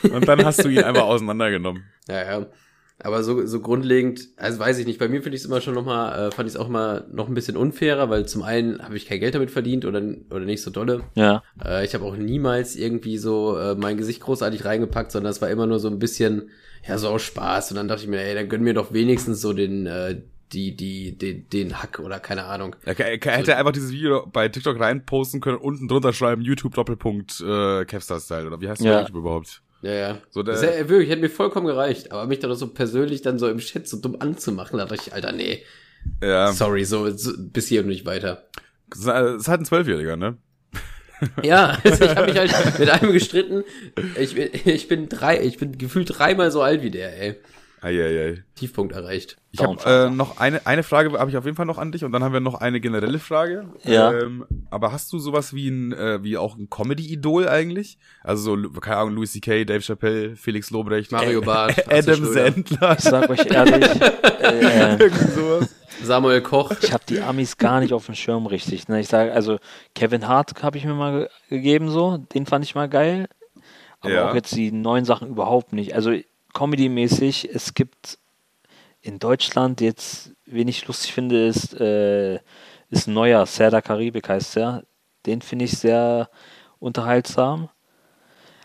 Und 0.12 0.28
dann 0.28 0.44
hast 0.44 0.66
du 0.66 0.70
ihn 0.70 0.84
einfach 0.84 1.04
auseinandergenommen. 1.04 1.84
Ja, 2.08 2.24
ja. 2.24 2.48
Aber 3.04 3.24
so, 3.24 3.46
so 3.48 3.60
grundlegend, 3.62 4.28
also 4.38 4.60
weiß 4.60 4.78
ich 4.78 4.86
nicht, 4.86 5.00
bei 5.00 5.08
mir 5.08 5.24
finde 5.24 5.36
ich 5.36 5.42
es 5.42 5.48
immer 5.48 5.60
schon 5.62 5.74
nochmal, 5.74 6.28
äh, 6.28 6.32
fand 6.32 6.48
ich 6.48 6.56
es 6.56 6.60
auch 6.60 6.68
immer 6.68 7.04
noch 7.12 7.28
ein 7.28 7.34
bisschen 7.34 7.58
unfairer, 7.58 8.10
weil 8.10 8.28
zum 8.28 8.44
einen 8.44 8.82
habe 8.84 8.96
ich 8.96 9.08
kein 9.08 9.20
Geld 9.20 9.34
damit 9.34 9.50
verdient 9.50 9.86
oder, 9.86 10.02
oder 10.30 10.46
nicht 10.46 10.62
so 10.62 10.70
dolle. 10.70 11.04
Ja. 11.16 11.42
Äh, 11.64 11.84
ich 11.84 11.96
habe 11.96 12.06
auch 12.06 12.16
niemals 12.16 12.76
irgendwie 12.76 13.18
so 13.18 13.58
äh, 13.58 13.74
mein 13.76 13.98
Gesicht 13.98 14.22
großartig 14.22 14.66
reingepackt, 14.66 15.12
sondern 15.12 15.32
es 15.32 15.42
war 15.42 15.50
immer 15.50 15.66
nur 15.66 15.80
so 15.80 15.88
ein 15.88 15.98
bisschen, 15.98 16.50
ja, 16.88 16.98
so 17.00 17.10
aus 17.10 17.24
Spaß. 17.24 17.72
Und 17.72 17.78
dann 17.78 17.88
dachte 17.88 18.04
ich 18.04 18.08
mir, 18.10 18.22
ey, 18.22 18.36
dann 18.36 18.50
gönn 18.50 18.62
mir 18.64 18.74
doch 18.76 18.94
wenigstens 18.94 19.42
so 19.42 19.54
den, 19.54 19.88
äh, 19.88 20.22
die, 20.54 20.76
die, 20.76 21.18
den, 21.18 21.50
den 21.50 21.82
Hack 21.82 22.00
oder 22.00 22.20
keine 22.20 22.44
Ahnung. 22.46 22.76
Er, 22.86 23.00
er, 23.00 23.26
er 23.26 23.38
hätte 23.38 23.56
einfach 23.56 23.72
dieses 23.72 23.92
Video 23.92 24.28
bei 24.32 24.48
TikTok 24.50 24.80
reinposten 24.80 25.42
können, 25.42 25.58
unten 25.58 25.88
drunter 25.88 26.14
schreiben, 26.14 26.42
YouTube 26.42 26.76
Doppelpunkt 26.76 27.42
äh, 27.42 27.86
Kevstar-Style 27.86 28.48
oder 28.48 28.62
wie 28.62 28.70
heißt 28.70 28.82
Ja. 28.82 28.92
der 28.92 29.00
YouTube 29.02 29.18
überhaupt? 29.18 29.62
Ja, 29.82 29.92
ja. 29.94 30.18
So, 30.30 30.44
der- 30.44 30.54
das 30.56 30.64
hätte, 30.64 30.90
wirklich, 30.90 31.10
hätte 31.10 31.22
mir 31.22 31.30
vollkommen 31.30 31.66
gereicht. 31.68 32.12
Aber 32.12 32.26
mich 32.28 32.40
dann 32.40 32.54
so 32.56 32.68
persönlich 32.68 33.22
dann 33.22 33.40
so 33.40 33.48
im 33.50 33.58
Chat 33.60 33.88
so 33.88 33.98
dumm 33.98 34.16
anzumachen, 34.20 34.78
da 34.78 34.86
dachte 34.86 35.02
ich, 35.08 35.14
Alter, 35.14 35.32
nee. 35.32 35.64
Ja, 36.22 36.52
Sorry, 36.54 36.84
so, 36.86 37.10
so 37.16 37.32
bis 37.38 37.68
hier 37.68 37.82
und 37.82 37.88
nicht 37.88 38.06
weiter. 38.06 38.46
es 38.92 39.00
ist 39.00 39.08
halt 39.48 39.62
ein 39.62 39.66
Zwölfjähriger, 39.66 40.18
ne? 40.18 40.38
Ja, 41.44 41.78
also 41.84 42.04
ich 42.06 42.16
habe 42.16 42.28
mich 42.32 42.38
halt 42.40 42.80
mit 42.80 42.90
einem 42.90 43.12
gestritten. 43.14 43.64
Ich, 44.20 44.34
bin- 44.36 44.50
ich 44.66 44.88
bin 44.88 45.10
drei, 45.10 45.42
ich 45.44 45.58
bin 45.58 45.78
gefühlt 45.78 46.18
dreimal 46.18 46.52
so 46.52 46.62
alt 46.64 46.82
wie 46.82 46.90
der, 46.92 47.20
ey. 47.22 47.36
Eieiei. 47.82 48.44
Tiefpunkt 48.56 48.94
erreicht. 48.94 49.38
Ich 49.52 49.60
habe 49.60 49.78
äh, 49.86 50.10
noch 50.12 50.38
eine 50.38 50.66
eine 50.68 50.84
Frage 50.84 51.18
habe 51.18 51.32
ich 51.32 51.38
auf 51.38 51.46
jeden 51.46 51.58
Fall 51.58 51.66
noch 51.66 51.80
an 51.80 51.92
dich 51.92 52.04
und 52.06 52.12
dann 52.12 52.24
haben 52.24 52.32
wir 52.32 52.40
noch 52.40 52.54
eine 52.54 52.80
generelle 52.80 53.18
Frage. 53.18 53.66
Ja. 53.84 54.14
Ähm, 54.14 54.46
aber 54.70 54.92
hast 54.92 55.12
du 55.12 55.18
sowas 55.20 55.54
wie 55.56 55.68
ein 55.68 55.92
äh, 55.92 56.24
wie 56.24 56.38
auch 56.38 56.56
ein 56.58 56.70
Comedy-Idol 56.70 57.50
eigentlich? 57.50 57.98
Also 58.24 58.56
so 58.56 58.70
keine 58.80 58.98
Ahnung 58.98 59.16
Louis 59.16 59.32
C.K., 59.34 59.66
Dave 59.66 59.82
Chappelle, 59.82 60.36
Felix 60.36 60.70
Lobrecht, 60.70 61.12
Mario 61.12 61.42
Barth, 61.42 61.80
Atze 61.92 62.12
Adam 62.12 62.26
Sandler, 62.26 62.94
Ich 62.98 63.04
sag 63.04 63.30
euch 63.30 63.46
ehrlich, 63.48 64.02
äh, 64.42 64.98
irgendwie 65.00 65.32
sowas. 65.32 65.76
Samuel 66.04 66.42
Koch. 66.42 66.72
ich 66.82 66.94
habe 66.94 67.04
die 67.10 67.20
Amis 67.22 67.58
gar 67.58 67.80
nicht 67.80 67.94
auf 67.94 68.06
dem 68.06 68.16
Schirm 68.16 68.46
richtig. 68.46 68.88
Ne? 68.88 69.00
Ich 69.00 69.08
sage, 69.08 69.34
also 69.34 69.58
Kevin 69.96 70.28
Hart 70.28 70.62
habe 70.64 70.78
ich 70.78 70.86
mir 70.86 70.94
mal 70.94 71.30
ge 71.50 71.58
gegeben 71.58 71.90
so, 71.90 72.18
den 72.18 72.46
fand 72.46 72.64
ich 72.64 72.76
mal 72.76 72.90
geil. 72.90 73.28
Aber 74.00 74.12
Ja. 74.14 74.30
auch 74.30 74.36
jetzt 74.36 74.56
die 74.56 74.72
neuen 74.72 75.06
Sachen 75.06 75.28
überhaupt 75.30 75.74
nicht. 75.74 75.94
Also 75.94 76.12
Comedy-mäßig, 76.54 77.50
es 77.54 77.74
gibt 77.74 78.18
in 79.02 79.20
Deutschland 79.20 79.82
jetzt, 79.82 80.32
wen 80.46 80.68
ich 80.68 80.86
lustig 80.88 81.14
finde, 81.14 81.48
ist, 81.48 81.74
äh, 81.80 82.36
ist 82.90 83.08
ein 83.08 83.14
neuer, 83.14 83.46
Serda 83.46 83.82
Karibik 83.82 84.30
heißt 84.30 84.56
der. 84.58 84.84
Den 85.26 85.42
finde 85.42 85.66
ich 85.66 85.72
sehr 85.78 86.30
unterhaltsam. 86.80 87.70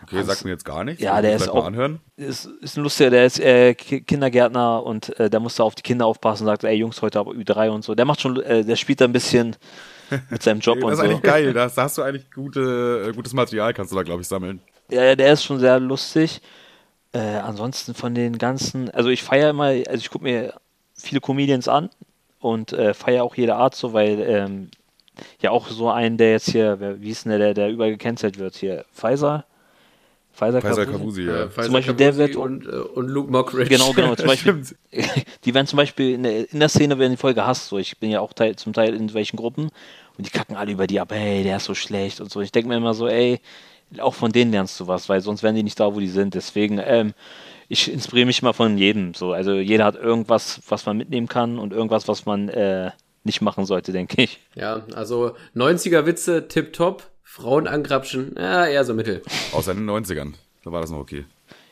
Okay, 0.02 0.22
sagt 0.22 0.44
mir 0.44 0.50
jetzt 0.52 0.64
gar 0.64 0.84
nichts. 0.84 1.02
Ja, 1.02 1.14
Muss 1.14 1.22
der 1.22 1.36
ist 1.36 1.48
auch- 1.48 1.64
anhören. 1.64 2.00
ist, 2.16 2.46
ist 2.60 2.76
ein 2.76 2.82
lustiger, 2.82 3.10
der 3.10 3.26
ist 3.26 3.40
äh, 3.40 3.74
Ki- 3.74 4.02
Kindergärtner 4.02 4.82
und 4.84 5.18
äh, 5.18 5.30
der 5.30 5.40
musste 5.40 5.64
auf 5.64 5.74
die 5.74 5.82
Kinder 5.82 6.06
aufpassen 6.06 6.42
und 6.44 6.48
sagt, 6.48 6.64
ey 6.64 6.74
Jungs, 6.76 7.00
heute 7.02 7.18
aber 7.18 7.32
Ü3 7.32 7.70
und 7.70 7.82
so. 7.82 7.94
Der 7.94 8.04
macht 8.04 8.20
schon, 8.20 8.40
äh, 8.42 8.62
der 8.64 8.76
spielt 8.76 9.00
da 9.00 9.06
ein 9.06 9.12
bisschen 9.12 9.56
mit 10.30 10.42
seinem 10.42 10.60
Job 10.60 10.76
Das 10.80 10.84
und 10.84 10.92
ist 10.92 10.98
so. 10.98 11.04
eigentlich 11.04 11.22
geil. 11.22 11.52
Da 11.54 11.64
hast, 11.64 11.76
da 11.78 11.88
du 11.88 12.02
eigentlich 12.02 12.30
gute, 12.30 13.06
äh, 13.08 13.12
gutes 13.14 13.32
Material, 13.32 13.72
kannst 13.74 13.90
du 13.92 13.96
da, 13.96 14.02
glaube 14.02 14.20
ich, 14.20 14.28
sammeln. 14.28 14.60
Ja, 14.90 15.16
der 15.16 15.32
ist 15.32 15.44
schon 15.44 15.58
sehr 15.58 15.80
lustig. 15.80 16.40
Äh, 17.16 17.38
ansonsten 17.38 17.94
von 17.94 18.14
den 18.14 18.36
ganzen, 18.36 18.90
also 18.90 19.08
ich 19.08 19.22
feiere 19.22 19.48
immer, 19.48 19.68
also 19.68 19.94
ich 19.94 20.10
gucke 20.10 20.24
mir 20.24 20.52
viele 20.94 21.22
Comedians 21.22 21.66
an 21.66 21.88
und 22.40 22.74
äh, 22.74 22.92
feiere 22.92 23.24
auch 23.24 23.34
jede 23.36 23.56
Art 23.56 23.74
so, 23.74 23.94
weil 23.94 24.20
ähm, 24.20 24.68
ja 25.40 25.50
auch 25.50 25.68
so 25.68 25.88
einen, 25.88 26.18
der 26.18 26.32
jetzt 26.32 26.50
hier, 26.50 26.78
wer, 26.78 27.00
wie 27.00 27.08
ist 27.08 27.24
denn 27.24 27.30
der, 27.30 27.38
der, 27.38 27.54
der 27.54 27.70
überall 27.70 27.92
gecancelt 27.92 28.38
wird 28.38 28.56
hier, 28.56 28.84
Pfizer? 28.92 29.46
Pfizer, 30.34 30.60
Faisal 30.60 30.84
Kavusi? 30.84 31.22
Ja. 31.22 31.44
Äh, 31.44 31.48
Faisal 31.48 31.72
Beispiel 31.72 31.94
der 31.94 32.10
Kavusi 32.10 32.18
wird- 32.18 32.36
und, 32.36 32.66
äh, 32.66 32.70
und 32.70 33.08
Luke 33.08 33.32
Mockridge. 33.32 33.70
Genau, 33.70 33.94
genau. 33.94 34.14
Zum 34.14 34.26
Beispiel, 34.26 34.62
die 35.44 35.54
werden 35.54 35.66
zum 35.66 35.78
Beispiel 35.78 36.12
in 36.16 36.22
der, 36.22 36.52
in 36.52 36.60
der 36.60 36.68
Szene 36.68 36.98
werden 36.98 37.12
die 37.12 37.16
voll 37.16 37.32
gehasst. 37.32 37.68
So. 37.68 37.78
Ich 37.78 37.96
bin 37.96 38.10
ja 38.10 38.20
auch 38.20 38.34
teil, 38.34 38.56
zum 38.56 38.74
Teil 38.74 38.94
in 38.94 39.14
welchen 39.14 39.38
Gruppen 39.38 39.70
und 40.18 40.26
die 40.26 40.30
kacken 40.30 40.54
alle 40.54 40.72
über 40.72 40.86
die 40.86 41.00
ab, 41.00 41.12
hey, 41.12 41.42
der 41.44 41.56
ist 41.56 41.64
so 41.64 41.74
schlecht 41.74 42.20
und 42.20 42.30
so. 42.30 42.42
Ich 42.42 42.52
denke 42.52 42.68
mir 42.68 42.76
immer 42.76 42.92
so, 42.92 43.08
ey, 43.08 43.40
auch 43.98 44.14
von 44.14 44.32
denen 44.32 44.50
lernst 44.50 44.78
du 44.80 44.86
was, 44.86 45.08
weil 45.08 45.20
sonst 45.20 45.42
wären 45.42 45.54
die 45.54 45.62
nicht 45.62 45.78
da, 45.78 45.94
wo 45.94 46.00
die 46.00 46.08
sind. 46.08 46.34
Deswegen, 46.34 46.80
ähm, 46.82 47.14
ich 47.68 47.92
inspiriere 47.92 48.26
mich 48.26 48.42
immer 48.42 48.54
von 48.54 48.78
jedem. 48.78 49.14
So. 49.14 49.32
Also 49.32 49.54
jeder 49.54 49.84
hat 49.84 49.96
irgendwas, 49.96 50.60
was 50.68 50.86
man 50.86 50.96
mitnehmen 50.96 51.28
kann 51.28 51.58
und 51.58 51.72
irgendwas, 51.72 52.08
was 52.08 52.26
man 52.26 52.48
äh, 52.48 52.90
nicht 53.24 53.42
machen 53.42 53.66
sollte, 53.66 53.92
denke 53.92 54.22
ich. 54.22 54.40
Ja, 54.54 54.84
also 54.94 55.34
90er 55.54 56.06
Witze, 56.06 56.48
tipptopp. 56.48 57.10
Frauen 57.36 57.66
angrapschen, 57.66 58.34
ja, 58.38 58.66
eher 58.66 58.82
so 58.84 58.94
mittel. 58.94 59.20
Außer 59.52 59.72
in 59.72 59.86
den 59.86 59.90
90ern. 59.90 60.32
Da 60.64 60.72
war 60.72 60.80
das 60.80 60.90
noch 60.90 61.00
okay. 61.00 61.26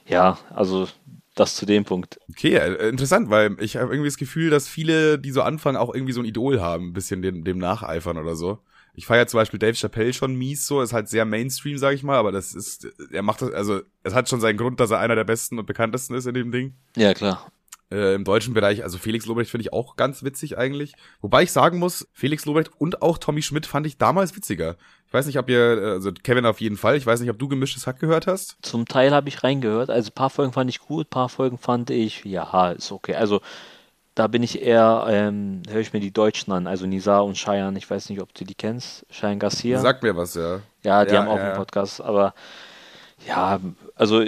Ja, 0.05 0.37
also 0.55 0.89
das 1.35 1.57
zu 1.57 1.65
dem 1.65 1.85
Punkt. 1.85 2.21
Okay, 2.29 2.55
äh, 2.57 2.89
interessant, 2.91 3.31
weil 3.31 3.57
ich 3.61 3.77
habe 3.77 3.93
irgendwie 3.93 4.09
das 4.09 4.19
Gefühl, 4.19 4.51
dass 4.51 4.69
viele, 4.69 5.19
die 5.19 5.31
so 5.31 5.41
anfangen, 5.41 5.79
auch 5.79 5.95
irgendwie 5.95 6.13
so 6.13 6.21
ein 6.21 6.27
Idol 6.27 6.61
haben, 6.61 6.89
ein 6.89 6.93
bisschen 6.93 7.23
dem, 7.23 7.45
dem 7.45 7.57
nacheifern 7.57 8.19
oder 8.19 8.37
so. 8.37 8.59
Ich 8.95 9.07
feiere 9.07 9.27
zum 9.27 9.39
Beispiel 9.39 9.59
Dave 9.59 9.75
Chappelle 9.75 10.13
schon 10.13 10.37
mies 10.37 10.67
so, 10.67 10.81
ist 10.81 10.93
halt 10.93 11.09
sehr 11.09 11.25
Mainstream, 11.25 11.79
sag 11.79 11.95
ich 11.95 12.03
mal, 12.03 12.17
aber 12.17 12.33
das 12.33 12.55
ist, 12.55 12.87
er 13.11 13.23
macht 13.23 13.43
das, 13.43 13.53
also 13.53 13.81
es 14.03 14.15
hat 14.15 14.29
schon 14.29 14.41
seinen 14.41 14.57
Grund, 14.57 14.79
dass 14.81 14.91
er 14.91 15.01
einer 15.01 15.17
der 15.17 15.25
besten 15.25 15.59
und 15.59 15.67
bekanntesten 15.67 16.15
ist 16.15 16.27
in 16.27 16.35
dem 16.35 16.53
Ding. 16.53 16.75
Ja, 16.97 17.13
klar. 17.13 17.51
Äh, 17.91 18.15
Im 18.15 18.25
deutschen 18.25 18.55
Bereich, 18.55 18.83
also 18.83 18.99
Felix 18.99 19.27
Lobrecht 19.27 19.51
finde 19.51 19.63
ich 19.63 19.73
auch 19.73 19.97
ganz 19.97 20.23
witzig 20.25 20.57
eigentlich. 20.57 20.95
Wobei 21.21 21.43
ich 21.43 21.53
sagen 21.53 21.79
muss, 21.79 22.09
Felix 22.13 22.45
Lobrecht 22.45 22.71
und 22.79 23.03
auch 23.03 23.19
Tommy 23.19 23.43
Schmidt 23.43 23.67
fand 23.67 23.87
ich 23.87 23.99
damals 23.99 24.35
witziger. 24.35 24.77
Ich 25.07 25.13
weiß 25.13 25.27
nicht, 25.27 25.39
ob 25.39 25.51
ihr, 25.51 25.61
also 25.61 26.11
Kevin 26.11 26.47
auf 26.47 26.61
jeden 26.61 26.77
Fall, 26.77 26.97
ich 26.97 27.07
weiß 27.07 27.21
nicht, 27.21 27.31
ob 27.31 27.39
du 27.39 27.47
gemischtes 27.47 27.87
Hack 27.87 28.01
gehört 28.01 28.27
hast. 28.27 28.57
Zum 28.63 28.87
Teil 28.87 29.13
habe 29.13 29.29
ich 29.29 29.45
reingehört. 29.45 29.91
Also 29.91 30.11
ein 30.11 30.15
paar 30.15 30.31
Folgen 30.31 30.53
fand 30.53 30.71
ich 30.71 30.81
gut, 30.81 31.07
ein 31.07 31.11
paar 31.11 31.29
Folgen 31.29 31.59
fand 31.59 31.91
ich, 31.91 32.25
ja, 32.25 32.71
ist 32.73 32.91
okay. 32.91 33.15
Also 33.15 33.41
da 34.15 34.29
bin 34.29 34.43
ich 34.43 34.63
eher, 34.63 35.07
ähm, 35.09 35.63
höre 35.69 35.81
ich 35.81 35.93
mir 35.93 36.01
die 36.01 36.13
Deutschen 36.13 36.53
an, 36.53 36.67
also 36.67 36.87
Nisa 36.87 37.21
und 37.21 37.37
Cheyenne. 37.37 37.79
Ich 37.79 37.91
weiß 37.91 38.11
nicht, 38.11 38.21
ob 38.21 38.33
du 38.35 38.45
die 38.45 38.55
kennst. 38.55 39.07
Cheyenne 39.11 39.39
Garcia. 39.39 39.81
Sag 39.81 40.03
mir 40.03 40.17
was, 40.17 40.35
ja. 40.35 40.63
ja, 40.85 41.05
die 41.05 41.15
Ja, 41.15 41.17
haben 41.17 41.29
auch 41.29 41.39
ja, 41.39 41.45
einen. 41.45 41.53
Podcast, 41.53 42.01
aber 42.01 42.35
ja, 43.27 43.61
also 43.95 44.25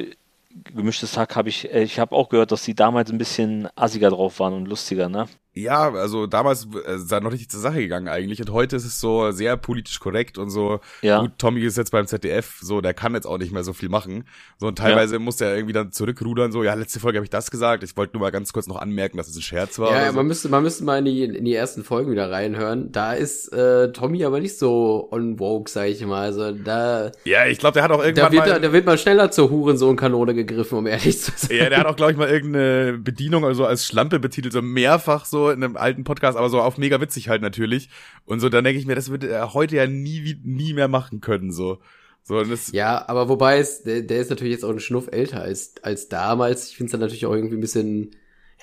gemischtes 0.74 1.16
Hack 1.16 1.36
habe 1.36 1.48
ich, 1.50 1.72
äh, 1.72 1.82
ich 1.82 1.98
habe 1.98 2.14
auch 2.16 2.28
gehört, 2.30 2.52
dass 2.52 2.64
die 2.64 2.74
damals 2.74 3.10
ein 3.10 3.18
bisschen 3.18 3.68
assiger 3.76 4.10
drauf 4.10 4.40
waren 4.40 4.54
und 4.54 4.66
lustiger, 4.68 5.08
ne? 5.08 5.28
Ja, 5.56 5.90
also 5.90 6.26
damals 6.26 6.68
äh, 6.86 6.96
ist 6.96 7.10
da 7.10 7.18
noch 7.18 7.32
richtig 7.32 7.48
zur 7.48 7.60
Sache 7.60 7.78
gegangen 7.78 8.08
eigentlich 8.08 8.40
und 8.40 8.52
heute 8.52 8.76
ist 8.76 8.84
es 8.84 9.00
so 9.00 9.30
sehr 9.30 9.56
politisch 9.56 10.00
korrekt 10.00 10.36
und 10.36 10.50
so. 10.50 10.80
Ja. 11.00 11.20
Gut, 11.22 11.32
Tommy 11.38 11.62
ist 11.62 11.78
jetzt 11.78 11.92
beim 11.92 12.06
ZDF, 12.06 12.58
so 12.60 12.82
der 12.82 12.92
kann 12.92 13.14
jetzt 13.14 13.26
auch 13.26 13.38
nicht 13.38 13.52
mehr 13.52 13.64
so 13.64 13.72
viel 13.72 13.88
machen. 13.88 14.24
So 14.58 14.66
und 14.66 14.76
teilweise 14.76 15.18
muss 15.18 15.40
er 15.40 15.54
irgendwie 15.54 15.72
dann 15.72 15.92
zurückrudern, 15.92 16.52
so 16.52 16.62
ja, 16.62 16.74
letzte 16.74 17.00
Folge 17.00 17.16
habe 17.16 17.24
ich 17.24 17.30
das 17.30 17.50
gesagt. 17.50 17.82
Ich 17.84 17.96
wollte 17.96 18.18
nur 18.18 18.20
mal 18.20 18.32
ganz 18.32 18.52
kurz 18.52 18.66
noch 18.66 18.76
anmerken, 18.76 19.16
dass 19.16 19.28
es 19.28 19.36
ein 19.36 19.40
Scherz 19.40 19.78
war. 19.78 19.92
Ja, 19.92 20.08
so. 20.08 20.16
man 20.16 20.26
müsste, 20.26 20.50
man 20.50 20.62
müsste 20.62 20.84
mal 20.84 20.98
in 20.98 21.06
die, 21.06 21.24
in 21.24 21.44
die 21.46 21.54
ersten 21.54 21.84
Folgen 21.84 22.10
wieder 22.10 22.30
reinhören. 22.30 22.92
Da 22.92 23.14
ist 23.14 23.50
äh, 23.54 23.92
Tommy 23.92 24.26
aber 24.26 24.40
nicht 24.40 24.58
so 24.58 25.08
on 25.10 25.40
woke, 25.40 25.70
sag 25.70 25.88
ich 25.88 26.04
mal. 26.04 26.20
Also 26.20 26.52
da, 26.52 27.12
ja, 27.24 27.46
ich 27.46 27.58
glaube, 27.58 27.72
der 27.74 27.82
hat 27.84 27.92
auch 27.92 28.00
da 28.00 28.04
irgendwann 28.04 28.32
wird, 28.32 28.46
mal 28.46 28.50
da, 28.50 28.58
da 28.58 28.72
wird 28.74 28.84
man 28.84 28.98
schneller 28.98 29.30
zur 29.30 29.48
Hurensohn-Kanone 29.48 30.34
gegriffen, 30.34 30.76
um 30.76 30.86
ehrlich 30.86 31.18
zu 31.18 31.32
sein. 31.34 31.56
Ja, 31.56 31.70
der 31.70 31.78
hat 31.78 31.86
auch, 31.86 31.96
glaube 31.96 32.12
ich, 32.12 32.18
mal 32.18 32.28
irgendeine 32.28 32.98
Bedienung 32.98 33.46
also 33.46 33.64
als 33.64 33.86
Schlampe 33.86 34.18
betitelt, 34.18 34.52
so 34.52 34.60
mehrfach 34.60 35.24
so 35.24 35.45
in 35.52 35.62
einem 35.64 35.76
alten 35.76 36.04
Podcast, 36.04 36.36
aber 36.38 36.48
so 36.50 36.60
auf 36.60 36.78
mega 36.78 37.00
witzig 37.00 37.28
halt 37.28 37.42
natürlich. 37.42 37.88
Und 38.24 38.40
so, 38.40 38.48
dann 38.48 38.64
denke 38.64 38.78
ich 38.80 38.86
mir, 38.86 38.94
das 38.94 39.10
würde 39.10 39.28
er 39.28 39.54
heute 39.54 39.76
ja 39.76 39.86
nie, 39.86 40.38
nie 40.44 40.72
mehr 40.74 40.88
machen 40.88 41.20
können, 41.20 41.52
so. 41.52 41.78
So, 42.22 42.42
das, 42.42 42.72
Ja, 42.72 43.08
aber 43.08 43.28
wobei 43.28 43.58
es, 43.58 43.84
der, 43.84 44.02
der 44.02 44.18
ist 44.20 44.30
natürlich 44.30 44.52
jetzt 44.54 44.64
auch 44.64 44.70
einen 44.70 44.80
Schnuff 44.80 45.08
älter 45.12 45.42
als, 45.42 45.74
als 45.82 46.08
damals. 46.08 46.70
Ich 46.70 46.76
finde 46.76 46.86
es 46.86 46.92
dann 46.92 47.00
natürlich 47.00 47.24
auch 47.26 47.34
irgendwie 47.34 47.56
ein 47.56 47.60
bisschen, 47.60 48.16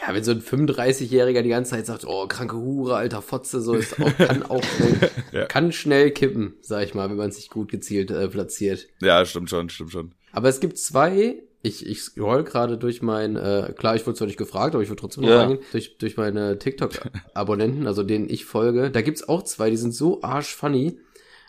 ja, 0.05 0.13
wenn 0.13 0.23
so 0.23 0.31
ein 0.31 0.41
35-Jähriger 0.41 1.43
die 1.43 1.49
ganze 1.49 1.71
Zeit 1.71 1.85
sagt, 1.85 2.05
oh, 2.05 2.27
kranke 2.27 2.57
Hure, 2.57 2.95
alter 2.97 3.21
Fotze, 3.21 3.61
so 3.61 3.75
ist 3.75 3.97
auch, 4.01 4.17
kann 4.17 4.43
auch 4.49 4.61
schnell, 4.61 5.09
Ja. 5.31 5.45
kann 5.45 5.71
schnell 5.71 6.11
kippen, 6.11 6.55
sag 6.61 6.83
ich 6.83 6.93
mal, 6.93 7.09
wenn 7.09 7.15
man 7.15 7.31
sich 7.31 7.49
gut 7.49 7.71
gezielt 7.71 8.11
äh, 8.11 8.27
platziert. 8.27 8.87
ja, 9.01 9.23
stimmt 9.25 9.49
schon, 9.49 9.69
stimmt 9.69 9.91
schon. 9.91 10.13
Aber 10.33 10.49
es 10.49 10.59
gibt 10.59 10.77
zwei, 10.77 11.35
ich, 11.65 11.87
ich 11.87 12.01
scroll 12.01 12.43
gerade 12.43 12.77
durch 12.77 13.01
mein, 13.01 13.37
äh, 13.37 13.73
klar, 13.75 13.95
ich 13.95 14.05
wurde 14.05 14.17
zwar 14.17 14.27
nicht 14.27 14.37
gefragt, 14.37 14.75
aber 14.75 14.83
ich 14.83 14.89
würde 14.89 14.99
trotzdem 14.99 15.23
noch 15.23 15.29
Ja. 15.29 15.39
reingehen, 15.39 15.61
durch, 15.71 15.97
durch 15.97 16.17
meine 16.17 16.59
TikTok-Abonnenten, 16.59 17.87
also 17.87 18.03
denen 18.03 18.29
ich 18.29 18.45
folge, 18.45 18.91
da 18.91 19.01
gibt's 19.01 19.27
auch 19.27 19.43
zwei, 19.43 19.69
die 19.69 19.77
sind 19.77 19.95
so 19.95 20.21
arschfunny. 20.21 20.99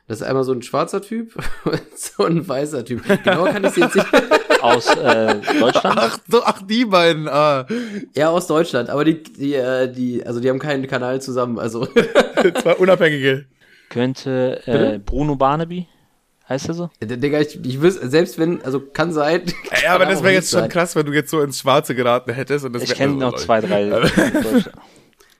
Das 0.06 0.20
ist 0.20 0.26
einmal 0.26 0.44
so 0.44 0.52
ein 0.52 0.62
schwarzer 0.62 1.02
Typ 1.02 1.34
und 1.64 1.98
so 1.98 2.24
ein 2.24 2.46
weißer 2.46 2.84
Typ. 2.84 3.02
Genau 3.24 3.44
kann 3.44 3.64
ich 3.64 3.70
sie 3.72 3.80
jetzt 3.80 3.96
nicht. 3.96 4.06
Aus 4.62 4.86
äh, 4.94 5.40
Deutschland. 5.60 5.98
Ach, 5.98 6.18
so, 6.28 6.42
ach, 6.44 6.62
die 6.62 6.84
beiden, 6.86 7.28
ah. 7.28 7.66
Ja, 8.14 8.30
aus 8.30 8.46
Deutschland, 8.46 8.88
aber 8.88 9.04
die, 9.04 9.22
die, 9.22 9.52
äh, 9.54 9.92
die, 9.92 10.24
also 10.24 10.40
die 10.40 10.48
haben 10.48 10.58
keinen 10.58 10.86
Kanal 10.86 11.20
zusammen, 11.20 11.58
also. 11.58 11.84
Zwei 12.62 12.74
Unabhängige. 12.76 13.44
Könnte 13.90 14.62
äh? 14.66 14.98
Bruno 14.98 15.36
Barnaby, 15.36 15.86
heißt 16.48 16.68
er 16.68 16.74
so? 16.74 16.90
Digga, 17.00 17.40
ich, 17.40 17.64
ich 17.64 17.80
wüsste, 17.80 18.08
selbst 18.08 18.38
wenn, 18.38 18.62
also 18.62 18.80
kann 18.80 19.12
sein. 19.12 19.42
Ja, 19.82 19.94
aber 19.94 20.04
kann 20.04 20.14
das 20.14 20.22
wäre 20.22 20.34
jetzt 20.34 20.50
schon 20.50 20.60
sein. 20.60 20.68
krass, 20.70 20.94
wenn 20.96 21.06
du 21.06 21.12
jetzt 21.12 21.30
so 21.30 21.40
ins 21.40 21.58
Schwarze 21.58 21.94
geraten 21.94 22.32
hättest. 22.32 22.64
Und 22.64 22.74
das 22.74 22.82
Ich 22.82 22.94
kenne 22.94 23.14
also, 23.14 23.26
noch 23.26 23.36
zwei, 23.36 23.60
drei. 23.60 23.90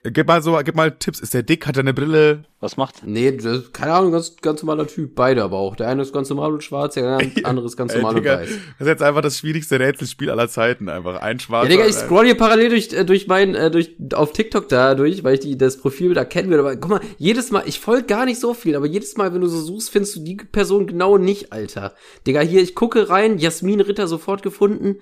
Gib 0.07 0.27
mal 0.27 0.41
so, 0.43 0.55
gib 0.63 0.75
mal 0.75 0.91
Tipps. 0.91 1.19
Ist 1.19 1.33
der 1.33 1.41
dick? 1.41 1.65
Hat 1.65 1.77
er 1.77 1.79
eine 1.79 1.93
Brille? 1.93 2.43
Was 2.59 2.77
macht? 2.77 3.05
Nee, 3.05 3.31
das, 3.31 3.71
keine 3.73 3.93
Ahnung, 3.93 4.11
ganz, 4.11 4.35
ganz 4.37 4.61
normaler 4.61 4.85
Typ. 4.87 5.15
Beide 5.15 5.41
aber 5.43 5.57
auch. 5.57 5.75
Der 5.75 5.87
eine 5.87 6.03
ist 6.03 6.13
ganz 6.13 6.29
normal 6.29 6.53
und 6.53 6.63
schwarz, 6.63 6.93
der 6.93 7.17
andere 7.43 7.65
ist 7.65 7.75
ganz 7.75 7.91
Ey, 7.93 7.97
normal 8.01 8.15
und 8.15 8.21
Digga, 8.23 8.37
weiß. 8.39 8.49
das 8.49 8.57
ist 8.81 8.87
jetzt 8.87 9.01
einfach 9.01 9.21
das 9.21 9.39
schwierigste 9.39 9.79
Rätselspiel 9.79 10.29
aller 10.29 10.47
Zeiten. 10.47 10.89
Einfach 10.89 11.21
ein 11.21 11.37
Ja, 11.37 11.41
Schwarzer. 11.43 11.69
Digga, 11.69 11.87
ich 11.87 11.95
scroll 11.95 12.25
hier 12.25 12.37
parallel 12.37 12.69
durch, 12.69 12.93
äh, 12.93 13.03
durch 13.03 13.25
mein, 13.27 13.55
äh, 13.55 13.71
durch, 13.71 13.95
auf 14.13 14.31
TikTok 14.31 14.69
da 14.69 14.93
durch, 14.93 15.23
weil 15.23 15.33
ich 15.35 15.39
die, 15.39 15.57
das 15.57 15.77
Profil 15.77 16.13
da 16.13 16.23
kennen 16.23 16.51
will. 16.51 16.59
Aber 16.59 16.75
guck 16.75 16.91
mal, 16.91 17.01
jedes 17.17 17.49
Mal, 17.49 17.63
ich 17.65 17.79
folge 17.79 18.05
gar 18.05 18.25
nicht 18.25 18.39
so 18.39 18.53
viel, 18.53 18.75
aber 18.75 18.85
jedes 18.85 19.17
Mal, 19.17 19.33
wenn 19.33 19.41
du 19.41 19.47
so 19.47 19.59
suchst, 19.59 19.89
findest 19.89 20.15
du 20.17 20.19
die 20.21 20.35
Person 20.35 20.85
genau 20.85 21.17
nicht, 21.17 21.51
Alter. 21.51 21.95
Digga, 22.27 22.41
hier, 22.41 22.61
ich 22.61 22.75
gucke 22.75 23.09
rein, 23.09 23.39
Jasmin 23.39 23.81
Ritter 23.81 24.07
sofort 24.07 24.43
gefunden. 24.43 24.97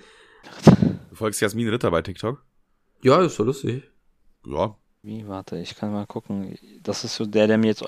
Du 1.10 1.16
folgst 1.16 1.42
Jasmin 1.42 1.68
Ritter 1.70 1.92
bei 1.92 2.02
TikTok? 2.02 2.42
Ja, 3.02 3.22
ist 3.22 3.36
so 3.36 3.44
lustig. 3.44 3.84
Ja. 4.46 4.78
Wie, 5.06 5.28
warte, 5.28 5.58
ich 5.58 5.76
kann 5.76 5.92
mal 5.92 6.06
gucken. 6.06 6.58
Das 6.82 7.04
ist 7.04 7.16
so 7.16 7.26
der, 7.26 7.48
der 7.48 7.58
mir 7.58 7.68
jetzt 7.68 7.84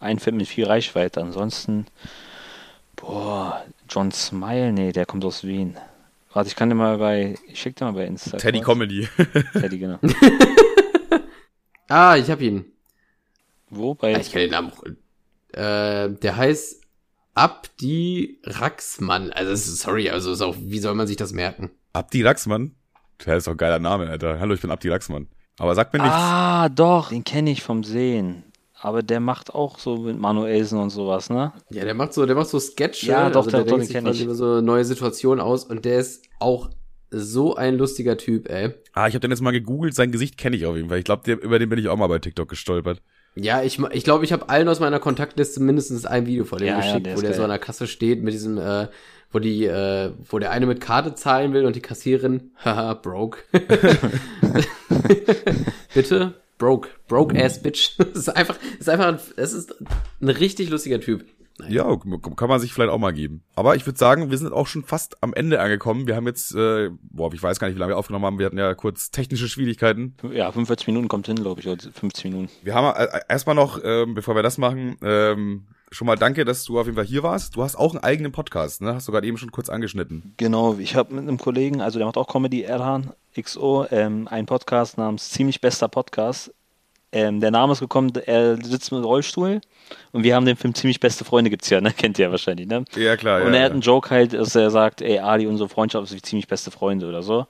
einfällt 0.00 0.34
mit 0.34 0.48
viel 0.48 0.66
Reichweite. 0.66 1.20
Ansonsten, 1.22 1.86
boah, 2.96 3.64
John 3.88 4.10
Smile, 4.10 4.72
nee, 4.72 4.90
der 4.92 5.06
kommt 5.06 5.24
aus 5.24 5.44
Wien. 5.44 5.76
Warte, 6.32 6.48
ich 6.48 6.56
kann 6.56 6.68
dir 6.68 6.74
mal 6.74 6.98
bei, 6.98 7.36
ich 7.46 7.60
schick 7.60 7.76
dir 7.76 7.84
mal 7.84 7.92
bei 7.92 8.04
Insta. 8.06 8.36
Teddy. 8.36 8.60
Comedy. 8.60 9.08
Teddy, 9.52 9.78
genau. 9.78 9.98
Ah, 11.92 12.16
ich 12.16 12.30
hab 12.30 12.40
ihn. 12.40 12.66
Wo? 13.68 13.94
Bei, 13.94 14.14
Ah, 14.14 14.20
Ich 14.20 14.30
kenne 14.30 14.44
den 14.44 14.50
Namen. 14.52 14.70
auch. 14.70 14.84
Äh, 15.52 16.08
der 16.10 16.36
heißt 16.36 16.84
Abdi 17.34 18.38
Raxmann. 18.44 19.32
Also, 19.32 19.50
es 19.50 19.66
ist, 19.66 19.80
sorry, 19.80 20.08
also 20.08 20.30
ist 20.32 20.40
auch, 20.40 20.54
wie 20.56 20.78
soll 20.78 20.94
man 20.94 21.08
sich 21.08 21.16
das 21.16 21.32
merken? 21.32 21.70
Abdi 21.92 22.22
Raxmann? 22.22 22.76
Das 23.18 23.38
ist 23.38 23.46
doch 23.48 23.54
ein 23.54 23.56
geiler 23.56 23.80
Name, 23.80 24.08
Alter. 24.08 24.38
Hallo, 24.38 24.54
ich 24.54 24.60
bin 24.60 24.70
Abdi 24.70 24.88
Raxmann. 24.88 25.26
Aber 25.60 25.74
sag 25.74 25.92
mir 25.92 25.98
nichts. 26.00 26.14
ah, 26.16 26.68
doch, 26.70 27.10
den 27.10 27.22
kenne 27.22 27.50
ich 27.50 27.62
vom 27.62 27.84
Sehen. 27.84 28.44
Aber 28.82 29.02
der 29.02 29.20
macht 29.20 29.54
auch 29.54 29.78
so 29.78 29.98
mit 29.98 30.18
Manuelsen 30.18 30.78
und 30.78 30.88
sowas, 30.88 31.28
ne? 31.28 31.52
Ja, 31.70 31.84
der 31.84 31.92
macht 31.94 32.14
so, 32.14 32.24
der 32.24 32.34
macht 32.34 32.48
so 32.48 32.58
Sketche. 32.58 33.06
Ja, 33.08 33.28
doch, 33.28 33.44
also 33.44 33.50
doch, 33.50 33.58
der 33.58 33.60
doch, 33.60 33.66
denkt 33.66 33.80
den 33.82 33.86
sich 33.86 33.94
kenn 33.94 34.04
quasi 34.04 34.18
ich. 34.20 34.24
über 34.24 34.34
so 34.34 34.60
neue 34.62 34.84
Situationen 34.86 35.40
aus 35.44 35.64
und 35.64 35.84
der 35.84 35.98
ist 36.00 36.24
auch 36.38 36.70
so 37.10 37.56
ein 37.56 37.76
lustiger 37.76 38.16
Typ, 38.16 38.48
ey. 38.48 38.72
Ah, 38.94 39.06
ich 39.06 39.14
habe 39.14 39.20
den 39.20 39.30
jetzt 39.32 39.42
mal 39.42 39.50
gegoogelt, 39.50 39.94
sein 39.94 40.12
Gesicht 40.12 40.38
kenne 40.38 40.56
ich 40.56 40.64
auf 40.64 40.76
jeden 40.76 40.88
Fall. 40.88 40.98
Ich 40.98 41.04
glaube, 41.04 41.30
über 41.30 41.58
den 41.58 41.68
bin 41.68 41.78
ich 41.78 41.88
auch 41.88 41.96
mal 41.96 42.06
bei 42.06 42.18
TikTok 42.20 42.48
gestolpert. 42.48 43.02
Ja, 43.34 43.62
ich 43.62 43.78
ich, 43.92 44.04
glaube, 44.04 44.24
ich 44.24 44.32
habe 44.32 44.48
allen 44.48 44.66
aus 44.68 44.80
meiner 44.80 44.98
Kontaktliste 44.98 45.60
mindestens 45.60 46.06
ein 46.06 46.26
Video 46.26 46.44
von 46.44 46.58
dem 46.58 46.68
Ja, 46.68 46.74
ja, 46.74 46.80
geschickt, 46.80 47.06
der 47.06 47.16
wo 47.16 47.20
der 47.20 47.32
so 47.32 47.38
geil. 47.38 47.44
an 47.44 47.50
der 47.50 47.58
Kasse 47.58 47.86
steht 47.86 48.22
mit 48.22 48.32
diesem, 48.32 48.56
äh, 48.58 48.88
wo 49.32 49.38
die, 49.38 49.64
äh, 49.64 50.12
wo 50.28 50.38
der 50.38 50.50
eine 50.50 50.66
mit 50.66 50.80
Karte 50.80 51.14
zahlen 51.14 51.52
will 51.52 51.64
und 51.64 51.76
die 51.76 51.80
Kassierin, 51.80 52.50
haha, 52.64 52.94
broke. 52.94 53.40
Bitte? 55.94 56.34
Broke. 56.58 56.90
Broke 57.08 57.42
ass 57.42 57.62
bitch. 57.62 57.92
Das 57.98 58.16
ist 58.16 58.28
einfach, 58.28 58.56
das 58.58 58.80
ist 58.80 58.88
einfach, 58.88 59.08
ein, 59.08 59.18
es 59.36 59.52
ist 59.52 59.74
ein 60.20 60.28
richtig 60.28 60.68
lustiger 60.70 61.00
Typ. 61.00 61.24
Ja, 61.68 61.96
kann 62.36 62.48
man 62.48 62.60
sich 62.60 62.72
vielleicht 62.72 62.90
auch 62.90 62.98
mal 62.98 63.12
geben. 63.12 63.42
Aber 63.54 63.76
ich 63.76 63.86
würde 63.86 63.98
sagen, 63.98 64.30
wir 64.30 64.38
sind 64.38 64.52
auch 64.52 64.66
schon 64.66 64.84
fast 64.84 65.22
am 65.22 65.34
Ende 65.34 65.60
angekommen. 65.60 66.06
Wir 66.06 66.16
haben 66.16 66.26
jetzt, 66.26 66.54
äh, 66.54 66.90
boah, 67.02 67.32
ich 67.32 67.42
weiß 67.42 67.58
gar 67.58 67.68
nicht, 67.68 67.76
wie 67.76 67.80
lange 67.80 67.92
wir 67.92 67.98
aufgenommen 67.98 68.24
haben. 68.24 68.38
Wir 68.38 68.46
hatten 68.46 68.58
ja 68.58 68.74
kurz 68.74 69.10
technische 69.10 69.48
Schwierigkeiten. 69.48 70.14
Ja, 70.32 70.50
45 70.50 70.86
Minuten 70.88 71.08
kommt 71.08 71.26
hin, 71.26 71.36
glaube 71.36 71.60
ich, 71.60 71.68
oder 71.68 71.82
50 71.92 72.24
Minuten. 72.24 72.48
Wir 72.62 72.74
haben 72.74 72.96
äh, 72.96 73.20
erstmal 73.28 73.54
noch, 73.54 73.80
ähm, 73.82 74.14
bevor 74.14 74.34
wir 74.34 74.42
das 74.42 74.58
machen, 74.58 74.96
ähm, 75.02 75.66
schon 75.90 76.06
mal 76.06 76.16
danke, 76.16 76.44
dass 76.44 76.64
du 76.64 76.78
auf 76.78 76.86
jeden 76.86 76.96
Fall 76.96 77.04
hier 77.04 77.22
warst. 77.22 77.56
Du 77.56 77.62
hast 77.62 77.76
auch 77.76 77.94
einen 77.94 78.02
eigenen 78.02 78.32
Podcast, 78.32 78.80
ne? 78.82 78.94
Hast 78.94 79.08
du 79.08 79.12
gerade 79.12 79.26
eben 79.26 79.38
schon 79.38 79.50
kurz 79.50 79.68
angeschnitten. 79.68 80.34
Genau, 80.36 80.78
ich 80.78 80.94
habe 80.94 81.14
mit 81.14 81.22
einem 81.22 81.38
Kollegen, 81.38 81.80
also 81.80 81.98
der 81.98 82.06
macht 82.06 82.16
auch 82.16 82.28
Comedy, 82.28 82.62
Erhan 82.62 83.12
XO, 83.40 83.86
ähm, 83.90 84.28
einen 84.28 84.46
Podcast 84.46 84.98
namens 84.98 85.30
Ziemlich 85.30 85.60
Bester 85.60 85.88
Podcast. 85.88 86.52
Ähm, 87.12 87.40
der 87.40 87.50
Name 87.50 87.72
ist 87.72 87.80
gekommen, 87.80 88.12
er 88.26 88.56
sitzt 88.56 88.92
mit 88.92 89.02
dem 89.02 89.04
Rollstuhl 89.04 89.60
und 90.12 90.22
wir 90.22 90.34
haben 90.36 90.46
den 90.46 90.56
Film 90.56 90.74
Ziemlich 90.74 91.00
Beste 91.00 91.24
Freunde, 91.24 91.50
gibt's 91.50 91.68
ja, 91.68 91.80
ne? 91.80 91.92
Kennt 91.96 92.18
ihr 92.18 92.26
ja 92.26 92.30
wahrscheinlich, 92.30 92.68
ne? 92.68 92.84
Ja, 92.94 93.16
klar. 93.16 93.42
und 93.42 93.52
ja, 93.52 93.60
er 93.60 93.64
hat 93.64 93.72
einen 93.72 93.80
Joke 93.80 94.10
halt, 94.10 94.32
dass 94.32 94.54
er 94.54 94.70
sagt, 94.70 95.02
ey, 95.02 95.18
Ali, 95.18 95.46
unsere 95.46 95.68
Freundschaft 95.68 96.04
ist 96.04 96.14
wie 96.14 96.22
ziemlich 96.22 96.46
beste 96.46 96.70
Freunde 96.70 97.08
oder 97.08 97.22
so. 97.22 97.46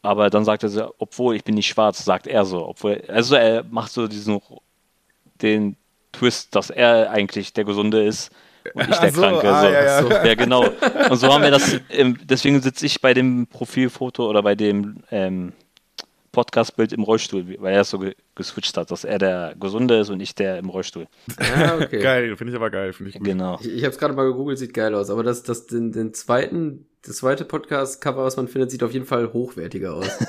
Aber 0.00 0.30
dann 0.30 0.44
sagt 0.44 0.62
er 0.62 0.68
so, 0.68 0.94
obwohl 0.98 1.36
ich 1.36 1.44
bin 1.44 1.54
nicht 1.54 1.66
schwarz, 1.66 2.04
sagt 2.04 2.26
er 2.26 2.44
so. 2.44 2.66
Obwohl, 2.66 3.02
also 3.08 3.34
er 3.34 3.64
macht 3.64 3.92
so 3.92 4.06
diesen 4.06 4.40
den 5.42 5.76
Twist, 6.12 6.54
dass 6.54 6.70
er 6.70 7.10
eigentlich 7.10 7.52
der 7.52 7.64
Gesunde 7.64 8.04
ist 8.04 8.30
und 8.74 8.88
nicht 8.88 9.02
der 9.02 9.12
so, 9.12 9.20
Kranke. 9.20 9.48
ah, 9.48 9.60
so. 9.60 9.68
ja. 9.68 10.02
So, 10.02 10.10
ja, 10.10 10.34
genau. 10.34 10.64
Und 11.10 11.16
so 11.16 11.32
haben 11.32 11.42
wir 11.42 11.50
das, 11.50 11.80
deswegen 12.24 12.62
sitze 12.62 12.86
ich 12.86 13.00
bei 13.00 13.14
dem 13.14 13.46
Profilfoto 13.46 14.28
oder 14.28 14.42
bei 14.42 14.54
dem 14.54 15.02
ähm, 15.10 15.52
Podcastbild 16.38 16.92
im 16.92 17.02
Rollstuhl, 17.02 17.56
weil 17.58 17.74
er 17.74 17.80
es 17.80 17.90
so 17.90 17.98
ge 17.98 18.14
geswitcht 18.36 18.76
hat, 18.76 18.92
dass 18.92 19.02
er 19.02 19.18
der 19.18 19.56
Gesunde 19.58 19.98
ist 19.98 20.08
und 20.08 20.20
ich 20.20 20.36
der 20.36 20.58
im 20.58 20.68
Rollstuhl. 20.68 21.08
Ja, 21.40 21.74
okay. 21.74 21.98
Geil, 22.02 22.36
finde 22.36 22.52
ich 22.52 22.56
aber 22.56 22.70
geil, 22.70 22.92
finde 22.92 23.10
ich 23.10 23.16
gut. 23.16 23.26
Genau. 23.26 23.58
Ich, 23.60 23.66
ich 23.66 23.82
habe 23.82 23.90
es 23.90 23.98
gerade 23.98 24.14
mal 24.14 24.24
gegoogelt, 24.28 24.56
sieht 24.56 24.72
geil 24.72 24.94
aus. 24.94 25.10
Aber 25.10 25.24
das, 25.24 25.42
das, 25.42 25.66
den, 25.66 25.90
den 25.90 26.14
zweiten, 26.14 26.86
das 27.02 27.16
zweite 27.16 27.44
Podcast-Cover, 27.44 28.22
was 28.22 28.36
man 28.36 28.46
findet, 28.46 28.70
sieht 28.70 28.84
auf 28.84 28.92
jeden 28.92 29.04
Fall 29.04 29.32
hochwertiger 29.32 29.94
aus. 29.94 30.06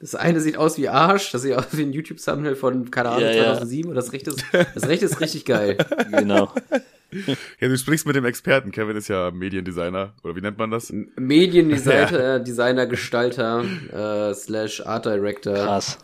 Das 0.00 0.14
eine 0.14 0.40
sieht 0.40 0.56
aus 0.56 0.78
wie 0.78 0.88
Arsch, 0.88 1.32
das 1.32 1.42
sieht 1.42 1.54
aus 1.54 1.66
wie 1.72 1.82
ein 1.82 1.92
YouTube-Thumbnail 1.92 2.56
von, 2.56 2.90
keine 2.90 3.10
Ahnung, 3.10 3.24
Ja, 3.24 3.32
ja. 3.32 3.44
2007 3.44 3.90
und 3.90 3.94
das 3.94 4.12
rechte 4.14 4.30
ist, 4.30 4.42
das 4.74 4.88
rechte 4.88 5.04
ist 5.04 5.20
richtig 5.20 5.44
geil. 5.44 5.76
genau. 6.10 6.50
Ja, 7.60 7.68
du 7.68 7.76
sprichst 7.78 8.06
mit 8.06 8.16
dem 8.16 8.24
Experten. 8.24 8.70
Kevin 8.72 8.96
ist 8.96 9.08
ja 9.08 9.30
Mediendesigner. 9.30 10.12
Oder 10.22 10.36
wie 10.36 10.40
nennt 10.40 10.58
man 10.58 10.70
das? 10.70 10.92
Mediendesigner, 11.16 12.40
Designer, 12.40 12.86
Gestalter, 12.86 13.64
äh, 13.92 14.34
slash 14.34 14.84
Art 14.84 15.06
Director 15.06 15.54
Krass. 15.54 15.98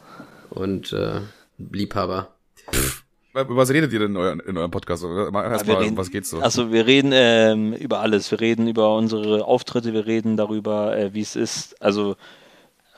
und 0.50 0.92
äh, 0.92 1.20
Liebhaber. 1.58 2.34
Über 3.34 3.56
Was 3.56 3.70
redet 3.70 3.92
ihr 3.92 3.98
denn 4.00 4.10
in, 4.10 4.16
euren, 4.16 4.40
in 4.40 4.56
eurem 4.58 4.70
Podcast? 4.70 5.04
Erstmal, 5.04 5.76
reden- 5.76 5.96
was 5.96 6.10
geht's 6.10 6.30
so? 6.30 6.40
Also 6.40 6.70
wir 6.70 6.86
reden 6.86 7.12
ähm, 7.14 7.72
über 7.72 8.00
alles. 8.00 8.30
Wir 8.30 8.40
reden 8.40 8.68
über 8.68 8.94
unsere 8.96 9.44
Auftritte, 9.44 9.92
wir 9.94 10.06
reden 10.06 10.36
darüber, 10.36 10.96
äh, 10.96 11.14
wie 11.14 11.22
es 11.22 11.34
ist, 11.34 11.80
also 11.82 12.16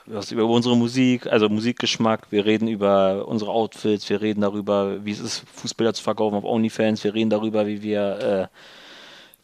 was 0.06 0.32
über 0.32 0.44
unsere 0.46 0.76
Musik, 0.76 1.26
also 1.26 1.48
Musikgeschmack, 1.48 2.26
wir 2.30 2.44
reden 2.44 2.68
über 2.68 3.26
unsere 3.26 3.50
Outfits, 3.50 4.08
wir 4.10 4.20
reden 4.20 4.42
darüber, 4.42 5.04
wie 5.04 5.12
es 5.12 5.20
ist, 5.20 5.44
Fußbilder 5.54 5.94
zu 5.94 6.02
verkaufen 6.02 6.34
auf 6.36 6.44
OnlyFans, 6.44 7.02
wir 7.04 7.14
reden 7.14 7.30
darüber, 7.30 7.66
wie 7.66 7.82
wir 7.82 8.00
äh, 8.18 8.46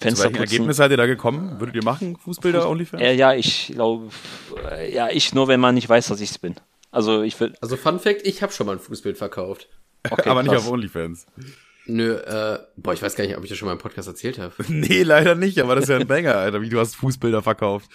Zu 0.00 0.06
Fenster 0.06 0.24
welchem 0.24 0.36
putzen. 0.38 0.52
Ergebnis 0.52 0.76
seid 0.76 0.90
ihr 0.90 0.96
da 0.96 1.06
gekommen? 1.06 1.58
Würdet 1.61 1.76
ihr 1.76 1.84
machen, 1.84 2.16
Fußbilder 2.16 2.68
OnlyFans? 2.68 3.02
Äh, 3.02 3.14
ja, 3.14 3.34
ich 3.34 3.72
glaube, 3.74 4.08
äh, 4.70 4.94
ja, 4.94 5.08
ich 5.11 5.34
nur, 5.34 5.48
wenn 5.48 5.61
man 5.61 5.74
nicht 5.74 5.88
weiß, 5.88 6.08
dass 6.08 6.20
ich 6.20 6.30
es 6.30 6.38
bin. 6.38 6.56
Also 6.90 7.22
ich 7.22 7.38
will, 7.40 7.54
Also 7.61 7.76
Fun 7.76 7.98
Fact, 7.98 8.26
ich 8.26 8.42
habe 8.42 8.52
schon 8.52 8.66
mal 8.66 8.72
ein 8.72 8.80
Fußbild 8.80 9.16
verkauft. 9.16 9.68
okay, 10.11 10.22
aber 10.28 10.42
nicht 10.42 10.52
krass. 10.52 10.66
auf 10.66 10.72
OnlyFans. 10.72 11.26
Nö, 11.86 12.14
äh, 12.14 12.58
boah, 12.76 12.92
ich 12.92 13.02
weiß 13.02 13.16
gar 13.16 13.24
nicht, 13.24 13.36
ob 13.36 13.42
ich 13.42 13.48
das 13.48 13.58
schon 13.58 13.66
mal 13.66 13.72
im 13.72 13.78
Podcast 13.78 14.06
erzählt 14.08 14.38
habe. 14.38 14.52
Nee, 14.68 15.02
leider 15.02 15.34
nicht, 15.34 15.58
aber 15.61 15.74
das 15.74 15.84
ist 15.84 15.90
ja 15.90 15.96
ein 15.96 16.06
Banger, 16.06 16.36
Alter, 16.36 16.61
wie 16.61 16.68
du 16.68 16.78
hast 16.78 16.94
Fußbilder 16.96 17.42
verkauft. 17.42 17.88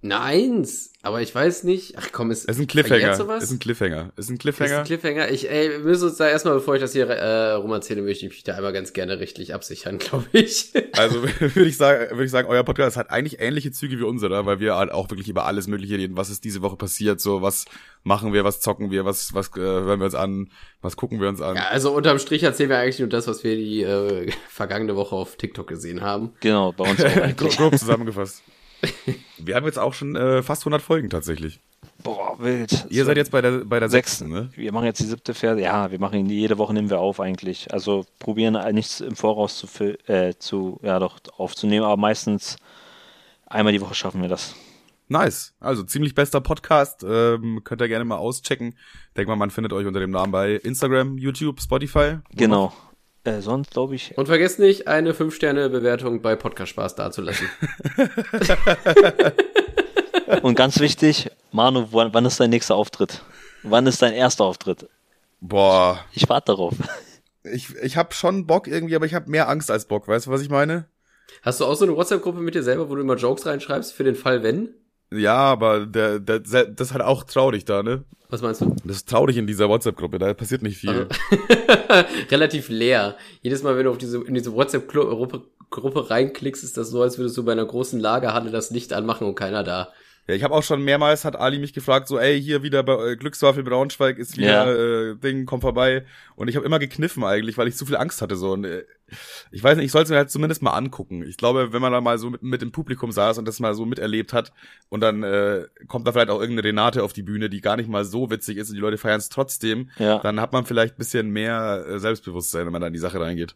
Neins, 0.00 0.92
aber 1.02 1.22
ich 1.22 1.34
weiß 1.34 1.64
nicht. 1.64 1.94
Ach 1.98 2.08
komm, 2.12 2.30
ist, 2.30 2.48
Es 2.48 2.56
ist 2.56 2.60
ein 2.60 2.66
Cliffhanger. 2.68 3.16
sowas? 3.16 3.42
Ist 3.42 3.50
ein 3.50 3.58
Cliffhanger. 3.58 3.96
Ist 3.96 4.06
ein 4.06 4.12
Das 4.16 4.24
ist 4.26 4.30
ein 4.30 4.38
Cliffhanger. 4.38 4.82
Cliffhanger. 4.84 5.30
Ich, 5.32 5.50
ey, 5.50 5.70
wir 5.70 5.78
müssen 5.80 6.08
uns 6.08 6.18
da 6.18 6.28
erstmal, 6.28 6.54
bevor 6.54 6.76
ich 6.76 6.80
das 6.80 6.92
hier 6.92 7.08
äh, 7.08 7.52
rum 7.52 7.72
erzähle, 7.72 8.02
möchte 8.02 8.26
ich 8.26 8.32
mich 8.32 8.44
da 8.44 8.54
einmal 8.54 8.72
ganz 8.72 8.92
gerne 8.92 9.18
rechtlich 9.18 9.54
absichern, 9.54 9.98
glaube 9.98 10.26
ich. 10.32 10.72
Also 10.96 11.22
würde 11.40 11.64
ich 11.68 11.76
sagen, 11.76 12.10
würde 12.12 12.24
ich 12.24 12.30
sagen, 12.30 12.46
euer 12.48 12.62
Podcast 12.62 12.96
hat 12.96 13.10
eigentlich 13.10 13.40
ähnliche 13.40 13.72
Züge 13.72 13.98
wie 13.98 14.04
unserer, 14.04 14.46
weil 14.46 14.60
wir 14.60 14.76
halt 14.76 14.92
auch 14.92 15.10
wirklich 15.10 15.28
über 15.28 15.46
alles 15.46 15.66
Mögliche 15.66 15.98
reden. 15.98 16.16
Was 16.16 16.30
ist 16.30 16.44
diese 16.44 16.62
Woche 16.62 16.76
passiert? 16.76 17.20
So, 17.20 17.42
was 17.42 17.64
machen 18.04 18.32
wir? 18.32 18.44
Was 18.44 18.60
zocken 18.60 18.92
wir? 18.92 19.04
Was, 19.04 19.34
was 19.34 19.48
äh, 19.56 19.60
hören 19.60 19.98
wir 19.98 20.04
uns 20.06 20.14
an? 20.14 20.50
Was 20.80 20.94
gucken 20.94 21.20
wir 21.20 21.28
uns 21.28 21.40
an? 21.40 21.56
ja, 21.56 21.68
also 21.70 21.92
unterm 21.92 22.20
Strich 22.20 22.44
erzählen 22.44 22.70
wir 22.70 22.78
eigentlich 22.78 23.00
nur 23.00 23.08
das, 23.08 23.26
was 23.26 23.42
wir 23.42 23.56
die 23.56 23.82
äh, 23.82 24.30
vergangene 24.48 24.94
Woche 24.94 25.16
auf 25.16 25.34
TikTok 25.34 25.66
gesehen 25.66 26.02
haben. 26.02 26.34
Genau, 26.38 26.70
bei 26.70 26.88
uns 26.88 27.02
grob 27.56 27.76
zusammengefasst. 27.76 28.44
Wir 29.38 29.54
haben 29.54 29.66
jetzt 29.66 29.78
auch 29.78 29.94
schon 29.94 30.16
äh, 30.16 30.42
fast 30.42 30.62
100 30.62 30.82
Folgen 30.82 31.10
tatsächlich. 31.10 31.60
Boah, 32.02 32.38
wild. 32.38 32.86
Ihr 32.90 33.04
seid 33.04 33.16
jetzt 33.16 33.32
bei 33.32 33.40
der 33.40 33.64
bei 33.64 33.80
der 33.80 33.88
Sechs. 33.88 34.18
sechsten, 34.18 34.32
ne? 34.32 34.50
Wir 34.54 34.72
machen 34.72 34.84
jetzt 34.84 35.00
die 35.00 35.04
siebte 35.04 35.34
Verse. 35.34 35.60
Ja, 35.60 35.90
wir 35.90 35.98
machen 35.98 36.26
jede 36.26 36.56
Woche 36.58 36.72
nehmen 36.72 36.90
wir 36.90 37.00
auf 37.00 37.18
eigentlich. 37.18 37.72
Also 37.72 38.06
probieren 38.20 38.56
nichts 38.74 39.00
im 39.00 39.16
Voraus 39.16 39.58
zu, 39.58 39.66
äh, 40.08 40.34
zu 40.38 40.78
ja 40.82 40.98
doch 41.00 41.18
aufzunehmen, 41.36 41.84
aber 41.84 41.96
meistens 41.96 42.56
einmal 43.46 43.72
die 43.72 43.80
Woche 43.80 43.94
schaffen 43.94 44.22
wir 44.22 44.28
das. 44.28 44.54
Nice. 45.08 45.54
Also 45.58 45.82
ziemlich 45.82 46.14
bester 46.14 46.40
Podcast. 46.40 47.02
Ähm, 47.02 47.62
könnt 47.64 47.80
ihr 47.80 47.88
gerne 47.88 48.04
mal 48.04 48.18
auschecken. 48.18 48.74
Denk 49.16 49.26
mal, 49.26 49.36
man 49.36 49.50
findet 49.50 49.72
euch 49.72 49.86
unter 49.86 50.00
dem 50.00 50.10
Namen 50.10 50.30
bei 50.30 50.52
Instagram, 50.52 51.16
YouTube, 51.18 51.60
Spotify. 51.60 52.18
Genau. 52.34 52.72
Äh, 53.28 53.42
sonst 53.42 53.70
glaube 53.70 53.94
ich. 53.94 54.16
Und 54.16 54.26
vergesst 54.26 54.58
nicht, 54.58 54.88
eine 54.88 55.12
5-Sterne-Bewertung 55.12 56.22
bei 56.22 56.36
Podcast 56.36 56.70
Spaß 56.70 56.94
dazulassen. 56.94 57.48
Und 60.42 60.56
ganz 60.56 60.78
wichtig, 60.78 61.30
Manu, 61.52 61.88
wann, 61.90 62.12
wann 62.12 62.26
ist 62.26 62.38
dein 62.38 62.50
nächster 62.50 62.74
Auftritt? 62.74 63.22
Wann 63.62 63.86
ist 63.86 64.02
dein 64.02 64.12
erster 64.12 64.44
Auftritt? 64.44 64.86
Boah, 65.40 66.04
Ich 66.12 66.28
warte 66.28 66.52
darauf. 66.52 66.74
ich, 67.44 67.74
ich 67.76 67.96
hab 67.96 68.14
schon 68.14 68.46
Bock 68.46 68.66
irgendwie, 68.66 68.96
aber 68.96 69.06
ich 69.06 69.14
habe 69.14 69.30
mehr 69.30 69.48
Angst 69.48 69.70
als 69.70 69.86
Bock. 69.86 70.08
Weißt 70.08 70.26
du, 70.26 70.30
was 70.30 70.42
ich 70.42 70.50
meine? 70.50 70.86
Hast 71.42 71.60
du 71.60 71.64
auch 71.64 71.74
so 71.74 71.84
eine 71.84 71.96
WhatsApp-Gruppe 71.96 72.40
mit 72.40 72.54
dir 72.54 72.62
selber, 72.62 72.90
wo 72.90 72.94
du 72.94 73.02
immer 73.02 73.16
Jokes 73.16 73.46
reinschreibst 73.46 73.92
für 73.92 74.04
den 74.04 74.16
Fall, 74.16 74.42
wenn? 74.42 74.74
Ja, 75.10 75.36
aber 75.36 75.86
der, 75.86 76.18
der, 76.18 76.40
das 76.40 76.88
ist 76.88 76.92
halt 76.92 77.02
auch 77.02 77.24
traurig 77.24 77.64
da, 77.64 77.82
ne? 77.82 78.04
Was 78.30 78.42
meinst 78.42 78.60
du? 78.60 78.76
Das 78.84 78.96
ist 78.96 79.08
traurig 79.08 79.38
in 79.38 79.46
dieser 79.46 79.68
WhatsApp-Gruppe, 79.68 80.18
da 80.18 80.34
passiert 80.34 80.62
nicht 80.62 80.76
viel. 80.76 81.08
Relativ 82.30 82.68
leer. 82.68 83.16
Jedes 83.40 83.62
Mal, 83.62 83.76
wenn 83.76 83.84
du 83.84 83.90
auf 83.90 83.98
diese, 83.98 84.22
in 84.22 84.34
diese 84.34 84.52
WhatsApp-Gruppe 84.52 85.44
Gruppe 85.70 86.08
reinklickst, 86.08 86.64
ist 86.64 86.76
das 86.76 86.90
so, 86.90 87.02
als 87.02 87.18
würdest 87.18 87.36
du 87.36 87.44
bei 87.44 87.52
einer 87.52 87.66
großen 87.66 88.00
Lagerhalle 88.00 88.50
das 88.50 88.70
Licht 88.70 88.92
anmachen 88.92 89.26
und 89.26 89.34
keiner 89.34 89.64
da. 89.64 89.92
Ja, 90.28 90.34
ich 90.34 90.44
habe 90.44 90.52
auch 90.54 90.62
schon 90.62 90.82
mehrmals 90.82 91.24
hat 91.24 91.36
Ali 91.36 91.58
mich 91.58 91.72
gefragt, 91.72 92.06
so, 92.06 92.18
ey, 92.18 92.38
hier 92.40 92.62
wieder 92.62 92.82
bei 92.82 93.12
äh, 93.12 93.16
Glückswaffel 93.16 93.62
Braunschweig 93.62 94.18
ist 94.18 94.36
wieder 94.36 94.66
Ja. 94.66 95.10
äh, 95.12 95.16
Ding, 95.16 95.46
komm 95.46 95.62
vorbei. 95.62 96.04
Und 96.36 96.48
ich 96.48 96.56
habe 96.56 96.66
immer 96.66 96.78
gekniffen 96.78 97.24
eigentlich, 97.24 97.56
weil 97.56 97.66
ich 97.66 97.76
zu 97.76 97.86
viel 97.86 97.96
Angst 97.96 98.20
hatte 98.20 98.36
so. 98.36 98.52
Und 98.52 98.64
äh, 98.64 98.84
ich 99.50 99.64
weiß 99.64 99.76
nicht, 99.78 99.86
ich 99.86 99.92
sollte 99.92 100.04
es 100.04 100.10
mir 100.10 100.16
halt 100.18 100.30
zumindest 100.30 100.60
mal 100.60 100.72
angucken. 100.72 101.22
Ich 101.26 101.38
glaube, 101.38 101.72
wenn 101.72 101.80
man 101.80 101.92
da 101.92 102.02
mal 102.02 102.18
so 102.18 102.28
mit, 102.28 102.42
mit 102.42 102.60
dem 102.60 102.72
Publikum 102.72 103.10
saß 103.10 103.38
und 103.38 103.48
das 103.48 103.58
mal 103.58 103.72
so 103.74 103.86
miterlebt 103.86 104.34
hat 104.34 104.52
und 104.90 105.00
dann 105.00 105.22
äh, 105.22 105.64
kommt 105.86 106.06
da 106.06 106.12
vielleicht 106.12 106.28
auch 106.28 106.40
irgendeine 106.40 106.68
Renate 106.68 107.02
auf 107.02 107.14
die 107.14 107.22
Bühne, 107.22 107.48
die 107.48 107.62
gar 107.62 107.76
nicht 107.78 107.88
mal 107.88 108.04
so 108.04 108.30
witzig 108.30 108.58
ist 108.58 108.68
und 108.68 108.74
die 108.74 108.82
Leute 108.82 108.98
feiern 108.98 109.18
es 109.18 109.30
trotzdem, 109.30 109.88
Ja. 109.98 110.18
dann 110.18 110.42
hat 110.42 110.52
man 110.52 110.66
vielleicht 110.66 110.96
ein 110.96 110.98
bisschen 110.98 111.30
mehr 111.30 111.86
äh, 111.88 111.98
Selbstbewusstsein, 111.98 112.66
wenn 112.66 112.72
man 112.72 112.82
da 112.82 112.88
in 112.88 112.92
die 112.92 112.98
Sache 112.98 113.18
reingeht. 113.18 113.54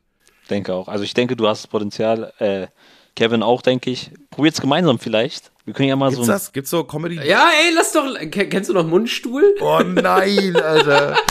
Denke 0.48 0.72
auch. 0.72 0.88
Also 0.88 1.04
ich 1.04 1.12
denke, 1.12 1.36
du 1.36 1.46
hast 1.46 1.64
das 1.64 1.70
Potenzial. 1.70 2.32
Äh, 2.38 2.68
Kevin 3.14 3.42
auch, 3.42 3.62
denke 3.62 3.90
ich. 3.90 4.10
Probiert's 4.30 4.60
gemeinsam 4.60 4.98
vielleicht. 4.98 5.50
Wir 5.64 5.74
können 5.74 5.88
ja 5.88 5.96
mal 5.96 6.08
Gibt's 6.10 6.26
so. 6.26 6.32
ein- 6.32 6.34
das? 6.36 6.52
Gibt's 6.52 6.70
so 6.70 6.82
Comedy? 6.84 7.16
Ja, 7.26 7.50
ey, 7.64 7.72
lass 7.74 7.92
doch. 7.92 8.14
Ke- 8.30 8.48
Kennst 8.48 8.70
du 8.70 8.74
noch 8.74 8.86
Mundstuhl? 8.86 9.54
Oh 9.60 9.80
nein, 9.84 10.56
Alter. 10.56 11.16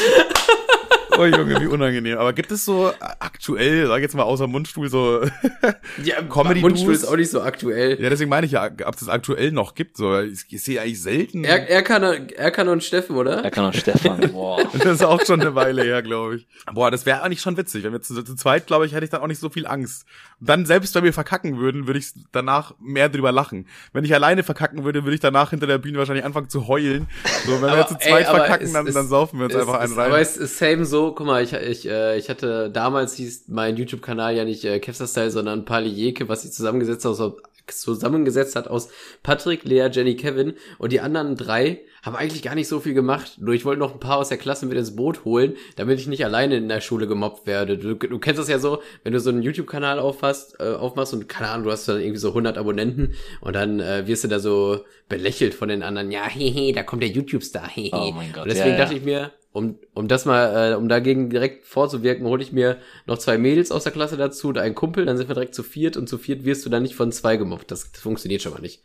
Oh 1.22 1.26
Junge, 1.26 1.62
wie 1.62 1.68
unangenehm. 1.68 2.18
Aber 2.18 2.34
gibt 2.34 2.52
es 2.52 2.66
so 2.66 2.92
aktuell, 3.20 3.86
sag 3.88 3.98
ich 3.98 4.02
jetzt 4.04 4.16
mal 4.16 4.24
außer 4.24 4.48
Mundstuhl, 4.48 4.90
so 4.90 5.22
Ja, 6.04 6.22
Comedy 6.24 6.62
Mundstuhl 6.62 6.94
Duos? 6.94 7.04
ist 7.04 7.10
auch 7.10 7.16
nicht 7.16 7.30
so 7.30 7.42
aktuell. 7.42 8.02
Ja, 8.02 8.10
deswegen 8.10 8.30
meine 8.30 8.46
ich 8.48 8.54
ja, 8.54 8.66
ob 8.86 8.94
es 8.96 9.02
das 9.02 9.10
aktuell 9.10 9.52
noch 9.52 9.76
gibt. 9.76 9.98
So, 9.98 10.20
ich, 10.20 10.46
ich 10.50 10.64
sehe 10.64 10.82
eigentlich 10.82 11.02
selten. 11.02 11.44
Er, 11.44 11.70
er, 11.70 11.84
kann, 11.84 12.02
er 12.04 12.52
kann 12.52 12.68
und 12.70 12.84
Steffen, 12.84 13.16
oder? 13.16 13.44
Er 13.44 13.52
kann 13.52 13.66
auch 13.66 13.74
Stefan. 13.74 14.20
Boah. 14.32 14.64
Das 14.74 14.86
ist 14.86 15.04
auch 15.04 15.24
schon 15.26 15.42
eine 15.42 15.54
Weile 15.54 15.84
her, 15.84 16.02
glaube 16.02 16.38
ich. 16.38 16.48
Boah, 16.74 16.90
das 16.90 17.06
wäre 17.06 17.22
eigentlich 17.22 17.42
schon 17.42 17.56
witzig. 17.58 17.84
Wenn 17.84 17.92
wir 17.94 18.02
zu, 18.02 18.24
zu 18.24 18.36
zweit, 18.36 18.66
glaube 18.66 18.86
ich, 18.88 18.94
hätte 18.94 19.04
ich 19.04 19.12
dann 19.12 19.22
auch 19.22 19.28
nicht 19.28 19.40
so 19.40 19.50
viel 19.50 19.68
Angst. 19.68 20.06
Und 20.40 20.50
dann, 20.50 20.66
selbst 20.66 20.96
wenn 20.96 21.04
wir 21.04 21.14
verkacken 21.14 21.60
würden, 21.60 21.86
würde 21.88 22.00
ich 22.00 22.14
danach 22.32 22.74
mehr 22.80 23.10
drüber 23.10 23.32
lachen. 23.32 23.68
Wenn 23.94 24.06
ich 24.06 24.14
alleine 24.14 24.42
verkacken 24.44 24.84
würde, 24.84 25.04
würde 25.04 25.14
ich 25.14 25.20
danach 25.22 25.52
hinter 25.52 25.68
der 25.68 25.78
Bühne 25.78 26.00
wahrscheinlich 26.00 26.26
anfangen 26.26 26.50
zu 26.50 26.68
heulen. 26.68 27.08
So, 27.46 27.54
wenn 27.54 27.62
wir 27.62 27.72
Aber, 27.74 27.88
zu 27.88 27.96
ey, 28.00 28.10
zweit 28.10 28.28
aber 28.28 28.38
verkacken, 28.40 28.66
es 28.68 28.74
dann, 28.74 28.88
ist- 28.88 28.96
dann 28.96 29.08
saufen 29.08 29.38
wir 29.40 29.46
uns 29.46 29.54
Es 29.54 29.62
einfach 29.62 29.80
einen 29.80 29.94
rein. 29.94 30.08
Aber 30.08 30.20
es 30.20 30.38
ist 30.38 30.58
same 30.58 30.86
so, 30.86 31.11
guck 31.16 31.28
mal, 31.28 31.44
ich, 31.44 31.54
ich, 31.54 31.88
äh, 31.88 32.18
ich 32.18 32.30
hatte 32.30 32.70
damals 32.70 33.16
hieß 33.16 33.46
mein 33.48 33.78
YouTube-Kanal 33.78 34.36
ja 34.36 34.46
nicht 34.46 34.64
äh, 34.66 34.80
Kevster 34.80 35.08
Style, 35.08 35.32
sondern 35.32 35.66
Pali 35.66 35.90
Jeke, 35.90 36.30
was 36.30 36.44
sich 36.44 36.52
zusammengesetzt, 36.52 37.06
aus, 37.06 37.22
zusammengesetzt 37.68 38.56
hat 38.56 38.68
aus 38.68 38.90
Patrick, 39.24 39.64
Lea, 39.64 39.90
Jenny, 39.92 40.16
Kevin 40.16 40.54
und 40.78 40.92
die 40.92 41.02
anderen 41.02 41.36
drei 41.36 41.82
haben 42.02 42.16
eigentlich 42.16 42.42
gar 42.42 42.56
nicht 42.56 42.68
so 42.68 42.80
viel 42.80 42.94
gemacht. 42.94 43.34
Nur 43.40 43.54
ich 43.54 43.64
wollte 43.64 43.80
noch 43.80 43.94
ein 43.94 44.00
paar 44.00 44.18
aus 44.18 44.30
der 44.30 44.38
Klasse 44.38 44.66
mit 44.66 44.78
ins 44.78 44.96
Boot 44.96 45.24
holen, 45.24 45.54
damit 45.76 46.00
ich 46.00 46.08
nicht 46.08 46.26
alleine 46.26 46.58
in 46.58 46.68
der 46.68 46.82
Schule 46.82 47.08
gemobbt 47.08 47.46
werde. 47.46 47.78
Du, 47.78 47.96
du 47.96 48.20
kennst 48.20 48.40
das 48.40 48.48
ja 48.48 48.58
so, 48.58 48.82
wenn 49.04 49.14
du 49.14 49.20
so 49.20 49.30
einen 49.30 49.44
YouTube-Kanal 49.44 50.00
aufmachst, 50.00 50.56
äh, 50.60 50.74
aufmachst 50.74 51.14
und 51.14 51.30
keine 51.30 51.50
Ahnung, 51.50 51.66
du 51.66 51.72
hast 51.72 51.88
dann 51.88 52.00
irgendwie 52.00 52.18
so 52.18 52.30
100 52.30 52.58
Abonnenten 52.58 53.14
und 53.42 53.56
dann 53.56 53.80
äh, 53.80 54.08
wirst 54.08 54.24
du 54.24 54.28
da 54.28 54.40
so 54.40 54.84
belächelt 55.10 55.54
von 55.54 55.70
den 55.70 55.84
anderen. 55.84 56.12
Ja, 56.12 56.28
hehe, 56.28 56.74
da 56.74 56.84
kommt 56.84 57.04
der 57.04 57.10
YouTube-Star, 57.10 57.68
hehe. 57.70 57.92
Oh 57.94 58.12
mein 58.16 58.32
Gott, 58.34 58.44
Und 58.44 58.50
deswegen 58.50 58.70
ja, 58.70 58.78
ja. 58.78 58.82
dachte 58.84 58.96
ich 58.96 59.04
mir, 59.04 59.32
um, 59.52 59.78
um 59.94 60.08
das 60.08 60.26
mal, 60.26 60.72
äh, 60.72 60.76
um 60.76 60.88
dagegen 60.88 61.30
direkt 61.30 61.68
vorzuwirken, 61.68 62.26
hole 62.26 62.42
ich 62.42 62.52
mir 62.52 62.78
noch 63.06 63.18
zwei 63.18 63.38
Mädels 63.38 63.72
aus 63.72 63.84
der 63.84 63.92
Klasse 63.92 64.18
dazu 64.18 64.48
und 64.48 64.58
einen 64.58 64.76
Kumpel, 64.76 65.06
dann 65.06 65.18
sind 65.18 65.28
wir 65.28 65.36
direkt 65.36 65.54
zu 65.54 65.62
viert 65.62 65.98
und 65.98 66.08
zu 66.08 66.18
viert 66.18 66.46
wirst 66.46 66.66
du 66.66 66.70
dann 66.70 66.84
nicht 66.84 66.96
von 66.96 67.12
zwei 67.12 67.38
gemobbt. 67.38 67.70
Das, 67.70 67.92
das 67.92 68.02
funktioniert 68.02 68.42
schon 68.42 68.54
mal 68.54 68.62
nicht. 68.62 68.82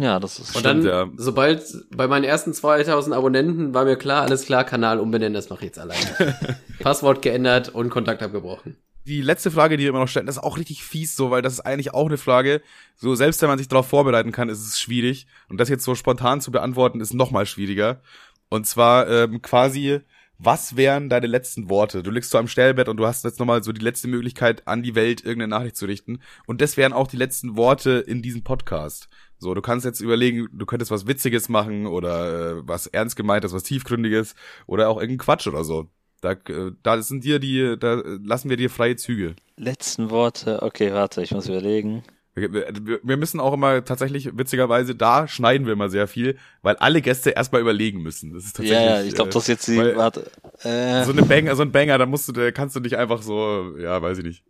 Ja, 0.00 0.18
das 0.18 0.38
ist. 0.40 0.56
Und 0.56 0.60
Stimmt, 0.60 0.84
dann, 0.84 1.08
ja. 1.08 1.12
sobald 1.16 1.62
bei 1.96 2.08
meinen 2.08 2.24
ersten 2.24 2.52
2000 2.52 3.14
Abonnenten 3.14 3.74
war 3.74 3.84
mir 3.84 3.96
klar, 3.96 4.22
alles 4.22 4.44
klar, 4.44 4.64
Kanal 4.64 4.98
umbenennen, 4.98 5.34
das 5.34 5.50
mache 5.50 5.60
ich 5.60 5.66
jetzt 5.66 5.78
alleine. 5.78 6.36
Passwort 6.80 7.22
geändert 7.22 7.68
und 7.68 7.90
Kontakt 7.90 8.22
abgebrochen. 8.22 8.76
die 9.06 9.20
letzte 9.20 9.50
Frage, 9.52 9.76
die 9.76 9.84
wir 9.84 9.90
immer 9.90 10.00
noch 10.00 10.08
stellen, 10.08 10.26
das 10.26 10.36
ist 10.36 10.42
auch 10.42 10.58
richtig 10.58 10.82
fies 10.82 11.14
so, 11.14 11.30
weil 11.30 11.42
das 11.42 11.52
ist 11.54 11.60
eigentlich 11.60 11.94
auch 11.94 12.06
eine 12.06 12.16
Frage, 12.16 12.60
so 12.96 13.14
selbst 13.14 13.40
wenn 13.42 13.48
man 13.48 13.58
sich 13.58 13.68
darauf 13.68 13.86
vorbereiten 13.86 14.32
kann, 14.32 14.48
ist 14.48 14.66
es 14.66 14.80
schwierig. 14.80 15.26
Und 15.48 15.60
das 15.60 15.68
jetzt 15.68 15.84
so 15.84 15.94
spontan 15.94 16.40
zu 16.40 16.50
beantworten, 16.50 17.00
ist 17.00 17.14
noch 17.14 17.30
mal 17.30 17.46
schwieriger. 17.46 18.00
Und 18.48 18.66
zwar 18.66 19.08
ähm, 19.08 19.42
quasi, 19.42 20.00
was 20.38 20.76
wären 20.76 21.08
deine 21.08 21.26
letzten 21.26 21.68
Worte? 21.68 22.02
Du 22.02 22.10
liegst 22.10 22.30
so 22.30 22.38
am 22.38 22.48
Stellbett 22.48 22.88
und 22.88 22.96
du 22.96 23.06
hast 23.06 23.24
jetzt 23.24 23.38
nochmal 23.38 23.62
so 23.62 23.72
die 23.72 23.80
letzte 23.80 24.08
Möglichkeit, 24.08 24.66
an 24.66 24.82
die 24.82 24.94
Welt 24.94 25.24
irgendeine 25.24 25.50
Nachricht 25.50 25.76
zu 25.76 25.86
richten. 25.86 26.20
Und 26.46 26.60
das 26.60 26.76
wären 26.76 26.92
auch 26.92 27.06
die 27.06 27.16
letzten 27.16 27.56
Worte 27.56 28.04
in 28.06 28.22
diesem 28.22 28.42
Podcast. 28.42 29.08
So, 29.38 29.54
du 29.54 29.62
kannst 29.62 29.84
jetzt 29.84 30.00
überlegen, 30.00 30.48
du 30.52 30.66
könntest 30.66 30.90
was 30.90 31.06
Witziges 31.06 31.48
machen 31.48 31.86
oder 31.86 32.58
äh, 32.58 32.68
was 32.68 32.86
ernst 32.86 33.16
gemeintes, 33.16 33.52
was 33.52 33.62
tiefgründiges 33.62 34.34
oder 34.66 34.88
auch 34.88 34.96
irgendein 34.96 35.24
Quatsch 35.24 35.46
oder 35.46 35.64
so. 35.64 35.88
Da, 36.20 36.32
äh, 36.32 36.72
da 36.82 37.02
sind 37.02 37.24
dir 37.24 37.38
die, 37.38 37.76
da 37.78 38.02
lassen 38.22 38.48
wir 38.48 38.56
dir 38.56 38.70
freie 38.70 38.96
Züge. 38.96 39.36
Letzten 39.56 40.10
Worte. 40.10 40.62
Okay, 40.62 40.92
warte, 40.92 41.22
ich 41.22 41.32
muss 41.32 41.48
überlegen. 41.48 42.02
Wir, 42.36 43.16
müssen 43.16 43.38
auch 43.38 43.52
immer 43.52 43.84
tatsächlich, 43.84 44.36
witzigerweise, 44.36 44.96
da 44.96 45.28
schneiden 45.28 45.66
wir 45.66 45.72
immer 45.74 45.88
sehr 45.88 46.08
viel, 46.08 46.36
weil 46.62 46.74
alle 46.76 47.00
Gäste 47.00 47.30
erstmal 47.30 47.60
überlegen 47.60 48.02
müssen. 48.02 48.32
Das 48.34 48.44
ist 48.44 48.58
Ja, 48.58 48.64
tatsächlich. 48.64 48.90
ja, 48.90 49.02
ich 49.04 49.14
glaube, 49.14 49.30
das 49.30 49.42
ist 49.44 49.48
jetzt 49.48 49.68
die. 49.68 49.78
Warte. 49.78 50.30
Äh, 50.64 51.04
so 51.04 51.12
eine 51.12 51.22
Banger, 51.22 51.54
so 51.54 51.62
ein 51.62 51.70
Banger, 51.70 51.96
da 51.96 52.06
musst 52.06 52.26
du, 52.26 52.32
da 52.32 52.50
kannst 52.50 52.74
du 52.74 52.80
dich 52.80 52.96
einfach 52.96 53.22
so, 53.22 53.76
ja, 53.78 54.02
weiß 54.02 54.18
ich 54.18 54.24
nicht. 54.24 54.42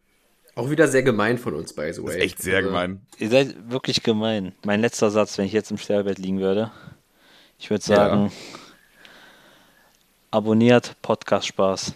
Auch 0.55 0.71
wieder 0.71 0.89
sehr 0.89 1.03
gemein 1.03 1.37
von 1.37 1.53
uns, 1.55 1.75
by 1.75 1.93
the 1.93 2.01
way. 2.01 2.07
Das 2.07 2.15
ist 2.17 2.23
echt 2.23 2.43
sehr 2.43 2.57
Also, 2.59 2.69
gemein. 2.71 3.03
ihr 3.19 3.29
seid 3.29 3.71
wirklich 3.71 4.03
gemein. 4.03 4.55
Mein 4.65 4.81
letzter 4.81 5.11
Satz, 5.11 5.37
wenn 5.37 5.45
ich 5.45 5.53
jetzt 5.53 5.71
im 5.71 5.77
Sterbebett 5.79 6.19
liegen 6.19 6.41
würde. 6.41 6.71
Ich 7.59 7.69
würde 7.71 7.85
sagen. 7.85 8.33
Abonniert 10.31 10.97
Podcast 11.03 11.47
Spaß. 11.49 11.93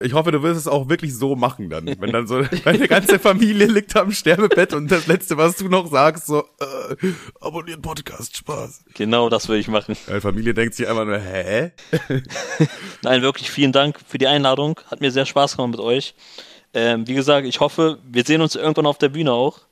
Ich 0.00 0.12
hoffe, 0.12 0.30
du 0.30 0.44
wirst 0.44 0.60
es 0.60 0.68
auch 0.68 0.88
wirklich 0.88 1.16
so 1.16 1.34
machen 1.34 1.70
dann. 1.70 1.86
Wenn 1.98 2.12
dann 2.12 2.28
so 2.28 2.42
deine 2.64 2.86
ganze 2.86 3.18
Familie 3.18 3.66
liegt 3.66 3.96
am 3.96 4.12
Sterbebett 4.12 4.72
und 4.72 4.92
das 4.92 5.08
Letzte, 5.08 5.36
was 5.36 5.56
du 5.56 5.68
noch 5.68 5.90
sagst, 5.90 6.26
so, 6.26 6.44
äh, 6.60 7.12
abonniert 7.40 7.82
Podcast, 7.82 8.36
Spaß. 8.36 8.84
Genau 8.94 9.28
das 9.28 9.48
würde 9.48 9.58
ich 9.58 9.66
machen. 9.66 9.96
Die 10.06 10.20
Familie 10.20 10.54
denkt 10.54 10.74
sich 10.74 10.86
einfach 10.86 11.04
nur, 11.04 11.18
hä? 11.18 11.72
Nein, 13.02 13.22
wirklich 13.22 13.50
vielen 13.50 13.72
Dank 13.72 13.98
für 14.06 14.18
die 14.18 14.28
Einladung. 14.28 14.78
Hat 14.88 15.00
mir 15.00 15.10
sehr 15.10 15.26
Spaß 15.26 15.56
gemacht 15.56 15.72
mit 15.72 15.80
euch. 15.80 16.14
Ähm, 16.74 17.08
wie 17.08 17.14
gesagt, 17.14 17.44
ich 17.46 17.58
hoffe, 17.58 17.98
wir 18.08 18.22
sehen 18.22 18.40
uns 18.40 18.54
irgendwann 18.54 18.86
auf 18.86 18.98
der 18.98 19.08
Bühne 19.08 19.32
auch. 19.32 19.62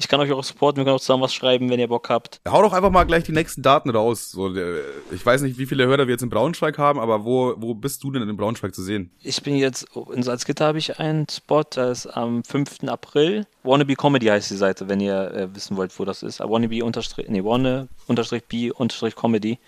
Ich 0.00 0.06
kann 0.06 0.20
euch 0.20 0.30
auch 0.30 0.44
supporten, 0.44 0.78
wir 0.78 0.84
können 0.84 0.94
auch 0.94 1.00
zusammen 1.00 1.24
was 1.24 1.34
schreiben, 1.34 1.68
wenn 1.70 1.80
ihr 1.80 1.88
Bock 1.88 2.08
habt. 2.08 2.40
Hau 2.48 2.62
doch 2.62 2.72
einfach 2.72 2.90
mal 2.90 3.02
gleich 3.02 3.24
die 3.24 3.32
nächsten 3.32 3.62
Daten 3.62 3.90
raus. 3.90 4.30
So, 4.30 4.48
der, 4.48 4.80
ich 5.10 5.26
weiß 5.26 5.42
nicht, 5.42 5.58
wie 5.58 5.66
viele 5.66 5.86
Hörer 5.86 6.06
wir 6.06 6.12
jetzt 6.12 6.22
in 6.22 6.30
Braunschweig 6.30 6.78
haben, 6.78 7.00
aber 7.00 7.24
wo, 7.24 7.54
wo 7.56 7.74
bist 7.74 8.04
du 8.04 8.12
denn 8.12 8.22
in 8.22 8.36
Braunschweig 8.36 8.72
zu 8.72 8.82
sehen? 8.84 9.10
Ich 9.24 9.42
bin 9.42 9.56
jetzt, 9.56 9.88
in 10.14 10.22
Salzgitter 10.22 10.66
habe 10.66 10.78
ich 10.78 11.00
einen 11.00 11.28
Spot, 11.28 11.64
das 11.64 12.04
ist 12.04 12.16
am 12.16 12.44
5. 12.44 12.84
April. 12.86 13.44
Wannabe 13.64 13.96
Comedy 13.96 14.26
heißt 14.26 14.52
die 14.52 14.56
Seite, 14.56 14.88
wenn 14.88 15.00
ihr 15.00 15.32
äh, 15.32 15.52
wissen 15.52 15.76
wollt, 15.76 15.98
wo 15.98 16.04
das 16.04 16.22
ist. 16.22 16.38
Wannabe 16.38 16.84
unterstrich, 16.84 17.28
nee, 17.28 17.42
wanna 17.42 17.88
unterstrich 18.06 18.44
B 18.44 18.70
unterstrich 18.70 19.16
Comedy 19.16 19.58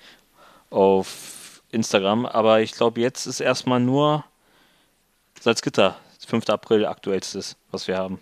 auf 0.70 1.61
Instagram. 1.72 2.24
Aber 2.24 2.61
ich 2.61 2.70
glaube, 2.70 3.01
jetzt 3.01 3.26
ist 3.26 3.41
erstmal 3.41 3.81
nur 3.81 4.24
Salzgitter, 5.41 5.97
5. 6.24 6.49
April 6.51 6.87
aktuellstes, 6.87 7.57
was 7.72 7.89
wir 7.89 7.99
haben. 7.99 8.20